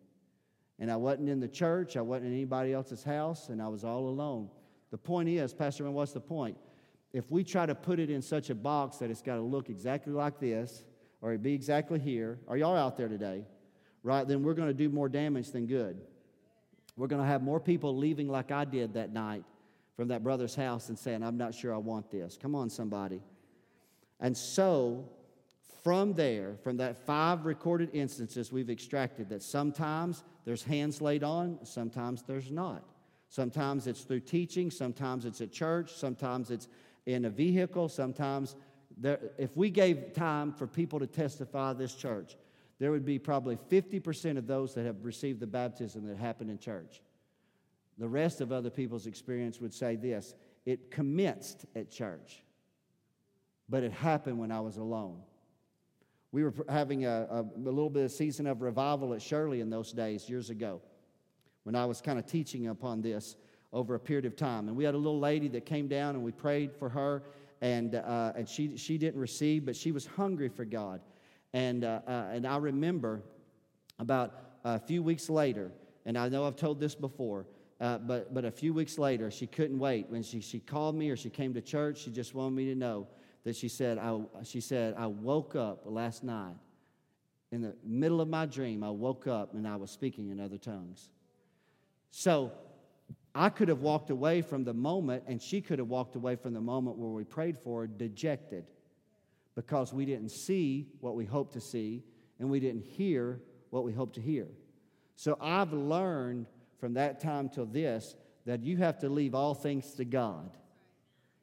And 0.79 0.91
I 0.91 0.97
wasn't 0.97 1.29
in 1.29 1.39
the 1.39 1.47
church, 1.47 1.95
I 1.95 2.01
wasn't 2.01 2.27
in 2.27 2.33
anybody 2.33 2.73
else's 2.73 3.03
house, 3.03 3.49
and 3.49 3.61
I 3.61 3.67
was 3.67 3.83
all 3.83 4.09
alone. 4.09 4.49
The 4.91 4.97
point 4.97 5.29
is, 5.29 5.53
Pastor, 5.53 5.83
Man, 5.83 5.93
what's 5.93 6.11
the 6.11 6.19
point? 6.19 6.57
If 7.13 7.31
we 7.31 7.43
try 7.43 7.65
to 7.65 7.75
put 7.75 7.99
it 7.99 8.09
in 8.09 8.21
such 8.21 8.49
a 8.49 8.55
box 8.55 8.97
that 8.97 9.09
it's 9.09 9.21
got 9.21 9.35
to 9.35 9.41
look 9.41 9.69
exactly 9.69 10.13
like 10.13 10.39
this, 10.39 10.83
or 11.21 11.33
it 11.33 11.41
be 11.41 11.53
exactly 11.53 11.99
here, 11.99 12.39
are 12.47 12.57
y'all 12.57 12.75
out 12.75 12.97
there 12.97 13.07
today? 13.07 13.45
Right, 14.07 14.27
then 14.27 14.41
we're 14.41 14.53
going 14.53 14.69
to 14.69 14.73
do 14.73 14.89
more 14.89 15.09
damage 15.09 15.51
than 15.51 15.67
good. 15.67 15.99
We're 16.95 17.07
going 17.07 17.21
to 17.21 17.27
have 17.27 17.43
more 17.43 17.59
people 17.59 17.95
leaving 17.95 18.27
like 18.27 18.51
I 18.51 18.65
did 18.65 18.93
that 18.93 19.13
night 19.13 19.43
from 19.95 20.07
that 20.07 20.23
brother's 20.23 20.55
house 20.55 20.89
and 20.89 20.97
saying, 20.97 21.23
I'm 21.23 21.37
not 21.37 21.53
sure 21.53 21.73
I 21.73 21.77
want 21.77 22.09
this. 22.09 22.37
Come 22.41 22.55
on, 22.55 22.69
somebody. 22.69 23.21
And 24.19 24.35
so, 24.35 25.09
from 25.83 26.13
there, 26.13 26.55
from 26.63 26.77
that 26.77 26.97
five 27.05 27.45
recorded 27.45 27.89
instances, 27.93 28.51
we've 28.51 28.69
extracted 28.69 29.29
that 29.29 29.43
sometimes 29.43 30.23
there's 30.45 30.63
hands 30.63 31.01
laid 31.01 31.23
on, 31.23 31.59
sometimes 31.63 32.23
there's 32.23 32.49
not. 32.49 32.83
Sometimes 33.29 33.87
it's 33.87 34.01
through 34.01 34.21
teaching, 34.21 34.71
sometimes 34.71 35.25
it's 35.25 35.41
at 35.41 35.51
church, 35.51 35.93
sometimes 35.93 36.49
it's 36.49 36.67
in 37.05 37.25
a 37.25 37.29
vehicle, 37.29 37.89
sometimes 37.89 38.55
there, 38.97 39.19
if 39.37 39.55
we 39.55 39.69
gave 39.69 40.13
time 40.13 40.51
for 40.53 40.65
people 40.65 40.99
to 40.99 41.07
testify 41.07 41.73
this 41.73 41.93
church, 41.93 42.35
there 42.79 42.91
would 42.91 43.05
be 43.05 43.17
probably 43.17 43.55
50% 43.55 44.37
of 44.37 44.47
those 44.47 44.75
that 44.75 44.85
have 44.85 45.03
received 45.03 45.39
the 45.39 45.47
baptism 45.47 46.05
that 46.07 46.17
happened 46.17 46.51
in 46.51 46.59
church. 46.59 47.01
The 47.97 48.07
rest 48.07 48.41
of 48.41 48.51
other 48.51 48.69
people's 48.69 49.07
experience 49.07 49.59
would 49.59 49.73
say 49.73 49.95
this 49.95 50.35
it 50.65 50.91
commenced 50.91 51.65
at 51.75 51.89
church, 51.89 52.43
but 53.69 53.83
it 53.83 53.91
happened 53.91 54.37
when 54.37 54.51
I 54.51 54.59
was 54.59 54.77
alone. 54.77 55.21
We 56.31 56.43
were 56.43 56.53
having 56.69 57.05
a, 57.05 57.27
a, 57.29 57.41
a 57.41 57.59
little 57.59 57.89
bit 57.89 58.03
of 58.03 58.11
season 58.11 58.47
of 58.47 58.61
revival 58.61 59.13
at 59.13 59.21
Shirley 59.21 59.61
in 59.61 59.69
those 59.69 59.93
days, 59.93 60.29
years 60.29 60.49
ago. 60.49 60.81
when 61.63 61.75
I 61.75 61.85
was 61.85 62.01
kind 62.01 62.19
of 62.19 62.25
teaching 62.25 62.67
upon 62.67 63.01
this 63.01 63.37
over 63.73 63.95
a 63.95 63.99
period 63.99 64.25
of 64.25 64.35
time. 64.35 64.67
And 64.67 64.77
we 64.77 64.83
had 64.83 64.93
a 64.93 64.97
little 64.97 65.19
lady 65.19 65.47
that 65.49 65.65
came 65.65 65.87
down 65.87 66.15
and 66.15 66.23
we 66.23 66.31
prayed 66.31 66.73
for 66.73 66.89
her, 66.89 67.23
and, 67.61 67.95
uh, 67.95 68.33
and 68.35 68.47
she, 68.47 68.77
she 68.77 68.97
didn't 68.97 69.19
receive, 69.19 69.65
but 69.65 69.75
she 69.75 69.91
was 69.91 70.05
hungry 70.05 70.49
for 70.49 70.65
God. 70.65 71.01
And, 71.57 71.83
uh, 71.83 72.01
uh, 72.07 72.25
and 72.33 72.45
I 72.45 72.57
remember 72.57 73.23
about 73.97 74.59
a 74.63 74.77
few 74.77 75.01
weeks 75.01 75.27
later, 75.27 75.71
and 76.05 76.15
I 76.15 76.29
know 76.29 76.45
I've 76.45 76.55
told 76.55 76.79
this 76.79 76.93
before, 76.93 77.47
uh, 77.81 77.97
but, 77.97 78.31
but 78.31 78.45
a 78.45 78.51
few 78.51 78.75
weeks 78.75 78.99
later, 78.99 79.31
she 79.31 79.47
couldn't 79.47 79.79
wait. 79.79 80.07
When 80.07 80.21
she, 80.21 80.39
she 80.39 80.59
called 80.59 80.95
me 80.95 81.09
or 81.09 81.17
she 81.17 81.31
came 81.31 81.55
to 81.55 81.61
church, 81.61 81.97
she 82.03 82.11
just 82.11 82.35
wanted 82.35 82.55
me 82.55 82.65
to 82.65 82.75
know 82.75 83.07
that 83.43 83.55
she 83.55 83.69
said, 83.69 83.97
I, 83.97 84.19
she 84.43 84.61
said, 84.61 84.93
I 84.99 85.07
woke 85.07 85.55
up 85.55 85.81
last 85.85 86.23
night. 86.23 86.53
In 87.51 87.63
the 87.63 87.75
middle 87.83 88.21
of 88.21 88.27
my 88.27 88.45
dream, 88.45 88.83
I 88.83 88.91
woke 88.91 89.25
up 89.25 89.55
and 89.55 89.67
I 89.67 89.77
was 89.77 89.89
speaking 89.89 90.29
in 90.29 90.39
other 90.39 90.59
tongues. 90.59 91.09
So 92.11 92.51
I 93.33 93.49
could 93.49 93.69
have 93.69 93.81
walked 93.81 94.11
away 94.11 94.43
from 94.43 94.63
the 94.63 94.75
moment, 94.75 95.23
and 95.25 95.41
she 95.41 95.61
could 95.61 95.79
have 95.79 95.87
walked 95.87 96.15
away 96.15 96.35
from 96.35 96.53
the 96.53 96.61
moment 96.61 96.97
where 96.97 97.09
we 97.09 97.23
prayed 97.23 97.57
for 97.57 97.81
her 97.81 97.87
dejected 97.87 98.65
because 99.57 99.91
we 99.91 100.05
didn't 100.05 100.29
see 100.29 100.85
what 100.99 101.15
we 101.15 101.25
hoped 101.25 101.53
to 101.53 101.59
see 101.59 102.03
and 102.39 102.47
we 102.47 102.59
didn't 102.59 102.83
hear 102.83 103.41
what 103.71 103.83
we 103.83 103.91
hoped 103.91 104.13
to 104.13 104.21
hear. 104.21 104.47
So 105.15 105.35
I've 105.41 105.73
learned 105.73 106.45
from 106.79 106.93
that 106.93 107.19
time 107.19 107.49
till 107.49 107.65
this 107.65 108.15
that 108.45 108.61
you 108.61 108.77
have 108.77 108.99
to 108.99 109.09
leave 109.09 109.33
all 109.33 109.55
things 109.55 109.95
to 109.95 110.05
God. 110.05 110.55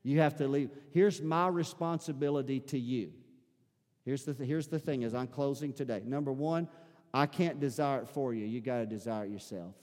You 0.05 0.21
have 0.21 0.37
to 0.37 0.47
leave. 0.47 0.71
Here's 0.93 1.21
my 1.21 1.49
responsibility 1.49 2.61
to 2.61 2.79
you. 2.79 3.11
Here's 4.05 4.25
the, 4.25 4.33
th- 4.33 4.49
here's 4.49 4.69
the 4.69 4.79
thing 4.79 5.03
as 5.03 5.13
I'm 5.13 5.27
closing 5.27 5.73
today. 5.73 6.01
Number 6.07 6.31
one, 6.31 6.69
I 7.13 7.27
can't 7.27 7.59
desire 7.59 8.03
it 8.03 8.09
for 8.09 8.33
you. 8.33 8.47
You 8.47 8.61
got 8.61 8.79
to 8.79 8.87
desire 8.87 9.25
it 9.25 9.33
yourself. 9.33 9.75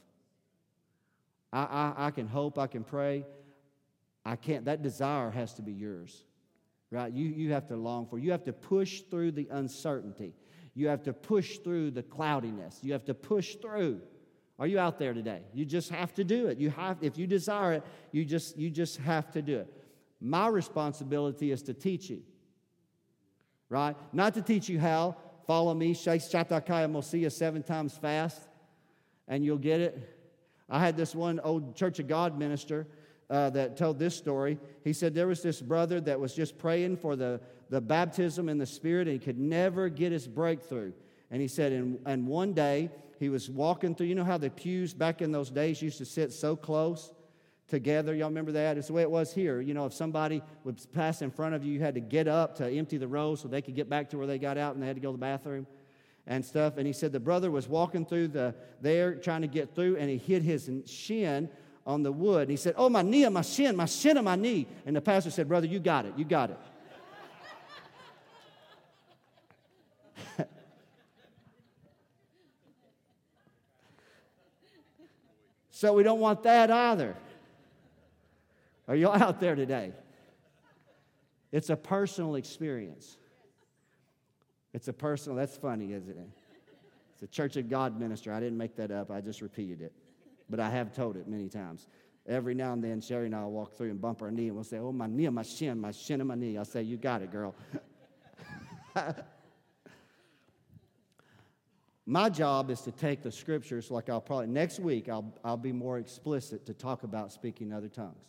I, 1.52 1.64
I, 1.64 2.06
I 2.08 2.12
can 2.12 2.28
hope, 2.28 2.58
I 2.58 2.68
can 2.68 2.86
pray. 2.86 3.26
I 4.24 4.38
can't, 4.38 4.64
that 4.66 4.82
desire 4.82 5.32
has 5.32 5.54
to 5.56 5.62
be 5.62 5.74
yours, 5.74 6.24
right? 6.92 7.12
You, 7.12 7.26
you 7.26 7.54
have 7.54 7.68
to 7.68 7.76
long 7.76 8.06
for, 8.06 8.20
you 8.20 8.32
have 8.32 8.44
to 8.44 8.54
push 8.54 9.02
through 9.10 9.32
the 9.32 9.48
uncertainty. 9.50 10.34
You 10.76 10.90
have 10.90 11.04
to 11.04 11.14
push 11.14 11.58
through 11.60 11.92
the 11.92 12.04
cloudiness. 12.04 12.80
You 12.82 12.94
have 12.94 13.06
to 13.06 13.14
push 13.14 13.56
through. 13.56 14.02
Are 14.60 14.68
you 14.68 14.78
out 14.78 15.00
there 15.00 15.14
today? 15.14 15.42
You 15.54 15.66
just 15.66 15.90
have 15.90 16.14
to 16.16 16.24
do 16.24 16.48
it. 16.48 16.58
You 16.58 16.70
have, 16.70 16.98
if 17.02 17.18
you 17.18 17.26
desire 17.26 17.74
it, 17.74 17.84
you 18.12 18.24
just, 18.26 18.58
you 18.58 18.70
just 18.70 18.98
have 18.98 19.32
to 19.32 19.42
do 19.42 19.60
it. 19.60 19.74
My 20.20 20.48
responsibility 20.48 21.52
is 21.52 21.64
to 21.64 21.74
teach 21.74 22.10
you, 22.10 22.22
right? 23.70 23.96
Not 24.14 24.36
to 24.36 24.42
teach 24.42 24.70
you 24.70 24.80
how. 24.80 25.18
Follow 25.48 25.74
me, 25.74 25.96
Shatakaya 25.96 26.90
Mosia 26.90 27.32
seven 27.32 27.64
times 27.64 27.98
fast, 27.98 28.40
and 29.28 29.44
you'll 29.44 29.58
get 29.58 29.82
it. 29.82 30.18
I 30.70 30.80
had 30.80 30.96
this 30.96 31.16
one 31.16 31.40
old 31.40 31.76
Church 31.76 31.98
of 32.00 32.08
God 32.08 32.38
minister 32.38 32.88
uh, 33.32 33.50
that 33.50 33.78
told 33.78 33.98
this 33.98 34.16
story. 34.16 34.60
He 34.84 34.92
said 34.92 35.16
there 35.16 35.28
was 35.28 35.42
this 35.42 35.62
brother 35.62 36.02
that 36.02 36.20
was 36.20 36.36
just 36.36 36.58
praying 36.58 36.98
for 36.98 37.16
the, 37.16 37.40
the 37.70 37.80
baptism 37.80 38.50
in 38.50 38.58
the 38.58 38.66
Spirit 38.66 39.08
and 39.08 39.14
he 39.20 39.26
could 39.26 39.40
never 39.40 39.88
get 39.88 40.12
his 40.12 40.28
breakthrough. 40.28 40.92
And 41.32 41.42
he 41.42 41.48
said, 41.48 41.72
and, 41.72 41.98
and 42.06 42.28
one 42.28 42.52
day 42.52 42.92
he 43.20 43.30
was 43.30 43.50
walking 43.50 43.96
through, 43.96 44.08
you 44.08 44.16
know 44.16 44.26
how 44.26 44.38
the 44.38 44.50
pews 44.50 44.94
back 44.94 45.22
in 45.22 45.32
those 45.32 45.50
days 45.50 45.82
used 45.82 45.98
to 46.00 46.06
sit 46.06 46.34
so 46.34 46.58
close 46.58 47.14
together? 47.70 48.14
Y'all 48.14 48.28
remember 48.28 48.52
that? 48.52 48.78
It's 48.78 48.88
the 48.88 48.94
way 48.94 49.02
it 49.02 49.10
was 49.10 49.34
here. 49.34 49.62
You 49.62 49.74
know, 49.74 49.86
if 49.86 49.94
somebody 49.94 50.42
would 50.66 50.82
pass 50.92 51.22
in 51.22 51.32
front 51.32 51.56
of 51.56 51.64
you, 51.64 51.72
you 51.72 51.80
had 51.80 51.96
to 51.96 52.02
get 52.02 52.28
up 52.28 52.58
to 52.58 52.70
empty 52.70 52.98
the 52.98 53.08
row 53.08 53.36
so 53.36 53.48
they 53.48 53.62
could 53.62 53.76
get 53.76 53.90
back 53.90 54.10
to 54.10 54.18
where 54.18 54.28
they 54.28 54.40
got 54.40 54.58
out 54.58 54.74
and 54.74 54.84
they 54.84 54.88
had 54.88 54.98
to 54.98 55.02
go 55.02 55.12
to 55.12 55.18
the 55.18 55.22
bathroom 55.22 55.66
and 56.28 56.44
stuff. 56.44 56.76
And 56.76 56.86
he 56.86 56.92
said 56.92 57.14
the 57.14 57.20
brother 57.22 57.50
was 57.50 57.70
walking 57.70 58.06
through 58.06 58.28
the 58.28 58.54
there 58.82 59.16
trying 59.16 59.42
to 59.42 59.48
get 59.48 59.74
through, 59.74 59.96
and 59.96 60.10
he 60.10 60.18
hit 60.18 60.44
his 60.44 60.70
shin 60.86 61.50
on 61.86 62.04
the 62.04 62.12
wood. 62.12 62.44
And 62.44 62.52
he 62.52 62.58
said, 62.58 62.76
"Oh 62.78 62.90
my 62.90 63.02
knee, 63.02 63.28
my 63.30 63.42
shin, 63.42 63.76
my 63.76 63.86
shin 63.86 64.18
on 64.18 64.24
my 64.26 64.36
knee." 64.36 64.68
And 64.86 64.96
the 64.96 65.02
pastor 65.02 65.32
said, 65.32 65.48
"Brother, 65.48 65.68
you 65.68 65.80
got 65.80 66.06
it. 66.06 66.14
You 66.18 66.26
got 66.26 66.52
it." 66.52 66.60
so 75.72 75.94
we 75.94 76.04
don't 76.04 76.20
want 76.20 76.44
that 76.44 76.70
either. 76.70 77.16
Are 78.88 78.96
y'all 78.96 79.22
out 79.22 79.40
there 79.40 79.56
today? 79.56 79.94
It's 81.52 81.70
a 81.70 81.76
personal 81.76 82.36
experience. 82.36 83.18
It's 84.74 84.88
a 84.88 84.94
personal, 84.94 85.38
that's 85.38 85.58
funny, 85.58 85.92
isn't 85.94 86.18
it? 86.18 86.30
It's 87.14 87.24
a 87.24 87.28
Church 87.28 87.58
of 87.58 87.70
God 87.70 88.00
minister. 88.00 88.32
I 88.32 88.40
didn't 88.40 88.58
make 88.58 88.76
that 88.78 88.92
up, 88.92 89.12
I 89.12 89.22
just 89.22 89.42
repeated 89.42 89.82
it. 89.82 89.94
But 90.52 90.60
I 90.60 90.70
have 90.70 90.94
told 90.94 91.16
it 91.16 91.28
many 91.28 91.48
times. 91.48 91.88
Every 92.28 92.54
now 92.54 92.74
and 92.74 92.84
then, 92.84 93.02
Sherry 93.02 93.26
and 93.26 93.36
I 93.36 93.42
will 93.44 93.52
walk 93.52 93.74
through 93.76 93.90
and 93.90 94.00
bump 94.00 94.22
our 94.22 94.30
knee 94.30 94.48
and 94.48 94.56
we'll 94.56 94.64
say, 94.64 94.78
Oh, 94.78 94.92
my 94.92 95.08
knee, 95.08 95.28
my 95.30 95.42
shin, 95.42 95.80
my 95.80 95.92
shin 95.92 96.22
and 96.22 96.28
my 96.28 96.36
knee. 96.36 96.58
I'll 96.58 96.66
say, 96.66 96.84
You 96.84 96.98
got 96.98 97.22
it, 97.24 97.32
girl. 97.32 97.56
my 102.06 102.30
job 102.30 102.70
is 102.70 102.82
to 102.82 102.92
take 102.92 103.24
the 103.24 103.32
scriptures, 103.32 103.90
like 103.90 104.10
I'll 104.10 104.22
probably, 104.22 104.48
next 104.48 104.80
week, 104.80 105.10
I'll, 105.10 105.34
I'll 105.44 105.58
be 105.58 105.72
more 105.72 105.98
explicit 105.98 106.66
to 106.68 106.74
talk 106.74 107.04
about 107.04 107.32
speaking 107.32 107.74
other 107.74 107.90
tongues. 107.90 108.28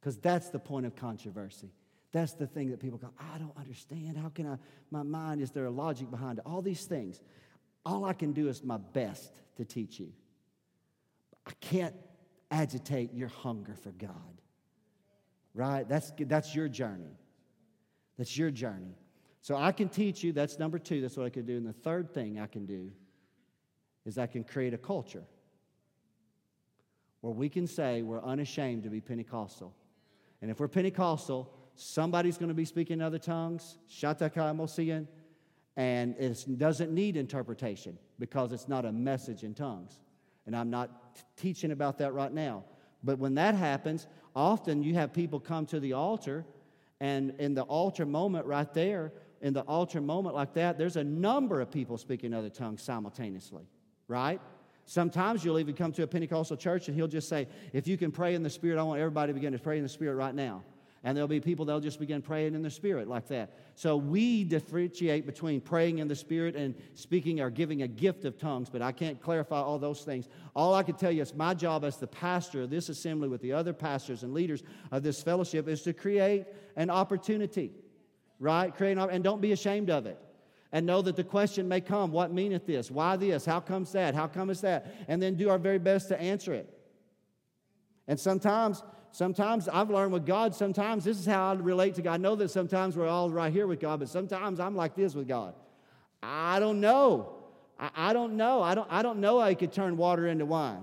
Because 0.00 0.16
that's 0.16 0.48
the 0.48 0.58
point 0.58 0.86
of 0.86 0.96
controversy. 0.96 1.70
That's 2.10 2.32
the 2.32 2.46
thing 2.46 2.70
that 2.70 2.80
people 2.80 2.98
go, 2.98 3.10
I 3.18 3.38
don't 3.38 3.56
understand. 3.56 4.16
How 4.16 4.30
can 4.30 4.46
I? 4.46 4.56
My 4.90 5.02
mind, 5.02 5.42
is 5.42 5.50
there 5.50 5.66
a 5.66 5.70
logic 5.70 6.10
behind 6.10 6.38
it? 6.38 6.44
All 6.46 6.62
these 6.62 6.86
things. 6.86 7.20
All 7.84 8.04
I 8.04 8.14
can 8.14 8.32
do 8.32 8.48
is 8.48 8.64
my 8.64 8.78
best 8.78 9.30
to 9.56 9.64
teach 9.64 10.00
you. 10.00 10.12
I 11.48 11.52
can't 11.60 11.94
agitate 12.50 13.14
your 13.14 13.28
hunger 13.28 13.74
for 13.74 13.90
God. 13.90 14.12
Right? 15.54 15.88
That's, 15.88 16.12
that's 16.18 16.54
your 16.54 16.68
journey. 16.68 17.18
That's 18.16 18.36
your 18.36 18.50
journey. 18.50 18.96
So 19.40 19.56
I 19.56 19.72
can 19.72 19.88
teach 19.88 20.22
you. 20.22 20.32
That's 20.32 20.58
number 20.58 20.78
two. 20.78 21.00
That's 21.00 21.16
what 21.16 21.26
I 21.26 21.30
can 21.30 21.46
do. 21.46 21.56
And 21.56 21.66
the 21.66 21.72
third 21.72 22.12
thing 22.12 22.38
I 22.38 22.46
can 22.46 22.66
do 22.66 22.90
is 24.04 24.18
I 24.18 24.26
can 24.26 24.44
create 24.44 24.74
a 24.74 24.78
culture 24.78 25.24
where 27.20 27.32
we 27.32 27.48
can 27.48 27.66
say 27.66 28.02
we're 28.02 28.22
unashamed 28.22 28.84
to 28.84 28.90
be 28.90 29.00
Pentecostal. 29.00 29.74
And 30.40 30.50
if 30.50 30.60
we're 30.60 30.68
Pentecostal, 30.68 31.52
Somebody's 31.80 32.36
going 32.36 32.48
to 32.48 32.56
be 32.56 32.64
speaking 32.64 32.94
in 32.94 33.02
other 33.02 33.20
tongues, 33.20 33.78
Shatakai 33.88 34.52
Mosian, 34.56 35.06
and 35.76 36.16
it 36.18 36.58
doesn't 36.58 36.90
need 36.90 37.16
interpretation 37.16 37.96
because 38.18 38.50
it's 38.50 38.66
not 38.66 38.84
a 38.84 38.90
message 38.90 39.44
in 39.44 39.54
tongues. 39.54 40.00
And 40.46 40.56
I'm 40.56 40.70
not 40.70 41.07
teaching 41.36 41.70
about 41.70 41.98
that 41.98 42.12
right 42.12 42.32
now. 42.32 42.64
But 43.02 43.18
when 43.18 43.34
that 43.34 43.54
happens, 43.54 44.06
often 44.34 44.82
you 44.82 44.94
have 44.94 45.12
people 45.12 45.40
come 45.40 45.66
to 45.66 45.80
the 45.80 45.92
altar, 45.92 46.44
and 47.00 47.34
in 47.38 47.54
the 47.54 47.62
altar 47.62 48.06
moment 48.06 48.46
right 48.46 48.72
there, 48.74 49.12
in 49.40 49.52
the 49.52 49.62
altar 49.62 50.00
moment 50.00 50.34
like 50.34 50.54
that, 50.54 50.78
there's 50.78 50.96
a 50.96 51.04
number 51.04 51.60
of 51.60 51.70
people 51.70 51.96
speaking 51.96 52.34
other 52.34 52.50
tongues 52.50 52.82
simultaneously, 52.82 53.68
right? 54.08 54.40
Sometimes 54.84 55.44
you'll 55.44 55.58
even 55.58 55.74
come 55.74 55.92
to 55.92 56.02
a 56.02 56.06
Pentecostal 56.06 56.56
church 56.56 56.88
and 56.88 56.96
he'll 56.96 57.06
just 57.06 57.28
say, 57.28 57.46
If 57.72 57.86
you 57.86 57.96
can 57.96 58.10
pray 58.10 58.34
in 58.34 58.42
the 58.42 58.50
Spirit, 58.50 58.80
I 58.80 58.82
want 58.82 59.00
everybody 59.00 59.30
to 59.30 59.34
begin 59.34 59.52
to 59.52 59.58
pray 59.58 59.76
in 59.76 59.82
the 59.82 59.88
Spirit 59.88 60.14
right 60.14 60.34
now. 60.34 60.64
And 61.04 61.16
there'll 61.16 61.28
be 61.28 61.40
people 61.40 61.64
that'll 61.64 61.80
just 61.80 62.00
begin 62.00 62.22
praying 62.22 62.54
in 62.54 62.62
the 62.62 62.70
Spirit 62.70 63.06
like 63.06 63.28
that. 63.28 63.54
So 63.76 63.96
we 63.96 64.42
differentiate 64.42 65.26
between 65.26 65.60
praying 65.60 65.98
in 65.98 66.08
the 66.08 66.16
Spirit 66.16 66.56
and 66.56 66.74
speaking 66.94 67.40
or 67.40 67.50
giving 67.50 67.82
a 67.82 67.88
gift 67.88 68.24
of 68.24 68.36
tongues, 68.36 68.68
but 68.68 68.82
I 68.82 68.90
can't 68.90 69.20
clarify 69.20 69.60
all 69.60 69.78
those 69.78 70.02
things. 70.02 70.28
All 70.56 70.74
I 70.74 70.82
can 70.82 70.96
tell 70.96 71.12
you 71.12 71.22
is 71.22 71.34
my 71.34 71.54
job 71.54 71.84
as 71.84 71.98
the 71.98 72.08
pastor 72.08 72.62
of 72.62 72.70
this 72.70 72.88
assembly 72.88 73.28
with 73.28 73.40
the 73.40 73.52
other 73.52 73.72
pastors 73.72 74.24
and 74.24 74.34
leaders 74.34 74.64
of 74.90 75.04
this 75.04 75.22
fellowship 75.22 75.68
is 75.68 75.82
to 75.82 75.92
create 75.92 76.46
an 76.74 76.90
opportunity, 76.90 77.70
right? 78.40 78.74
Create 78.74 78.98
an, 78.98 79.08
and 79.10 79.22
don't 79.22 79.40
be 79.40 79.52
ashamed 79.52 79.90
of 79.90 80.06
it. 80.06 80.18
And 80.72 80.84
know 80.84 81.00
that 81.00 81.16
the 81.16 81.24
question 81.24 81.68
may 81.68 81.80
come, 81.80 82.10
what 82.10 82.32
meaneth 82.32 82.66
this? 82.66 82.90
Why 82.90 83.16
this? 83.16 83.46
How 83.46 83.60
comes 83.60 83.92
that? 83.92 84.14
How 84.14 84.26
comes 84.26 84.60
that? 84.62 84.94
And 85.06 85.22
then 85.22 85.36
do 85.36 85.48
our 85.48 85.58
very 85.58 85.78
best 85.78 86.08
to 86.08 86.20
answer 86.20 86.52
it. 86.52 86.68
And 88.06 88.18
sometimes 88.18 88.82
Sometimes 89.12 89.68
I've 89.68 89.90
learned 89.90 90.12
with 90.12 90.26
God, 90.26 90.54
sometimes 90.54 91.04
this 91.04 91.18
is 91.18 91.26
how 91.26 91.50
I 91.50 91.54
relate 91.54 91.94
to 91.96 92.02
God. 92.02 92.14
I 92.14 92.16
know 92.18 92.36
that 92.36 92.50
sometimes 92.50 92.96
we're 92.96 93.08
all 93.08 93.30
right 93.30 93.52
here 93.52 93.66
with 93.66 93.80
God, 93.80 94.00
but 94.00 94.08
sometimes 94.08 94.60
I'm 94.60 94.76
like 94.76 94.94
this 94.94 95.14
with 95.14 95.26
God. 95.26 95.54
I 96.22 96.60
don't 96.60 96.80
know. 96.80 97.34
I, 97.78 97.90
I 97.96 98.12
don't 98.12 98.36
know. 98.36 98.62
I 98.62 98.74
don't, 98.74 98.86
I 98.90 99.02
don't 99.02 99.20
know 99.20 99.40
how 99.40 99.48
He 99.48 99.54
could 99.54 99.72
turn 99.72 99.96
water 99.96 100.26
into 100.26 100.46
wine. 100.46 100.82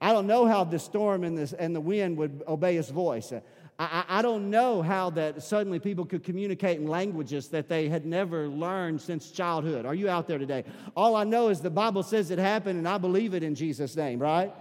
I 0.00 0.12
don't 0.12 0.26
know 0.26 0.46
how 0.46 0.64
the 0.64 0.78
storm 0.78 1.24
and, 1.24 1.36
this, 1.36 1.52
and 1.52 1.74
the 1.74 1.80
wind 1.80 2.18
would 2.18 2.44
obey 2.46 2.76
His 2.76 2.90
voice. 2.90 3.32
I, 3.78 4.04
I 4.08 4.22
don't 4.22 4.50
know 4.50 4.80
how 4.80 5.10
that 5.10 5.42
suddenly 5.42 5.78
people 5.78 6.04
could 6.04 6.22
communicate 6.22 6.78
in 6.78 6.86
languages 6.86 7.48
that 7.48 7.68
they 7.68 7.88
had 7.88 8.06
never 8.06 8.48
learned 8.48 9.00
since 9.00 9.30
childhood. 9.30 9.84
Are 9.84 9.94
you 9.94 10.08
out 10.08 10.26
there 10.26 10.38
today? 10.38 10.64
All 10.96 11.16
I 11.16 11.24
know 11.24 11.48
is 11.48 11.60
the 11.60 11.70
Bible 11.70 12.02
says 12.02 12.30
it 12.30 12.38
happened, 12.38 12.78
and 12.78 12.88
I 12.88 12.98
believe 12.98 13.34
it 13.34 13.42
in 13.42 13.54
Jesus' 13.54 13.96
name, 13.96 14.18
right? 14.18 14.52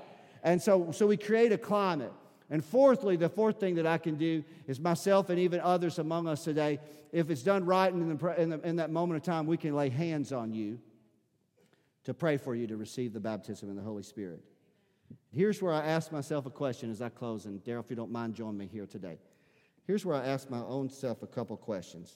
And 0.44 0.62
so, 0.62 0.92
so 0.92 1.08
we 1.08 1.18
create 1.18 1.52
a 1.52 1.58
climate. 1.58 2.12
And 2.50 2.64
fourthly, 2.64 3.16
the 3.16 3.30
fourth 3.30 3.60
thing 3.60 3.76
that 3.76 3.88
I 3.88 3.98
can 3.98 4.16
do 4.16 4.44
is 4.68 4.80
myself 4.80 5.30
and 5.30 5.40
even 5.40 5.60
others 5.62 5.98
among 5.98 6.28
us 6.28 6.44
today, 6.44 6.80
if 7.12 7.30
it's 7.30 7.42
done 7.42 7.66
right 7.66 7.92
in, 7.92 8.18
the, 8.18 8.42
in, 8.42 8.50
the, 8.50 8.60
in 8.62 8.76
that 8.76 8.92
moment 8.92 9.18
of 9.18 9.24
time, 9.24 9.48
we 9.48 9.58
can 9.58 9.76
lay 9.76 9.90
hands 9.90 10.32
on 10.32 10.54
you 10.54 10.80
to 12.04 12.14
pray 12.14 12.38
for 12.38 12.54
you 12.54 12.68
to 12.68 12.78
receive 12.78 13.14
the 13.14 13.20
baptism 13.20 13.70
in 13.70 13.76
the 13.76 13.82
Holy 13.82 14.04
Spirit. 14.04 14.42
here's 15.32 15.60
where 15.62 15.74
I 15.74 15.84
ask 15.84 16.12
myself 16.12 16.46
a 16.46 16.52
question 16.52 16.92
as 16.92 17.02
I 17.02 17.10
close, 17.10 17.46
and 17.46 17.64
Daryl, 17.64 17.84
if 17.84 17.90
you 17.90 17.96
don't 17.96 18.12
mind, 18.12 18.36
join 18.36 18.56
me 18.56 18.68
here 18.68 18.86
today. 18.86 19.18
Here's 19.88 20.06
where 20.06 20.16
I 20.16 20.26
ask 20.26 20.50
my 20.50 20.60
own 20.60 20.90
self 20.90 21.24
a 21.24 21.28
couple 21.28 21.58
questions. 21.58 22.16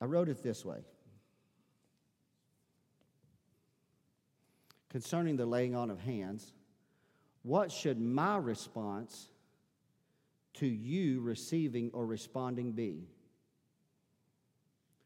I 0.00 0.04
wrote 0.04 0.28
it 0.28 0.42
this 0.42 0.64
way 0.64 0.78
concerning 4.90 5.36
the 5.36 5.46
laying 5.46 5.74
on 5.74 5.90
of 5.90 6.00
hands, 6.00 6.52
what 7.42 7.70
should 7.70 8.00
my 8.00 8.36
response 8.36 9.28
to 10.54 10.66
you 10.66 11.20
receiving 11.20 11.90
or 11.92 12.06
responding 12.06 12.72
be? 12.72 13.08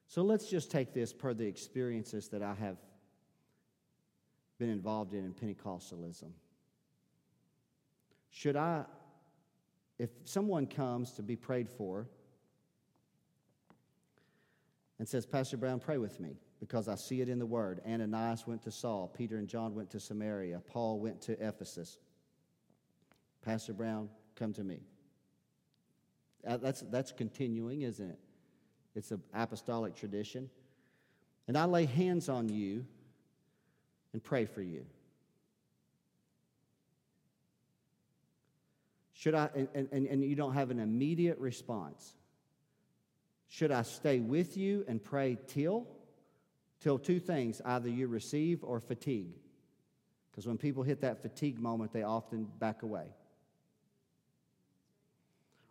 So 0.06 0.22
let's 0.22 0.48
just 0.48 0.70
take 0.70 0.92
this 0.92 1.12
per 1.12 1.34
the 1.34 1.46
experiences 1.46 2.28
that 2.28 2.42
I 2.42 2.54
have 2.54 2.76
been 4.58 4.68
involved 4.68 5.14
in 5.14 5.24
in 5.24 5.32
Pentecostalism. 5.34 6.30
Should 8.30 8.56
I, 8.56 8.84
if 9.98 10.10
someone 10.24 10.66
comes 10.66 11.12
to 11.12 11.22
be 11.22 11.36
prayed 11.36 11.68
for 11.68 12.06
and 14.98 15.08
says, 15.08 15.26
Pastor 15.26 15.56
Brown, 15.56 15.80
pray 15.80 15.98
with 15.98 16.20
me 16.20 16.36
because 16.62 16.86
I 16.86 16.94
see 16.94 17.20
it 17.20 17.28
in 17.28 17.40
the 17.40 17.44
Word. 17.44 17.80
Ananias 17.84 18.46
went 18.46 18.62
to 18.62 18.70
Saul, 18.70 19.12
Peter 19.18 19.36
and 19.36 19.48
John 19.48 19.74
went 19.74 19.90
to 19.90 19.98
Samaria, 19.98 20.60
Paul 20.68 21.00
went 21.00 21.20
to 21.22 21.32
Ephesus. 21.44 21.98
Pastor 23.44 23.72
Brown, 23.72 24.08
come 24.36 24.52
to 24.52 24.62
me. 24.62 24.78
Uh, 26.46 26.58
that's, 26.58 26.82
that's 26.82 27.10
continuing, 27.10 27.82
isn't 27.82 28.10
it? 28.10 28.18
It's 28.94 29.10
an 29.10 29.20
apostolic 29.34 29.96
tradition. 29.96 30.48
And 31.48 31.58
I 31.58 31.64
lay 31.64 31.84
hands 31.84 32.28
on 32.28 32.48
you 32.48 32.86
and 34.12 34.22
pray 34.22 34.44
for 34.44 34.62
you. 34.62 34.86
Should 39.14 39.34
I, 39.34 39.50
and, 39.56 39.88
and, 39.90 40.06
and 40.06 40.22
you 40.22 40.36
don't 40.36 40.54
have 40.54 40.70
an 40.70 40.78
immediate 40.78 41.40
response. 41.40 42.14
Should 43.48 43.72
I 43.72 43.82
stay 43.82 44.20
with 44.20 44.56
you 44.56 44.84
and 44.86 45.02
pray 45.02 45.38
till? 45.48 45.88
Till 46.82 46.98
two 46.98 47.20
things 47.20 47.62
either 47.64 47.88
you 47.88 48.08
receive 48.08 48.64
or 48.64 48.80
fatigue. 48.80 49.34
Because 50.30 50.48
when 50.48 50.58
people 50.58 50.82
hit 50.82 51.02
that 51.02 51.22
fatigue 51.22 51.60
moment, 51.60 51.92
they 51.92 52.02
often 52.02 52.48
back 52.58 52.82
away. 52.82 53.06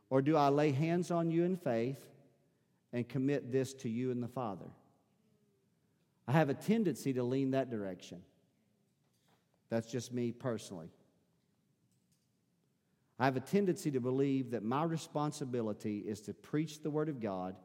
Or 0.10 0.22
do 0.22 0.38
I 0.38 0.50
lay 0.50 0.72
hands 0.72 1.12
on 1.12 1.30
you 1.30 1.44
in 1.44 1.58
faith 1.58 2.02
and 2.94 3.08
commit 3.08 3.52
this 3.52 3.74
to 3.76 3.90
you 3.90 4.12
and 4.12 4.24
the 4.24 4.28
Father? 4.30 4.68
I 6.28 6.34
have 6.34 6.50
a 6.50 6.54
tendency 6.54 7.12
to 7.14 7.24
lean 7.24 7.52
that 7.52 7.70
direction. 7.70 8.22
That's 9.70 9.92
just 9.92 10.14
me 10.14 10.32
personally. 10.32 10.92
I 13.20 13.26
have 13.26 13.36
a 13.36 13.42
tendency 13.42 13.92
to 13.92 14.00
believe 14.00 14.52
that 14.52 14.64
my 14.64 14.84
responsibility 14.84 16.00
is 16.00 16.22
to 16.22 16.34
preach 16.34 16.82
the 16.82 16.90
Word 16.90 17.10
of 17.10 17.20
God, 17.20 17.56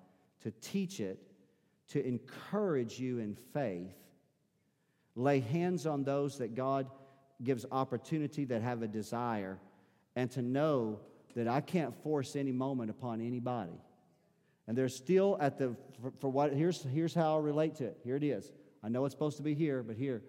to 0.41 0.51
teach 0.61 0.99
it, 0.99 1.26
to 1.89 2.05
encourage 2.05 2.99
you 2.99 3.19
in 3.19 3.37
faith, 3.53 3.95
lay 5.15 5.41
hands 5.41 5.87
on 5.87 6.05
those 6.05 6.39
that 6.39 6.55
God 6.55 6.89
gives 7.43 7.65
opportunity 7.71 8.45
that 8.47 8.63
have 8.63 8.83
a 8.83 8.89
desire, 8.89 9.59
and 10.15 10.31
to 10.33 10.43
know 10.43 11.01
that 11.35 11.47
I 11.47 11.61
can't 11.61 11.95
force 12.03 12.35
any 12.35 12.53
moment 12.53 12.91
upon 12.91 13.21
anybody. 13.21 13.79
And 14.67 14.77
there's 14.77 14.97
still 14.97 15.37
at 15.41 15.59
the, 15.59 15.77
for, 16.01 16.13
for 16.19 16.33
what, 16.33 16.53
here's, 16.53 16.83
here's 16.83 17.15
how 17.15 17.37
I 17.37 17.41
relate 17.41 17.77
to 17.77 17.85
it. 17.85 17.99
Here 18.03 18.17
it 18.17 18.25
is. 18.25 18.51
I 18.83 18.89
know 18.89 19.05
it's 19.05 19.15
supposed 19.15 19.37
to 19.37 19.43
be 19.43 19.55
here, 19.55 19.83
but 19.83 19.97
here. 19.97 20.23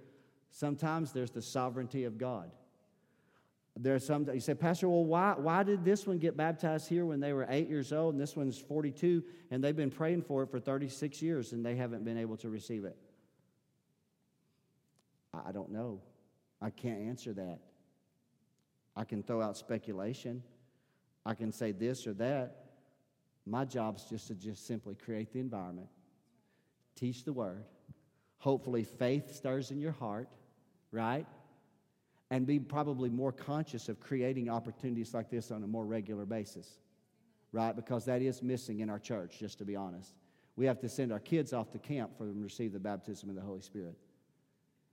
Sometimes 0.51 1.11
there's 1.11 1.31
the 1.31 1.41
sovereignty 1.41 2.03
of 2.03 2.17
God. 2.17 2.51
There's 3.79 4.05
some, 4.05 4.27
you 4.33 4.39
say, 4.39 4.55
Pastor, 4.55 4.89
well, 4.89 5.05
why, 5.05 5.35
why 5.37 5.63
did 5.63 5.85
this 5.85 6.07
one 6.07 6.17
get 6.17 6.35
baptized 6.35 6.89
here 6.89 7.05
when 7.05 7.19
they 7.19 7.33
were 7.33 7.45
eight 7.49 7.69
years 7.69 7.93
old 7.93 8.13
and 8.13 8.21
this 8.21 8.35
one's 8.35 8.57
42 8.57 9.23
and 9.51 9.63
they've 9.63 9.75
been 9.75 9.91
praying 9.91 10.23
for 10.23 10.43
it 10.43 10.49
for 10.49 10.59
36 10.59 11.21
years 11.21 11.53
and 11.53 11.65
they 11.65 11.75
haven't 11.75 12.03
been 12.03 12.17
able 12.17 12.37
to 12.37 12.49
receive 12.49 12.85
it? 12.85 12.97
I 15.33 15.51
don't 15.51 15.71
know. 15.71 16.01
I 16.59 16.71
can't 16.71 17.01
answer 17.01 17.33
that. 17.33 17.59
I 18.95 19.03
can 19.03 19.21
throw 19.21 19.41
out 19.41 19.57
speculation. 19.57 20.41
I 21.23 21.35
can 21.35 21.51
say 21.51 21.71
this 21.71 22.07
or 22.07 22.13
that. 22.13 22.63
My 23.45 23.63
job 23.63 23.97
is 23.97 24.05
just 24.05 24.27
to 24.27 24.35
just 24.35 24.65
simply 24.65 24.95
create 24.95 25.31
the 25.31 25.39
environment, 25.39 25.87
teach 26.95 27.23
the 27.23 27.33
word. 27.33 27.63
Hopefully, 28.39 28.83
faith 28.83 29.33
stirs 29.33 29.71
in 29.71 29.79
your 29.79 29.91
heart, 29.91 30.29
right? 30.91 31.27
And 32.29 32.45
be 32.45 32.59
probably 32.59 33.09
more 33.09 33.31
conscious 33.31 33.87
of 33.87 33.99
creating 33.99 34.49
opportunities 34.49 35.13
like 35.13 35.29
this 35.29 35.49
on 35.49 35.63
a 35.63 35.67
more 35.67 35.85
regular 35.85 36.25
basis, 36.25 36.79
right? 37.53 37.73
Because 37.73 38.03
that 38.05 38.21
is 38.21 38.43
missing 38.43 38.81
in 38.81 38.89
our 38.89 38.99
church, 38.99 39.39
just 39.39 39.57
to 39.59 39.65
be 39.65 39.75
honest. 39.75 40.13
We 40.57 40.65
have 40.65 40.79
to 40.81 40.89
send 40.89 41.13
our 41.13 41.19
kids 41.19 41.53
off 41.53 41.71
to 41.71 41.79
camp 41.79 42.17
for 42.17 42.25
them 42.25 42.37
to 42.37 42.43
receive 42.43 42.73
the 42.73 42.79
baptism 42.79 43.29
of 43.29 43.35
the 43.35 43.41
Holy 43.41 43.61
Spirit. 43.61 43.95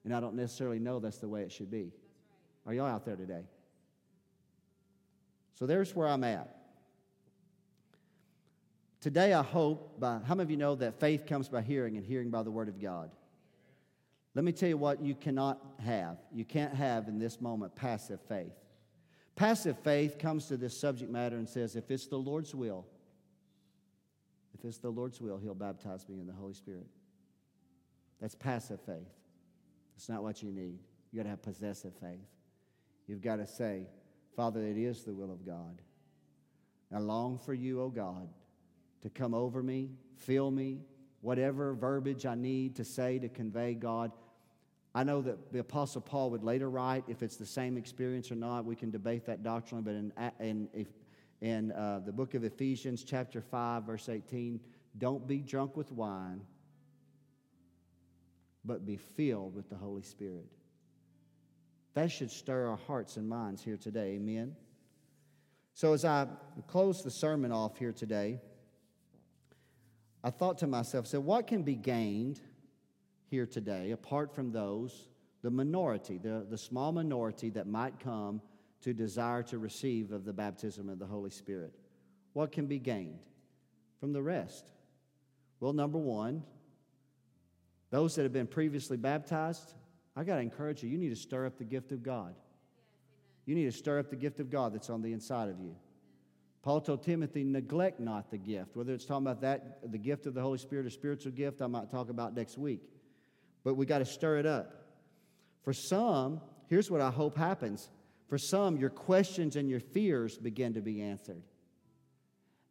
And 0.04 0.14
I 0.14 0.20
don't 0.20 0.36
necessarily 0.36 0.78
know 0.78 1.00
that's 1.00 1.18
the 1.18 1.28
way 1.28 1.42
it 1.42 1.50
should 1.50 1.70
be. 1.70 1.92
Are 2.66 2.74
y'all 2.74 2.86
out 2.86 3.04
there 3.04 3.16
today? 3.16 3.44
So 5.54 5.66
there's 5.66 5.94
where 5.94 6.06
I'm 6.06 6.24
at. 6.24 6.56
Today, 9.00 9.34
I 9.34 9.42
hope, 9.42 10.00
by, 10.00 10.18
how 10.26 10.34
many 10.34 10.44
of 10.44 10.50
you 10.50 10.56
know 10.56 10.74
that 10.76 10.98
faith 10.98 11.26
comes 11.26 11.48
by 11.48 11.62
hearing 11.62 11.96
and 11.96 12.06
hearing 12.06 12.30
by 12.30 12.42
the 12.42 12.50
Word 12.50 12.68
of 12.68 12.80
God? 12.80 13.10
Let 14.34 14.44
me 14.44 14.52
tell 14.52 14.68
you 14.68 14.76
what 14.76 15.00
you 15.00 15.14
cannot 15.14 15.60
have. 15.84 16.18
You 16.32 16.44
can't 16.44 16.74
have 16.74 17.08
in 17.08 17.18
this 17.18 17.40
moment 17.40 17.76
passive 17.76 18.20
faith. 18.28 18.52
Passive 19.36 19.78
faith 19.80 20.18
comes 20.18 20.46
to 20.46 20.56
this 20.56 20.76
subject 20.76 21.10
matter 21.10 21.36
and 21.36 21.48
says, 21.48 21.76
if 21.76 21.90
it's 21.90 22.06
the 22.06 22.16
Lord's 22.16 22.54
will, 22.54 22.86
if 24.54 24.64
it's 24.64 24.78
the 24.78 24.90
Lord's 24.90 25.20
will, 25.20 25.38
He'll 25.38 25.54
baptize 25.54 26.08
me 26.08 26.20
in 26.20 26.26
the 26.26 26.32
Holy 26.32 26.54
Spirit. 26.54 26.86
That's 28.20 28.34
passive 28.34 28.80
faith. 28.80 29.08
It's 29.96 30.08
not 30.08 30.22
what 30.22 30.42
you 30.42 30.50
need. 30.50 30.78
You've 31.10 31.18
got 31.18 31.24
to 31.24 31.30
have 31.30 31.42
possessive 31.42 31.92
faith. 32.00 32.26
You've 33.06 33.22
got 33.22 33.36
to 33.36 33.46
say, 33.46 33.86
Father, 34.34 34.60
it 34.60 34.76
is 34.76 35.04
the 35.04 35.12
will 35.12 35.32
of 35.32 35.44
God. 35.44 35.80
I 36.92 36.98
long 36.98 37.38
for 37.38 37.54
you, 37.54 37.80
O 37.82 37.88
God, 37.88 38.28
to 39.02 39.10
come 39.10 39.34
over 39.34 39.62
me, 39.62 39.90
fill 40.16 40.50
me, 40.50 40.80
whatever 41.20 41.74
verbiage 41.74 42.24
I 42.26 42.34
need 42.34 42.76
to 42.76 42.84
say 42.84 43.18
to 43.18 43.28
convey 43.28 43.74
God. 43.74 44.12
I 44.94 45.02
know 45.02 45.20
that 45.22 45.52
the 45.52 45.58
Apostle 45.58 46.00
Paul 46.00 46.30
would 46.30 46.44
later 46.44 46.70
write, 46.70 47.04
if 47.08 47.22
it's 47.22 47.36
the 47.36 47.46
same 47.46 47.76
experience 47.76 48.30
or 48.30 48.36
not, 48.36 48.64
we 48.64 48.76
can 48.76 48.90
debate 48.90 49.26
that 49.26 49.42
doctrinally, 49.42 49.84
but 49.84 49.94
in, 50.44 50.68
in, 50.72 50.86
in 51.40 51.72
uh, 51.72 52.00
the 52.06 52.12
book 52.12 52.34
of 52.34 52.44
Ephesians, 52.44 53.02
chapter 53.02 53.40
5, 53.40 53.82
verse 53.82 54.08
18, 54.08 54.60
don't 54.98 55.26
be 55.26 55.38
drunk 55.38 55.76
with 55.76 55.90
wine, 55.90 56.42
but 58.64 58.86
be 58.86 58.96
filled 58.96 59.56
with 59.56 59.68
the 59.68 59.76
Holy 59.76 60.02
Spirit. 60.02 60.46
That 61.94 62.12
should 62.12 62.30
stir 62.30 62.68
our 62.68 62.76
hearts 62.76 63.16
and 63.16 63.28
minds 63.28 63.62
here 63.62 63.76
today. 63.76 64.14
Amen. 64.14 64.54
So, 65.74 65.92
as 65.92 66.04
I 66.04 66.28
close 66.68 67.02
the 67.02 67.10
sermon 67.10 67.50
off 67.50 67.78
here 67.78 67.92
today, 67.92 68.40
I 70.22 70.30
thought 70.30 70.58
to 70.58 70.68
myself, 70.68 71.08
so 71.08 71.18
what 71.18 71.48
can 71.48 71.62
be 71.62 71.74
gained 71.74 72.40
here 73.34 73.46
today 73.46 73.90
apart 73.90 74.32
from 74.32 74.52
those, 74.52 75.08
the 75.42 75.50
minority, 75.50 76.18
the, 76.18 76.46
the 76.48 76.56
small 76.56 76.92
minority 76.92 77.50
that 77.50 77.66
might 77.66 77.98
come 77.98 78.40
to 78.82 78.94
desire 78.94 79.42
to 79.42 79.58
receive 79.58 80.12
of 80.12 80.24
the 80.24 80.32
baptism 80.32 80.88
of 80.88 81.00
the 81.00 81.06
Holy 81.06 81.30
Spirit? 81.30 81.74
What 82.32 82.52
can 82.52 82.66
be 82.66 82.78
gained 82.78 83.18
from 83.98 84.12
the 84.12 84.22
rest? 84.22 84.70
Well, 85.58 85.72
number 85.72 85.98
one, 85.98 86.44
those 87.90 88.14
that 88.14 88.22
have 88.22 88.32
been 88.32 88.46
previously 88.46 88.96
baptized, 88.96 89.74
I 90.14 90.22
got 90.22 90.36
to 90.36 90.40
encourage 90.40 90.84
you, 90.84 90.88
you 90.88 90.98
need 90.98 91.08
to 91.08 91.16
stir 91.16 91.44
up 91.44 91.58
the 91.58 91.64
gift 91.64 91.90
of 91.90 92.04
God. 92.04 92.36
You 93.46 93.56
need 93.56 93.64
to 93.64 93.76
stir 93.76 93.98
up 93.98 94.10
the 94.10 94.16
gift 94.16 94.38
of 94.38 94.48
God 94.48 94.74
that's 94.74 94.90
on 94.90 95.02
the 95.02 95.12
inside 95.12 95.48
of 95.48 95.58
you. 95.58 95.74
Paul 96.62 96.80
told 96.80 97.02
Timothy, 97.02 97.42
neglect 97.42 97.98
not 97.98 98.30
the 98.30 98.38
gift. 98.38 98.76
Whether 98.76 98.94
it's 98.94 99.04
talking 99.04 99.26
about 99.26 99.40
that, 99.40 99.90
the 99.90 99.98
gift 99.98 100.26
of 100.26 100.34
the 100.34 100.40
Holy 100.40 100.58
Spirit 100.58 100.86
or 100.86 100.90
spiritual 100.90 101.32
gift, 101.32 101.60
I 101.60 101.66
might 101.66 101.90
talk 101.90 102.10
about 102.10 102.34
next 102.36 102.56
week. 102.56 102.93
But 103.64 103.74
we 103.74 103.86
got 103.86 103.98
to 103.98 104.04
stir 104.04 104.38
it 104.38 104.46
up. 104.46 104.84
For 105.62 105.72
some, 105.72 106.40
here's 106.68 106.90
what 106.90 107.00
I 107.00 107.10
hope 107.10 107.36
happens. 107.36 107.88
For 108.28 108.38
some, 108.38 108.76
your 108.76 108.90
questions 108.90 109.56
and 109.56 109.68
your 109.68 109.80
fears 109.80 110.38
begin 110.38 110.74
to 110.74 110.80
be 110.80 111.02
answered. 111.02 111.42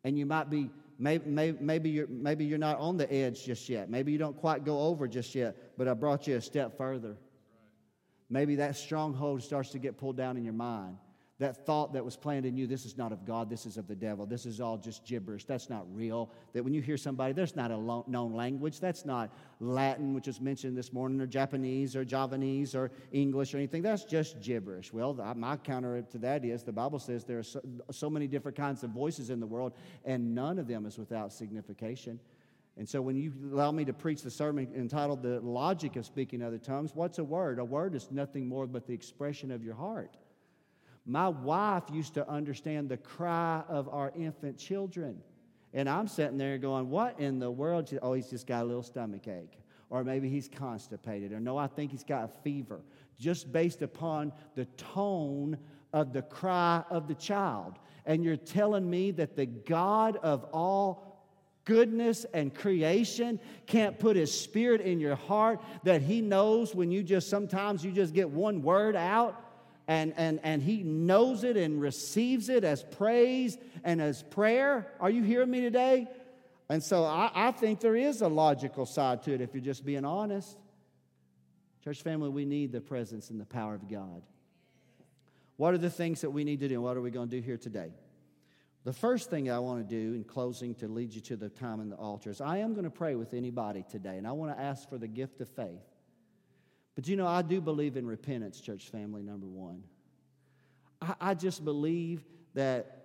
And 0.04 0.18
you 0.18 0.26
might 0.26 0.50
be 0.50 0.70
Maybe, 1.00 1.26
maybe, 1.60 1.90
you're, 1.90 2.08
maybe 2.08 2.46
you're 2.46 2.58
not 2.58 2.78
on 2.80 2.98
the 2.98 3.12
edge 3.12 3.46
just 3.46 3.68
yet. 3.68 3.90
Maybe 3.90 4.12
you 4.12 4.18
don't 4.18 4.38
quite 4.38 4.64
go 4.64 4.80
over 4.82 5.08
just 5.08 5.34
yet, 5.36 5.56
but 5.78 5.88
I 5.88 5.94
brought 5.94 6.28
you 6.28 6.36
a 6.36 6.42
step 6.42 6.78
further. 6.78 7.18
Maybe 8.30 8.56
that 8.56 8.76
stronghold 8.76 9.44
starts 9.44 9.72
to 9.72 9.80
get 9.80 9.98
pulled 9.98 10.18
down 10.18 10.38
in 10.38 10.44
your 10.44 10.54
mind. 10.54 10.98
That 11.44 11.66
thought 11.66 11.92
that 11.92 12.06
was 12.06 12.16
planted 12.16 12.48
in 12.48 12.56
you, 12.56 12.66
this 12.66 12.86
is 12.86 12.98
not 12.98 13.12
of 13.12 13.26
God, 13.26 13.50
this 13.50 13.66
is 13.66 13.76
of 13.76 13.86
the 13.86 13.96
devil, 13.96 14.26
this 14.26 14.46
is 14.46 14.62
all 14.62 14.78
just 14.78 15.04
gibberish, 15.06 15.44
that's 15.44 15.70
not 15.70 15.86
real. 15.94 16.32
That 16.54 16.64
when 16.64 16.74
you 16.74 16.82
hear 16.82 16.96
somebody, 16.96 17.34
there's 17.34 17.54
not 17.54 17.70
a 17.70 17.78
known 18.10 18.34
language, 18.34 18.80
that's 18.80 19.04
not 19.04 19.30
Latin, 19.60 20.14
which 20.14 20.28
was 20.28 20.40
mentioned 20.40 20.78
this 20.78 20.94
morning, 20.94 21.20
or 21.20 21.28
Japanese, 21.28 21.98
or 21.98 22.06
Javanese, 22.06 22.76
or 22.76 22.92
English, 23.12 23.54
or 23.54 23.58
anything, 23.58 23.82
that's 23.82 24.06
just 24.06 24.40
gibberish. 24.40 24.94
Well, 24.94 25.14
my 25.36 25.58
counter 25.58 26.02
to 26.02 26.18
that 26.20 26.46
is 26.46 26.64
the 26.64 26.72
Bible 26.72 26.98
says 26.98 27.26
there 27.26 27.40
are 27.40 27.44
so, 27.44 27.62
so 27.92 28.10
many 28.10 28.26
different 28.26 28.56
kinds 28.56 28.84
of 28.86 28.92
voices 28.92 29.30
in 29.30 29.42
the 29.42 29.48
world, 29.48 29.74
and 30.06 30.34
none 30.34 30.58
of 30.58 30.68
them 30.68 30.86
is 30.86 30.98
without 30.98 31.34
signification. 31.34 32.22
And 32.78 32.88
so 32.88 33.02
when 33.02 33.18
you 33.18 33.34
allow 33.52 33.72
me 33.72 33.84
to 33.84 33.94
preach 33.94 34.22
the 34.22 34.32
sermon 34.32 34.70
entitled 34.76 35.22
The 35.22 35.42
Logic 35.42 35.94
of 35.98 36.06
Speaking 36.06 36.42
Other 36.42 36.58
Tongues, 36.58 36.96
what's 36.96 37.20
a 37.20 37.24
word? 37.24 37.60
A 37.60 37.66
word 37.66 37.96
is 37.96 38.10
nothing 38.12 38.48
more 38.48 38.66
but 38.66 38.88
the 38.88 38.94
expression 38.94 39.52
of 39.52 39.62
your 39.62 39.76
heart. 39.76 40.16
My 41.06 41.28
wife 41.28 41.84
used 41.92 42.14
to 42.14 42.30
understand 42.30 42.90
the 42.90 42.98
cry 42.98 43.64
of 43.68 43.90
our 43.90 44.12
infant 44.16 44.58
children. 44.58 45.22
And 45.74 45.90
I'm 45.90 46.08
sitting 46.08 46.38
there 46.38 46.58
going, 46.58 46.90
What 46.90 47.20
in 47.20 47.40
the 47.40 47.52
world? 47.52 47.92
Oh, 48.02 48.14
he's 48.14 48.30
just 48.30 48.48
got 48.48 48.64
a 48.64 48.66
little 48.66 48.84
stomach 48.84 49.28
ache. 49.28 49.60
Or 49.90 50.04
maybe 50.04 50.30
he's 50.30 50.48
constipated. 50.48 51.34
Or 51.34 51.40
no, 51.40 51.58
I 51.58 51.68
think 51.68 51.92
he's 51.92 52.04
got 52.04 52.24
a 52.24 52.28
fever. 52.44 52.82
Just 53.20 53.52
based 53.52 53.82
upon 53.82 54.32
the 54.56 54.66
tone 54.66 55.58
of 55.92 56.14
the 56.14 56.22
cry 56.22 56.84
of 56.90 57.08
the 57.08 57.16
child. 57.16 57.78
And 58.06 58.24
you're 58.24 58.38
telling 58.38 58.90
me 58.90 59.12
that 59.12 59.36
the 59.36 59.46
God 59.46 60.18
of 60.18 60.46
all 60.54 61.14
goodness 61.66 62.26
and 62.34 62.54
creation 62.54 63.40
can't 63.68 63.98
put 63.98 64.16
his 64.16 64.38
spirit 64.38 64.82
in 64.82 65.00
your 65.00 65.16
heart 65.16 65.62
that 65.84 66.02
he 66.02 66.22
knows 66.22 66.76
when 66.76 66.92
you 66.92 67.04
just 67.04 67.30
sometimes 67.30 67.86
you 67.86 67.92
just 67.92 68.14
get 68.14 68.30
one 68.30 68.62
word 68.62 68.96
out 68.96 69.43
and, 69.88 70.14
and, 70.16 70.40
and 70.44 70.62
he 70.62 70.84
knows 70.84 71.44
it 71.44 71.58
and 71.58 71.82
receives 71.82 72.50
it 72.50 72.64
as 72.64 72.84
praise 72.84 73.58
and 73.84 74.02
as 74.02 74.24
prayer. 74.24 74.88
Are 75.00 75.10
you 75.10 75.24
hearing 75.24 75.52
me 75.52 75.62
today? 75.62 76.08
And 76.70 76.82
so 76.82 77.04
I, 77.04 77.32
I 77.34 77.52
think 77.52 77.82
there 77.82 77.96
is 77.96 78.22
a 78.22 78.28
logical 78.28 78.86
side 78.86 79.24
to 79.24 79.34
it 79.34 79.42
if 79.42 79.54
you're 79.54 79.64
just 79.64 79.86
being 79.86 80.06
honest. 80.06 80.58
Church 81.84 82.02
family, 82.02 82.30
we 82.30 82.46
need 82.46 82.72
the 82.72 82.80
presence 82.80 83.30
and 83.30 83.40
the 83.40 83.46
power 83.46 83.76
of 83.76 83.90
God. 83.90 84.24
What 85.58 85.74
are 85.74 85.78
the 85.78 85.90
things 85.90 86.22
that 86.22 86.30
we 86.30 86.44
need 86.44 86.62
to 86.62 86.70
do? 86.70 86.82
What 86.82 86.96
are 86.96 87.02
we 87.02 87.12
going 87.12 87.30
to 87.30 87.36
do 87.36 87.42
here 87.46 87.58
today? 87.58 87.92
The 88.86 88.94
first 88.94 89.30
thing 89.30 89.50
I 89.50 89.60
want 89.60 89.88
to 89.88 89.96
do 89.96 90.14
in 90.14 90.24
closing 90.24 90.76
to 90.76 90.88
lead 90.88 91.14
you 91.14 91.22
to 91.22 91.36
the 91.36 91.50
time 91.50 91.80
in 91.80 91.90
the 91.90 91.96
altar 91.96 92.30
is 92.30 92.42
I 92.42 92.58
am 92.58 92.74
going 92.74 92.86
to 92.86 92.90
pray 92.90 93.16
with 93.16 93.34
anybody 93.34 93.84
today, 93.90 94.18
and 94.18 94.28
I 94.28 94.32
want 94.32 94.56
to 94.56 94.62
ask 94.62 94.90
for 94.90 94.98
the 94.98 95.08
gift 95.08 95.42
of 95.42 95.50
faith. 95.50 95.82
But 96.96 97.08
you 97.08 97.16
know, 97.16 97.28
I 97.28 97.42
do 97.42 97.60
believe 97.60 97.98
in 97.98 98.06
repentance, 98.06 98.62
church 98.62 98.90
family, 98.90 99.24
number 99.24 99.48
one. 99.48 99.84
I, 101.02 101.16
I 101.20 101.34
just 101.34 101.66
believe 101.66 102.24
that 102.54 103.04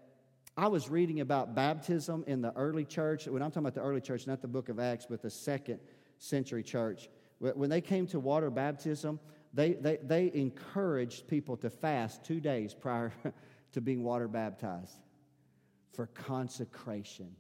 I 0.57 0.67
was 0.69 0.89
reading 0.89 1.21
about 1.21 1.55
baptism 1.55 2.25
in 2.27 2.43
the 2.43 2.53
early 2.55 2.85
church. 2.85 3.27
When 3.27 3.43
I'm 3.43 3.51
talking 3.51 3.63
about 3.63 3.75
the 3.75 3.83
early 3.83 4.01
church, 4.01 4.27
not 4.27 4.43
the 4.43 4.49
book 4.49 4.69
of 4.69 4.79
Acts, 4.79 5.07
but 5.09 5.23
the 5.23 5.31
second 5.31 5.81
century 6.19 6.63
church. 6.63 7.09
When 7.39 7.71
they 7.71 7.81
came 7.81 8.07
to 8.09 8.19
water 8.19 8.51
baptism, 8.51 9.21
they, 9.55 9.75
they, 9.75 9.99
they 10.03 10.31
encouraged 10.35 11.29
people 11.29 11.57
to 11.59 11.71
fast 11.71 12.25
two 12.25 12.41
days 12.41 12.75
prior 12.75 13.13
to 13.73 13.81
being 13.81 14.03
water 14.03 14.29
baptized 14.29 14.99
for 15.93 16.07
consecration. 16.07 17.31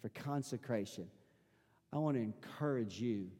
For 0.00 0.08
consecration. 0.08 1.08
I 1.92 1.98
want 1.98 2.16
to 2.16 2.22
encourage 2.22 3.00
you 3.00 3.30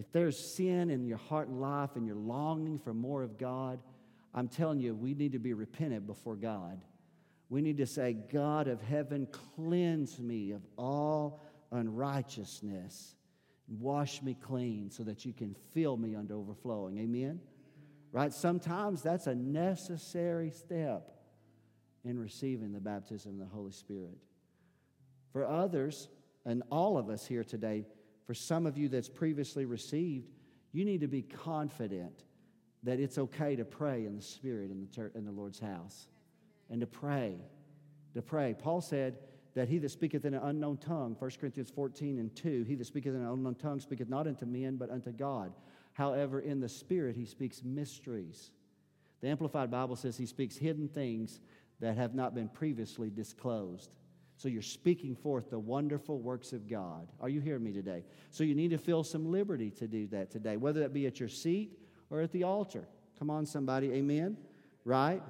if 0.00 0.10
there's 0.12 0.54
sin 0.56 0.88
in 0.88 1.06
your 1.06 1.18
heart 1.18 1.48
and 1.48 1.60
life 1.60 1.90
and 1.94 2.06
you're 2.06 2.16
longing 2.16 2.78
for 2.78 2.94
more 2.94 3.22
of 3.22 3.36
God, 3.36 3.78
I'm 4.32 4.48
telling 4.48 4.80
you, 4.80 4.94
we 4.94 5.12
need 5.12 5.32
to 5.32 5.38
be 5.38 5.52
repentant 5.52 6.06
before 6.06 6.36
God. 6.36 6.80
We 7.50 7.60
need 7.60 7.76
to 7.76 7.86
say, 7.86 8.14
God 8.14 8.66
of 8.66 8.80
heaven, 8.80 9.28
cleanse 9.56 10.18
me 10.18 10.52
of 10.52 10.62
all 10.78 11.42
unrighteousness. 11.70 13.14
Wash 13.68 14.22
me 14.22 14.34
clean 14.40 14.90
so 14.90 15.02
that 15.02 15.26
you 15.26 15.34
can 15.34 15.54
fill 15.74 15.98
me 15.98 16.14
unto 16.14 16.34
overflowing. 16.34 16.96
Amen? 16.96 17.38
Right? 18.10 18.32
Sometimes 18.32 19.02
that's 19.02 19.26
a 19.26 19.34
necessary 19.34 20.50
step 20.50 21.10
in 22.06 22.18
receiving 22.18 22.72
the 22.72 22.80
baptism 22.80 23.32
of 23.32 23.38
the 23.38 23.54
Holy 23.54 23.72
Spirit. 23.72 24.16
For 25.34 25.44
others, 25.44 26.08
and 26.46 26.62
all 26.70 26.96
of 26.96 27.10
us 27.10 27.26
here 27.26 27.44
today, 27.44 27.84
for 28.30 28.34
some 28.34 28.64
of 28.64 28.78
you 28.78 28.88
that's 28.88 29.08
previously 29.08 29.64
received, 29.64 30.30
you 30.70 30.84
need 30.84 31.00
to 31.00 31.08
be 31.08 31.20
confident 31.20 32.22
that 32.84 33.00
it's 33.00 33.18
okay 33.18 33.56
to 33.56 33.64
pray 33.64 34.06
in 34.06 34.14
the 34.14 34.22
Spirit 34.22 34.70
in 34.70 34.86
the, 34.86 35.18
in 35.18 35.24
the 35.24 35.32
Lord's 35.32 35.58
house 35.58 36.06
and 36.70 36.80
to 36.80 36.86
pray. 36.86 37.34
To 38.14 38.22
pray. 38.22 38.54
Paul 38.56 38.82
said 38.82 39.18
that 39.56 39.68
he 39.68 39.78
that 39.78 39.88
speaketh 39.88 40.24
in 40.24 40.34
an 40.34 40.42
unknown 40.44 40.76
tongue, 40.76 41.16
1 41.18 41.30
Corinthians 41.40 41.70
14 41.70 42.20
and 42.20 42.36
2, 42.36 42.62
he 42.68 42.76
that 42.76 42.84
speaketh 42.84 43.16
in 43.16 43.20
an 43.20 43.26
unknown 43.26 43.56
tongue 43.56 43.80
speaketh 43.80 44.08
not 44.08 44.28
unto 44.28 44.46
men, 44.46 44.76
but 44.76 44.90
unto 44.90 45.10
God. 45.10 45.52
However, 45.94 46.38
in 46.38 46.60
the 46.60 46.68
Spirit, 46.68 47.16
he 47.16 47.24
speaks 47.24 47.64
mysteries. 47.64 48.52
The 49.22 49.28
Amplified 49.28 49.72
Bible 49.72 49.96
says 49.96 50.16
he 50.16 50.26
speaks 50.26 50.56
hidden 50.56 50.86
things 50.86 51.40
that 51.80 51.96
have 51.96 52.14
not 52.14 52.36
been 52.36 52.48
previously 52.48 53.10
disclosed. 53.10 53.90
So 54.40 54.48
you're 54.48 54.62
speaking 54.62 55.14
forth 55.14 55.50
the 55.50 55.58
wonderful 55.58 56.18
works 56.18 56.54
of 56.54 56.66
God. 56.66 57.06
Are 57.20 57.28
you 57.28 57.42
hearing 57.42 57.62
me 57.62 57.72
today? 57.72 58.04
So 58.30 58.42
you 58.42 58.54
need 58.54 58.70
to 58.70 58.78
feel 58.78 59.04
some 59.04 59.30
liberty 59.30 59.70
to 59.72 59.86
do 59.86 60.06
that 60.06 60.30
today, 60.30 60.56
whether 60.56 60.80
that 60.80 60.94
be 60.94 61.06
at 61.06 61.20
your 61.20 61.28
seat 61.28 61.78
or 62.08 62.22
at 62.22 62.32
the 62.32 62.44
altar. 62.44 62.88
Come 63.18 63.28
on, 63.28 63.44
somebody. 63.44 63.92
Amen. 63.92 64.38
Right? 64.86 65.20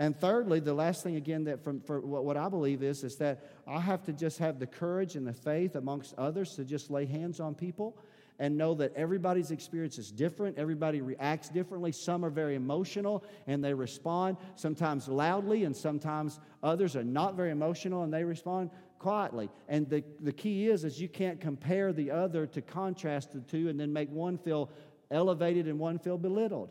And 0.00 0.18
thirdly, 0.18 0.58
the 0.58 0.74
last 0.74 1.04
thing 1.04 1.14
again 1.14 1.44
that 1.44 1.62
from 1.62 1.80
for 1.80 2.00
what 2.00 2.36
I 2.36 2.48
believe 2.48 2.82
is 2.82 3.04
is 3.04 3.14
that 3.18 3.52
I 3.68 3.78
have 3.78 4.02
to 4.06 4.12
just 4.12 4.38
have 4.38 4.58
the 4.58 4.66
courage 4.66 5.14
and 5.14 5.24
the 5.24 5.32
faith 5.32 5.76
amongst 5.76 6.14
others 6.18 6.56
to 6.56 6.64
just 6.64 6.90
lay 6.90 7.06
hands 7.06 7.38
on 7.38 7.54
people 7.54 7.98
and 8.40 8.56
know 8.56 8.74
that 8.74 8.92
everybody's 8.96 9.50
experience 9.50 9.98
is 9.98 10.10
different. 10.10 10.58
Everybody 10.58 11.02
reacts 11.02 11.50
differently. 11.50 11.92
Some 11.92 12.24
are 12.24 12.30
very 12.30 12.54
emotional 12.54 13.22
and 13.46 13.62
they 13.62 13.74
respond 13.74 14.38
sometimes 14.56 15.06
loudly, 15.06 15.64
and 15.64 15.76
sometimes 15.76 16.40
others 16.62 16.96
are 16.96 17.04
not 17.04 17.36
very 17.36 17.50
emotional 17.50 18.02
and 18.02 18.12
they 18.12 18.24
respond 18.24 18.70
quietly. 18.98 19.50
And 19.68 19.88
the, 19.88 20.02
the 20.20 20.32
key 20.32 20.68
is 20.68 20.84
is 20.84 21.00
you 21.00 21.08
can't 21.08 21.38
compare 21.38 21.92
the 21.92 22.10
other 22.10 22.46
to 22.46 22.62
contrast 22.62 23.32
the 23.32 23.40
two 23.40 23.68
and 23.68 23.78
then 23.78 23.92
make 23.92 24.10
one 24.10 24.38
feel 24.38 24.70
elevated 25.10 25.68
and 25.68 25.78
one 25.78 25.98
feel 25.98 26.16
belittled. 26.16 26.70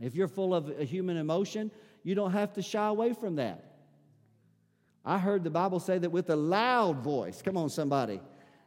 If 0.00 0.14
you're 0.14 0.28
full 0.28 0.54
of 0.54 0.70
a 0.78 0.84
human 0.84 1.16
emotion, 1.16 1.72
you 2.04 2.14
don't 2.14 2.32
have 2.32 2.52
to 2.54 2.62
shy 2.62 2.86
away 2.86 3.14
from 3.14 3.36
that. 3.36 3.64
I 5.04 5.18
heard 5.18 5.42
the 5.42 5.50
Bible 5.50 5.80
say 5.80 5.98
that 5.98 6.10
with 6.10 6.30
a 6.30 6.36
loud 6.36 7.02
voice. 7.02 7.42
Come 7.42 7.56
on, 7.56 7.68
somebody 7.68 8.20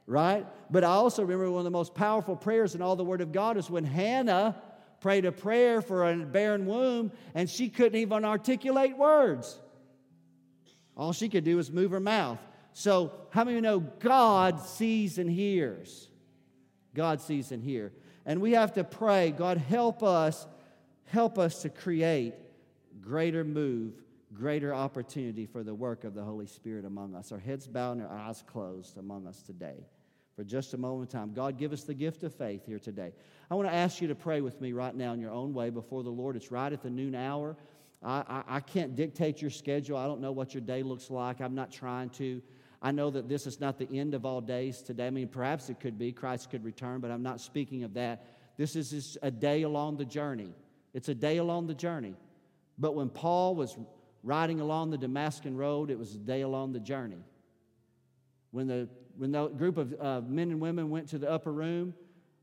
right? 0.07 0.45
But 0.69 0.83
I 0.83 0.89
also 0.89 1.23
remember 1.23 1.49
one 1.49 1.59
of 1.59 1.63
the 1.65 1.71
most 1.71 1.95
powerful 1.95 2.35
prayers 2.35 2.75
in 2.75 2.81
all 2.81 2.95
the 2.95 3.03
Word 3.03 3.21
of 3.21 3.31
God 3.31 3.57
is 3.57 3.69
when 3.69 3.83
Hannah 3.83 4.61
prayed 5.01 5.25
a 5.25 5.31
prayer 5.31 5.81
for 5.81 6.09
a 6.09 6.15
barren 6.15 6.65
womb 6.65 7.11
and 7.33 7.49
she 7.49 7.69
couldn't 7.69 7.99
even 7.99 8.25
articulate 8.25 8.97
words. 8.97 9.59
All 10.95 11.11
she 11.11 11.29
could 11.29 11.43
do 11.43 11.57
was 11.57 11.71
move 11.71 11.91
her 11.91 11.99
mouth. 11.99 12.39
So, 12.73 13.11
how 13.29 13.43
many 13.43 13.57
of 13.57 13.63
you 13.63 13.69
know 13.69 13.79
God 13.79 14.61
sees 14.61 15.17
and 15.17 15.29
hears? 15.29 16.09
God 16.93 17.21
sees 17.21 17.51
and 17.51 17.61
hears. 17.61 17.91
And 18.25 18.41
we 18.41 18.53
have 18.53 18.73
to 18.73 18.83
pray, 18.83 19.31
God, 19.31 19.57
help 19.57 20.03
us, 20.03 20.47
help 21.05 21.37
us 21.37 21.61
to 21.61 21.69
create 21.69 22.33
greater 23.01 23.43
move, 23.43 23.93
greater 24.33 24.73
opportunity 24.73 25.45
for 25.45 25.63
the 25.63 25.75
work 25.75 26.03
of 26.03 26.13
the 26.13 26.23
Holy 26.23 26.47
Spirit 26.47 26.85
among 26.85 27.15
us. 27.15 27.31
Our 27.31 27.39
heads 27.39 27.67
bowed 27.67 27.97
and 27.97 28.07
our 28.07 28.17
eyes 28.17 28.43
closed 28.47 28.97
among 28.97 29.27
us 29.27 29.41
today 29.41 29.85
for 30.35 30.43
just 30.43 30.73
a 30.73 30.77
moment 30.77 31.13
of 31.13 31.19
time. 31.19 31.33
God, 31.33 31.57
give 31.57 31.71
us 31.71 31.83
the 31.83 31.93
gift 31.93 32.23
of 32.23 32.33
faith 32.33 32.65
here 32.65 32.79
today. 32.79 33.13
I 33.49 33.55
want 33.55 33.69
to 33.69 33.73
ask 33.73 34.01
you 34.01 34.07
to 34.09 34.15
pray 34.15 34.41
with 34.41 34.59
me 34.59 34.73
right 34.73 34.93
now 34.93 35.13
in 35.13 35.19
your 35.19 35.31
own 35.31 35.53
way 35.53 35.69
before 35.69 36.03
the 36.03 36.09
Lord. 36.09 36.35
It's 36.35 36.51
right 36.51 36.71
at 36.71 36.81
the 36.81 36.89
noon 36.89 37.15
hour. 37.15 37.55
I, 38.03 38.23
I, 38.27 38.43
I 38.57 38.59
can't 38.59 38.95
dictate 38.95 39.41
your 39.41 39.51
schedule. 39.51 39.97
I 39.97 40.05
don't 40.05 40.19
know 40.19 40.33
what 40.33 40.53
your 40.53 40.61
day 40.61 40.83
looks 40.83 41.09
like. 41.09 41.39
I'm 41.39 41.55
not 41.55 41.71
trying 41.71 42.09
to. 42.11 42.41
I 42.81 42.91
know 42.91 43.09
that 43.09 43.29
this 43.29 43.47
is 43.47 43.59
not 43.59 43.79
the 43.79 43.87
end 43.97 44.13
of 44.13 44.25
all 44.25 44.41
days 44.41 44.81
today. 44.81 45.07
I 45.07 45.09
mean, 45.09 45.29
perhaps 45.29 45.69
it 45.69 45.79
could 45.79 45.97
be. 45.97 46.11
Christ 46.11 46.49
could 46.51 46.63
return, 46.63 46.99
but 46.99 47.11
I'm 47.11 47.23
not 47.23 47.39
speaking 47.39 47.83
of 47.83 47.93
that. 47.93 48.25
This 48.57 48.75
is 48.75 49.17
a 49.21 49.31
day 49.31 49.63
along 49.63 49.97
the 49.97 50.05
journey. 50.05 50.53
It's 50.93 51.09
a 51.09 51.15
day 51.15 51.37
along 51.37 51.67
the 51.67 51.73
journey. 51.73 52.15
But 52.77 52.93
when 52.93 53.09
Paul 53.09 53.55
was 53.55 53.77
riding 54.23 54.59
along 54.59 54.91
the 54.91 54.97
Damascus 54.97 55.51
road, 55.51 55.89
it 55.89 55.97
was 55.97 56.15
a 56.15 56.19
day 56.19 56.41
along 56.41 56.73
the 56.73 56.79
journey. 56.79 57.23
When 58.51 58.67
the 58.67 58.89
when 59.17 59.31
the 59.31 59.47
group 59.47 59.77
of 59.77 59.93
uh, 59.99 60.21
men 60.21 60.51
and 60.51 60.59
women 60.59 60.89
went 60.89 61.09
to 61.09 61.17
the 61.17 61.29
upper 61.29 61.51
room 61.51 61.93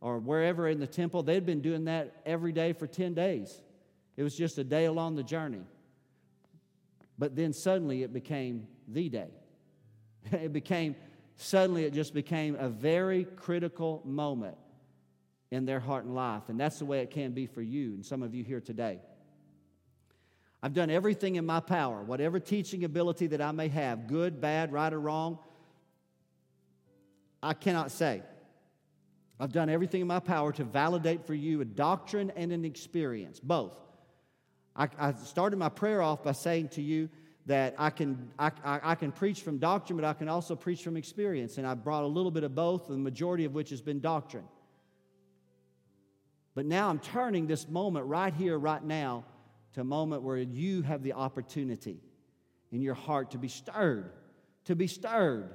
or 0.01 0.19
wherever 0.19 0.69
in 0.69 0.81
the 0.81 0.87
temple, 0.87 1.23
they'd 1.23 1.47
been 1.47 1.61
doing 1.61 1.85
that 1.85 2.17
every 2.27 2.53
day 2.53 2.73
for 2.73 2.87
10 2.87 3.15
days. 3.15 3.63
It 4.17 4.23
was 4.23 4.37
just 4.37 4.59
a 4.59 4.65
day 4.65 4.87
along 4.87 5.17
the 5.17 5.23
journey. 5.23 5.63
But 7.19 7.37
then 7.37 7.53
suddenly 7.53 8.03
it 8.03 8.13
became 8.13 8.67
the 8.89 9.09
day. 9.09 9.31
it 10.33 10.53
became, 10.53 10.97
suddenly 11.37 11.85
it 11.85 11.93
just 11.93 12.15
became 12.15 12.57
a 12.57 12.69
very 12.69 13.25
critical 13.25 14.03
moment 14.05 14.57
in 15.51 15.67
their 15.67 15.81
heart 15.81 16.05
and 16.05 16.15
life. 16.15 16.49
And 16.49 16.59
that's 16.59 16.79
the 16.79 16.85
way 16.85 17.01
it 17.01 17.11
can 17.11 17.33
be 17.33 17.47
for 17.47 17.63
you 17.63 17.95
and 17.95 18.05
some 18.05 18.23
of 18.23 18.35
you 18.35 18.43
here 18.43 18.61
today. 18.61 18.99
I've 20.63 20.75
done 20.75 20.91
everything 20.91 21.37
in 21.37 21.45
my 21.45 21.61
power, 21.61 22.03
whatever 22.03 22.39
teaching 22.39 22.85
ability 22.85 23.29
that 23.29 23.41
I 23.41 23.51
may 23.51 23.69
have, 23.69 24.07
good, 24.07 24.41
bad, 24.41 24.73
right, 24.73 24.93
or 24.93 25.01
wrong, 25.01 25.39
I 27.43 27.55
cannot 27.55 27.91
say. 27.91 28.23
I've 29.41 29.53
done 29.53 29.69
everything 29.69 30.01
in 30.01 30.07
my 30.07 30.21
power 30.21 30.53
to 30.53 30.65
validate 30.65 31.27
for 31.27 31.35
you 31.35 31.61
a 31.61 31.65
doctrine 31.65 32.31
and 32.37 32.53
an 32.53 32.65
experience, 32.65 33.41
both. 33.41 33.73
I, 34.77 34.89
I 34.99 35.13
started 35.15 35.59
my 35.59 35.69
prayer 35.69 36.01
off 36.01 36.23
by 36.23 36.33
saying 36.33 36.69
to 36.71 36.83
you 36.83 37.09
that 37.47 37.75
I 37.77 37.91
can, 37.91 38.31
I, 38.39 38.53
I, 38.65 38.95
can 38.95 39.11
preach 39.11 39.43
from 39.43 39.59
doctrine, 39.59 39.99
but 39.99 40.05
I 40.07 40.13
can 40.13 40.29
also 40.29 40.55
preach 40.55 40.85
from 40.85 40.97
experience. 40.97 41.59
And 41.59 41.67
I 41.67 41.75
brought 41.75 42.05
a 42.05 42.07
little 42.07 42.31
bit 42.31 42.45
of 42.45 42.55
both, 42.55 42.87
the 42.87 42.97
majority 42.97 43.45
of 43.45 43.53
which 43.53 43.71
has 43.71 43.81
been 43.81 44.01
doctrine. 44.01 44.45
But 46.55 46.67
now 46.67 46.89
I'm 46.89 47.01
turning 47.01 47.47
this 47.47 47.69
moment 47.69 48.07
right 48.07 48.33
here, 48.33 48.59
right 48.59 48.83
now, 48.83 49.25
to 49.75 49.81
a 49.81 49.85
moment 49.85 50.23
where 50.23 50.37
you 50.37 50.83
have 50.83 51.03
the 51.03 51.15
opportunity 51.15 52.01
in 52.71 52.81
your 52.81 52.95
heart 52.95 53.33
to 53.33 53.39
be 53.39 53.49
stirred, 53.49 54.13
to 54.67 54.77
be 54.77 54.87
stirred, 54.87 55.51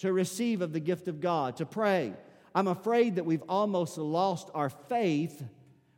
to 0.00 0.12
receive 0.12 0.62
of 0.62 0.72
the 0.72 0.80
gift 0.80 1.08
of 1.08 1.20
God, 1.20 1.56
to 1.56 1.66
pray, 1.66 2.12
I'm 2.54 2.68
afraid 2.68 3.16
that 3.16 3.24
we've 3.24 3.44
almost 3.48 3.96
lost 3.96 4.50
our 4.54 4.68
faith 4.70 5.42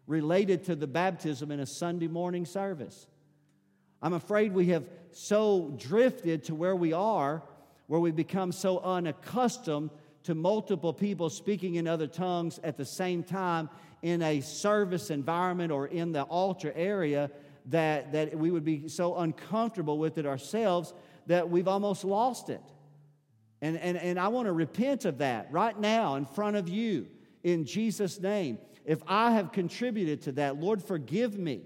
related 0.07 0.65
to 0.65 0.77
the 0.77 0.87
baptism 0.87 1.51
in 1.51 1.61
a 1.61 1.67
Sunday 1.67 2.09
morning 2.09 2.45
service. 2.45 3.07
I'm 4.03 4.13
afraid 4.13 4.53
we 4.53 4.67
have 4.67 4.85
so 5.13 5.75
drifted 5.79 6.45
to 6.45 6.55
where 6.55 6.75
we 6.75 6.93
are, 6.93 7.43
where 7.87 8.01
we 8.01 8.11
become 8.11 8.53
so 8.53 8.81
unaccustomed 8.81 9.91
to 10.25 10.35
multiple 10.35 10.93
people 10.93 11.31
speaking 11.31 11.77
in 11.77 11.87
other 11.87 12.07
tongues 12.07 12.59
at 12.65 12.77
the 12.77 12.85
same 12.85 13.23
time 13.23 13.71
in 14.03 14.21
a 14.23 14.41
service 14.41 15.11
environment 15.11 15.71
or 15.71 15.87
in 15.87 16.11
the 16.11 16.23
altar 16.23 16.73
area 16.75 17.31
that, 17.67 18.13
that 18.13 18.37
we 18.37 18.51
would 18.51 18.65
be 18.65 18.89
so 18.89 19.17
uncomfortable 19.17 19.99
with 19.99 20.19
it 20.19 20.27
ourselves 20.27 20.93
that 21.27 21.49
we've 21.49 21.69
almost 21.69 22.05
lost 22.05 22.51
it. 22.51 22.61
And, 23.63 23.79
and, 23.79 23.97
and 23.97 24.19
I 24.19 24.29
want 24.29 24.47
to 24.47 24.53
repent 24.53 25.05
of 25.05 25.19
that 25.19 25.51
right 25.53 25.79
now 25.79 26.17
in 26.17 26.27
front 26.27 26.57
of 26.57 26.69
you 26.69 27.07
in 27.45 27.65
Jesus' 27.65 28.21
name. 28.21 28.59
If 28.85 29.01
I 29.07 29.31
have 29.31 29.53
contributed 29.53 30.23
to 30.23 30.33
that, 30.33 30.61
Lord, 30.61 30.83
forgive 30.83 31.39
me. 31.39 31.63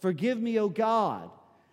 Forgive 0.00 0.40
me, 0.40 0.58
O 0.60 0.68
God. 0.68 1.30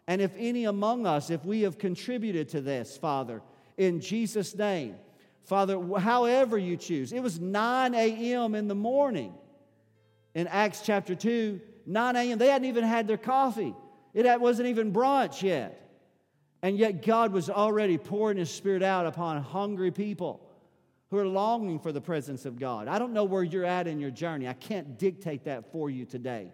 And 0.07 0.21
if 0.21 0.31
any 0.37 0.65
among 0.65 1.05
us, 1.05 1.29
if 1.29 1.45
we 1.45 1.61
have 1.61 1.77
contributed 1.77 2.49
to 2.49 2.61
this, 2.61 2.97
Father, 2.97 3.43
in 3.77 4.01
Jesus' 4.01 4.55
name, 4.55 4.95
Father, 5.43 5.79
however 5.99 6.57
you 6.57 6.75
choose. 6.75 7.13
It 7.13 7.21
was 7.21 7.39
9 7.39 7.93
a.m. 7.93 8.55
in 8.55 8.67
the 8.67 8.75
morning 8.75 9.33
in 10.33 10.47
Acts 10.47 10.81
chapter 10.83 11.13
2, 11.13 11.61
9 11.85 12.15
a.m. 12.15 12.37
They 12.39 12.47
hadn't 12.47 12.67
even 12.67 12.83
had 12.83 13.07
their 13.07 13.17
coffee, 13.17 13.75
it 14.15 14.41
wasn't 14.41 14.69
even 14.69 14.91
brunch 14.91 15.43
yet. 15.43 15.88
And 16.61 16.77
yet, 16.77 17.05
God 17.05 17.31
was 17.31 17.49
already 17.49 17.97
pouring 17.97 18.37
His 18.37 18.51
Spirit 18.51 18.83
out 18.83 19.05
upon 19.05 19.41
hungry 19.41 19.91
people 19.91 20.41
who 21.09 21.17
are 21.17 21.27
longing 21.27 21.79
for 21.79 21.91
the 21.91 22.01
presence 22.01 22.45
of 22.45 22.59
God. 22.59 22.87
I 22.87 22.99
don't 22.99 23.13
know 23.13 23.23
where 23.23 23.43
you're 23.43 23.65
at 23.65 23.87
in 23.87 23.99
your 23.99 24.11
journey. 24.11 24.47
I 24.47 24.53
can't 24.53 24.97
dictate 24.99 25.45
that 25.45 25.71
for 25.71 25.89
you 25.89 26.05
today. 26.05 26.51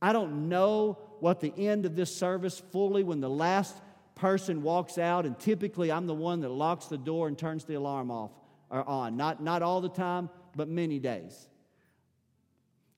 I 0.00 0.12
don't 0.12 0.48
know 0.48 0.98
what 1.20 1.40
the 1.40 1.52
end 1.56 1.86
of 1.86 1.96
this 1.96 2.14
service 2.14 2.62
fully 2.72 3.02
when 3.02 3.20
the 3.20 3.30
last 3.30 3.76
person 4.14 4.62
walks 4.62 4.98
out, 4.98 5.26
and 5.26 5.38
typically 5.38 5.92
I'm 5.92 6.06
the 6.06 6.14
one 6.14 6.40
that 6.40 6.48
locks 6.48 6.86
the 6.86 6.98
door 6.98 7.28
and 7.28 7.36
turns 7.36 7.64
the 7.64 7.74
alarm 7.74 8.10
off 8.10 8.30
or 8.70 8.86
on. 8.88 9.16
Not, 9.16 9.42
not 9.42 9.62
all 9.62 9.80
the 9.80 9.88
time, 9.88 10.30
but 10.54 10.68
many 10.68 10.98
days. 10.98 11.48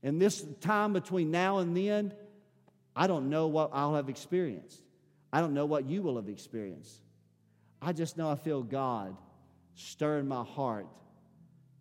In 0.02 0.18
this 0.18 0.44
time 0.60 0.92
between 0.92 1.30
now 1.30 1.58
and 1.58 1.76
then, 1.76 2.14
I 2.94 3.06
don't 3.06 3.30
know 3.30 3.48
what 3.48 3.70
I'll 3.72 3.94
have 3.94 4.08
experienced. 4.08 4.80
I 5.32 5.40
don't 5.40 5.54
know 5.54 5.66
what 5.66 5.86
you 5.86 6.02
will 6.02 6.16
have 6.16 6.28
experienced. 6.28 7.02
I 7.80 7.92
just 7.92 8.16
know 8.16 8.30
I 8.30 8.34
feel 8.34 8.62
God 8.62 9.16
stir 9.74 10.18
in 10.18 10.28
my 10.28 10.42
heart 10.42 10.86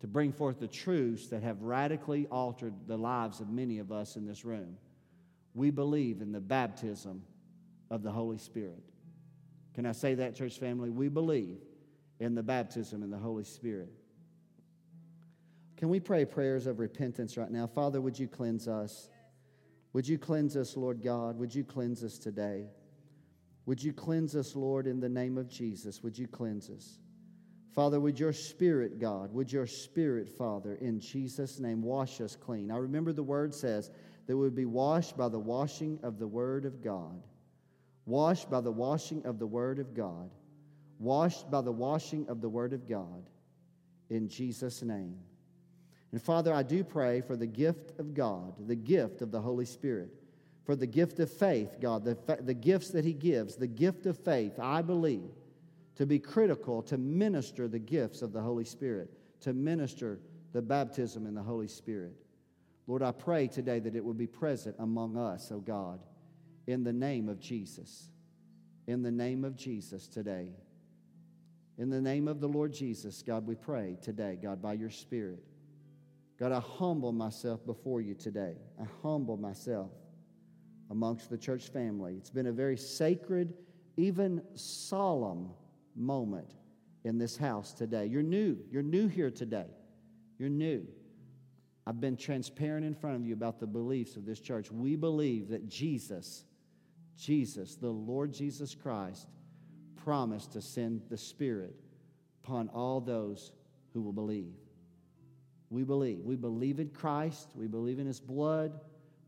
to 0.00 0.06
bring 0.06 0.32
forth 0.32 0.60
the 0.60 0.68
truths 0.68 1.28
that 1.28 1.42
have 1.42 1.62
radically 1.62 2.26
altered 2.26 2.74
the 2.86 2.96
lives 2.96 3.40
of 3.40 3.48
many 3.48 3.78
of 3.78 3.90
us 3.90 4.16
in 4.16 4.26
this 4.26 4.44
room. 4.44 4.76
We 5.54 5.70
believe 5.70 6.20
in 6.20 6.30
the 6.30 6.40
baptism 6.40 7.22
of 7.90 8.02
the 8.02 8.12
Holy 8.12 8.38
Spirit. 8.38 8.82
Can 9.74 9.86
I 9.86 9.92
say 9.92 10.14
that, 10.14 10.36
church 10.36 10.58
family? 10.58 10.90
We 10.90 11.08
believe 11.08 11.58
in 12.20 12.34
the 12.34 12.42
baptism 12.42 13.02
in 13.02 13.10
the 13.10 13.18
Holy 13.18 13.44
Spirit. 13.44 13.92
Can 15.76 15.88
we 15.88 16.00
pray 16.00 16.24
prayers 16.24 16.66
of 16.66 16.80
repentance 16.80 17.36
right 17.36 17.50
now? 17.50 17.66
Father, 17.66 18.00
would 18.00 18.18
you 18.18 18.28
cleanse 18.28 18.68
us? 18.68 19.08
Would 19.92 20.06
you 20.06 20.18
cleanse 20.18 20.56
us, 20.56 20.76
Lord 20.76 21.02
God? 21.02 21.38
Would 21.38 21.54
you 21.54 21.64
cleanse 21.64 22.04
us 22.04 22.18
today? 22.18 22.66
Would 23.68 23.82
you 23.82 23.92
cleanse 23.92 24.34
us, 24.34 24.56
Lord, 24.56 24.86
in 24.86 24.98
the 24.98 25.10
name 25.10 25.36
of 25.36 25.46
Jesus? 25.46 26.02
Would 26.02 26.16
you 26.16 26.26
cleanse 26.26 26.70
us? 26.70 27.00
Father, 27.74 28.00
would 28.00 28.18
your 28.18 28.32
spirit, 28.32 28.98
God, 28.98 29.30
would 29.34 29.52
your 29.52 29.66
spirit, 29.66 30.26
Father, 30.26 30.76
in 30.76 31.00
Jesus' 31.00 31.60
name, 31.60 31.82
wash 31.82 32.18
us 32.22 32.34
clean? 32.34 32.70
I 32.70 32.78
remember 32.78 33.12
the 33.12 33.22
word 33.22 33.54
says 33.54 33.90
that 34.26 34.34
we 34.34 34.42
would 34.42 34.54
be 34.54 34.64
washed 34.64 35.18
by 35.18 35.28
the 35.28 35.38
washing 35.38 36.00
of 36.02 36.18
the 36.18 36.26
word 36.26 36.64
of 36.64 36.82
God. 36.82 37.22
Washed 38.06 38.48
by 38.48 38.62
the 38.62 38.72
washing 38.72 39.26
of 39.26 39.38
the 39.38 39.46
word 39.46 39.80
of 39.80 39.92
God. 39.92 40.30
Washed 40.98 41.50
by 41.50 41.60
the 41.60 41.70
washing 41.70 42.26
of 42.30 42.40
the 42.40 42.48
word 42.48 42.72
of 42.72 42.88
God. 42.88 43.28
In 44.08 44.30
Jesus' 44.30 44.82
name. 44.82 45.18
And 46.10 46.22
Father, 46.22 46.54
I 46.54 46.62
do 46.62 46.82
pray 46.82 47.20
for 47.20 47.36
the 47.36 47.46
gift 47.46 48.00
of 48.00 48.14
God, 48.14 48.54
the 48.66 48.76
gift 48.76 49.20
of 49.20 49.30
the 49.30 49.42
Holy 49.42 49.66
Spirit 49.66 50.17
for 50.68 50.76
the 50.76 50.86
gift 50.86 51.18
of 51.18 51.32
faith, 51.32 51.78
God, 51.80 52.04
the, 52.04 52.18
the 52.42 52.52
gifts 52.52 52.90
that 52.90 53.02
He 53.02 53.14
gives, 53.14 53.56
the 53.56 53.66
gift 53.66 54.04
of 54.04 54.18
faith, 54.18 54.60
I 54.60 54.82
believe, 54.82 55.30
to 55.94 56.04
be 56.04 56.18
critical 56.18 56.82
to 56.82 56.98
minister 56.98 57.68
the 57.68 57.78
gifts 57.78 58.20
of 58.20 58.34
the 58.34 58.42
Holy 58.42 58.66
Spirit, 58.66 59.10
to 59.40 59.54
minister 59.54 60.20
the 60.52 60.60
baptism 60.60 61.26
in 61.26 61.34
the 61.34 61.42
Holy 61.42 61.68
Spirit. 61.68 62.12
Lord, 62.86 63.02
I 63.02 63.12
pray 63.12 63.48
today 63.48 63.78
that 63.78 63.96
it 63.96 64.04
will 64.04 64.12
be 64.12 64.26
present 64.26 64.76
among 64.78 65.16
us, 65.16 65.50
oh 65.50 65.60
God, 65.60 66.00
in 66.66 66.84
the 66.84 66.92
name 66.92 67.30
of 67.30 67.40
Jesus. 67.40 68.10
In 68.86 69.02
the 69.02 69.10
name 69.10 69.46
of 69.46 69.56
Jesus 69.56 70.06
today. 70.06 70.50
In 71.78 71.88
the 71.88 72.02
name 72.02 72.28
of 72.28 72.40
the 72.40 72.48
Lord 72.48 72.74
Jesus, 72.74 73.22
God, 73.22 73.46
we 73.46 73.54
pray 73.54 73.96
today, 74.02 74.38
God, 74.42 74.60
by 74.60 74.74
your 74.74 74.90
Spirit. 74.90 75.42
God, 76.38 76.52
I 76.52 76.60
humble 76.60 77.12
myself 77.12 77.64
before 77.64 78.02
you 78.02 78.12
today. 78.12 78.56
I 78.78 78.84
humble 79.02 79.38
myself 79.38 79.88
amongst 80.90 81.30
the 81.30 81.38
church 81.38 81.68
family. 81.68 82.14
It's 82.16 82.30
been 82.30 82.46
a 82.46 82.52
very 82.52 82.76
sacred, 82.76 83.54
even 83.96 84.42
solemn 84.54 85.50
moment 85.94 86.54
in 87.04 87.18
this 87.18 87.36
house 87.36 87.72
today. 87.72 88.06
You're 88.06 88.22
new. 88.22 88.58
You're 88.70 88.82
new 88.82 89.08
here 89.08 89.30
today. 89.30 89.66
You're 90.38 90.48
new. 90.48 90.86
I've 91.86 92.00
been 92.00 92.16
transparent 92.16 92.84
in 92.84 92.94
front 92.94 93.16
of 93.16 93.26
you 93.26 93.32
about 93.32 93.60
the 93.60 93.66
beliefs 93.66 94.16
of 94.16 94.26
this 94.26 94.40
church. 94.40 94.70
We 94.70 94.94
believe 94.94 95.48
that 95.48 95.68
Jesus, 95.68 96.44
Jesus, 97.16 97.76
the 97.76 97.88
Lord 97.88 98.32
Jesus 98.32 98.74
Christ, 98.74 99.26
promised 99.96 100.52
to 100.52 100.60
send 100.60 101.02
the 101.08 101.16
Spirit 101.16 101.74
upon 102.44 102.68
all 102.68 103.00
those 103.00 103.52
who 103.92 104.02
will 104.02 104.12
believe. 104.12 104.52
We 105.70 105.82
believe. 105.82 106.20
We 106.20 106.36
believe 106.36 106.78
in 106.78 106.88
Christ. 106.88 107.50
We 107.54 107.66
believe 107.66 107.98
in 107.98 108.06
His 108.06 108.20
blood. 108.20 108.80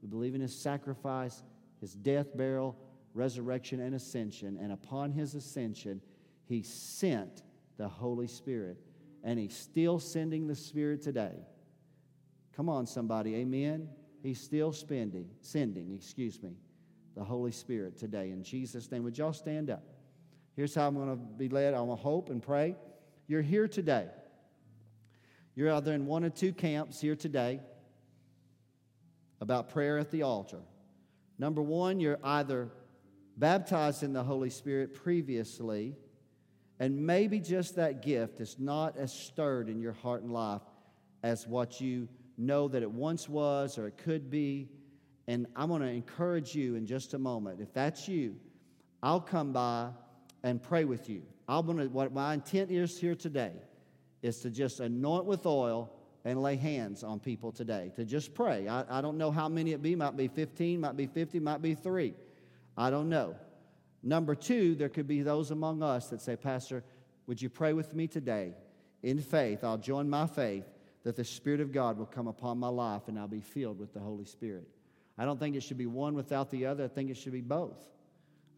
We 0.03 0.09
believe 0.09 0.35
in 0.35 0.41
His 0.41 0.55
sacrifice 0.55 1.43
his 1.81 1.95
death, 1.95 2.37
burial, 2.37 2.77
resurrection, 3.15 3.81
and 3.81 3.95
ascension. 3.95 4.59
And 4.61 4.73
upon 4.73 5.13
his 5.13 5.35
ascension, 5.35 6.01
he 6.45 6.63
sent 6.63 7.43
the 7.77 7.89
Holy 7.89 8.27
Spirit. 8.27 8.79
And 9.23 9.39
he's 9.39 9.57
still 9.57 9.99
sending 9.99 10.47
the 10.47 10.55
Spirit 10.55 11.03
today. 11.03 11.35
Come 12.57 12.69
on, 12.69 12.87
somebody, 12.87 13.37
amen. 13.37 13.89
He's 14.23 14.41
still 14.41 14.73
spending, 14.73 15.29
sending, 15.41 15.95
excuse 15.95 16.43
me, 16.43 16.53
the 17.17 17.25
Holy 17.25 17.53
Spirit 17.53 17.99
today. 17.99 18.31
In 18.31 18.43
Jesus' 18.43 18.91
name, 18.91 19.03
would 19.05 19.17
y'all 19.17 19.33
stand 19.33 19.71
up? 19.71 19.83
Here's 20.57 20.75
how 20.75 20.87
I'm 20.87 20.95
going 20.95 21.09
to 21.09 21.17
be 21.17 21.49
led. 21.49 21.75
I'm 21.75 21.87
going 21.87 21.97
to 21.97 22.03
hope 22.03 22.29
and 22.29 22.43
pray. 22.43 22.77
You're 23.27 23.43
here 23.43 23.69
today. 23.69 24.09
You're 25.55 25.73
either 25.73 25.93
in 25.93 26.07
one 26.07 26.25
or 26.25 26.31
two 26.31 26.53
camps 26.53 27.01
here 27.01 27.17
today 27.17 27.61
about 29.41 29.71
prayer 29.71 29.99
at 29.99 30.11
the 30.11 30.23
altar. 30.23 30.61
Number 31.41 31.63
one, 31.63 32.01
you're 32.01 32.19
either 32.23 32.69
baptized 33.39 34.03
in 34.03 34.13
the 34.13 34.23
Holy 34.23 34.51
Spirit 34.51 34.93
previously, 34.93 35.97
and 36.79 37.07
maybe 37.07 37.41
just 37.41 37.77
that 37.77 38.03
gift 38.03 38.43
is 38.43 38.59
not 38.59 38.99
as 38.99 39.11
stirred 39.11 39.71
in 39.71 39.81
your 39.81 39.95
heart 39.95 40.23
and 40.23 40.31
life 40.35 40.61
as 41.23 41.49
what 41.49 41.81
you 41.81 42.09
know 42.37 42.69
that 42.69 42.83
it 42.83 42.91
once 42.91 43.27
was 43.27 43.79
or 43.79 43.87
it 43.87 43.97
could 43.97 44.31
be. 44.31 44.69
And 45.29 45.47
I'm 45.57 45.71
going 45.71 45.81
to 45.81 45.89
encourage 45.89 46.55
you 46.55 46.75
in 46.75 46.85
just 46.85 47.15
a 47.15 47.19
moment. 47.19 47.63
If 47.63 47.73
that's 47.73 48.07
you, 48.07 48.37
I'll 49.03 49.19
come 49.19 49.51
by 49.55 49.89
and 50.43 50.63
pray 50.63 50.85
with 50.85 51.09
you. 51.09 51.23
I'm 51.49 51.65
going 51.65 51.79
to, 51.79 51.87
what 51.87 52.13
my 52.13 52.35
intent 52.35 52.71
is 52.71 53.01
here 53.01 53.15
today 53.15 53.55
is 54.21 54.41
to 54.41 54.51
just 54.51 54.81
anoint 54.81 55.25
with 55.25 55.47
oil 55.47 55.91
and 56.25 56.43
lay 56.43 56.57
hands 56.57 57.03
on 57.03 57.19
people 57.19 57.51
today, 57.51 57.93
to 57.97 58.05
just 58.05 58.35
pray. 58.35 58.69
I, 58.69 58.99
I 58.99 59.01
don't 59.01 59.17
know 59.17 59.31
how 59.31 59.49
many 59.49 59.73
it 59.73 59.83
be, 59.83 59.95
might 59.95 60.17
be 60.17 60.29
15, 60.29 60.81
might 60.81 60.97
be 60.97 61.07
50, 61.07 61.41
might 61.41 61.63
be 61.63 61.75
three. 61.75 62.15
I 62.77 62.91
don't 62.91 63.09
know. 63.09 63.37
Number 64.03 64.35
two, 64.35 64.75
there 64.75 64.89
could 64.89 65.07
be 65.07 65.23
those 65.23 65.51
among 65.51 65.83
us 65.83 66.09
that 66.09 66.21
say, 66.21 66.37
Pastor, 66.37 66.85
would 67.27 67.41
you 67.41 67.49
pray 67.49 67.73
with 67.73 67.95
me 67.95 68.07
today? 68.07 68.55
In 69.03 69.19
faith, 69.21 69.65
I'll 69.65 69.79
join 69.79 70.09
my 70.09 70.27
faith 70.27 70.65
that 71.05 71.17
the 71.17 71.25
Spirit 71.25 71.61
of 71.61 71.73
God 71.73 71.99
will 71.99 72.07
come 72.07 72.27
upon 72.27 72.59
my 72.59 72.69
life 72.69 73.09
and 73.09 73.19
I'll 73.19 73.29
be 73.29 73.41
filled 73.41 73.79
with 73.79 73.95
the 73.95 74.01
Holy 74.01 74.27
Spirit. 74.27 74.69
I 75.17 75.25
don't 75.25 75.39
think 75.39 75.57
it 75.57 75.63
should 75.63 75.79
be 75.79 75.87
one 75.87 76.15
without 76.15 76.51
the 76.51 76.67
other. 76.67 76.85
I 76.85 76.89
think 76.89 77.11
it 77.11 77.17
should 77.17 77.33
be 77.33 77.41
both. 77.41 77.79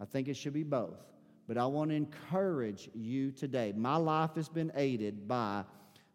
I 0.01 0.05
think 0.05 0.29
it 0.29 0.37
should 0.37 0.53
be 0.53 0.65
both. 0.65 0.99
But 1.47 1.59
I 1.59 1.67
want 1.67 1.91
to 1.91 1.97
encourage 1.97 2.89
you 2.95 3.31
today. 3.31 3.73
My 3.77 3.97
life 3.97 4.35
has 4.37 4.49
been 4.49 4.73
aided 4.75 5.27
by 5.27 5.65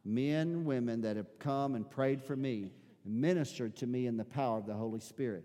men 0.07 0.63
women 0.63 1.01
that 1.01 1.17
have 1.17 1.37
come 1.37 1.75
and 1.75 1.89
prayed 1.89 2.23
for 2.23 2.35
me 2.35 2.71
and 3.05 3.21
ministered 3.21 3.75
to 3.75 3.87
me 3.87 4.07
in 4.07 4.17
the 4.17 4.23
power 4.23 4.57
of 4.57 4.65
the 4.65 4.73
Holy 4.73 4.99
Spirit. 4.99 5.43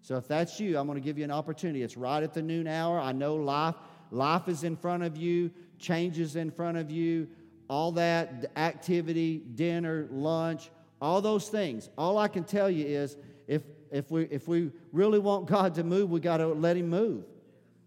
So 0.00 0.16
if 0.16 0.28
that's 0.28 0.60
you, 0.60 0.78
I'm 0.78 0.86
going 0.86 1.00
to 1.00 1.04
give 1.04 1.18
you 1.18 1.24
an 1.24 1.30
opportunity. 1.30 1.82
It's 1.82 1.96
right 1.96 2.22
at 2.22 2.34
the 2.34 2.42
noon 2.42 2.66
hour. 2.66 3.00
I 3.00 3.12
know 3.12 3.34
life 3.36 3.74
life 4.10 4.48
is 4.48 4.62
in 4.62 4.76
front 4.76 5.02
of 5.02 5.16
you, 5.16 5.50
changes 5.78 6.36
in 6.36 6.50
front 6.50 6.76
of 6.78 6.90
you, 6.90 7.26
all 7.68 7.92
that 7.92 8.52
activity, 8.56 9.42
dinner, 9.54 10.06
lunch, 10.10 10.70
all 11.00 11.20
those 11.20 11.48
things. 11.48 11.88
All 11.98 12.18
I 12.18 12.28
can 12.28 12.44
tell 12.44 12.70
you 12.70 12.86
is 12.86 13.16
if 13.48 13.62
if 13.90 14.10
we 14.10 14.24
if 14.24 14.46
we 14.46 14.70
really 14.92 15.18
want 15.18 15.46
God 15.46 15.74
to 15.76 15.84
move, 15.84 16.10
we 16.10 16.20
got 16.20 16.36
to 16.36 16.48
let 16.48 16.76
him 16.76 16.88
move. 16.88 17.24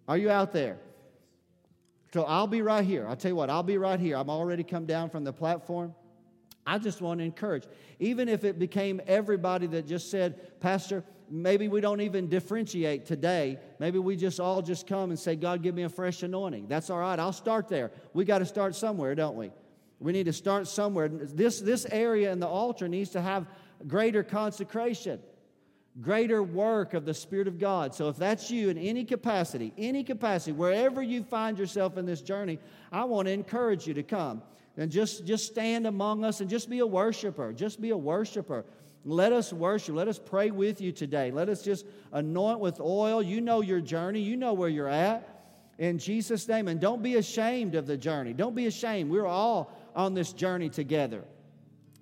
Are 0.07 0.17
you 0.17 0.29
out 0.29 0.51
there? 0.53 0.77
So 2.13 2.23
I'll 2.23 2.47
be 2.47 2.61
right 2.61 2.85
here. 2.85 3.07
I'll 3.07 3.15
tell 3.15 3.29
you 3.29 3.35
what, 3.35 3.49
I'll 3.49 3.63
be 3.63 3.77
right 3.77 3.99
here. 3.99 4.17
I'm 4.17 4.29
already 4.29 4.63
come 4.63 4.85
down 4.85 5.09
from 5.09 5.23
the 5.23 5.33
platform. 5.33 5.93
I 6.67 6.77
just 6.77 7.01
want 7.01 7.19
to 7.21 7.23
encourage. 7.23 7.63
Even 7.99 8.27
if 8.27 8.43
it 8.43 8.59
became 8.59 9.01
everybody 9.07 9.65
that 9.67 9.87
just 9.87 10.11
said, 10.11 10.59
Pastor, 10.59 11.03
maybe 11.29 11.69
we 11.69 11.79
don't 11.79 12.01
even 12.01 12.27
differentiate 12.27 13.05
today. 13.05 13.57
Maybe 13.79 13.99
we 13.99 14.17
just 14.17 14.39
all 14.39 14.61
just 14.61 14.85
come 14.85 15.09
and 15.09 15.17
say, 15.17 15.37
God, 15.37 15.63
give 15.63 15.73
me 15.73 15.83
a 15.83 15.89
fresh 15.89 16.23
anointing. 16.23 16.67
That's 16.67 16.89
all 16.89 16.99
right. 16.99 17.17
I'll 17.17 17.31
start 17.31 17.69
there. 17.69 17.91
We 18.13 18.25
got 18.25 18.39
to 18.39 18.45
start 18.45 18.75
somewhere, 18.75 19.15
don't 19.15 19.37
we? 19.37 19.51
We 19.99 20.11
need 20.11 20.25
to 20.25 20.33
start 20.33 20.67
somewhere. 20.67 21.07
This, 21.07 21.61
this 21.61 21.85
area 21.89 22.31
in 22.31 22.39
the 22.39 22.47
altar 22.47 22.87
needs 22.89 23.11
to 23.11 23.21
have 23.21 23.47
greater 23.87 24.23
consecration, 24.23 25.19
greater 26.01 26.43
work 26.43 26.93
of 26.93 27.05
the 27.05 27.13
Spirit 27.13 27.47
of 27.47 27.59
God. 27.59 27.93
So 27.93 28.09
if 28.09 28.17
that's 28.17 28.51
you 28.51 28.69
in 28.69 28.77
any 28.77 29.03
capacity, 29.03 29.73
any 29.77 30.03
capacity, 30.03 30.51
wherever 30.51 31.01
you 31.01 31.23
find 31.23 31.57
yourself 31.57 31.97
in 31.97 32.05
this 32.05 32.21
journey, 32.21 32.59
I 32.91 33.03
want 33.05 33.27
to 33.27 33.31
encourage 33.31 33.87
you 33.87 33.93
to 33.95 34.03
come 34.03 34.41
and 34.77 34.91
just, 34.91 35.25
just 35.25 35.47
stand 35.47 35.87
among 35.87 36.23
us 36.23 36.39
and 36.39 36.49
just 36.49 36.69
be 36.69 36.79
a 36.79 36.87
worshiper. 36.87 37.51
Just 37.51 37.81
be 37.81 37.89
a 37.89 37.97
worshiper. 37.97 38.63
Let 39.05 39.33
us 39.33 39.51
worship. 39.51 39.95
Let 39.95 40.07
us 40.07 40.19
pray 40.19 40.51
with 40.51 40.81
you 40.81 40.91
today. 40.91 41.31
Let 41.31 41.49
us 41.49 41.63
just 41.63 41.85
anoint 42.11 42.59
with 42.59 42.79
oil. 42.79 43.23
You 43.23 43.41
know 43.41 43.61
your 43.61 43.81
journey, 43.81 44.19
you 44.19 44.35
know 44.35 44.53
where 44.53 44.69
you're 44.69 44.89
at. 44.89 45.33
In 45.79 45.97
Jesus' 45.97 46.47
name. 46.47 46.67
And 46.67 46.79
don't 46.79 47.01
be 47.01 47.15
ashamed 47.15 47.73
of 47.75 47.87
the 47.87 47.97
journey. 47.97 48.33
Don't 48.33 48.55
be 48.55 48.67
ashamed. 48.67 49.09
We're 49.09 49.27
all 49.27 49.71
on 49.95 50.13
this 50.13 50.33
journey 50.33 50.69
together. 50.69 51.23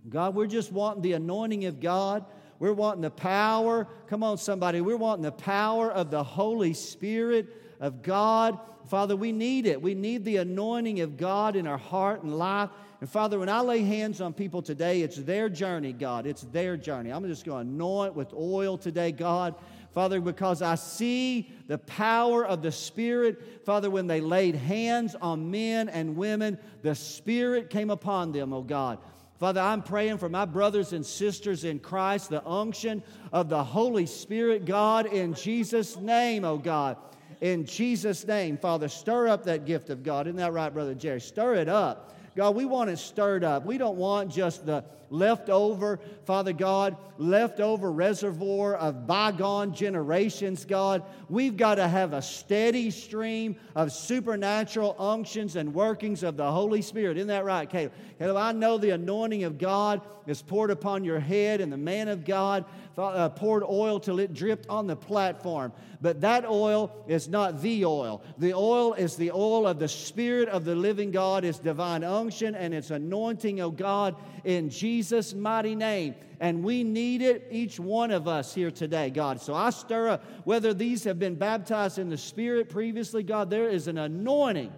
God, 0.09 0.35
we're 0.35 0.47
just 0.47 0.72
wanting 0.72 1.01
the 1.01 1.13
anointing 1.13 1.65
of 1.65 1.80
God. 1.80 2.26
We're 2.60 2.73
wanting 2.73 3.02
the 3.02 3.11
power. 3.11 3.88
Come 4.07 4.23
on, 4.23 4.38
somebody. 4.38 4.82
We're 4.82 4.98
wanting 4.98 5.23
the 5.23 5.32
power 5.32 5.91
of 5.91 6.11
the 6.11 6.23
Holy 6.23 6.73
Spirit 6.73 7.48
of 7.80 8.02
God. 8.02 8.60
Father, 8.88 9.15
we 9.15 9.32
need 9.32 9.65
it. 9.65 9.82
We 9.82 9.95
need 9.95 10.26
the 10.26 10.38
anointing 10.38 11.02
of 11.02 11.18
God 11.18 11.56
in 11.56 11.68
our 11.68 11.77
heart 11.77 12.23
and 12.23 12.38
life. 12.38 12.69
And 13.02 13.10
Father, 13.10 13.40
when 13.40 13.49
I 13.49 13.60
lay 13.60 13.82
hands 13.82 14.22
on 14.22 14.34
people 14.34 14.61
today, 14.61 15.02
it's 15.02 15.18
their 15.18 15.49
journey, 15.49 15.91
God. 15.91 16.26
It's 16.26 16.44
their 16.44 16.77
journey. 16.77 17.11
I'm 17.11 17.26
just 17.27 17.45
going 17.45 17.65
to 17.65 17.72
anoint 17.72 18.15
with 18.15 18.34
oil 18.34 18.77
today, 18.77 19.11
God. 19.11 19.56
Father, 19.94 20.19
because 20.19 20.61
I 20.61 20.76
see 20.76 21.49
the 21.68 21.77
power 21.77 22.45
of 22.45 22.61
the 22.61 22.72
Spirit. 22.72 23.65
Father, 23.65 23.90
when 23.90 24.07
they 24.07 24.22
laid 24.22 24.56
hands 24.56 25.15
on 25.15 25.52
men 25.52 25.88
and 25.88 26.18
women, 26.18 26.57
the 26.82 26.95
Spirit 26.95 27.69
came 27.69 27.90
upon 27.90 28.32
them, 28.32 28.53
oh 28.53 28.61
God. 28.61 28.99
Father, 29.40 29.60
I'm 29.60 29.82
praying 29.82 30.18
for 30.18 30.30
my 30.30 30.45
brothers 30.45 30.94
and 30.94 31.06
sisters 31.06 31.66
in 31.66 31.80
Christ, 31.80 32.30
the 32.30 32.45
unction 32.48 33.03
of 33.34 33.49
the 33.49 33.64
Holy 33.64 34.06
Spirit, 34.06 34.66
God, 34.66 35.07
in 35.07 35.34
Jesus' 35.34 35.98
name, 35.98 36.45
oh 36.45 36.57
God. 36.57 36.98
In 37.41 37.66
Jesus' 37.66 38.26
name, 38.26 38.57
Father, 38.57 38.88
stir 38.88 39.28
up 39.28 39.44
that 39.44 39.66
gift 39.66 39.90
of 39.90 40.03
God. 40.03 40.28
Isn't 40.28 40.38
that 40.38 40.53
right, 40.53 40.74
Brother 40.74 40.94
Jerry? 40.94 41.20
Stir 41.20 41.56
it 41.56 41.68
up. 41.68 42.16
God, 42.36 42.56
we 42.56 42.66
want 42.66 42.90
it 42.90 42.98
stirred 42.98 43.44
up. 43.44 43.66
We 43.66 43.78
don't 43.78 43.98
want 43.98 44.32
just 44.32 44.66
the 44.66 44.84
leftover, 45.10 45.99
Father 46.26 46.53
God, 46.53 46.98
leftover 47.18 47.91
reservoir 47.91 48.76
of 48.76 49.07
bygone 49.07 49.73
generations, 49.73 50.65
God. 50.65 51.03
We've 51.30 51.56
got 51.56 51.76
to 51.76 51.88
have 51.88 52.14
a 52.14 52.22
steady 52.22 52.91
stream 52.91 53.56
of 53.76 53.91
supernatural 53.91 54.95
unctions 54.99 55.56
and 55.56 55.73
workings 55.73 56.23
of 56.23 56.38
the 56.38 56.52
Holy 56.52 56.82
Spirit. 56.82 57.18
Isn't 57.18 57.30
that 57.30 57.45
right, 57.45 57.69
Caleb? 57.69 57.94
Caleb, 58.19 58.38
I 58.38 58.52
know 58.52 58.77
the 58.77 58.91
anointing 58.91 59.44
of 59.44 59.57
God 59.57 60.02
is 60.27 60.41
poured 60.41 60.72
upon 60.72 61.03
your 61.03 61.19
head, 61.19 61.61
and 61.61 61.72
the 61.72 61.77
man 61.77 62.07
of 62.07 62.26
God 62.26 62.65
uh, 62.98 63.30
poured 63.30 63.64
oil 63.64 63.99
till 63.99 64.19
it 64.19 64.34
dripped 64.34 64.68
on 64.69 64.88
the 64.88 64.95
platform. 64.95 65.72
But 66.02 66.22
that 66.22 66.45
oil 66.45 66.91
is 67.07 67.27
not 67.27 67.61
the 67.61 67.86
oil. 67.86 68.23
The 68.38 68.53
oil 68.53 68.94
is 68.94 69.15
the 69.15 69.32
oil 69.32 69.68
of 69.68 69.80
the 69.80 69.88
Spirit 69.88 70.49
of 70.49 70.65
the 70.65 70.76
living 70.76 71.11
God, 71.11 71.44
it's 71.44 71.60
divine 71.60 72.03
unction 72.03 72.56
and 72.56 72.73
it's 72.73 72.91
anointing 72.91 73.60
of 73.60 73.76
God 73.76 74.15
in 74.44 74.69
Jesus' 74.69 74.94
mighty 75.35 75.76
name. 75.76 76.15
And 76.39 76.63
we 76.63 76.84
need 76.84 77.22
it, 77.22 77.47
each 77.51 77.80
one 77.80 78.11
of 78.11 78.27
us 78.27 78.53
here 78.53 78.72
today, 78.72 79.09
God. 79.09 79.41
So 79.41 79.53
I 79.53 79.69
stir 79.69 80.09
up, 80.09 80.26
whether 80.43 80.73
these 80.73 81.03
have 81.05 81.17
been 81.17 81.35
baptized 81.35 81.97
in 81.97 82.09
the 82.09 82.17
Spirit 82.17 82.69
previously, 82.69 83.23
God, 83.23 83.49
there 83.49 83.69
is 83.69 83.88
an 83.88 83.97
anointing. 83.97 84.73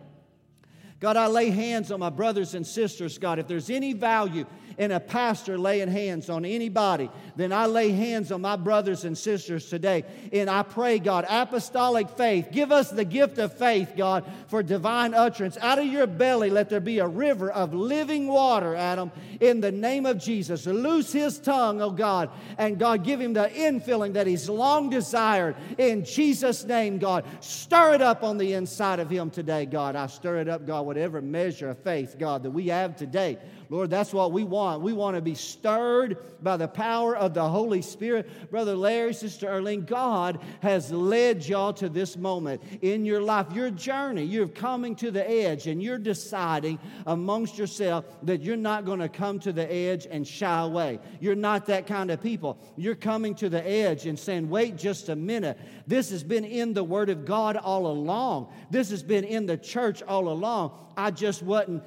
God, 1.00 1.16
I 1.16 1.28
lay 1.28 1.52
hands 1.52 1.92
on 1.92 2.00
my 2.00 2.10
brothers 2.10 2.56
and 2.56 2.66
sisters, 2.66 3.18
God. 3.18 3.38
If 3.38 3.48
there's 3.48 3.70
any 3.70 3.94
value 3.94 4.46
in 4.78 4.92
a 4.92 5.00
pastor 5.00 5.58
laying 5.58 5.88
hands 5.88 6.30
on 6.30 6.46
anybody, 6.46 7.10
then 7.36 7.52
I 7.52 7.66
lay 7.66 7.92
hands 7.92 8.32
on 8.32 8.42
my 8.42 8.56
brothers 8.56 9.06
and 9.06 9.18
sisters 9.18 9.70
today. 9.70 10.04
And 10.32 10.50
I 10.50 10.64
pray, 10.64 11.00
God, 11.00 11.26
apostolic 11.28 12.10
faith. 12.10 12.50
Give 12.52 12.72
us 12.72 12.90
the 12.90 13.06
gift 13.06 13.40
of 13.40 13.54
faith, 13.54 13.94
God, 13.98 14.24
for 14.48 14.62
divine 14.62 15.14
utterance. 15.14 15.58
Out 15.62 15.80
of 15.80 15.86
your 15.86 16.08
belly, 16.08 16.50
let 16.50 16.70
there 16.70 16.80
be 16.80 17.00
a 17.00 17.08
river 17.08 17.50
of 17.50 17.74
living 17.74 18.28
water, 18.28 18.76
Adam, 18.76 19.12
in 19.42 19.62
the 19.62 19.72
name 19.72 20.06
of 20.06 20.20
Jesus. 20.20 20.66
Loose 20.66 21.12
his 21.12 21.40
tongue, 21.40 21.82
oh 21.82 21.92
God, 21.92 22.30
and 22.58 22.78
God, 22.78 23.04
give 23.04 23.20
him 23.20 23.34
the 23.34 23.50
infilling 23.50 24.14
that 24.14 24.28
he's 24.28 24.48
long 24.48 24.90
desired. 24.90 25.56
In 25.78 26.06
Jesus' 26.06 26.64
name, 26.64 27.00
God, 27.00 27.26
stir 27.40 27.96
it 27.96 28.02
up 28.02 28.24
on 28.24 28.38
the 28.38 28.54
inside 28.54 29.00
of 29.00 29.10
him 29.10 29.30
today, 29.30 29.66
God. 29.66 29.96
I 29.96 30.08
stir 30.08 30.38
it 30.38 30.48
up, 30.48 30.68
God, 30.68 30.86
whatever 30.86 31.22
measure 31.22 31.70
of 31.70 31.80
faith, 31.80 32.16
God, 32.20 32.44
that 32.44 32.52
we 32.52 32.68
have 32.68 32.96
today. 32.96 33.40
Lord, 33.70 33.90
that's 33.90 34.14
what 34.14 34.32
we 34.32 34.44
want. 34.44 34.82
We 34.82 34.94
want 34.94 35.16
to 35.16 35.22
be 35.22 35.36
stirred 35.36 36.18
by 36.42 36.58
the 36.58 36.68
power 36.68 37.16
of 37.16 37.34
the 37.34 37.48
Holy 37.48 37.82
Spirit. 37.82 38.50
Brother 38.50 38.76
Larry, 38.76 39.14
Sister 39.14 39.48
Erling, 39.48 39.84
God 39.84 40.40
has 40.62 40.92
led 40.92 41.46
y'all 41.46 41.74
to 41.74 41.90
this 41.90 42.16
moment 42.16 42.62
in 42.82 43.06
your 43.06 43.22
life, 43.22 43.48
your 43.52 43.70
journey. 43.70 44.24
You're 44.24 44.48
coming 44.48 44.96
to 44.98 45.12
the 45.12 45.30
edge 45.30 45.68
and 45.68 45.84
you're 45.84 45.98
deciding 45.98 46.80
amongst 47.06 47.58
yourself 47.58 48.06
that 48.24 48.42
you're 48.42 48.56
not 48.56 48.86
going 48.86 49.00
to 49.00 49.10
come 49.10 49.40
to 49.40 49.52
the 49.52 49.70
edge 49.72 50.08
and 50.10 50.26
shy 50.26 50.62
away. 50.62 51.00
You're 51.20 51.36
not 51.36 51.66
that 51.66 51.88
kind 51.88 52.10
of 52.10 52.22
people. 52.22 52.58
You're 52.78 52.96
coming 52.96 53.36
to 53.36 53.50
the 53.50 53.68
edge 53.68 54.06
and 54.06 54.18
saying, 54.18 54.50
wait 54.50 54.78
just 54.78 55.10
a 55.10 55.16
minute. 55.16 55.58
This 55.86 56.10
has 56.12 56.24
been 56.24 56.46
in 56.46 56.74
the 56.74 56.84
Word 56.84 57.10
of 57.10 57.26
God 57.26 57.58
all 57.58 57.88
along, 57.88 58.54
this 58.72 58.90
has 58.92 59.04
been 59.04 59.24
in 59.24 59.46
the 59.46 59.58
church 59.58 60.02
all 60.04 60.30
along. 60.30 60.72
I 60.98 61.12
just 61.12 61.44
wasn't, 61.44 61.84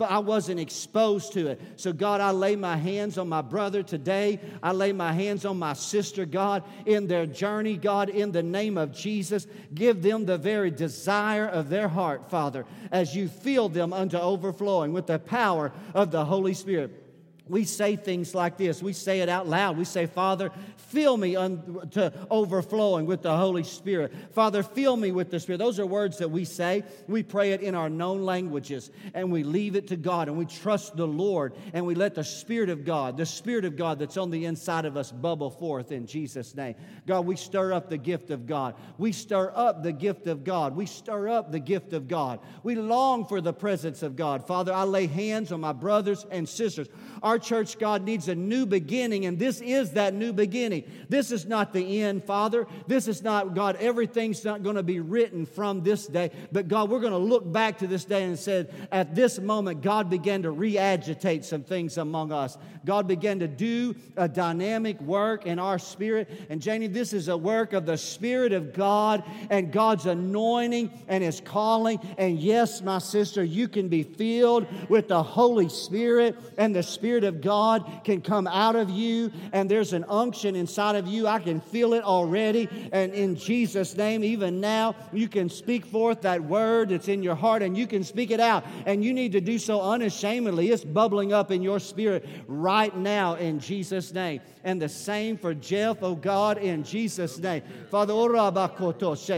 I 0.00 0.20
wasn't 0.20 0.60
exposed 0.60 1.13
to 1.30 1.48
it. 1.48 1.60
So, 1.76 1.92
God, 1.92 2.20
I 2.20 2.30
lay 2.30 2.56
my 2.56 2.76
hands 2.76 3.18
on 3.18 3.28
my 3.28 3.42
brother 3.42 3.82
today. 3.82 4.40
I 4.62 4.72
lay 4.72 4.92
my 4.92 5.12
hands 5.12 5.44
on 5.44 5.58
my 5.58 5.72
sister, 5.72 6.24
God, 6.24 6.62
in 6.86 7.06
their 7.06 7.26
journey, 7.26 7.76
God, 7.76 8.08
in 8.08 8.32
the 8.32 8.42
name 8.42 8.78
of 8.78 8.92
Jesus. 8.92 9.46
Give 9.74 10.02
them 10.02 10.24
the 10.24 10.38
very 10.38 10.70
desire 10.70 11.46
of 11.46 11.68
their 11.68 11.88
heart, 11.88 12.30
Father, 12.30 12.66
as 12.90 13.14
you 13.14 13.28
fill 13.28 13.68
them 13.68 13.92
unto 13.92 14.18
overflowing 14.18 14.92
with 14.92 15.06
the 15.06 15.18
power 15.18 15.72
of 15.94 16.10
the 16.10 16.24
Holy 16.24 16.54
Spirit 16.54 17.03
we 17.46 17.64
say 17.64 17.96
things 17.96 18.34
like 18.34 18.56
this. 18.56 18.82
We 18.82 18.94
say 18.94 19.20
it 19.20 19.28
out 19.28 19.46
loud. 19.46 19.76
We 19.76 19.84
say, 19.84 20.06
Father, 20.06 20.50
fill 20.76 21.18
me 21.18 21.36
un- 21.36 21.88
to 21.90 22.10
overflowing 22.30 23.04
with 23.04 23.20
the 23.20 23.36
Holy 23.36 23.64
Spirit. 23.64 24.14
Father, 24.32 24.62
fill 24.62 24.96
me 24.96 25.12
with 25.12 25.30
the 25.30 25.38
Spirit. 25.38 25.58
Those 25.58 25.78
are 25.78 25.84
words 25.84 26.18
that 26.18 26.30
we 26.30 26.46
say. 26.46 26.84
We 27.06 27.22
pray 27.22 27.52
it 27.52 27.60
in 27.60 27.74
our 27.74 27.90
known 27.90 28.22
languages 28.22 28.90
and 29.12 29.30
we 29.30 29.42
leave 29.42 29.76
it 29.76 29.88
to 29.88 29.96
God 29.96 30.28
and 30.28 30.38
we 30.38 30.46
trust 30.46 30.96
the 30.96 31.06
Lord 31.06 31.52
and 31.74 31.84
we 31.84 31.94
let 31.94 32.14
the 32.14 32.24
Spirit 32.24 32.70
of 32.70 32.84
God, 32.86 33.18
the 33.18 33.26
Spirit 33.26 33.66
of 33.66 33.76
God 33.76 33.98
that's 33.98 34.16
on 34.16 34.30
the 34.30 34.46
inside 34.46 34.86
of 34.86 34.96
us, 34.96 35.12
bubble 35.12 35.50
forth 35.50 35.92
in 35.92 36.06
Jesus' 36.06 36.54
name. 36.54 36.76
God, 37.06 37.26
we 37.26 37.36
stir 37.36 37.74
up 37.74 37.90
the 37.90 37.98
gift 37.98 38.30
of 38.30 38.46
God. 38.46 38.74
We 38.96 39.12
stir 39.12 39.52
up 39.54 39.82
the 39.82 39.92
gift 39.92 40.28
of 40.28 40.44
God. 40.44 40.74
We 40.74 40.86
stir 40.86 41.28
up 41.28 41.52
the 41.52 41.60
gift 41.60 41.92
of 41.92 42.08
God. 42.08 42.40
We 42.62 42.74
long 42.74 43.26
for 43.26 43.42
the 43.42 43.52
presence 43.52 44.02
of 44.02 44.16
God. 44.16 44.46
Father, 44.46 44.72
I 44.72 44.84
lay 44.84 45.06
hands 45.06 45.52
on 45.52 45.60
my 45.60 45.72
brothers 45.72 46.24
and 46.30 46.48
sisters. 46.48 46.88
Our 47.22 47.33
Our 47.34 47.38
church, 47.40 47.80
God, 47.80 48.04
needs 48.04 48.28
a 48.28 48.34
new 48.36 48.64
beginning, 48.64 49.26
and 49.26 49.36
this 49.40 49.60
is 49.60 49.90
that 49.94 50.14
new 50.14 50.32
beginning. 50.32 50.84
This 51.08 51.32
is 51.32 51.46
not 51.46 51.72
the 51.72 52.00
end, 52.00 52.22
Father. 52.22 52.68
This 52.86 53.08
is 53.08 53.24
not, 53.24 53.56
God, 53.56 53.74
everything's 53.80 54.44
not 54.44 54.62
going 54.62 54.76
to 54.76 54.84
be 54.84 55.00
written 55.00 55.44
from 55.44 55.82
this 55.82 56.06
day. 56.06 56.30
But 56.52 56.68
God, 56.68 56.90
we're 56.90 57.00
going 57.00 57.10
to 57.10 57.18
look 57.18 57.52
back 57.52 57.78
to 57.78 57.88
this 57.88 58.04
day 58.04 58.22
and 58.22 58.38
said, 58.38 58.72
at 58.92 59.16
this 59.16 59.40
moment, 59.40 59.82
God 59.82 60.08
began 60.08 60.42
to 60.42 60.52
re 60.52 60.78
agitate 60.78 61.44
some 61.44 61.64
things 61.64 61.98
among 61.98 62.30
us. 62.30 62.56
God 62.84 63.08
began 63.08 63.38
to 63.38 63.48
do 63.48 63.94
a 64.16 64.28
dynamic 64.28 65.00
work 65.00 65.46
in 65.46 65.58
our 65.58 65.78
spirit. 65.78 66.30
And 66.50 66.60
Janie, 66.60 66.86
this 66.86 67.12
is 67.12 67.28
a 67.28 67.36
work 67.36 67.72
of 67.72 67.86
the 67.86 67.96
Spirit 67.96 68.52
of 68.52 68.72
God 68.72 69.24
and 69.50 69.72
God's 69.72 70.06
anointing 70.06 70.90
and 71.08 71.24
His 71.24 71.40
calling. 71.40 71.98
And 72.18 72.38
yes, 72.38 72.82
my 72.82 72.98
sister, 72.98 73.42
you 73.42 73.68
can 73.68 73.88
be 73.88 74.02
filled 74.02 74.66
with 74.88 75.08
the 75.08 75.22
Holy 75.22 75.68
Spirit, 75.68 76.36
and 76.58 76.74
the 76.74 76.82
Spirit 76.82 77.24
of 77.24 77.40
God 77.40 78.02
can 78.04 78.20
come 78.20 78.46
out 78.46 78.76
of 78.76 78.90
you. 78.90 79.32
And 79.52 79.70
there's 79.70 79.92
an 79.92 80.04
unction 80.08 80.56
inside 80.56 80.96
of 80.96 81.06
you. 81.06 81.26
I 81.26 81.38
can 81.38 81.60
feel 81.60 81.94
it 81.94 82.04
already. 82.04 82.68
And 82.92 83.12
in 83.14 83.36
Jesus' 83.36 83.96
name, 83.96 84.24
even 84.24 84.60
now, 84.60 84.94
you 85.12 85.28
can 85.28 85.48
speak 85.48 85.86
forth 85.86 86.22
that 86.22 86.42
word 86.42 86.90
that's 86.90 87.08
in 87.08 87.22
your 87.22 87.34
heart 87.34 87.62
and 87.62 87.76
you 87.76 87.86
can 87.86 88.04
speak 88.04 88.30
it 88.30 88.40
out. 88.40 88.64
And 88.86 89.04
you 89.04 89.12
need 89.12 89.32
to 89.32 89.40
do 89.40 89.58
so 89.58 89.80
unashamedly. 89.80 90.70
It's 90.70 90.84
bubbling 90.84 91.32
up 91.32 91.50
in 91.50 91.62
your 91.62 91.78
spirit 91.78 92.26
right 92.46 92.73
now 92.96 93.34
in 93.34 93.60
Jesus' 93.60 94.12
name. 94.12 94.40
And 94.64 94.80
the 94.82 94.88
same 94.88 95.36
for 95.36 95.54
Jeff, 95.54 95.98
oh 96.02 96.14
God, 96.14 96.58
in 96.58 96.82
Jesus' 96.82 97.38
name. 97.38 97.62
Father, 97.90 98.12
oh, 98.12 98.26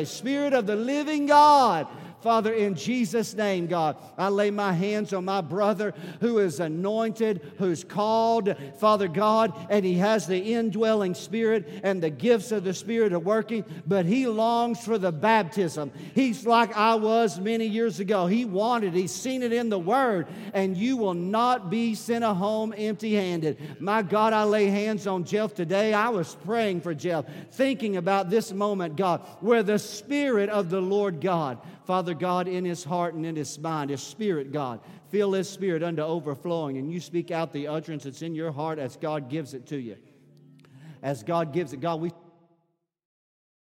Spirit 0.04 0.52
of 0.54 0.66
the 0.66 0.76
living 0.76 1.26
God. 1.26 1.86
Father, 2.22 2.52
in 2.52 2.74
Jesus' 2.74 3.34
name, 3.34 3.66
God, 3.66 3.96
I 4.18 4.28
lay 4.28 4.50
my 4.50 4.72
hands 4.72 5.12
on 5.12 5.24
my 5.24 5.40
brother 5.40 5.94
who 6.20 6.38
is 6.38 6.60
anointed, 6.60 7.52
who's 7.58 7.84
called, 7.84 8.54
Father 8.78 9.08
God, 9.08 9.52
and 9.70 9.84
he 9.84 9.94
has 9.94 10.26
the 10.26 10.54
indwelling 10.54 11.14
spirit 11.14 11.68
and 11.82 12.02
the 12.02 12.10
gifts 12.10 12.52
of 12.52 12.64
the 12.64 12.74
Spirit 12.74 13.12
are 13.12 13.18
working, 13.18 13.64
but 13.86 14.06
he 14.06 14.26
longs 14.26 14.84
for 14.84 14.98
the 14.98 15.12
baptism. 15.12 15.90
He's 16.14 16.46
like 16.46 16.76
I 16.76 16.94
was 16.94 17.38
many 17.38 17.66
years 17.66 18.00
ago. 18.00 18.26
He 18.26 18.44
wanted, 18.44 18.94
he's 18.94 19.14
seen 19.14 19.42
it 19.42 19.52
in 19.52 19.68
the 19.68 19.78
Word, 19.78 20.26
and 20.54 20.76
you 20.76 20.96
will 20.96 21.14
not 21.14 21.70
be 21.70 21.94
sent 21.94 22.24
a 22.24 22.34
home 22.34 22.74
empty 22.76 23.14
handed. 23.14 23.80
My 23.80 24.02
God, 24.02 24.32
I 24.32 24.44
lay 24.44 24.66
hands 24.66 25.06
on 25.06 25.24
Jeff 25.24 25.54
today. 25.54 25.92
I 25.92 26.08
was 26.08 26.34
praying 26.44 26.80
for 26.80 26.94
Jeff, 26.94 27.24
thinking 27.52 27.96
about 27.96 28.30
this 28.30 28.52
moment, 28.52 28.96
God, 28.96 29.20
where 29.40 29.62
the 29.62 29.78
Spirit 29.78 30.48
of 30.48 30.70
the 30.70 30.80
Lord 30.80 31.20
God, 31.20 31.58
Father 31.86 32.14
God, 32.14 32.48
in 32.48 32.64
his 32.64 32.82
heart 32.82 33.14
and 33.14 33.24
in 33.24 33.36
his 33.36 33.58
mind, 33.60 33.90
his 33.90 34.02
spirit, 34.02 34.50
God. 34.50 34.80
Fill 35.08 35.32
his 35.32 35.48
spirit 35.48 35.84
unto 35.84 36.02
overflowing, 36.02 36.78
and 36.78 36.92
you 36.92 36.98
speak 36.98 37.30
out 37.30 37.52
the 37.52 37.68
utterance 37.68 38.02
that's 38.02 38.22
in 38.22 38.34
your 38.34 38.50
heart 38.50 38.80
as 38.80 38.96
God 38.96 39.30
gives 39.30 39.54
it 39.54 39.66
to 39.68 39.76
you. 39.76 39.96
As 41.00 41.22
God 41.22 41.52
gives 41.52 41.72
it, 41.72 41.80
God, 41.80 42.00
we 42.00 42.10